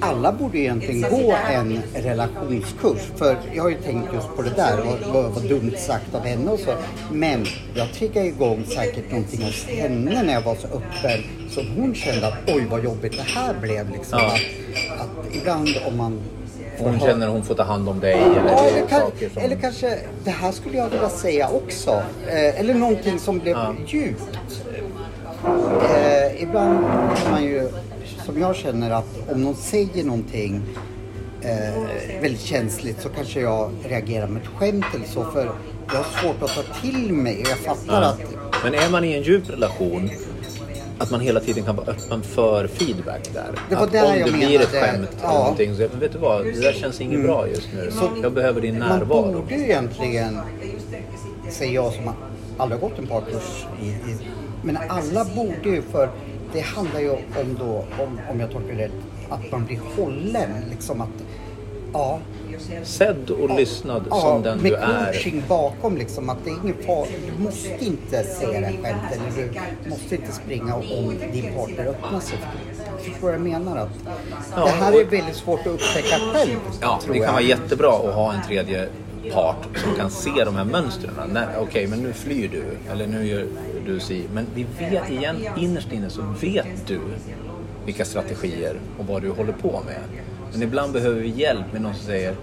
alla 0.00 0.32
borde 0.32 0.58
egentligen 0.58 1.10
gå 1.10 1.36
en 1.52 1.82
relationskurs. 1.94 3.00
För 3.16 3.36
jag 3.54 3.62
har 3.62 3.70
ju 3.70 3.76
tänkt 3.76 4.12
just 4.14 4.36
på 4.36 4.42
det 4.42 4.50
där, 4.56 4.76
vad, 5.12 5.24
vad, 5.32 5.48
dumt 5.48 5.74
sagt 5.76 6.14
av 6.14 6.24
henne 6.24 6.50
och 6.50 6.60
så. 6.60 6.74
Men 7.12 7.46
jag 7.74 7.92
triggade 7.92 8.26
igång 8.26 8.64
säkert 8.64 9.10
någonting 9.10 9.42
hos 9.42 9.64
henne 9.64 10.22
när 10.22 10.32
jag 10.32 10.42
var 10.42 10.54
så 10.54 10.66
öppen. 10.66 11.24
Så 11.50 11.62
hon 11.76 11.94
kände 11.94 12.26
att 12.26 12.34
oj 12.46 12.66
vad 12.70 12.84
jobbigt 12.84 13.12
det 13.12 13.22
här 13.22 13.54
blev 13.60 13.90
liksom. 13.90 14.18
Ja. 14.18 14.38
Att, 14.94 15.00
att 15.00 15.36
ibland 15.36 15.68
om 15.86 15.96
man 15.96 16.20
hon 16.78 17.00
känner 17.00 17.26
att 17.26 17.32
hon 17.32 17.44
får 17.44 17.54
ta 17.54 17.62
hand 17.62 17.88
om 17.88 18.00
dig 18.00 18.12
eller, 18.12 18.52
ja, 18.52 18.64
eller, 18.64 18.86
kan, 18.86 19.00
som... 19.34 19.42
eller 19.42 19.56
kanske, 19.56 19.98
det 20.24 20.30
här 20.30 20.52
skulle 20.52 20.76
jag 20.76 20.88
vilja 20.88 21.08
säga 21.08 21.48
också. 21.48 22.02
Eh, 22.26 22.60
eller 22.60 22.74
någonting 22.74 23.18
som 23.18 23.38
blev 23.38 23.56
ja. 23.56 23.74
djupt. 23.86 24.64
Eh, 25.94 26.42
ibland 26.42 26.78
kan 27.16 27.30
man 27.30 27.44
ju, 27.44 27.68
som 28.26 28.40
jag 28.40 28.56
känner 28.56 28.90
att 28.90 29.30
om 29.32 29.42
någon 29.42 29.54
säger 29.54 30.04
någonting 30.04 30.62
eh, 31.42 31.82
väldigt 32.22 32.40
känsligt 32.40 33.02
så 33.02 33.08
kanske 33.08 33.40
jag 33.40 33.70
reagerar 33.84 34.26
med 34.26 34.42
ett 34.42 34.48
skämt 34.48 34.86
eller 34.94 35.06
så. 35.06 35.24
För 35.24 35.50
jag 35.86 35.94
har 35.94 36.04
svårt 36.22 36.42
att 36.42 36.54
ta 36.54 36.74
till 36.82 37.12
mig 37.12 37.44
jag 37.48 37.58
fattar 37.58 38.02
ja. 38.02 38.08
att... 38.08 38.20
Men 38.64 38.74
är 38.74 38.90
man 38.90 39.04
i 39.04 39.12
en 39.12 39.22
djup 39.22 39.50
relation 39.50 40.10
att 40.98 41.10
man 41.10 41.20
hela 41.20 41.40
tiden 41.40 41.64
kan 41.64 41.76
vara 41.76 41.86
öppen 41.86 42.22
för 42.22 42.66
feedback 42.66 43.30
där. 43.34 43.50
Det 43.68 43.74
var 43.74 43.82
att 43.82 43.92
där 43.92 44.12
om 44.12 44.18
jag 44.18 44.28
det 44.28 44.32
blir 44.32 44.60
ett 44.60 44.68
skämt 44.68 45.16
ja. 45.22 45.28
eller 45.28 45.38
någonting 45.38 45.76
så 45.76 45.88
vet 45.98 46.12
du 46.12 46.18
vad, 46.18 46.44
det 46.44 46.60
där 46.60 46.72
känns 46.72 47.00
inget 47.00 47.14
mm. 47.14 47.26
bra 47.26 47.48
just 47.48 47.68
nu. 47.74 47.90
Så 47.90 48.10
jag 48.22 48.32
behöver 48.32 48.60
din 48.60 48.78
närvaro. 48.78 49.22
Man 49.22 49.34
borde 49.34 49.54
ju 49.54 49.62
egentligen, 49.62 50.38
säger 51.50 51.74
jag 51.74 51.92
som 51.92 52.10
aldrig 52.58 52.80
gått 52.80 52.98
en 52.98 53.06
parkurs 53.06 53.66
i, 53.82 53.88
i, 53.88 54.18
men 54.62 54.78
alla 54.88 55.24
borde 55.24 55.68
ju 55.68 55.82
för 55.82 56.10
det 56.52 56.60
handlar 56.60 57.00
ju 57.00 57.10
om 57.10 57.56
då, 57.58 57.84
om, 58.04 58.20
om 58.30 58.40
jag 58.40 58.50
tolkar 58.50 58.74
det 58.74 58.84
rätt, 58.84 58.92
att 59.28 59.52
man 59.52 59.64
blir 59.64 59.80
hållen. 59.96 60.50
Liksom 60.70 61.00
att, 61.00 61.24
ja, 61.92 62.18
Sedd 62.82 63.30
och 63.30 63.56
lyssnad 63.56 64.02
ja, 64.10 64.20
som 64.20 64.42
den 64.42 64.58
du 64.58 64.74
är. 64.74 64.88
Med 64.88 65.06
coaching 65.06 65.42
bakom 65.48 65.96
liksom. 65.96 66.30
Att 66.30 66.38
det 66.44 66.50
är 66.50 66.56
ingen 66.64 66.76
fara. 66.86 67.06
Du 67.36 67.42
måste 67.42 67.84
inte 67.84 68.24
säga 68.24 68.60
det 68.60 68.72
själv. 68.82 68.98
Eller 69.12 69.52
du 69.84 69.90
måste 69.90 70.14
inte 70.14 70.32
springa 70.32 70.74
om 70.74 71.14
din 71.32 71.54
partner 71.54 71.86
öppnar 71.86 72.20
sig. 72.20 72.38
Förstår 72.98 73.20
vad 73.20 73.34
jag 73.34 73.40
menar? 73.40 73.76
Att 73.76 73.88
ja, 74.56 74.64
det 74.64 74.70
här 74.70 74.92
är 74.92 75.04
väldigt 75.04 75.36
svårt 75.36 75.60
att 75.60 75.66
upptäcka 75.66 76.16
själv. 76.32 76.58
Ja, 76.80 77.00
det 77.12 77.18
kan 77.18 77.32
vara 77.32 77.42
jättebra 77.42 77.92
att 77.92 78.14
ha 78.14 78.32
en 78.32 78.42
tredje 78.42 78.88
part 79.32 79.66
som 79.74 79.94
kan 79.94 80.10
se 80.10 80.44
de 80.44 80.56
här 80.56 80.64
mönstren. 80.64 81.14
Okej, 81.20 81.62
okay, 81.62 81.86
men 81.86 81.98
nu 81.98 82.12
flyr 82.12 82.48
du. 82.48 82.64
Eller 82.92 83.06
nu 83.06 83.26
gör 83.26 83.46
du 83.86 84.00
si. 84.00 84.24
Men 84.32 84.46
vi 84.54 84.66
vet 84.78 85.10
igen, 85.10 85.36
innerst 85.56 85.92
inne 85.92 86.10
så 86.10 86.22
vet 86.40 86.86
du 86.86 87.00
vilka 87.86 88.04
strategier 88.04 88.80
och 88.98 89.06
vad 89.06 89.22
du 89.22 89.30
håller 89.30 89.52
på 89.52 89.82
med. 89.86 90.00
Men 90.52 90.62
ibland 90.62 90.92
behöver 90.92 91.20
vi 91.20 91.28
hjälp 91.28 91.72
med 91.72 91.82
någon 91.82 91.94
som 91.94 92.04
säger 92.04 92.34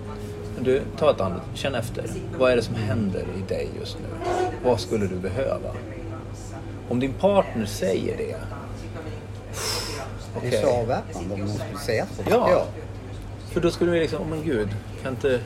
du, 0.59 0.81
ta 0.97 1.11
ett 1.11 1.21
annat, 1.21 1.41
känn 1.53 1.75
efter. 1.75 2.05
Vad 2.37 2.51
är 2.51 2.55
det 2.55 2.61
som 2.61 2.75
händer 2.75 3.25
i 3.37 3.53
dig 3.53 3.69
just 3.79 3.97
nu? 3.99 4.31
Vad 4.63 4.79
skulle 4.79 5.07
du 5.07 5.15
behöva? 5.15 5.75
Om 6.89 6.99
din 6.99 7.13
partner 7.13 7.65
säger 7.65 8.17
det. 8.17 8.35
Okay. 10.37 10.49
Det 10.49 10.57
är 10.57 10.61
så 10.61 10.81
avväpnande 10.81 11.33
om 11.33 11.39
någon 11.39 11.49
skulle 11.49 11.79
säga 11.79 12.05
så. 12.05 12.23
Ja. 12.29 12.51
ja. 12.51 12.65
För 13.51 13.61
då 13.61 13.71
skulle 13.71 13.91
vi 13.91 13.99
liksom, 13.99 14.21
oh 14.21 14.27
men 14.27 14.43
gud, 14.43 14.69
kan 15.03 15.13
inte... 15.13 15.39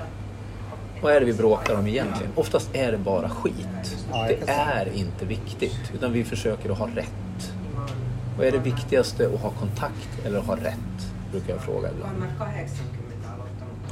Vad 1.01 1.13
är 1.13 1.19
det 1.19 1.25
vi 1.25 1.33
bråkar 1.33 1.75
om 1.75 1.87
egentligen? 1.87 2.31
Oftast 2.35 2.69
är 2.73 2.91
det 2.91 2.97
bara 2.97 3.29
skit. 3.29 3.97
Ja, 4.11 4.27
det 4.27 4.51
är 4.51 4.89
inte 4.95 5.25
viktigt. 5.25 5.91
Utan 5.93 6.13
vi 6.13 6.23
försöker 6.23 6.69
att 6.69 6.77
ha 6.77 6.87
rätt. 6.95 7.53
Vad 8.37 8.47
är 8.47 8.51
det 8.51 8.57
viktigaste? 8.57 9.29
Att 9.33 9.41
ha 9.41 9.49
kontakt 9.49 10.25
eller 10.25 10.39
att 10.39 10.45
ha 10.45 10.55
rätt? 10.55 11.08
Brukar 11.31 11.53
jag 11.53 11.61
fråga 11.61 11.89
ibland. 11.91 12.23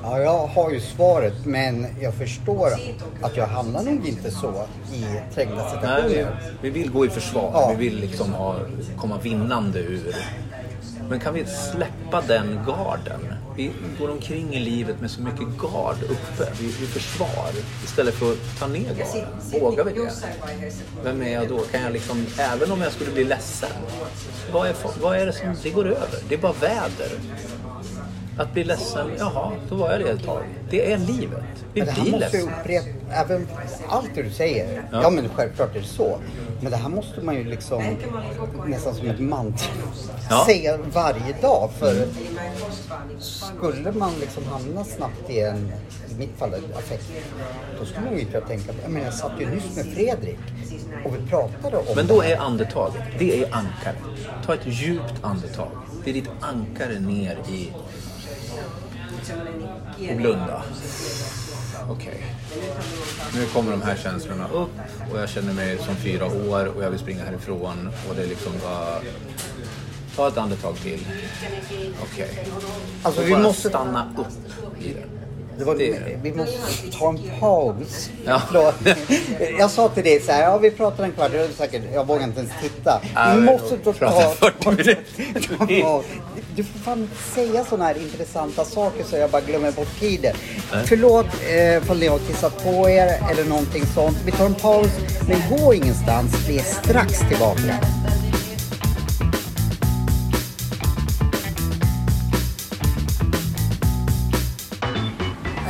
Ja, 0.04 0.20
jag 0.20 0.48
har 0.48 0.72
ju 0.72 0.80
svaret 0.80 1.46
men 1.46 1.88
jag 2.02 2.14
förstår 2.14 2.70
att 3.22 3.38
jag 3.38 3.48
hamnar 3.48 3.84
nog 3.84 4.08
inte 4.08 4.32
så 4.32 4.66
i 4.94 5.34
trängda 5.34 5.70
situationer. 5.70 6.10
Nej, 6.10 6.28
vi, 6.62 6.70
vi 6.70 6.80
vill 6.80 6.92
gå 6.92 7.06
i 7.06 7.10
försvar. 7.10 7.52
Ja. 7.54 7.76
Vi 7.78 7.90
vill 7.90 8.00
liksom 8.00 8.34
ha, 8.34 8.56
komma 8.98 9.18
vinnande 9.18 9.80
ur. 9.80 10.16
Men 11.10 11.20
kan 11.20 11.34
vi 11.34 11.46
släppa 11.46 12.22
den 12.28 12.60
garden? 12.66 13.34
Vi 13.58 13.72
går 14.00 14.12
omkring 14.12 14.54
i 14.54 14.60
livet 14.60 15.02
med 15.02 15.12
så 15.12 15.22
mycket 15.22 15.48
gard 15.58 16.04
uppe. 16.04 16.52
Vi, 16.60 16.66
vi 16.66 16.88
försvar 16.88 17.50
istället 17.84 18.14
för 18.16 18.32
att 18.32 18.60
ta 18.60 18.68
ner 18.68 18.94
garden. 18.94 19.62
Vågar 19.62 19.84
vi 19.84 19.92
det? 19.92 20.12
Vem 21.04 21.22
är 21.22 21.34
jag 21.34 21.48
då? 21.48 21.60
Kan 21.60 21.82
jag 21.82 21.94
liksom, 21.94 22.26
även 22.38 22.72
om 22.72 22.82
jag 22.82 22.92
skulle 22.92 23.12
bli 23.12 23.24
ledsen. 23.24 23.70
Vad 24.54 24.68
är, 24.68 24.76
vad 25.02 25.18
är 25.18 25.26
det 25.26 25.34
som, 25.34 25.56
det 25.64 25.70
går 25.70 25.86
över. 25.88 26.20
Det 26.30 26.36
är 26.36 26.40
bara 26.40 26.54
väder. 26.54 27.12
Att 28.38 28.54
bli 28.54 28.64
ledsen, 28.64 29.12
jaha, 29.20 29.52
då 29.70 29.76
var 29.76 29.92
jag 29.92 30.00
det 30.00 30.10
ett 30.10 30.26
tag. 30.26 30.44
Det 30.70 30.92
är 30.92 30.98
livet. 30.98 31.44
Vi 31.74 31.82
men 31.82 31.86
det 31.86 31.92
här 31.92 32.12
måste 32.12 32.18
ledsen. 32.18 32.50
upprepa, 32.62 32.88
även 33.12 33.48
allt 33.88 34.10
det 34.16 34.24
du 34.24 34.30
säger. 34.30 34.84
Ja. 34.92 35.00
ja. 35.04 35.10
men 35.10 35.30
självklart 35.30 35.76
är 35.76 35.80
det 35.80 35.86
så. 35.86 36.20
Men 36.62 36.72
det 36.72 36.78
här 36.78 36.90
måste 36.90 37.22
man 37.22 37.36
ju 37.36 37.44
liksom 37.44 37.84
nästan 38.66 38.96
som 38.96 39.08
ett 39.10 39.20
mantra 39.20 39.68
ja. 40.30 40.46
säga 40.46 40.78
varje 40.94 41.34
dag. 41.42 41.70
För 41.80 42.08
skulle 43.20 43.92
man 43.92 44.12
liksom 44.20 44.44
hamna 44.46 44.84
snabbt 44.84 45.30
i 45.30 45.40
en, 45.40 45.72
i 46.12 46.16
mitt 46.20 46.38
fall, 46.38 46.54
affekt. 46.76 47.12
Då 47.80 47.86
skulle 47.86 48.06
man 48.06 48.14
ju 48.14 48.22
inte 48.22 48.42
tänka, 48.42 48.74
men 48.88 49.04
jag 49.04 49.14
satt 49.14 49.32
ju 49.40 49.46
nyss 49.46 49.76
med 49.76 49.86
Fredrik 49.86 50.40
och 51.06 51.16
vi 51.16 51.30
pratade 51.30 51.78
om 51.78 51.86
Men 51.96 52.08
då 52.08 52.24
är 52.24 52.38
andetaget, 52.38 53.04
det 53.20 53.44
är 53.44 53.46
ankare. 53.46 53.96
Ta 54.46 54.54
ett 54.54 54.66
djupt 54.66 55.14
andetag. 55.22 55.72
Det 56.04 56.10
är 56.10 56.14
ditt 56.14 56.30
ankare 56.42 57.00
ner 57.00 57.38
i 57.50 57.72
och 60.12 60.18
blunda. 60.18 60.64
Okej. 61.90 62.24
Okay. 62.50 63.40
Nu 63.42 63.46
kommer 63.46 63.72
de 63.72 63.82
här 63.82 63.96
känslorna 64.04 64.48
upp 64.48 64.70
och 65.14 65.20
jag 65.20 65.30
känner 65.30 65.54
mig 65.54 65.78
som 65.78 65.96
fyra 65.96 66.26
år 66.26 66.66
och 66.78 66.84
jag 66.84 66.90
vill 66.90 67.00
springa 67.00 67.24
härifrån 67.24 67.90
och 68.10 68.16
det 68.16 68.24
är 68.24 68.28
liksom 68.28 68.52
bara... 68.64 69.00
Ta 70.16 70.28
ett 70.28 70.38
andetag 70.38 70.76
till. 70.76 71.08
Okej. 72.04 72.30
Alltså 73.04 73.22
Och 73.22 73.28
vi 73.28 73.36
måste, 73.36 73.70
stanna 73.70 74.14
upp 74.18 74.28
i 74.84 74.94
det. 74.94 75.04
det 75.58 75.64
var, 75.66 75.76
det- 75.76 76.20
vi 76.24 76.34
måste 76.34 76.92
ta 77.00 77.10
en 77.10 77.20
paus. 77.40 78.10
Ja. 78.26 78.42
Förlåt. 78.48 78.76
Jag 79.60 79.72
sa 79.72 79.90
till 79.90 80.04
dig 80.04 80.20
så 80.22 80.32
här, 80.32 80.44
ja 80.44 80.58
vi 80.58 80.72
pratar 80.72 81.04
en 81.04 81.12
kvart, 81.12 81.32
jag, 81.34 81.50
säkert, 81.50 81.84
jag 81.94 82.08
vågar 82.08 82.24
inte 82.24 82.40
ens 82.40 82.52
titta. 82.62 83.02
Vi 83.36 83.42
måste 83.42 83.78
ta... 83.78 83.94
40 83.94 84.70
minuter. 84.70 85.58
ta 85.58 85.68
paus. 85.82 86.06
Du 86.58 86.64
får 86.64 86.80
fan 86.80 87.10
säga 87.36 87.66
sådana 87.66 87.86
här 87.86 87.98
intressanta 87.98 88.66
saker 88.66 89.04
så 89.04 89.16
jag 89.18 89.32
bara 89.32 89.42
glömmer 89.42 89.72
bort 89.72 90.00
tiden. 90.00 90.36
Nej. 90.74 90.86
Förlåt 90.88 91.26
eh, 91.26 91.98
ni 91.98 92.08
har 92.08 92.20
kissat 92.20 92.64
på 92.64 92.90
er 92.90 93.32
eller 93.32 93.50
någonting 93.50 93.86
sånt. 93.86 94.18
Vi 94.26 94.32
tar 94.32 94.46
en 94.46 94.56
paus, 94.56 94.90
men 95.28 95.58
gå 95.58 95.74
ingenstans. 95.74 96.48
Vi 96.48 96.58
är 96.60 96.64
strax 96.64 97.20
tillbaka. 97.20 97.76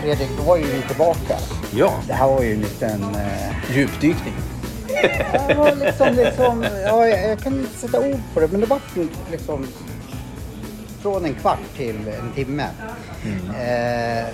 Fredrik, 0.01 0.29
då 0.38 0.43
var 0.43 0.57
ju 0.57 0.63
vi 0.63 0.81
tillbaka. 0.81 1.38
Ja. 1.75 1.99
Det 2.07 2.13
här 2.13 2.27
var 2.27 2.43
ju 2.43 2.53
en 2.53 2.61
liten... 2.61 3.03
Eh, 3.03 3.75
Djupdykning. 3.75 4.33
var 5.57 5.85
liksom, 5.85 6.15
liksom, 6.15 6.65
ja, 6.85 7.07
jag 7.07 7.39
kan 7.39 7.53
inte 7.59 7.77
sätta 7.77 7.99
ord 7.99 8.19
på 8.33 8.39
det, 8.39 8.47
men 8.47 8.61
det 8.61 8.67
var 8.67 8.79
liksom 9.31 9.67
från 11.01 11.25
en 11.25 11.33
kvart 11.33 11.59
till 11.77 11.95
en 12.07 12.31
timme. 12.35 12.67
Eh, 13.49 14.25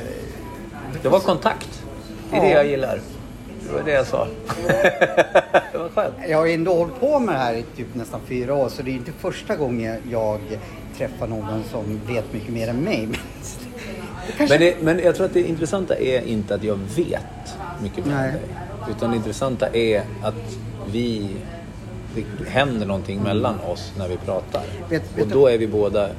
Det 1.01 1.09
var 1.09 1.19
kontakt. 1.19 1.83
Det 2.31 2.37
är 2.37 2.41
det 2.41 2.49
Ja. 2.49 2.55
jag 2.55 2.65
gillar. 2.67 2.99
Det 3.67 3.73
var 3.73 3.81
det 3.83 3.91
jag 3.91 4.07
sa. 4.07 4.27
det 5.71 5.77
var 5.77 5.89
skönt. 5.89 6.13
jag 6.29 6.37
har 6.37 6.47
ändå 6.47 6.73
hållit 6.75 6.99
på 6.99 7.19
med 7.19 7.35
det 7.35 7.39
här 7.39 7.53
i 7.53 7.63
typ 7.75 7.95
nästan 7.95 8.19
fyra 8.27 8.53
år, 8.53 8.69
så 8.69 8.81
det 8.81 8.91
är 8.91 8.93
inte 8.93 9.11
första 9.11 9.55
gången 9.55 9.97
jag 10.11 10.39
träffar 10.97 11.27
någon 11.27 11.63
som 11.71 12.01
vet 12.07 12.33
mycket 12.33 12.49
mer 12.53 12.67
än 12.67 12.75
mig. 12.77 12.99
Men 13.01 13.11
det 14.27 14.33
kanske... 14.37 14.59
Men, 14.59 14.59
det, 14.67 14.75
men 14.81 14.99
jag 15.05 15.15
tror 15.15 15.25
att 15.25 15.33
det 15.33 15.47
intressanta 15.49 15.95
är 15.95 16.21
inte 16.27 16.55
att 16.55 16.63
jag 16.63 16.75
vet 16.95 17.57
mycket 17.83 18.05
mer 18.05 18.13
Nej. 18.15 18.27
än 18.27 18.33
dig. 18.33 18.41
Utan 18.97 19.11
det 19.11 19.17
intressanta 19.17 19.67
är 19.75 20.03
att 20.23 20.35
vi... 20.91 21.29
Det 22.15 22.49
händer 22.49 22.85
någonting 22.85 23.21
mellan 23.23 23.59
oss 23.59 23.93
när 23.97 24.07
vi 24.07 24.17
pratar. 24.17 24.63
Vet- 24.89 25.17
vet 25.17 25.23
och 25.25 25.31
då 25.31 25.47
är 25.47 25.57
vi 25.57 25.67
båda 25.67 26.09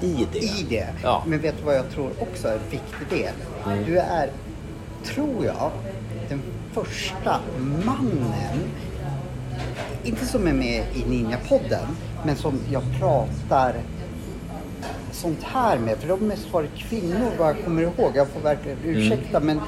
i 0.00 0.26
det. 0.32 0.38
i 0.38 0.66
det. 0.70 0.86
Ja. 1.02 1.22
Men 1.26 1.40
vet 1.40 1.58
du 1.58 1.64
vad 1.64 1.76
jag 1.76 1.90
tror 1.90 2.10
också 2.20 2.48
är 2.48 2.52
en 2.52 2.70
viktig 2.70 3.18
del? 3.18 3.34
Mm. 3.66 3.84
Du 3.84 3.98
är, 3.98 4.30
tror 5.04 5.44
jag, 5.44 5.70
den 6.28 6.42
första 6.72 7.40
mannen, 7.84 8.58
inte 10.04 10.26
som 10.26 10.46
är 10.46 10.52
med 10.52 10.84
i 10.94 11.04
Ninja-podden, 11.08 11.86
men 12.24 12.36
som 12.36 12.58
jag 12.72 12.82
pratar 13.00 13.74
sånt 15.12 15.42
här 15.42 15.78
med. 15.78 15.98
För 15.98 16.08
de 16.08 16.20
har 16.20 16.26
mest 16.28 16.52
varit 16.52 16.74
kvinnor 16.76 17.30
vad 17.38 17.48
jag 17.48 17.64
kommer 17.64 17.82
ihåg. 17.82 18.10
Jag 18.14 18.28
får 18.28 18.40
verkligen 18.40 18.78
Mm. 18.78 18.96
ursäkta 18.96 19.40
men 19.40 19.60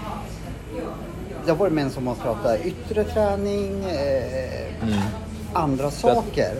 det 1.45 1.51
har 1.51 1.59
varit 1.59 1.73
män 1.73 1.91
som 1.91 2.07
har 2.07 2.15
pratat 2.15 2.61
yttre 2.65 3.05
träning, 3.05 3.85
eh, 3.85 4.97
andra 5.53 5.91
saker. 5.91 6.53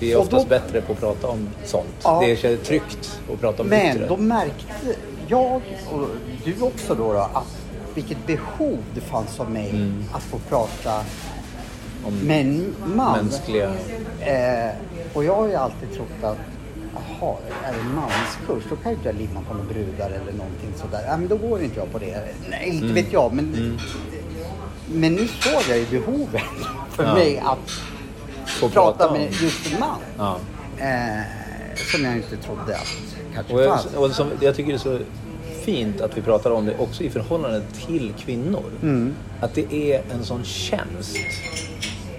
Vi 0.00 0.12
är 0.12 0.16
oftast 0.16 0.44
då- 0.44 0.48
bättre 0.48 0.80
på 0.80 0.92
att 0.92 1.00
prata 1.00 1.26
om 1.28 1.48
sånt. 1.64 1.86
Ja. 2.02 2.20
Det 2.26 2.36
känns 2.36 2.60
tryggt 2.60 3.20
att 3.32 3.40
prata 3.40 3.62
om 3.62 3.68
Men 3.68 3.96
yttre. 3.96 4.06
då 4.08 4.16
märkte 4.16 4.94
jag 5.28 5.62
och 5.92 6.08
du 6.44 6.54
också 6.62 6.94
då, 6.94 7.12
då 7.12 7.18
att 7.18 7.56
vilket 7.94 8.26
behov 8.26 8.78
det 8.94 9.00
fanns 9.00 9.40
av 9.40 9.50
mig 9.50 9.70
Mm. 9.70 10.04
att 10.12 10.22
få 10.22 10.38
prata 10.38 11.04
Om 12.04 12.14
med 12.18 12.40
en 12.40 12.74
man. 12.94 13.18
mänskliga... 13.24 13.70
Eh, 14.20 14.70
och 15.14 15.24
jag 15.24 15.34
har 15.36 15.46
ju 15.46 15.54
alltid 15.54 15.92
trott 15.94 16.22
att 16.22 16.36
Jaha, 17.20 17.34
är 17.64 17.72
det 17.72 17.82
manskurs? 17.94 18.70
Då 18.70 18.76
kan 18.76 18.92
ju 18.92 18.96
inte 18.96 19.08
jag 19.08 19.16
limma 19.16 19.40
på 19.48 19.54
några 19.54 19.66
brudar 19.68 20.06
eller 20.06 20.32
någonting 20.32 20.72
sådär. 20.76 21.02
Ja, 21.06 21.16
men 21.16 21.28
då 21.28 21.36
går 21.36 21.62
inte 21.62 21.78
jag 21.80 21.92
på 21.92 21.98
det. 21.98 22.24
Nej, 22.50 22.68
inte 22.68 22.82
Mm. 22.84 22.94
vet 22.94 23.12
jag. 23.12 23.32
Men, 23.32 23.78
men 24.92 25.14
nu 25.14 25.28
såg 25.28 25.62
jag 25.68 25.78
ju 25.78 25.86
behovet 25.86 26.42
för 26.90 27.04
Ja. 27.04 27.14
mig 27.14 27.38
att 27.38 27.70
Prata 28.72 29.06
om- 29.08 29.12
med 29.12 29.32
just 29.32 29.72
en 29.72 29.80
man. 29.80 29.98
Ja. 30.18 30.36
Eh, 30.78 31.22
som 31.92 32.04
jag 32.04 32.16
inte 32.16 32.36
trodde 32.36 32.76
att 32.76 32.86
kanske 33.34 33.52
Och 33.54 33.64
fanns. 33.64 33.88
jag, 33.94 34.02
och 34.02 34.10
som, 34.10 34.30
jag 34.40 34.56
tycker 34.56 34.68
det 34.70 34.76
är 34.76 34.78
så 34.78 34.98
fint 35.64 36.00
att 36.00 36.16
vi 36.16 36.22
pratar 36.22 36.50
om 36.50 36.66
det 36.66 36.78
också 36.78 37.02
i 37.02 37.10
förhållande 37.10 37.62
till 37.86 38.12
kvinnor. 38.18 38.64
Mm. 38.82 39.14
Att 39.40 39.54
det 39.54 39.74
är 39.92 40.02
en 40.12 40.24
sån 40.24 40.44
tjänst. 40.44 41.16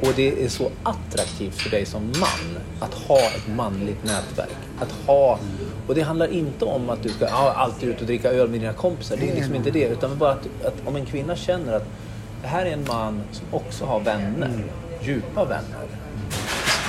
Och 0.02 0.08
det 0.16 0.44
är 0.46 0.50
så 0.50 0.70
attraktivt 0.84 1.56
för 1.56 1.70
dig 1.70 1.86
som 1.86 2.02
man 2.06 2.58
att 2.80 2.94
ha 2.94 3.18
ett 3.20 3.48
manligt 3.56 4.04
nätverk. 4.04 4.56
Att 4.80 4.92
ha, 5.08 5.40
och 5.88 5.96
det 5.96 6.02
handlar 6.02 6.28
inte 6.34 6.66
om 6.66 6.90
att 6.90 7.04
du 7.04 7.10
ska 7.10 7.26
ja, 7.26 7.54
alltid 7.58 7.90
ut 7.90 8.00
och 8.02 8.06
dricka 8.06 8.32
öl 8.32 8.50
med 8.50 8.60
dina 8.60 8.74
kompisar. 8.74 9.18
Det 9.18 9.30
är 9.32 9.36
liksom 9.36 9.56
inte 9.56 9.72
det. 9.72 9.86
Utan 9.88 10.18
bara 10.18 10.32
att, 10.32 10.48
att 10.66 10.74
om 10.86 10.96
en 10.96 11.06
kvinna 11.06 11.36
känner 11.36 11.74
att 11.74 11.86
det 12.42 12.48
här 12.48 12.66
är 12.66 12.72
en 12.72 12.86
man 12.88 13.22
som 13.32 13.46
också 13.52 13.86
har 13.86 14.00
vänner. 14.00 14.52
Djupa 15.02 15.46
vänner. 15.46 15.88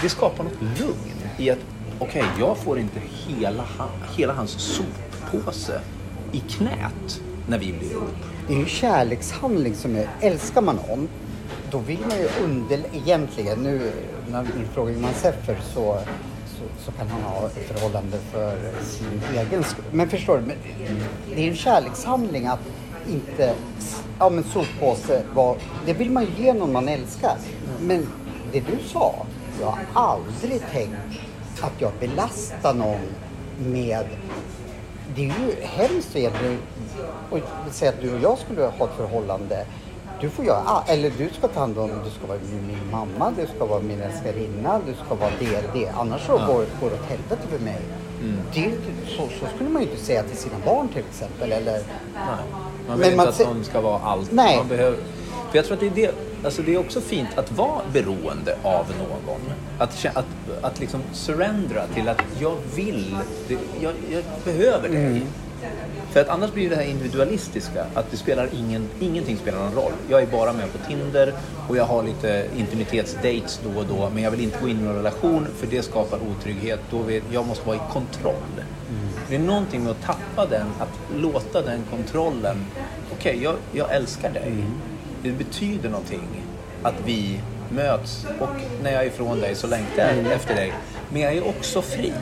Det 0.02 0.08
skapar 0.08 0.44
något 0.44 0.78
lugn 0.78 1.14
i 1.38 1.50
att 1.50 1.58
okej, 1.98 2.24
jag 2.38 2.58
får 2.58 2.78
inte 2.78 3.00
hela, 3.26 3.64
hela 4.16 4.32
hans 4.32 4.50
soppåse 4.50 5.80
i 6.32 6.40
knät 6.40 7.20
när 7.48 7.58
vi 7.58 7.72
blir 7.72 7.90
ihop. 7.90 8.08
Det 8.46 8.52
är 8.52 8.56
ju 8.56 8.62
en 8.62 8.68
kärlekshandling 8.68 9.74
som 9.74 9.96
är, 9.96 10.08
älskar 10.20 10.62
man 10.62 10.76
någon, 10.76 11.08
då 11.70 11.78
vill 11.78 12.00
man 12.08 12.18
ju 12.18 12.28
under, 12.44 12.80
egentligen, 12.92 13.58
nu 13.58 13.92
när 14.30 14.42
ni 14.42 14.64
frågar 14.74 14.92
Johan 14.92 15.14
Seffer 15.14 15.58
så, 15.74 15.98
så, 16.46 16.84
så 16.84 16.92
kan 16.92 17.08
han 17.08 17.22
ha 17.22 17.46
ett 17.46 17.68
förhållande 17.68 18.18
för 18.32 18.56
sin 18.82 19.22
egen 19.34 19.64
skull. 19.64 19.84
Men 19.92 20.08
förstår 20.08 20.38
du, 20.38 20.46
men 20.46 20.56
det 21.34 21.44
är 21.44 21.50
en 21.50 21.56
kärlekshandling 21.56 22.46
att 22.46 22.60
inte, 23.10 23.54
ja 24.18 24.30
men 24.30 24.44
soppåse, 24.44 25.22
var, 25.34 25.56
det 25.86 25.92
vill 25.92 26.10
man 26.10 26.24
ju 26.24 26.44
ge 26.44 26.54
någon 26.54 26.72
man 26.72 26.88
älskar. 26.88 27.36
Men 27.80 28.06
det 28.52 28.60
du 28.60 28.78
sa, 28.92 29.26
jag 29.60 29.66
har 29.92 30.10
aldrig 30.10 30.60
tänkt 30.72 31.20
att 31.60 31.72
jag 31.78 31.92
belastar 32.00 32.74
någon 32.74 33.00
med 33.58 34.06
det 35.14 35.22
är 35.22 35.26
ju 35.26 35.54
hemskt 35.62 36.16
egentligen 36.16 36.58
att 37.66 37.74
säga 37.74 37.90
att 37.90 38.00
du 38.00 38.14
och 38.14 38.20
jag 38.22 38.38
skulle 38.38 38.62
ha 38.62 38.84
ett 38.86 38.96
förhållande. 38.96 39.64
Du 40.20 40.30
får 40.30 40.44
göra 40.44 40.82
eller 40.86 41.12
du 41.18 41.28
ska 41.38 41.48
ta 41.48 41.60
hand 41.60 41.78
om, 41.78 41.90
du 42.04 42.10
ska 42.10 42.26
vara 42.26 42.38
min 42.66 42.90
mamma, 42.90 43.32
du 43.36 43.46
ska 43.56 43.64
vara 43.66 43.80
min 43.80 44.00
älskarinna, 44.02 44.80
du 44.86 44.94
ska 45.04 45.14
vara 45.14 45.30
det, 45.38 45.62
det. 45.72 45.88
Annars 45.88 46.26
så 46.26 46.32
går, 46.32 46.46
går 46.80 46.90
det 46.90 46.94
åt 46.96 47.08
helvete 47.08 47.42
för 47.50 47.58
mig. 47.64 47.80
Det 48.54 48.60
ju 48.60 48.66
inte- 48.66 49.10
så, 49.16 49.22
så 49.40 49.46
skulle 49.54 49.70
man 49.70 49.82
ju 49.82 49.88
inte 49.90 50.04
säga 50.04 50.22
till 50.22 50.36
sina 50.36 50.54
barn 50.64 50.88
till 50.88 51.02
exempel. 51.10 51.52
Eller, 51.52 51.72
Nej. 51.72 51.82
Man 52.14 52.36
Men 52.88 52.98
vill 52.98 53.06
inte 53.06 53.16
man 53.16 53.28
att 53.28 53.38
någon 53.46 53.64
ska 53.64 53.80
vara 53.80 53.98
allt. 54.00 54.32
Nej. 54.32 54.56
Man 54.56 54.68
behöver, 54.68 54.98
för 55.50 55.58
jag 55.58 55.64
tror 55.64 55.74
att 55.74 55.80
det 55.80 55.86
är, 55.86 55.90
det, 55.90 56.14
alltså 56.44 56.62
det 56.62 56.74
är 56.74 56.78
också 56.78 57.00
fint 57.00 57.28
att 57.38 57.52
vara 57.52 57.82
beroende 57.92 58.56
av 58.62 58.86
någon. 58.98 59.40
Att, 59.78 60.06
att, 60.14 60.26
att 60.62 60.80
liksom 60.80 61.02
surrendra 61.12 61.86
till 61.86 62.08
att 62.08 62.22
jag 62.40 62.56
vill, 62.74 63.16
det, 63.48 63.58
jag, 63.80 63.92
jag 64.10 64.24
behöver 64.44 64.88
dig. 64.88 65.06
Mm. 65.06 65.26
För 66.10 66.20
att 66.20 66.28
annars 66.28 66.52
blir 66.52 66.70
det 66.70 66.76
här 66.76 66.84
individualistiska, 66.84 67.86
att 67.94 68.10
det 68.10 68.16
spelar 68.16 68.48
ingen, 68.54 68.88
ingenting 69.00 69.36
spelar 69.36 69.58
någon 69.58 69.74
roll. 69.74 69.92
Jag 70.08 70.22
är 70.22 70.26
bara 70.26 70.52
med 70.52 70.72
på 70.72 70.78
Tinder 70.88 71.34
och 71.68 71.76
jag 71.76 71.84
har 71.84 72.02
lite 72.02 72.46
intimitetsdates 72.56 73.60
då 73.64 73.80
och 73.80 73.86
då, 73.86 74.10
men 74.14 74.22
jag 74.22 74.30
vill 74.30 74.40
inte 74.40 74.58
gå 74.60 74.68
in 74.68 74.80
i 74.80 74.82
någon 74.82 74.94
relation 74.94 75.46
för 75.56 75.66
det 75.66 75.82
skapar 75.82 76.18
otrygghet. 76.30 76.80
Då 76.90 76.98
vill, 77.02 77.22
jag 77.32 77.46
måste 77.46 77.66
vara 77.66 77.76
i 77.76 77.80
kontroll. 77.92 78.34
Det 79.28 79.34
är 79.34 79.40
någonting 79.40 79.82
med 79.82 79.90
att 79.90 80.02
tappa 80.02 80.46
den, 80.46 80.66
att 80.78 81.20
låta 81.20 81.62
den 81.62 81.80
kontrollen. 81.90 82.66
Okej, 83.12 83.40
jag, 83.42 83.54
jag 83.72 83.94
älskar 83.94 84.30
dig. 84.30 84.52
Det 85.22 85.30
betyder 85.32 85.88
någonting 85.90 86.28
att 86.82 86.94
vi 87.04 87.40
möts 87.70 88.26
och 88.40 88.48
när 88.82 88.92
jag 88.92 89.02
är 89.02 89.06
ifrån 89.06 89.40
dig 89.40 89.54
så 89.54 89.66
längtar 89.66 90.02
jag 90.02 90.32
efter 90.32 90.54
dig. 90.54 90.72
Men 91.12 91.22
jag 91.22 91.32
är 91.34 91.48
också 91.48 91.82
fri. 91.82 92.12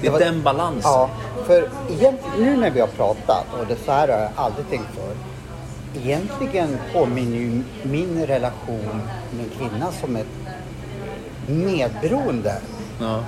Det 0.00 0.06
är 0.06 0.10
var- 0.12 0.18
den 0.18 0.42
balansen. 0.42 0.80
Ja, 0.90 1.10
för 1.46 1.70
nu 2.38 2.56
när 2.56 2.70
vi 2.70 2.80
har 2.80 2.86
pratat, 2.86 3.46
och 3.60 3.66
det 3.66 3.76
så 3.84 3.92
här 3.92 4.08
har 4.08 4.18
jag 4.18 4.30
aldrig 4.36 4.68
tänkt 4.70 4.88
för. 4.94 5.14
Egentligen 6.00 6.78
påminner 6.92 7.36
ju 7.38 7.62
min 7.82 8.26
relation 8.26 9.00
med 9.30 9.44
en 9.44 9.50
kvinna 9.58 9.92
som 9.92 10.16
ett 10.16 10.26
medberoende. 11.46 12.54
Ja. 13.00 13.24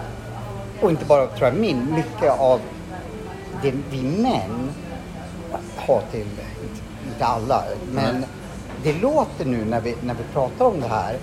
Och 0.80 0.90
inte 0.90 1.04
bara 1.04 1.26
tror 1.26 1.48
jag 1.48 1.56
min, 1.56 1.94
mycket 1.94 2.38
av 2.38 2.60
det 3.62 3.72
vi 3.90 4.02
män 4.02 4.70
har 5.76 6.02
till, 6.12 6.26
inte, 7.08 7.24
alla, 7.24 7.62
men 7.92 8.14
Nej. 8.14 8.28
Det 8.86 8.92
låter 8.92 9.44
nu 9.44 9.64
när 9.64 9.80
vi, 9.80 9.94
när 10.02 10.14
vi 10.14 10.22
pratar 10.32 10.64
om 10.64 10.80
det 10.80 10.86
här, 10.86 11.16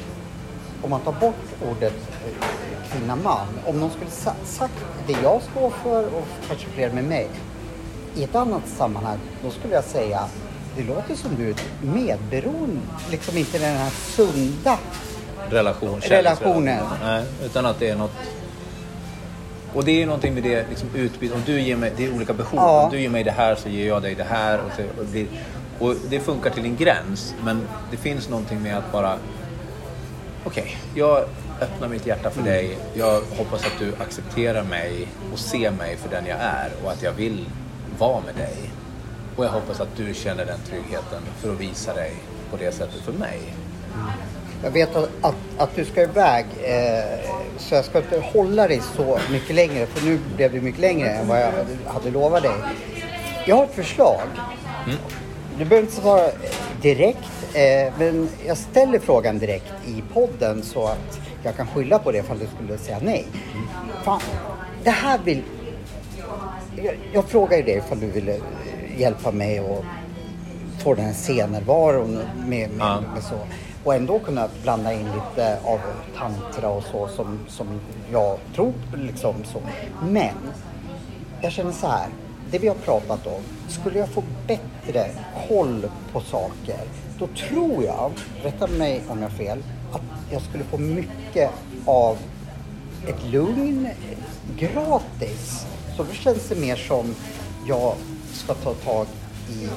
om 0.82 0.90
man 0.90 1.02
tar 1.02 1.12
bort 1.12 1.46
ordet 1.72 1.94
eh, 1.94 2.48
kvinna-man, 2.92 3.48
om 3.66 3.80
någon 3.80 3.90
skulle 3.90 4.12
sa, 4.12 4.34
sagt 4.44 4.74
det 5.08 5.16
jag 5.24 5.42
står 5.42 5.70
för 5.70 6.06
och 6.06 6.28
kanske 6.48 6.68
fler 6.68 6.90
med 6.90 7.04
mig 7.04 7.28
i 8.16 8.24
ett 8.24 8.36
annat 8.36 8.68
sammanhang, 8.68 9.18
då 9.44 9.50
skulle 9.50 9.74
jag 9.74 9.84
säga 9.84 10.28
det 10.78 10.84
låter 10.84 11.16
som 11.16 11.36
du 11.36 11.50
är 11.50 11.56
medberoende, 11.82 12.82
liksom 13.12 13.38
inte 13.38 13.58
den 13.58 13.78
här 13.78 13.90
sunda 13.90 14.78
relation, 15.50 16.00
Relationen. 16.02 16.86
Nej, 17.04 17.24
utan 17.46 17.66
att 17.66 17.80
det 17.80 17.90
är 17.90 17.96
något 17.96 18.12
Och 19.74 19.84
det 19.84 19.92
är 19.92 20.00
ju 20.00 20.06
någonting 20.06 20.34
med 20.34 20.44
det 20.44 20.66
liksom, 20.70 20.90
utbyte. 20.96 21.34
Om 21.34 21.42
du 21.46 21.62
ger 21.62 21.76
mig, 21.76 21.92
det 21.98 22.06
är 22.06 22.16
olika 22.16 22.34
behov. 22.34 22.60
Ja. 22.60 22.84
Om 22.84 22.92
du 22.92 23.02
ger 23.02 23.10
mig 23.10 23.24
det 23.24 23.32
här 23.32 23.56
så 23.56 23.70
ger 23.70 23.88
jag 23.88 24.02
dig 24.02 24.16
det 24.16 24.24
här. 24.24 24.60
Och, 24.60 24.72
så, 24.76 25.02
och, 25.02 25.06
det, 25.14 25.28
och 25.84 25.96
det 26.10 26.20
funkar 26.20 26.50
till 26.50 26.66
en 26.66 26.76
gräns. 26.76 27.36
Men 27.44 27.68
det 27.92 27.98
finns 27.98 28.30
någonting 28.30 28.62
med 28.62 28.78
att 28.78 28.92
bara... 28.92 29.18
Okej, 30.46 30.78
jag 30.96 31.24
öppnar 31.62 31.88
mitt 31.88 32.08
hjärta 32.08 32.30
för 32.30 32.42
dig. 32.42 32.78
Jag 32.94 33.22
hoppas 33.38 33.66
att 33.66 33.80
du 33.80 33.94
accepterar 34.04 34.64
mig 34.64 35.08
och 35.34 35.40
ser 35.40 35.72
mig 35.72 35.98
för 35.98 36.10
den 36.10 36.26
jag 36.26 36.38
är. 36.40 36.72
Och 36.84 36.92
att 36.92 37.04
jag 37.04 37.12
vill 37.12 37.46
vara 38.00 38.22
med 38.22 38.36
dig. 38.36 38.56
Och 39.36 39.46
jag 39.46 39.50
hoppas 39.50 39.82
att 39.82 39.98
du 39.98 40.14
känner 40.14 40.46
den 40.46 40.60
tryggheten 40.70 41.22
för 41.42 41.54
att 41.54 41.60
visa 41.60 41.94
dig 41.94 42.14
på 42.52 42.58
det 42.58 42.72
sättet 42.72 43.02
för 43.02 43.14
mig. 43.14 43.40
Jag 44.64 44.72
vet 44.72 44.96
att, 44.96 45.10
att, 45.22 45.36
att 45.58 45.76
du 45.76 45.86
ska 45.86 46.02
iväg 46.02 46.46
eh, 46.62 47.30
så 47.58 47.76
jag 47.76 47.86
ska 47.86 47.98
inte 47.98 48.20
hålla 48.20 48.68
dig 48.68 48.82
så 48.96 49.20
mycket 49.32 49.56
längre 49.56 49.86
för 49.86 50.06
nu 50.06 50.20
blev 50.36 50.52
det 50.52 50.62
mycket 50.62 50.82
längre 50.82 51.10
än 51.10 51.28
vad 51.28 51.42
jag 51.42 51.52
hade 51.88 52.12
lovat 52.12 52.44
dig. 52.44 52.56
Jag 53.46 53.56
har 53.56 53.64
ett 53.64 53.76
förslag. 53.76 54.28
Du 55.58 55.66
behöver 55.66 55.88
inte 55.88 56.02
svara 56.02 56.22
direkt 56.82 57.56
eh, 57.56 57.94
men 58.00 58.30
jag 58.48 58.58
ställer 58.58 59.00
frågan 59.00 59.40
direkt 59.40 59.74
i 59.88 60.04
podden 60.14 60.64
så 60.64 60.88
att 60.88 61.20
jag 61.44 61.56
kan 61.56 61.68
skylla 61.68 62.00
på 62.00 62.12
det 62.12 62.18
ifall 62.18 62.40
du 62.40 62.48
skulle 62.56 62.78
säga 62.78 63.00
nej. 63.02 63.26
Fan, 64.04 64.22
det 64.84 64.90
här 64.90 65.20
vill... 65.24 65.44
Jag, 66.76 66.96
jag 67.14 67.26
frågar 67.26 67.58
ju 67.58 67.64
dig 67.64 67.78
ifall 67.78 68.00
du 68.00 68.08
ville 68.12 68.38
hjälpa 68.98 69.32
mig 69.32 69.60
och 69.62 69.86
få 70.84 70.94
den 70.94 71.06
här 71.06 71.14
scennärvaron 71.14 72.12
med, 72.14 72.26
med, 72.48 72.72
Ja. 72.80 73.02
med 73.14 73.24
så. 73.24 73.36
Och 73.84 73.96
ändå 73.96 74.20
kunna 74.20 74.50
blanda 74.64 74.94
in 74.94 75.06
lite 75.06 75.60
av 75.64 75.80
tantra 76.18 76.70
och 76.70 76.84
så 76.84 77.08
som, 77.08 77.40
som 77.48 77.80
jag 78.12 78.38
tror 78.56 78.74
liksom 78.96 79.36
så. 79.44 79.60
Men 80.10 80.34
jag 81.42 81.52
känner 81.52 81.72
så 81.72 81.88
här. 81.88 82.08
Det 82.54 82.60
vi 82.60 82.68
har 82.68 82.76
pratat 82.76 83.28
om. 83.28 83.42
Skulle 83.68 84.00
jag 84.00 84.10
få 84.10 84.24
bättre 84.48 85.10
koll 85.48 85.90
på 86.12 86.22
saker. 86.22 86.80
Då 87.20 87.28
tror 87.28 87.84
jag, 87.84 88.12
rätta 88.44 88.68
mig 88.68 89.02
om 89.10 89.22
jag 89.22 89.30
har 89.30 89.38
fel, 89.38 89.64
att 89.92 90.02
jag 90.32 90.42
skulle 90.42 90.64
få 90.64 90.78
mycket 90.78 91.52
av 91.86 92.18
ett 93.08 93.24
lugn 93.32 93.88
gratis. 94.58 95.66
Så 95.98 96.04
då 96.04 96.14
känns 96.14 96.50
det 96.50 96.56
mer 96.56 96.76
som 96.76 97.16
jag 97.68 97.96
ska 98.34 98.54
ta 98.54 98.74
tag 98.74 99.08
i 99.50 99.68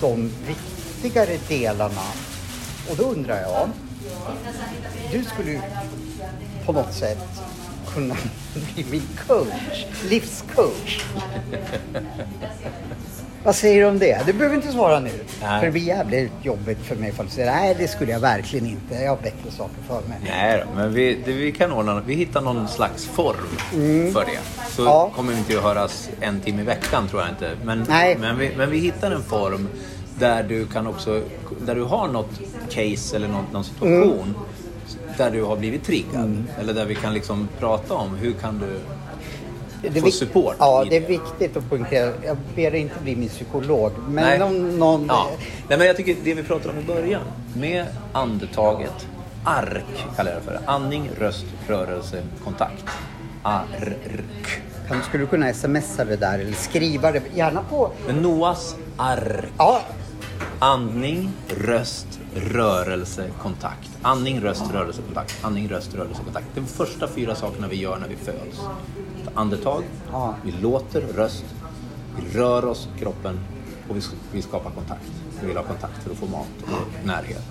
de 0.00 0.30
viktigare 0.46 1.36
delarna. 1.48 2.06
Och 2.90 2.96
då 2.96 3.02
undrar 3.02 3.40
jag, 3.40 3.68
du 5.12 5.24
skulle 5.24 5.50
ju 5.50 5.60
på 6.66 6.72
något 6.72 6.92
sätt 6.92 7.28
kunna 7.94 8.16
bli 8.74 8.86
min 8.90 9.02
coach, 9.28 9.84
livscoach. 10.10 11.04
Vad 13.44 13.54
säger 13.56 13.80
du 13.80 13.88
om 13.88 13.98
det? 13.98 14.26
Du 14.26 14.32
behöver 14.32 14.56
inte 14.56 14.72
svara 14.72 15.00
nu. 15.00 15.10
Nej. 15.42 15.58
För 15.60 15.66
det 15.66 15.72
blir 15.72 15.82
jävligt 15.82 16.32
jobbigt 16.42 16.78
för 16.78 16.96
mig 16.96 17.08
ifall 17.08 17.26
du 17.26 17.32
säger 17.32 17.52
nej 17.52 17.76
det 17.78 17.88
skulle 17.88 18.12
jag 18.12 18.20
verkligen 18.20 18.66
inte. 18.66 18.94
Jag 18.94 19.10
har 19.10 19.16
bättre 19.16 19.50
saker 19.50 19.74
för 19.88 19.94
mig. 20.08 20.18
Nej 20.24 20.64
då, 20.66 20.74
men 20.76 20.94
vi, 20.94 21.18
det, 21.24 21.32
vi 21.32 21.52
kan 21.52 21.72
ordna 21.72 22.02
Vi 22.06 22.14
hittar 22.14 22.40
någon 22.40 22.68
slags 22.68 23.06
form 23.06 23.56
för 24.12 24.24
det. 24.24 24.38
Så 24.70 24.82
Ja. 24.84 25.10
kommer 25.16 25.32
vi 25.32 25.38
inte 25.38 25.56
att 25.56 25.62
höras 25.62 26.08
en 26.20 26.40
timme 26.40 26.62
i 26.62 26.64
veckan 26.64 27.08
tror 27.08 27.22
jag 27.22 27.30
inte. 27.30 27.50
Men, 27.64 27.84
Nej. 27.88 28.16
men, 28.20 28.38
vi, 28.38 28.50
men 28.56 28.70
vi 28.70 28.78
hittar 28.78 29.10
en 29.10 29.22
form 29.22 29.68
där 30.18 30.42
du 30.42 30.66
kan 30.66 30.86
också, 30.86 31.22
där 31.66 31.74
du 31.74 31.82
har 31.82 32.08
något 32.08 32.30
case 32.70 33.16
eller 33.16 33.28
någon, 33.28 33.44
någon 33.52 33.64
situation 33.64 34.34
där 35.20 35.30
du 35.30 35.42
har 35.42 35.56
blivit 35.56 35.84
triggad. 35.84 36.44
Eller 36.60 36.74
där 36.74 36.84
vi 36.84 36.94
kan 36.94 37.14
liksom 37.14 37.48
prata 37.58 37.94
om 37.94 38.14
hur 38.14 38.32
kan 38.32 38.58
du 38.58 38.80
Det 39.88 40.00
få 40.00 40.10
support 40.10 40.54
Ja, 40.58 40.84
det 40.90 40.96
är 40.96 41.06
viktigt 41.06 41.56
att 41.56 41.68
poängtera. 41.70 42.12
Jag 42.24 42.36
ber 42.54 42.70
dig 42.70 42.80
inte 42.80 42.94
bli 43.02 43.16
min 43.16 43.28
psykolog. 43.28 43.92
Men 44.08 44.24
Nej. 44.24 44.38
någon... 44.38 44.78
någon 44.78 45.06
Ja. 45.08 45.30
Nej, 45.68 45.78
men 45.78 45.86
jag 45.86 45.96
tycker 45.96 46.16
det 46.24 46.34
vi 46.34 46.42
pratade 46.42 46.70
om 46.70 46.78
i 46.78 46.82
början 46.82 47.22
med 47.54 47.86
andetaget. 48.12 49.06
ARK 49.44 50.16
kallar 50.16 50.32
jag 50.32 50.40
det 50.40 50.44
för. 50.44 50.60
Andning, 50.66 51.10
röst, 51.18 51.46
rörelse, 51.68 52.22
kontakt. 52.44 52.84
ARK. 53.42 54.62
kan, 54.88 55.02
skulle 55.02 55.24
du 55.24 55.28
kunna 55.28 55.52
smsa 55.52 56.04
det 56.04 56.16
där 56.16 56.38
eller 56.38 56.52
skriva 56.52 57.12
det? 57.12 57.22
Gärna 57.34 57.62
på... 57.62 57.90
Men 58.06 58.16
Noahs 58.16 58.76
ARK. 58.96 59.44
Ja, 59.58 59.80
Andning, 60.58 61.32
röst, 61.48 62.19
rörelse, 62.34 63.30
kontakt. 63.42 63.90
Andning, 64.02 64.40
röst, 64.40 64.62
rörelse, 64.72 65.02
kontakt. 65.02 65.44
Andning, 65.44 65.68
röst, 65.68 65.94
rörelse, 65.94 66.22
kontakt. 66.24 66.46
Det 66.54 66.60
är 66.60 66.62
de 66.62 66.68
första 66.68 67.08
fyra 67.08 67.34
sakerna 67.34 67.68
vi 67.68 67.76
gör 67.76 67.98
när 67.98 68.08
vi 68.08 68.16
föds. 68.16 68.58
Ett 69.22 69.30
andetag, 69.34 69.82
vi 70.44 70.52
låter 70.62 71.00
röst, 71.00 71.44
vi 72.16 72.38
rör 72.38 72.64
oss 72.64 72.88
kroppen 72.98 73.40
och 73.88 73.96
vi, 73.96 74.00
vi 74.32 74.42
skapar 74.42 74.70
kontakt. 74.70 75.12
Vi 75.40 75.46
vill 75.46 75.56
ha 75.56 75.64
kontakt 75.64 76.02
för 76.02 76.10
att 76.10 76.16
få 76.16 76.26
mat 76.26 76.46
och 76.62 77.06
närhet. 77.06 77.44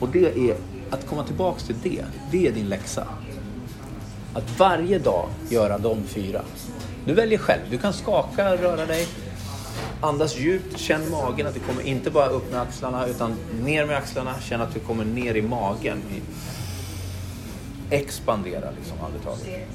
Och 0.00 0.08
det 0.08 0.50
är, 0.50 0.56
att 0.90 1.06
komma 1.06 1.24
tillbaks 1.24 1.64
till 1.64 1.76
det, 1.82 2.04
det 2.30 2.46
är 2.46 2.52
din 2.52 2.68
läxa. 2.68 3.06
Att 4.34 4.58
varje 4.58 4.98
dag 4.98 5.28
göra 5.48 5.78
de 5.78 6.02
fyra. 6.04 6.42
Du 7.04 7.14
väljer 7.14 7.38
själv. 7.38 7.62
Du 7.70 7.78
kan 7.78 7.92
skaka, 7.92 8.56
röra 8.56 8.86
dig, 8.86 9.08
Andas 10.00 10.36
djupt, 10.38 10.78
känn 10.78 11.10
magen, 11.10 11.46
att 11.46 11.54
du 11.54 11.60
kommer 11.60 11.82
inte 11.82 12.10
bara 12.10 12.26
upp 12.26 12.52
med 12.52 12.60
axlarna 12.60 13.06
utan 13.06 13.34
ner 13.64 13.86
med 13.86 13.96
axlarna. 13.96 14.34
Känn 14.40 14.60
att 14.60 14.74
du 14.74 14.80
kommer 14.80 15.04
ner 15.04 15.34
i 15.34 15.42
magen. 15.42 16.02
Expandera 17.90 18.70
liksom 18.78 18.96
andetaget. 19.06 19.68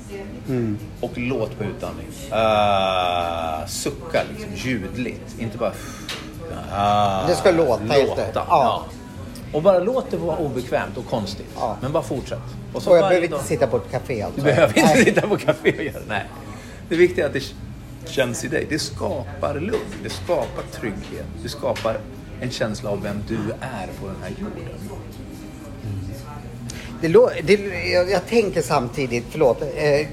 Och 1.02 1.12
låt 1.16 1.58
på 1.58 1.64
utandning. 1.64 2.08
Uh, 2.32 3.68
sucka 3.68 4.22
liksom 4.30 4.50
ljudligt, 4.56 5.36
inte 5.39 5.58
bara... 5.58 5.72
Uh, 5.72 7.28
Det 7.28 7.36
ska 7.36 7.52
låta 7.52 7.84
efter. 7.95 8.32
Ja. 8.34 8.45
Ja. 8.50 8.86
Och 9.54 9.62
bara 9.64 9.80
låt 9.80 10.12
det 10.12 10.18
vara 10.18 10.38
obekvämt 10.38 10.98
och 10.98 11.06
konstigt. 11.10 11.48
Ja. 11.56 11.78
Men 11.82 11.91
bara 11.91 12.04
fortsätt. 12.04 12.39
så 12.80 12.89
och 12.89 12.98
jag 12.98 13.10
behöver 13.10 13.28
dag- 13.28 13.38
inte 13.38 13.48
sitta 13.48 13.68
på 13.68 13.78
ett 13.78 13.91
café 13.91 14.22
alltså. 14.22 14.41
du 14.41 14.45
behöver 14.45 14.78
inte 14.78 14.93
Nej. 14.93 15.06
sitta 15.06 15.28
på 15.28 15.38
café 15.38 15.74
och 15.78 15.84
göra 15.84 15.93
det. 16.00 16.06
Nej. 16.08 16.24
Det 16.89 16.95
viktiga 16.95 17.26
är 17.26 17.28
att 17.30 17.34
det 17.34 17.43
känns 18.10 18.43
i 18.43 18.47
dig. 18.47 18.66
Det 18.70 18.80
skapar 18.80 19.53
lugn, 19.60 19.93
det 20.03 20.10
skapar 20.10 20.64
trygghet, 20.72 21.26
det 21.43 21.49
skapar 21.49 21.97
en 22.41 22.51
känsla 22.51 22.89
av 22.89 23.01
vem 23.03 23.18
du 23.28 23.38
är 23.62 23.88
på 24.01 24.08
den 24.08 24.16
här 24.22 24.30
jorden. 24.30 24.70
Mm. 25.84 25.99
Det, 27.01 27.08
lå- 27.08 27.41
det, 27.43 27.53
jag, 27.91 28.12
jag 28.12 28.26
tänker 28.28 28.62
samtidigt, 28.62 29.26
förlåt. 29.30 29.62
Eh, 29.62 30.08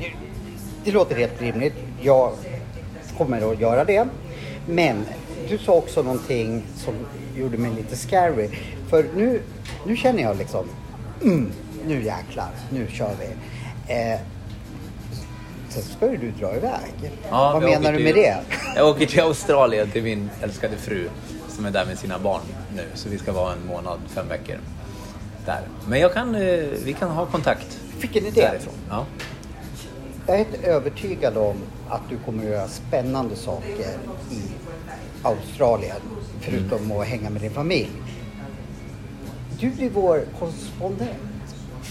det 0.84 0.90
låter 0.92 1.16
helt 1.16 1.42
rimligt. 1.42 1.74
Jag 2.02 2.32
kommer 3.18 3.52
att 3.52 3.60
göra 3.60 3.84
det. 3.84 4.06
Men 4.68 5.04
du 5.48 5.58
sa 5.58 5.72
också 5.72 6.02
någonting 6.02 6.62
som 6.76 6.94
gjorde 7.36 7.58
mig 7.58 7.70
lite 7.76 7.96
scary. 7.96 8.48
För 8.88 9.06
nu, 9.16 9.40
nu 9.86 9.96
känner 9.96 10.22
jag 10.22 10.36
liksom, 10.38 10.64
mm, 11.22 11.52
nu 11.86 11.94
jäklar, 12.04 12.50
nu 12.70 12.86
kör 12.90 13.14
vi. 13.20 13.26
Eh, 13.94 14.20
sen 15.74 15.82
ska 15.82 16.10
ju 16.10 16.16
du 16.16 16.30
dra 16.30 16.56
iväg. 16.56 17.12
Vad 17.30 17.54
jag 17.54 17.62
menar 17.62 17.92
du 17.92 17.98
med 18.04 18.14
till- 18.14 18.22
det? 18.22 18.36
Jag 18.76 18.88
åker 18.88 19.06
till 19.06 19.20
Australien 19.20 19.90
till 19.90 20.02
min 20.02 20.30
älskade 20.42 20.76
fru 20.76 21.08
som 21.48 21.64
är 21.66 21.70
där 21.70 21.86
med 21.86 21.98
sina 21.98 22.18
barn 22.18 22.40
nu. 22.76 22.82
Så 22.94 23.08
vi 23.08 23.18
ska 23.18 23.32
vara 23.32 23.52
en 23.52 23.66
månad, 23.66 23.98
fem 24.08 24.28
veckor 24.28 24.56
där. 25.46 25.60
Men 25.88 26.00
jag 26.00 26.12
kan, 26.14 26.34
eh, 26.34 26.40
vi 26.84 26.92
kan 26.98 27.10
ha 27.10 27.26
kontakt 27.26 27.78
Fick 27.98 28.16
en 28.16 28.26
idé. 28.26 28.40
därifrån. 28.40 28.74
Ja. 28.90 29.04
Jag 30.26 30.40
är 30.40 30.44
helt 30.44 30.64
övertygad 30.64 31.36
om 31.36 31.56
att 31.88 32.00
du 32.10 32.16
kommer 32.24 32.44
att 32.44 32.50
göra 32.50 32.68
spännande 32.68 33.36
saker 33.36 33.86
i 34.30 34.40
Australien. 35.22 35.96
Förutom 36.40 36.78
Mm. 36.84 37.00
att 37.00 37.06
hänga 37.06 37.30
med 37.30 37.42
din 37.42 37.50
familj. 37.50 37.90
Du 39.60 39.70
blir 39.70 39.90
vår 39.90 40.24
korrespondent 40.38 41.10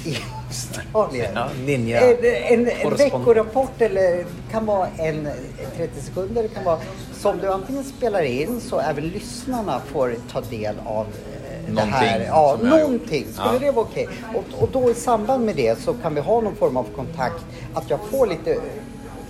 i 0.05 0.17
Australien. 0.47 1.31
Ja, 1.35 1.47
ninja. 1.65 2.01
En, 2.01 2.17
en, 2.59 2.69
en 2.81 2.95
veckorapport 2.95 3.81
eller 3.81 4.25
kan 4.51 4.65
vara 4.65 4.87
en 4.97 5.29
30 5.77 6.01
sekunder. 6.01 6.47
Kan 6.47 6.63
vara 6.63 6.79
som 7.13 7.37
du 7.37 7.51
antingen 7.53 7.83
spelar 7.83 8.21
in 8.23 8.61
så 8.61 8.79
även 8.79 9.03
lyssnarna 9.07 9.79
får 9.91 10.15
ta 10.31 10.41
del 10.41 10.75
av 10.85 11.05
eh, 11.05 11.73
det 11.75 11.81
här. 11.81 12.19
Ja, 12.27 12.57
någonting. 12.61 13.25
Skulle 13.33 13.53
Ja. 13.53 13.59
det 13.59 13.71
vara 13.71 13.85
okej? 13.85 14.07
Och, 14.35 14.63
och 14.63 14.69
då 14.71 14.89
i 14.91 14.93
samband 14.93 15.45
med 15.45 15.55
det 15.55 15.79
så 15.79 15.93
kan 15.93 16.15
vi 16.15 16.21
ha 16.21 16.41
någon 16.41 16.55
form 16.55 16.77
av 16.77 16.85
kontakt. 16.95 17.45
Att 17.73 17.89
jag 17.89 17.99
får 18.11 18.27
lite 18.27 18.57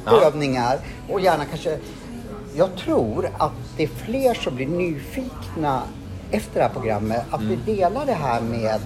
Ja. 0.05 0.21
övningar 0.21 0.77
och 1.09 1.19
gärna 1.21 1.45
kanske... 1.45 1.77
Jag 2.55 2.75
tror 2.75 3.29
att 3.37 3.51
det 3.77 3.83
är 3.83 3.87
fler 3.87 4.33
som 4.33 4.55
blir 4.55 4.67
nyfikna 4.67 5.81
efter 6.31 6.53
det 6.55 6.61
här 6.61 6.73
programmet. 6.73 7.23
Att 7.29 7.41
Mm. 7.41 7.59
vi 7.65 7.73
delar 7.75 8.05
det 8.05 8.13
här 8.13 8.41
med 8.41 8.81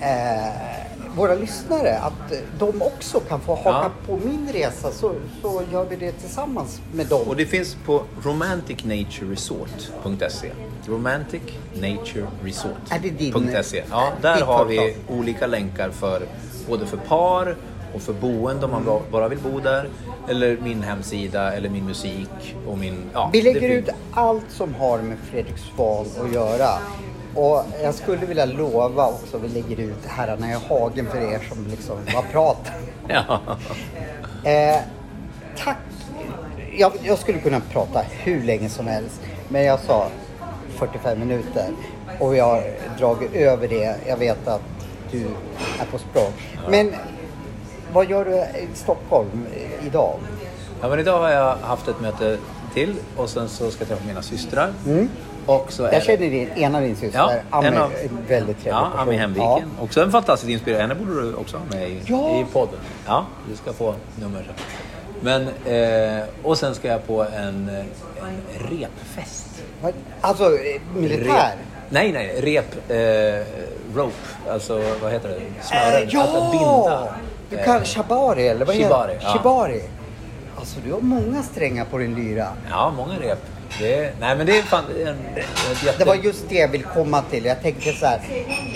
eh, 0.00 0.83
våra 1.16 1.34
lyssnare. 1.34 1.98
Att 1.98 2.32
de 2.58 2.82
också 2.82 3.20
kan 3.20 3.40
få 3.40 3.54
haka 3.54 3.68
Ja. 3.70 3.90
på 4.06 4.16
min 4.26 4.48
resa 4.52 4.90
så, 4.92 5.12
så 5.42 5.62
gör 5.72 5.84
vi 5.84 5.96
det 5.96 6.12
tillsammans 6.12 6.80
med 6.94 7.06
dem. 7.06 7.22
Och 7.28 7.36
det 7.36 7.46
finns 7.46 7.76
på 7.86 8.02
romanticnatureresort.se. 8.24 10.50
Romantic 10.86 11.42
Nature 11.74 12.26
Resort. 12.44 12.70
Är 12.90 12.98
det 12.98 13.10
din- 13.10 13.62
.se. 13.64 13.82
Ja, 13.90 14.08
där 14.22 14.34
ditt 14.36 14.44
har 14.44 14.64
vi 14.64 14.96
olika 15.08 15.46
länkar 15.46 15.90
för 15.90 16.22
både 16.68 16.86
för 16.86 16.96
par 16.96 17.56
Och 17.94 18.02
för 18.02 18.12
boende 18.12 18.64
om 18.64 18.70
man 18.70 18.84
ba- 18.84 19.00
bara 19.12 19.28
vill 19.28 19.38
bo 19.38 19.60
där. 19.60 19.88
Eller 20.28 20.56
min 20.62 20.82
hemsida 20.82 21.52
eller 21.52 21.68
min 21.68 21.84
musik 21.84 22.56
och 22.66 22.78
min... 22.78 22.96
Ja, 23.12 23.30
Vi 23.32 23.42
lägger 23.42 23.68
ut 23.68 23.88
allt 24.12 24.44
som 24.50 24.74
har 24.74 24.98
med 24.98 25.16
Fredriksval 25.30 26.06
att 26.24 26.32
göra. 26.32 26.68
Och 27.34 27.64
jag 27.82 27.94
skulle 27.94 28.26
vilja 28.26 28.44
lova 28.44 29.06
också, 29.06 29.38
vi 29.38 29.48
lägger 29.48 29.80
ut 29.80 30.06
herrarna 30.06 30.50
i 30.50 30.54
hagen 30.68 31.06
för 31.10 31.18
er 31.18 31.40
som 31.48 31.66
liksom 31.66 31.96
bara 32.12 32.22
pratar. 32.22 32.74
Ja. 33.08 33.40
Eh, 34.50 34.80
tack. 35.56 35.76
Jag, 36.76 36.92
jag 37.02 37.18
skulle 37.18 37.38
kunna 37.38 37.60
prata 37.60 38.00
hur 38.10 38.42
länge 38.42 38.68
som 38.68 38.86
helst. 38.86 39.20
Men 39.48 39.64
jag 39.64 39.80
sa 39.80 40.08
45 40.68 41.18
minuter. 41.18 41.66
Och 42.20 42.34
vi 42.34 42.40
har 42.40 42.62
dragit 42.98 43.34
över 43.34 43.68
det. 43.68 43.96
Jag 44.06 44.16
vet 44.16 44.48
att 44.48 44.62
du 45.10 45.20
är 45.80 45.86
på 45.90 45.98
språng. 45.98 46.32
Men 46.68 46.94
vad 47.92 48.10
gör 48.10 48.24
du 48.24 48.36
i 48.60 48.68
Stockholm 48.74 49.46
idag? 49.86 50.18
ja, 50.84 50.88
men 50.88 50.98
idag 50.98 51.18
har 51.18 51.30
jag 51.30 51.56
haft 51.56 51.88
ett 51.88 52.00
möte 52.00 52.38
till 52.74 52.94
och 53.16 53.28
sen 53.28 53.48
så 53.48 53.70
ska 53.70 53.80
jag 53.80 53.88
träffa 53.88 54.04
mina 54.06 54.22
systrar. 54.22 54.72
Och 55.46 55.72
så 55.72 55.82
Mm. 55.82 55.92
Jag 55.94 56.02
det- 56.02 56.06
känner 56.06 56.30
din, 56.30 56.48
en 56.56 56.74
av 56.74 56.80
din 56.80 56.96
syster. 56.96 57.18
Ja, 57.18 57.32
Ami, 57.50 57.66
en 57.68 57.76
av- 57.76 57.92
väldigt 58.28 58.56
trevlig 58.62 58.72
Ja, 58.72 58.90
Ami 58.96 58.96
person. 59.06 59.14
Hemviken. 59.20 59.70
Också 59.80 60.02
en 60.02 60.10
fantastiskt 60.12 60.50
inspirerande. 60.50 60.94
Henne 60.94 61.06
borde 61.06 61.22
du 61.22 61.34
också 61.34 61.56
ha 61.56 61.64
med 61.70 61.90
i, 61.90 62.00
Ja. 62.06 62.30
i 62.40 62.44
podden. 62.52 62.78
Ja, 63.06 63.26
du 63.50 63.56
ska 63.56 63.72
få 63.72 63.94
nummer 64.20 64.42
sen. 64.42 64.54
Men, 65.20 65.42
eh, 66.18 66.24
och 66.42 66.58
sen 66.58 66.74
ska 66.74 66.88
jag 66.88 67.06
på 67.06 67.22
en, 67.22 67.68
eh, 67.68 67.78
en 68.28 68.68
repfest. 68.70 69.46
Ja. 69.82 69.90
Alltså 70.20 70.44
eh, 70.44 70.80
militär? 70.96 71.24
Rep. 71.24 71.58
Nej, 71.90 72.12
nej, 72.12 72.40
rep. 72.40 72.90
Eh, 72.90 73.46
rope. 73.96 74.14
Alltså, 74.50 74.82
vad 75.02 75.12
heter 75.12 75.28
det? 75.28 75.40
Snören. 75.62 76.02
Eh, 76.02 76.08
ja! 76.14 76.22
Att, 76.22 76.52
binda. 76.52 77.08
Du 77.50 77.56
Eh, 77.56 77.64
kan 77.64 77.84
shibari 77.84 78.48
eller 78.48 78.64
vad 78.64 78.76
Shibari, 78.76 79.12
heter 79.14 79.26
ja. 79.26 79.32
Shibari. 79.38 79.82
Alltså 80.64 80.80
du 80.84 80.92
har 80.92 81.00
många 81.00 81.42
strängar 81.42 81.84
på 81.84 81.98
din 81.98 82.14
lyra. 82.14 82.48
Ja, 82.70 82.92
många 82.96 83.18
rep. 83.20 83.38
Det 83.78 83.94
är, 83.94 84.12
nej, 84.20 84.36
men 84.36 84.46
det 84.46 84.58
är 84.58 84.62
fan 84.62 84.84
är 85.00 85.06
en, 85.06 85.16
ett 85.72 85.82
jätte... 85.84 85.98
Det 85.98 86.04
var 86.04 86.14
just 86.14 86.48
det 86.48 86.54
jag 86.54 86.68
vill 86.68 86.82
komma 86.82 87.22
till. 87.22 87.44
Jag 87.44 87.62
tänkte 87.62 87.92
så 87.92 88.06
här. 88.06 88.20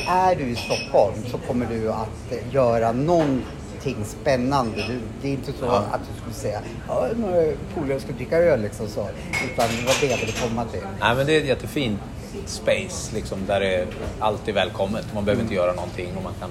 Är 0.08 0.34
du 0.36 0.42
i 0.44 0.56
Stockholm 0.56 1.14
så 1.30 1.38
kommer 1.38 1.66
du 1.66 1.92
att 1.92 2.52
göra 2.52 2.92
någonting 2.92 4.04
spännande. 4.04 4.76
Du, 4.88 5.00
det 5.22 5.28
är 5.28 5.32
inte 5.32 5.52
så 5.52 5.64
Ja. 5.64 5.76
att 5.92 6.00
du 6.14 6.20
skulle 6.20 6.34
säga 6.34 6.60
ja, 6.88 7.06
några 7.16 7.42
polare 7.74 8.00
ska 8.00 8.12
dricka 8.12 8.36
öl 8.38 8.62
liksom 8.62 8.88
så. 8.88 9.08
Utan 9.52 9.68
det 9.80 9.86
var 9.86 9.94
det 10.00 10.06
jag 10.06 10.18
ville 10.18 10.32
komma 10.32 10.64
till. 10.64 10.80
Nej, 11.00 11.14
men 11.16 11.26
det 11.26 11.36
är 11.36 11.40
ett 11.40 11.46
jättefint 11.46 12.00
space 12.46 13.14
liksom, 13.14 13.38
där 13.46 13.60
är 13.60 13.86
alltid 14.18 14.54
välkommet. 14.54 15.06
Man 15.14 15.24
behöver 15.24 15.42
inte 15.42 15.54
göra 15.54 15.72
någonting 15.72 16.08
och 16.16 16.22
man 16.22 16.32
kan 16.40 16.50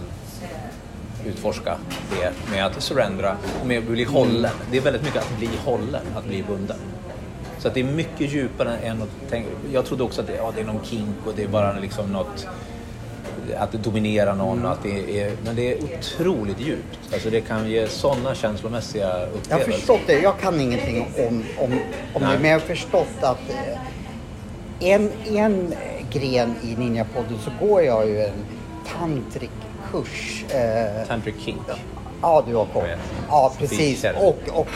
utforska 1.27 1.77
det 2.11 2.51
med 2.51 2.65
att 2.65 2.83
surrendra 2.83 3.37
och 3.61 3.67
med 3.67 3.77
att 3.77 3.83
bli 3.83 4.03
hållen. 4.03 4.51
Det 4.71 4.77
är 4.77 4.81
väldigt 4.81 5.03
mycket 5.03 5.21
att 5.21 5.37
bli 5.37 5.49
hållen, 5.65 6.01
att 6.15 6.25
bli 6.25 6.43
bunden. 6.43 6.77
Så 7.59 7.67
att 7.67 7.73
det 7.73 7.79
är 7.79 7.83
mycket 7.83 8.33
djupare 8.33 8.77
än 8.77 9.01
att 9.01 9.29
tänka. 9.29 9.49
Jag 9.73 9.85
trodde 9.85 10.03
också 10.03 10.21
att 10.21 10.27
det, 10.27 10.35
ja, 10.35 10.51
det 10.55 10.61
är 10.61 10.65
någon 10.65 10.83
kink 10.83 11.15
och 11.25 11.33
det 11.35 11.43
är 11.43 11.47
bara 11.47 11.79
liksom 11.79 12.11
något 12.11 12.47
att 13.57 13.71
det 13.71 13.77
dominerar 13.77 14.35
någon. 14.35 14.65
Och 14.65 14.71
att 14.71 14.83
det 14.83 15.21
är, 15.21 15.31
men 15.45 15.55
det 15.55 15.73
är 15.73 15.77
otroligt 15.83 16.59
djupt. 16.59 17.13
Alltså 17.13 17.29
det 17.29 17.41
kan 17.41 17.69
ge 17.69 17.87
sådana 17.87 18.35
känslomässiga 18.35 19.07
Jag 19.09 19.17
har 19.19 19.27
upplevelser. 19.27 19.71
förstått 19.71 20.01
det. 20.07 20.19
Jag 20.21 20.39
kan 20.39 20.61
ingenting 20.61 21.07
om, 21.17 21.43
om, 21.57 21.79
om 22.13 22.21
det. 22.21 22.39
Men 22.41 22.45
jag 22.51 22.59
har 22.59 22.67
förstått 22.67 23.07
att 23.21 23.49
eh, 23.49 24.89
en, 24.91 25.11
en 25.25 25.73
gren 26.11 26.55
i 26.63 26.75
Ninjapodden 26.75 27.37
så 27.43 27.65
går 27.65 27.81
jag 27.81 28.07
ju 28.07 28.21
en 28.21 28.33
tantrikkurs. 29.91 30.45
Eh, 30.49 31.07
Tantric 31.07 31.35
kink. 31.39 31.61
Ja, 32.21 32.43
du 32.47 32.55
har 32.55 32.65
koll. 32.65 32.83
Ja, 33.29 33.53
precis. 33.57 34.05
Och, 34.21 34.37
och 34.53 34.67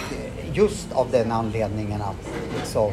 just 0.54 0.92
av 0.94 1.08
den 1.12 1.32
anledningen 1.32 2.02
att 2.02 2.30
liksom 2.60 2.92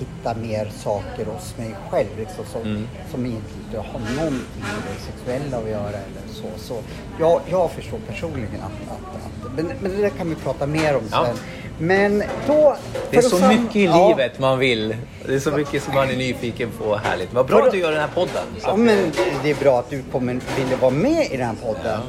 hitta 0.00 0.34
mer 0.40 0.70
saker 0.76 1.24
hos 1.24 1.56
mig 1.58 1.74
själv 1.90 2.08
liksom, 2.18 2.44
som, 2.52 2.62
Mm. 2.62 2.88
som 3.10 3.26
inte 3.26 3.76
har 3.76 4.00
någonting 4.00 4.62
med 4.62 4.82
det 4.96 5.02
sexuella 5.12 5.56
att 5.58 5.68
göra 5.70 5.88
eller 5.88 6.32
så. 6.34 6.48
så 6.58 6.78
jag, 7.20 7.40
jag 7.50 7.70
förstår 7.70 7.98
personligen 8.08 8.60
att, 8.62 8.92
att, 8.92 9.16
att 9.16 9.52
men, 9.56 9.72
men 9.82 9.90
det 9.96 10.02
där 10.02 10.08
kan 10.08 10.28
vi 10.28 10.34
prata 10.34 10.66
mer 10.66 10.96
om 10.96 11.02
Ja. 11.10 11.26
sen. 11.26 11.36
Men 11.78 12.22
då... 12.46 12.76
Det 13.10 13.16
är 13.16 13.22
så 13.22 13.36
sam- 13.38 13.48
mycket 13.48 13.76
i 13.76 13.84
ja, 13.84 14.08
livet 14.08 14.38
man 14.38 14.58
vill. 14.58 14.96
Det 15.26 15.34
är 15.34 15.38
så 15.38 15.50
mycket 15.50 15.82
som 15.82 15.94
man 15.94 16.10
är 16.10 16.16
nyfiken 16.16 16.68
på. 16.78 16.96
Härligt. 16.96 17.32
Vad 17.32 17.46
bra 17.46 17.62
att 17.66 17.72
du 17.72 17.78
gör 17.78 17.90
den 17.92 18.00
här 18.00 18.08
podden. 18.14 18.44
Ja, 18.62 18.76
men 18.76 19.12
det 19.42 19.50
är 19.50 19.54
bra 19.54 19.78
att 19.78 19.90
du 19.90 20.02
kommer, 20.12 20.32
ville 20.56 20.76
vara 20.76 20.90
med 20.90 21.26
i 21.30 21.36
den 21.36 21.46
här 21.46 21.56
podden. 21.66 22.00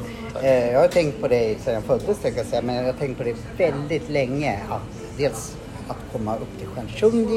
eh, 0.42 0.70
jag 0.72 0.80
har 0.80 0.88
tänkt 0.88 1.20
på 1.20 1.28
dig 1.28 1.58
sedan 1.64 1.74
jag 1.74 1.82
föddes, 1.84 2.18
jag 2.36 2.46
säga, 2.46 2.62
men 2.62 2.74
jag 2.74 2.84
har 2.84 2.92
tänkt 2.92 3.18
på 3.18 3.24
det 3.24 3.36
väldigt 3.58 4.10
länge. 4.10 4.58
Att 4.70 4.80
dels 5.18 5.56
att 5.92 6.12
komma 6.12 6.36
upp 6.36 6.58
till 6.58 6.66
Stjärnsund 6.66 7.28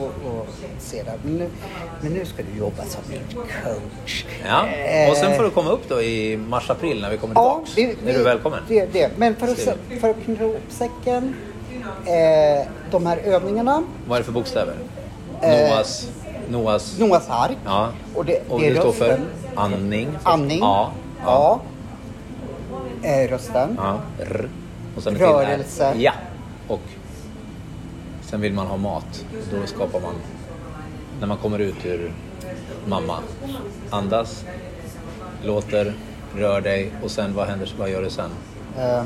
och, 0.00 0.30
och 0.40 0.46
se 0.78 1.02
det. 1.02 1.12
Men 1.22 1.36
nu, 1.36 1.48
men 2.00 2.12
nu 2.12 2.24
ska 2.24 2.42
du 2.52 2.58
jobba 2.58 2.82
som 2.84 3.00
min 3.10 3.20
coach. 3.64 4.24
Ja, 4.48 4.66
Eh, 4.68 5.10
och 5.10 5.16
sen 5.16 5.36
får 5.36 5.42
du 5.42 5.50
komma 5.50 5.70
upp 5.70 5.88
då 5.88 6.02
i 6.02 6.36
mars-april 6.36 7.00
när 7.02 7.10
vi 7.10 7.16
kommer 7.18 7.34
Ja, 7.34 7.62
tillbaks. 7.74 7.98
vi, 8.04 8.10
är 8.10 8.18
du 8.18 8.24
välkommen. 8.24 8.60
Det, 8.68 8.92
det. 8.92 9.10
Men 9.18 9.36
för 9.36 9.46
att, 9.48 9.58
för 10.00 10.10
att 10.10 10.16
knyta 10.24 10.44
ihop 10.44 10.60
säcken. 10.68 11.34
Eh, 12.06 12.66
de 12.90 13.06
här 13.06 13.16
övningarna. 13.18 13.82
Vad 14.08 14.16
är 14.16 14.20
det 14.20 14.24
för 14.24 14.32
bokstäver? 14.32 14.74
Eh, 15.42 15.68
Noas... 15.70 16.08
Noas... 16.50 16.98
Noahs 16.98 17.24
ark. 17.28 17.56
Ja. 17.64 17.88
Och 18.14 18.24
det, 18.24 18.40
Och 18.48 18.60
det 18.60 18.70
det 18.70 18.80
står 18.80 18.92
för 18.92 19.20
andning. 19.54 20.08
Andning. 20.22 20.58
Ja. 20.60 20.92
Ja. 21.24 21.60
Eh, 23.02 23.28
rösten. 23.30 23.76
ja. 23.82 23.98
R. 24.20 24.48
Och 24.96 25.02
sen 25.02 25.14
Rörelse. 25.18 25.94
Ja. 25.98 26.12
Och 26.68 26.80
sen 28.26 28.40
vill 28.40 28.52
man 28.52 28.66
ha 28.66 28.76
mat. 28.76 29.24
Då 29.50 29.66
skapar 29.66 30.00
man... 30.00 30.14
När 31.20 31.26
man 31.26 31.36
kommer 31.38 31.58
ut 31.58 31.86
ur 31.86 32.12
mamma. 32.86 33.18
Andas. 33.90 34.44
Låter. 35.44 35.94
Rör 36.36 36.60
dig. 36.60 36.90
Och 37.02 37.10
sen 37.10 37.34
vad 37.34 37.46
händer? 37.46 37.74
Vad 37.78 37.90
gör 37.90 38.02
du 38.02 38.10
sen? 38.10 38.30
Eh, 38.78 39.02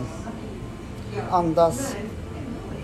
andas. 1.30 1.96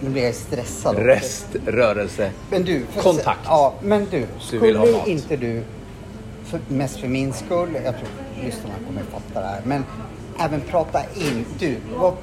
Nu 0.00 0.10
blir 0.10 0.24
jag 0.24 0.34
stressad. 0.34 0.98
Rest, 0.98 1.46
rörelse. 1.66 2.30
Men 2.50 2.64
du, 2.64 2.82
Kontakt. 3.02 3.40
Ja, 3.44 3.74
men 3.82 4.06
du. 4.10 4.20
Du 4.20 4.26
Skulle 4.40 4.78
mat. 4.78 5.06
inte 5.06 5.36
du, 5.36 5.62
för, 6.44 6.60
mest 6.68 7.00
för 7.00 7.08
min 7.08 7.32
skull, 7.32 7.68
jag 7.84 7.94
tror 7.94 8.08
lyssnarna 8.44 8.74
kommer 8.86 9.00
att 9.00 9.06
fatta 9.22 9.40
det 9.40 9.46
här, 9.46 9.60
men 9.64 9.84
även 10.38 10.60
prata 10.60 11.00
in, 11.14 11.44
du, 11.58 11.76
vad, 11.98 12.14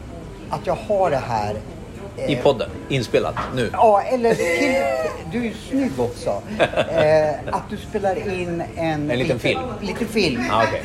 att 0.50 0.68
jag 0.68 0.76
har 0.88 1.10
det 1.10 1.18
här. 1.18 1.56
Eh, 2.18 2.32
I 2.32 2.36
podden. 2.36 2.70
Inspelat. 2.90 3.36
Nu. 3.56 3.70
Ja, 3.74 4.02
eller 4.02 4.36
till, 4.36 4.76
du 5.32 5.48
är 5.48 5.54
snygg 5.70 6.00
också. 6.00 6.42
Eh, 6.94 7.30
att 7.52 7.70
du 7.70 7.78
spelar 7.78 8.16
in 8.34 8.64
en... 8.78 9.12
En 9.12 9.20
liten 9.20 9.40
film. 9.40 9.62
Liten 9.82 10.08
film. 10.08 10.44
Ja, 10.50 10.64
okej. 10.68 10.84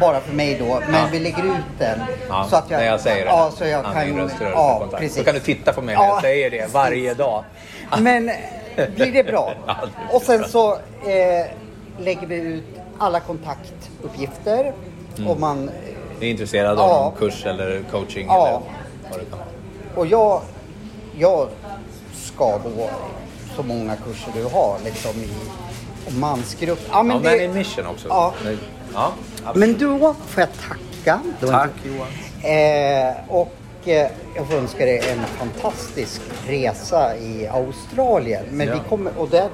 Bara 0.00 0.20
för 0.20 0.32
mig 0.34 0.56
då, 0.58 0.80
men 0.86 0.94
Ja. 0.94 1.08
vi 1.12 1.20
lägger 1.20 1.44
ut 1.44 1.78
den. 1.78 1.98
Ja, 2.28 2.46
så 2.50 2.56
att 2.56 2.70
jag, 2.70 2.78
när 2.78 2.86
jag 2.86 3.00
säger 3.00 3.24
det. 3.24 3.30
Ja, 3.30 3.50
så 3.58 3.64
jag 3.64 3.84
Andning, 3.84 4.28
kan... 4.28 4.30
ja, 4.50 4.86
precis. 4.92 5.16
Då 5.16 5.24
kan 5.24 5.34
du 5.34 5.40
titta 5.40 5.72
på 5.72 5.82
mig 5.82 5.96
när 5.96 6.02
jag 6.04 6.16
Ja, 6.16 6.20
säger 6.20 6.50
det 6.50 6.72
varje 6.72 7.14
dag. 7.14 7.44
Men 7.98 8.30
blir 8.96 9.12
det 9.12 9.24
bra? 9.24 9.52
Ja, 9.66 9.76
det 9.82 9.86
blir 10.06 10.16
Och 10.16 10.22
sen 10.22 10.38
bra. 10.40 10.48
så 10.48 10.72
eh, 11.10 11.46
lägger 11.98 12.26
vi 12.26 12.36
ut 12.36 12.64
alla 12.98 13.20
kontaktuppgifter. 13.20 14.72
Mm. 15.18 15.30
Och, 15.30 15.40
man, 15.40 15.70
Är 16.20 16.26
intresserad 16.28 16.78
Ja. 16.78 16.82
av 16.82 17.02
någon 17.04 17.18
kurs 17.18 17.46
eller 17.46 17.82
coaching 17.90 18.26
Ja. 18.28 18.46
eller 18.46 18.60
vad 19.10 19.20
det 19.20 19.24
kan 19.30 19.38
vara. 19.38 19.48
och 19.96 20.06
jag, 20.06 20.42
jag 21.18 21.48
ska 22.14 22.58
då, 22.58 22.90
så 23.56 23.62
många 23.62 23.96
kurser 23.96 24.32
du 24.34 24.44
har, 24.44 24.76
liksom 24.84 25.10
i 25.20 26.18
mansgrupp. 26.20 26.78
Ja, 26.82 26.90
Ja, 26.96 27.02
men, 27.02 27.22
men 27.22 27.32
det, 27.32 27.44
in 27.44 27.54
mission 27.54 27.86
också. 27.86 28.08
Ja. 28.08 28.34
Men- 28.44 28.58
ja 28.94 29.12
men 29.54 29.78
då 29.78 30.14
får 30.26 30.40
jag 30.40 30.48
tacka. 30.52 31.20
Var 31.40 31.48
Tack 31.52 31.70
Johan. 31.84 32.06
Eh, 32.42 33.14
och 33.28 33.54
eh, 33.88 34.10
jag 34.36 34.46
får 34.46 34.54
önska 34.56 34.84
dig 34.86 34.98
en 35.12 35.24
fantastisk 35.24 36.20
resa 36.46 37.16
i 37.16 37.46
Australien. 37.46 38.44
Men 38.50 38.68
Ja. 38.68 38.74
vi 38.74 38.88
kommer, 38.88 39.12
och 39.18 39.28
det, 39.28 39.48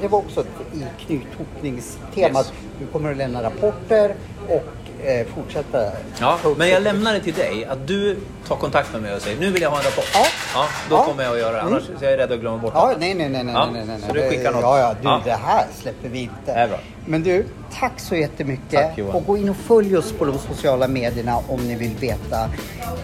det 0.00 0.08
var 0.08 0.18
också 0.18 0.44
i 0.74 0.84
knythopningstemat. 1.06 2.46
Yes. 2.46 2.52
Du 2.80 2.86
kommer 2.86 3.10
att 3.10 3.16
lämna 3.16 3.42
rapporter 3.42 4.14
och 4.48 4.64
eh, 5.04 5.26
fortsätta. 5.34 5.90
Ja, 6.20 6.38
men 6.56 6.68
jag 6.68 6.82
lämnar 6.82 7.12
det 7.14 7.20
till 7.20 7.34
dig. 7.34 7.64
Att 7.64 7.86
du 7.86 8.18
tar 8.48 8.56
kontakt 8.56 8.92
med 8.92 9.02
mig 9.02 9.14
och 9.14 9.22
säger 9.22 9.40
nu 9.40 9.50
vill 9.50 9.62
jag 9.62 9.70
ha 9.70 9.78
en 9.78 9.84
rapport. 9.84 10.10
Ja. 10.14 10.26
Ja, 10.54 10.66
då 10.90 10.96
Ja. 10.96 11.04
kommer 11.04 11.22
jag 11.24 11.32
att 11.32 11.38
göra 11.38 11.52
det. 11.52 11.62
Annars 11.62 11.82
så 11.98 12.04
är 12.04 12.10
jag 12.10 12.18
rädd 12.18 12.32
att 12.32 12.40
glömma 12.40 12.58
bort 12.58 12.72
Ja, 12.74 12.88
det. 12.92 12.98
nej, 13.00 13.14
nej, 13.14 13.28
nej, 13.28 13.44
nej, 13.44 13.54
Ja, 13.54 13.68
nej, 13.72 13.84
nej, 13.86 13.98
nej. 14.00 14.08
så 14.08 14.14
du 14.14 14.28
skickar 14.30 14.52
något? 14.52 14.62
Ja, 14.62 14.78
ja, 14.78 14.94
du, 15.02 15.08
Ja. 15.08 15.20
det 15.24 15.32
här 15.46 15.66
släpper 15.82 16.08
vi 16.08 16.18
inte. 16.18 16.34
Det 16.44 16.52
är 16.52 16.68
bra. 16.68 16.78
Men 17.06 17.22
du, 17.22 17.46
tack 17.80 17.92
så 18.00 18.16
jättemycket. 18.16 18.70
Tack, 18.82 18.98
Johan. 18.98 19.14
och 19.14 19.26
gå 19.26 19.36
in 19.36 19.48
och 19.48 19.56
följ 19.56 19.96
oss 19.96 20.12
på 20.12 20.24
de 20.24 20.38
sociala 20.38 20.88
medierna 20.88 21.36
om 21.48 21.68
ni 21.68 21.74
vill 21.74 21.96
veta 21.96 22.48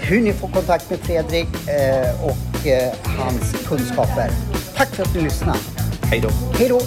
hur 0.01 0.21
ni 0.21 0.33
får 0.33 0.49
kontakt 0.49 0.91
med 0.91 0.99
Fredrik 0.99 1.49
eh, 1.69 2.25
och 2.25 2.67
eh, 2.67 2.93
hans 3.19 3.67
kunskaper. 3.69 4.31
Tack 4.77 4.89
för 4.89 5.03
att 5.03 5.13
du 5.15 5.21
lyssnade. 5.21 5.59
Hej 6.03 6.21
då. 6.21 6.29
Hej 6.59 6.69
då! 6.69 6.81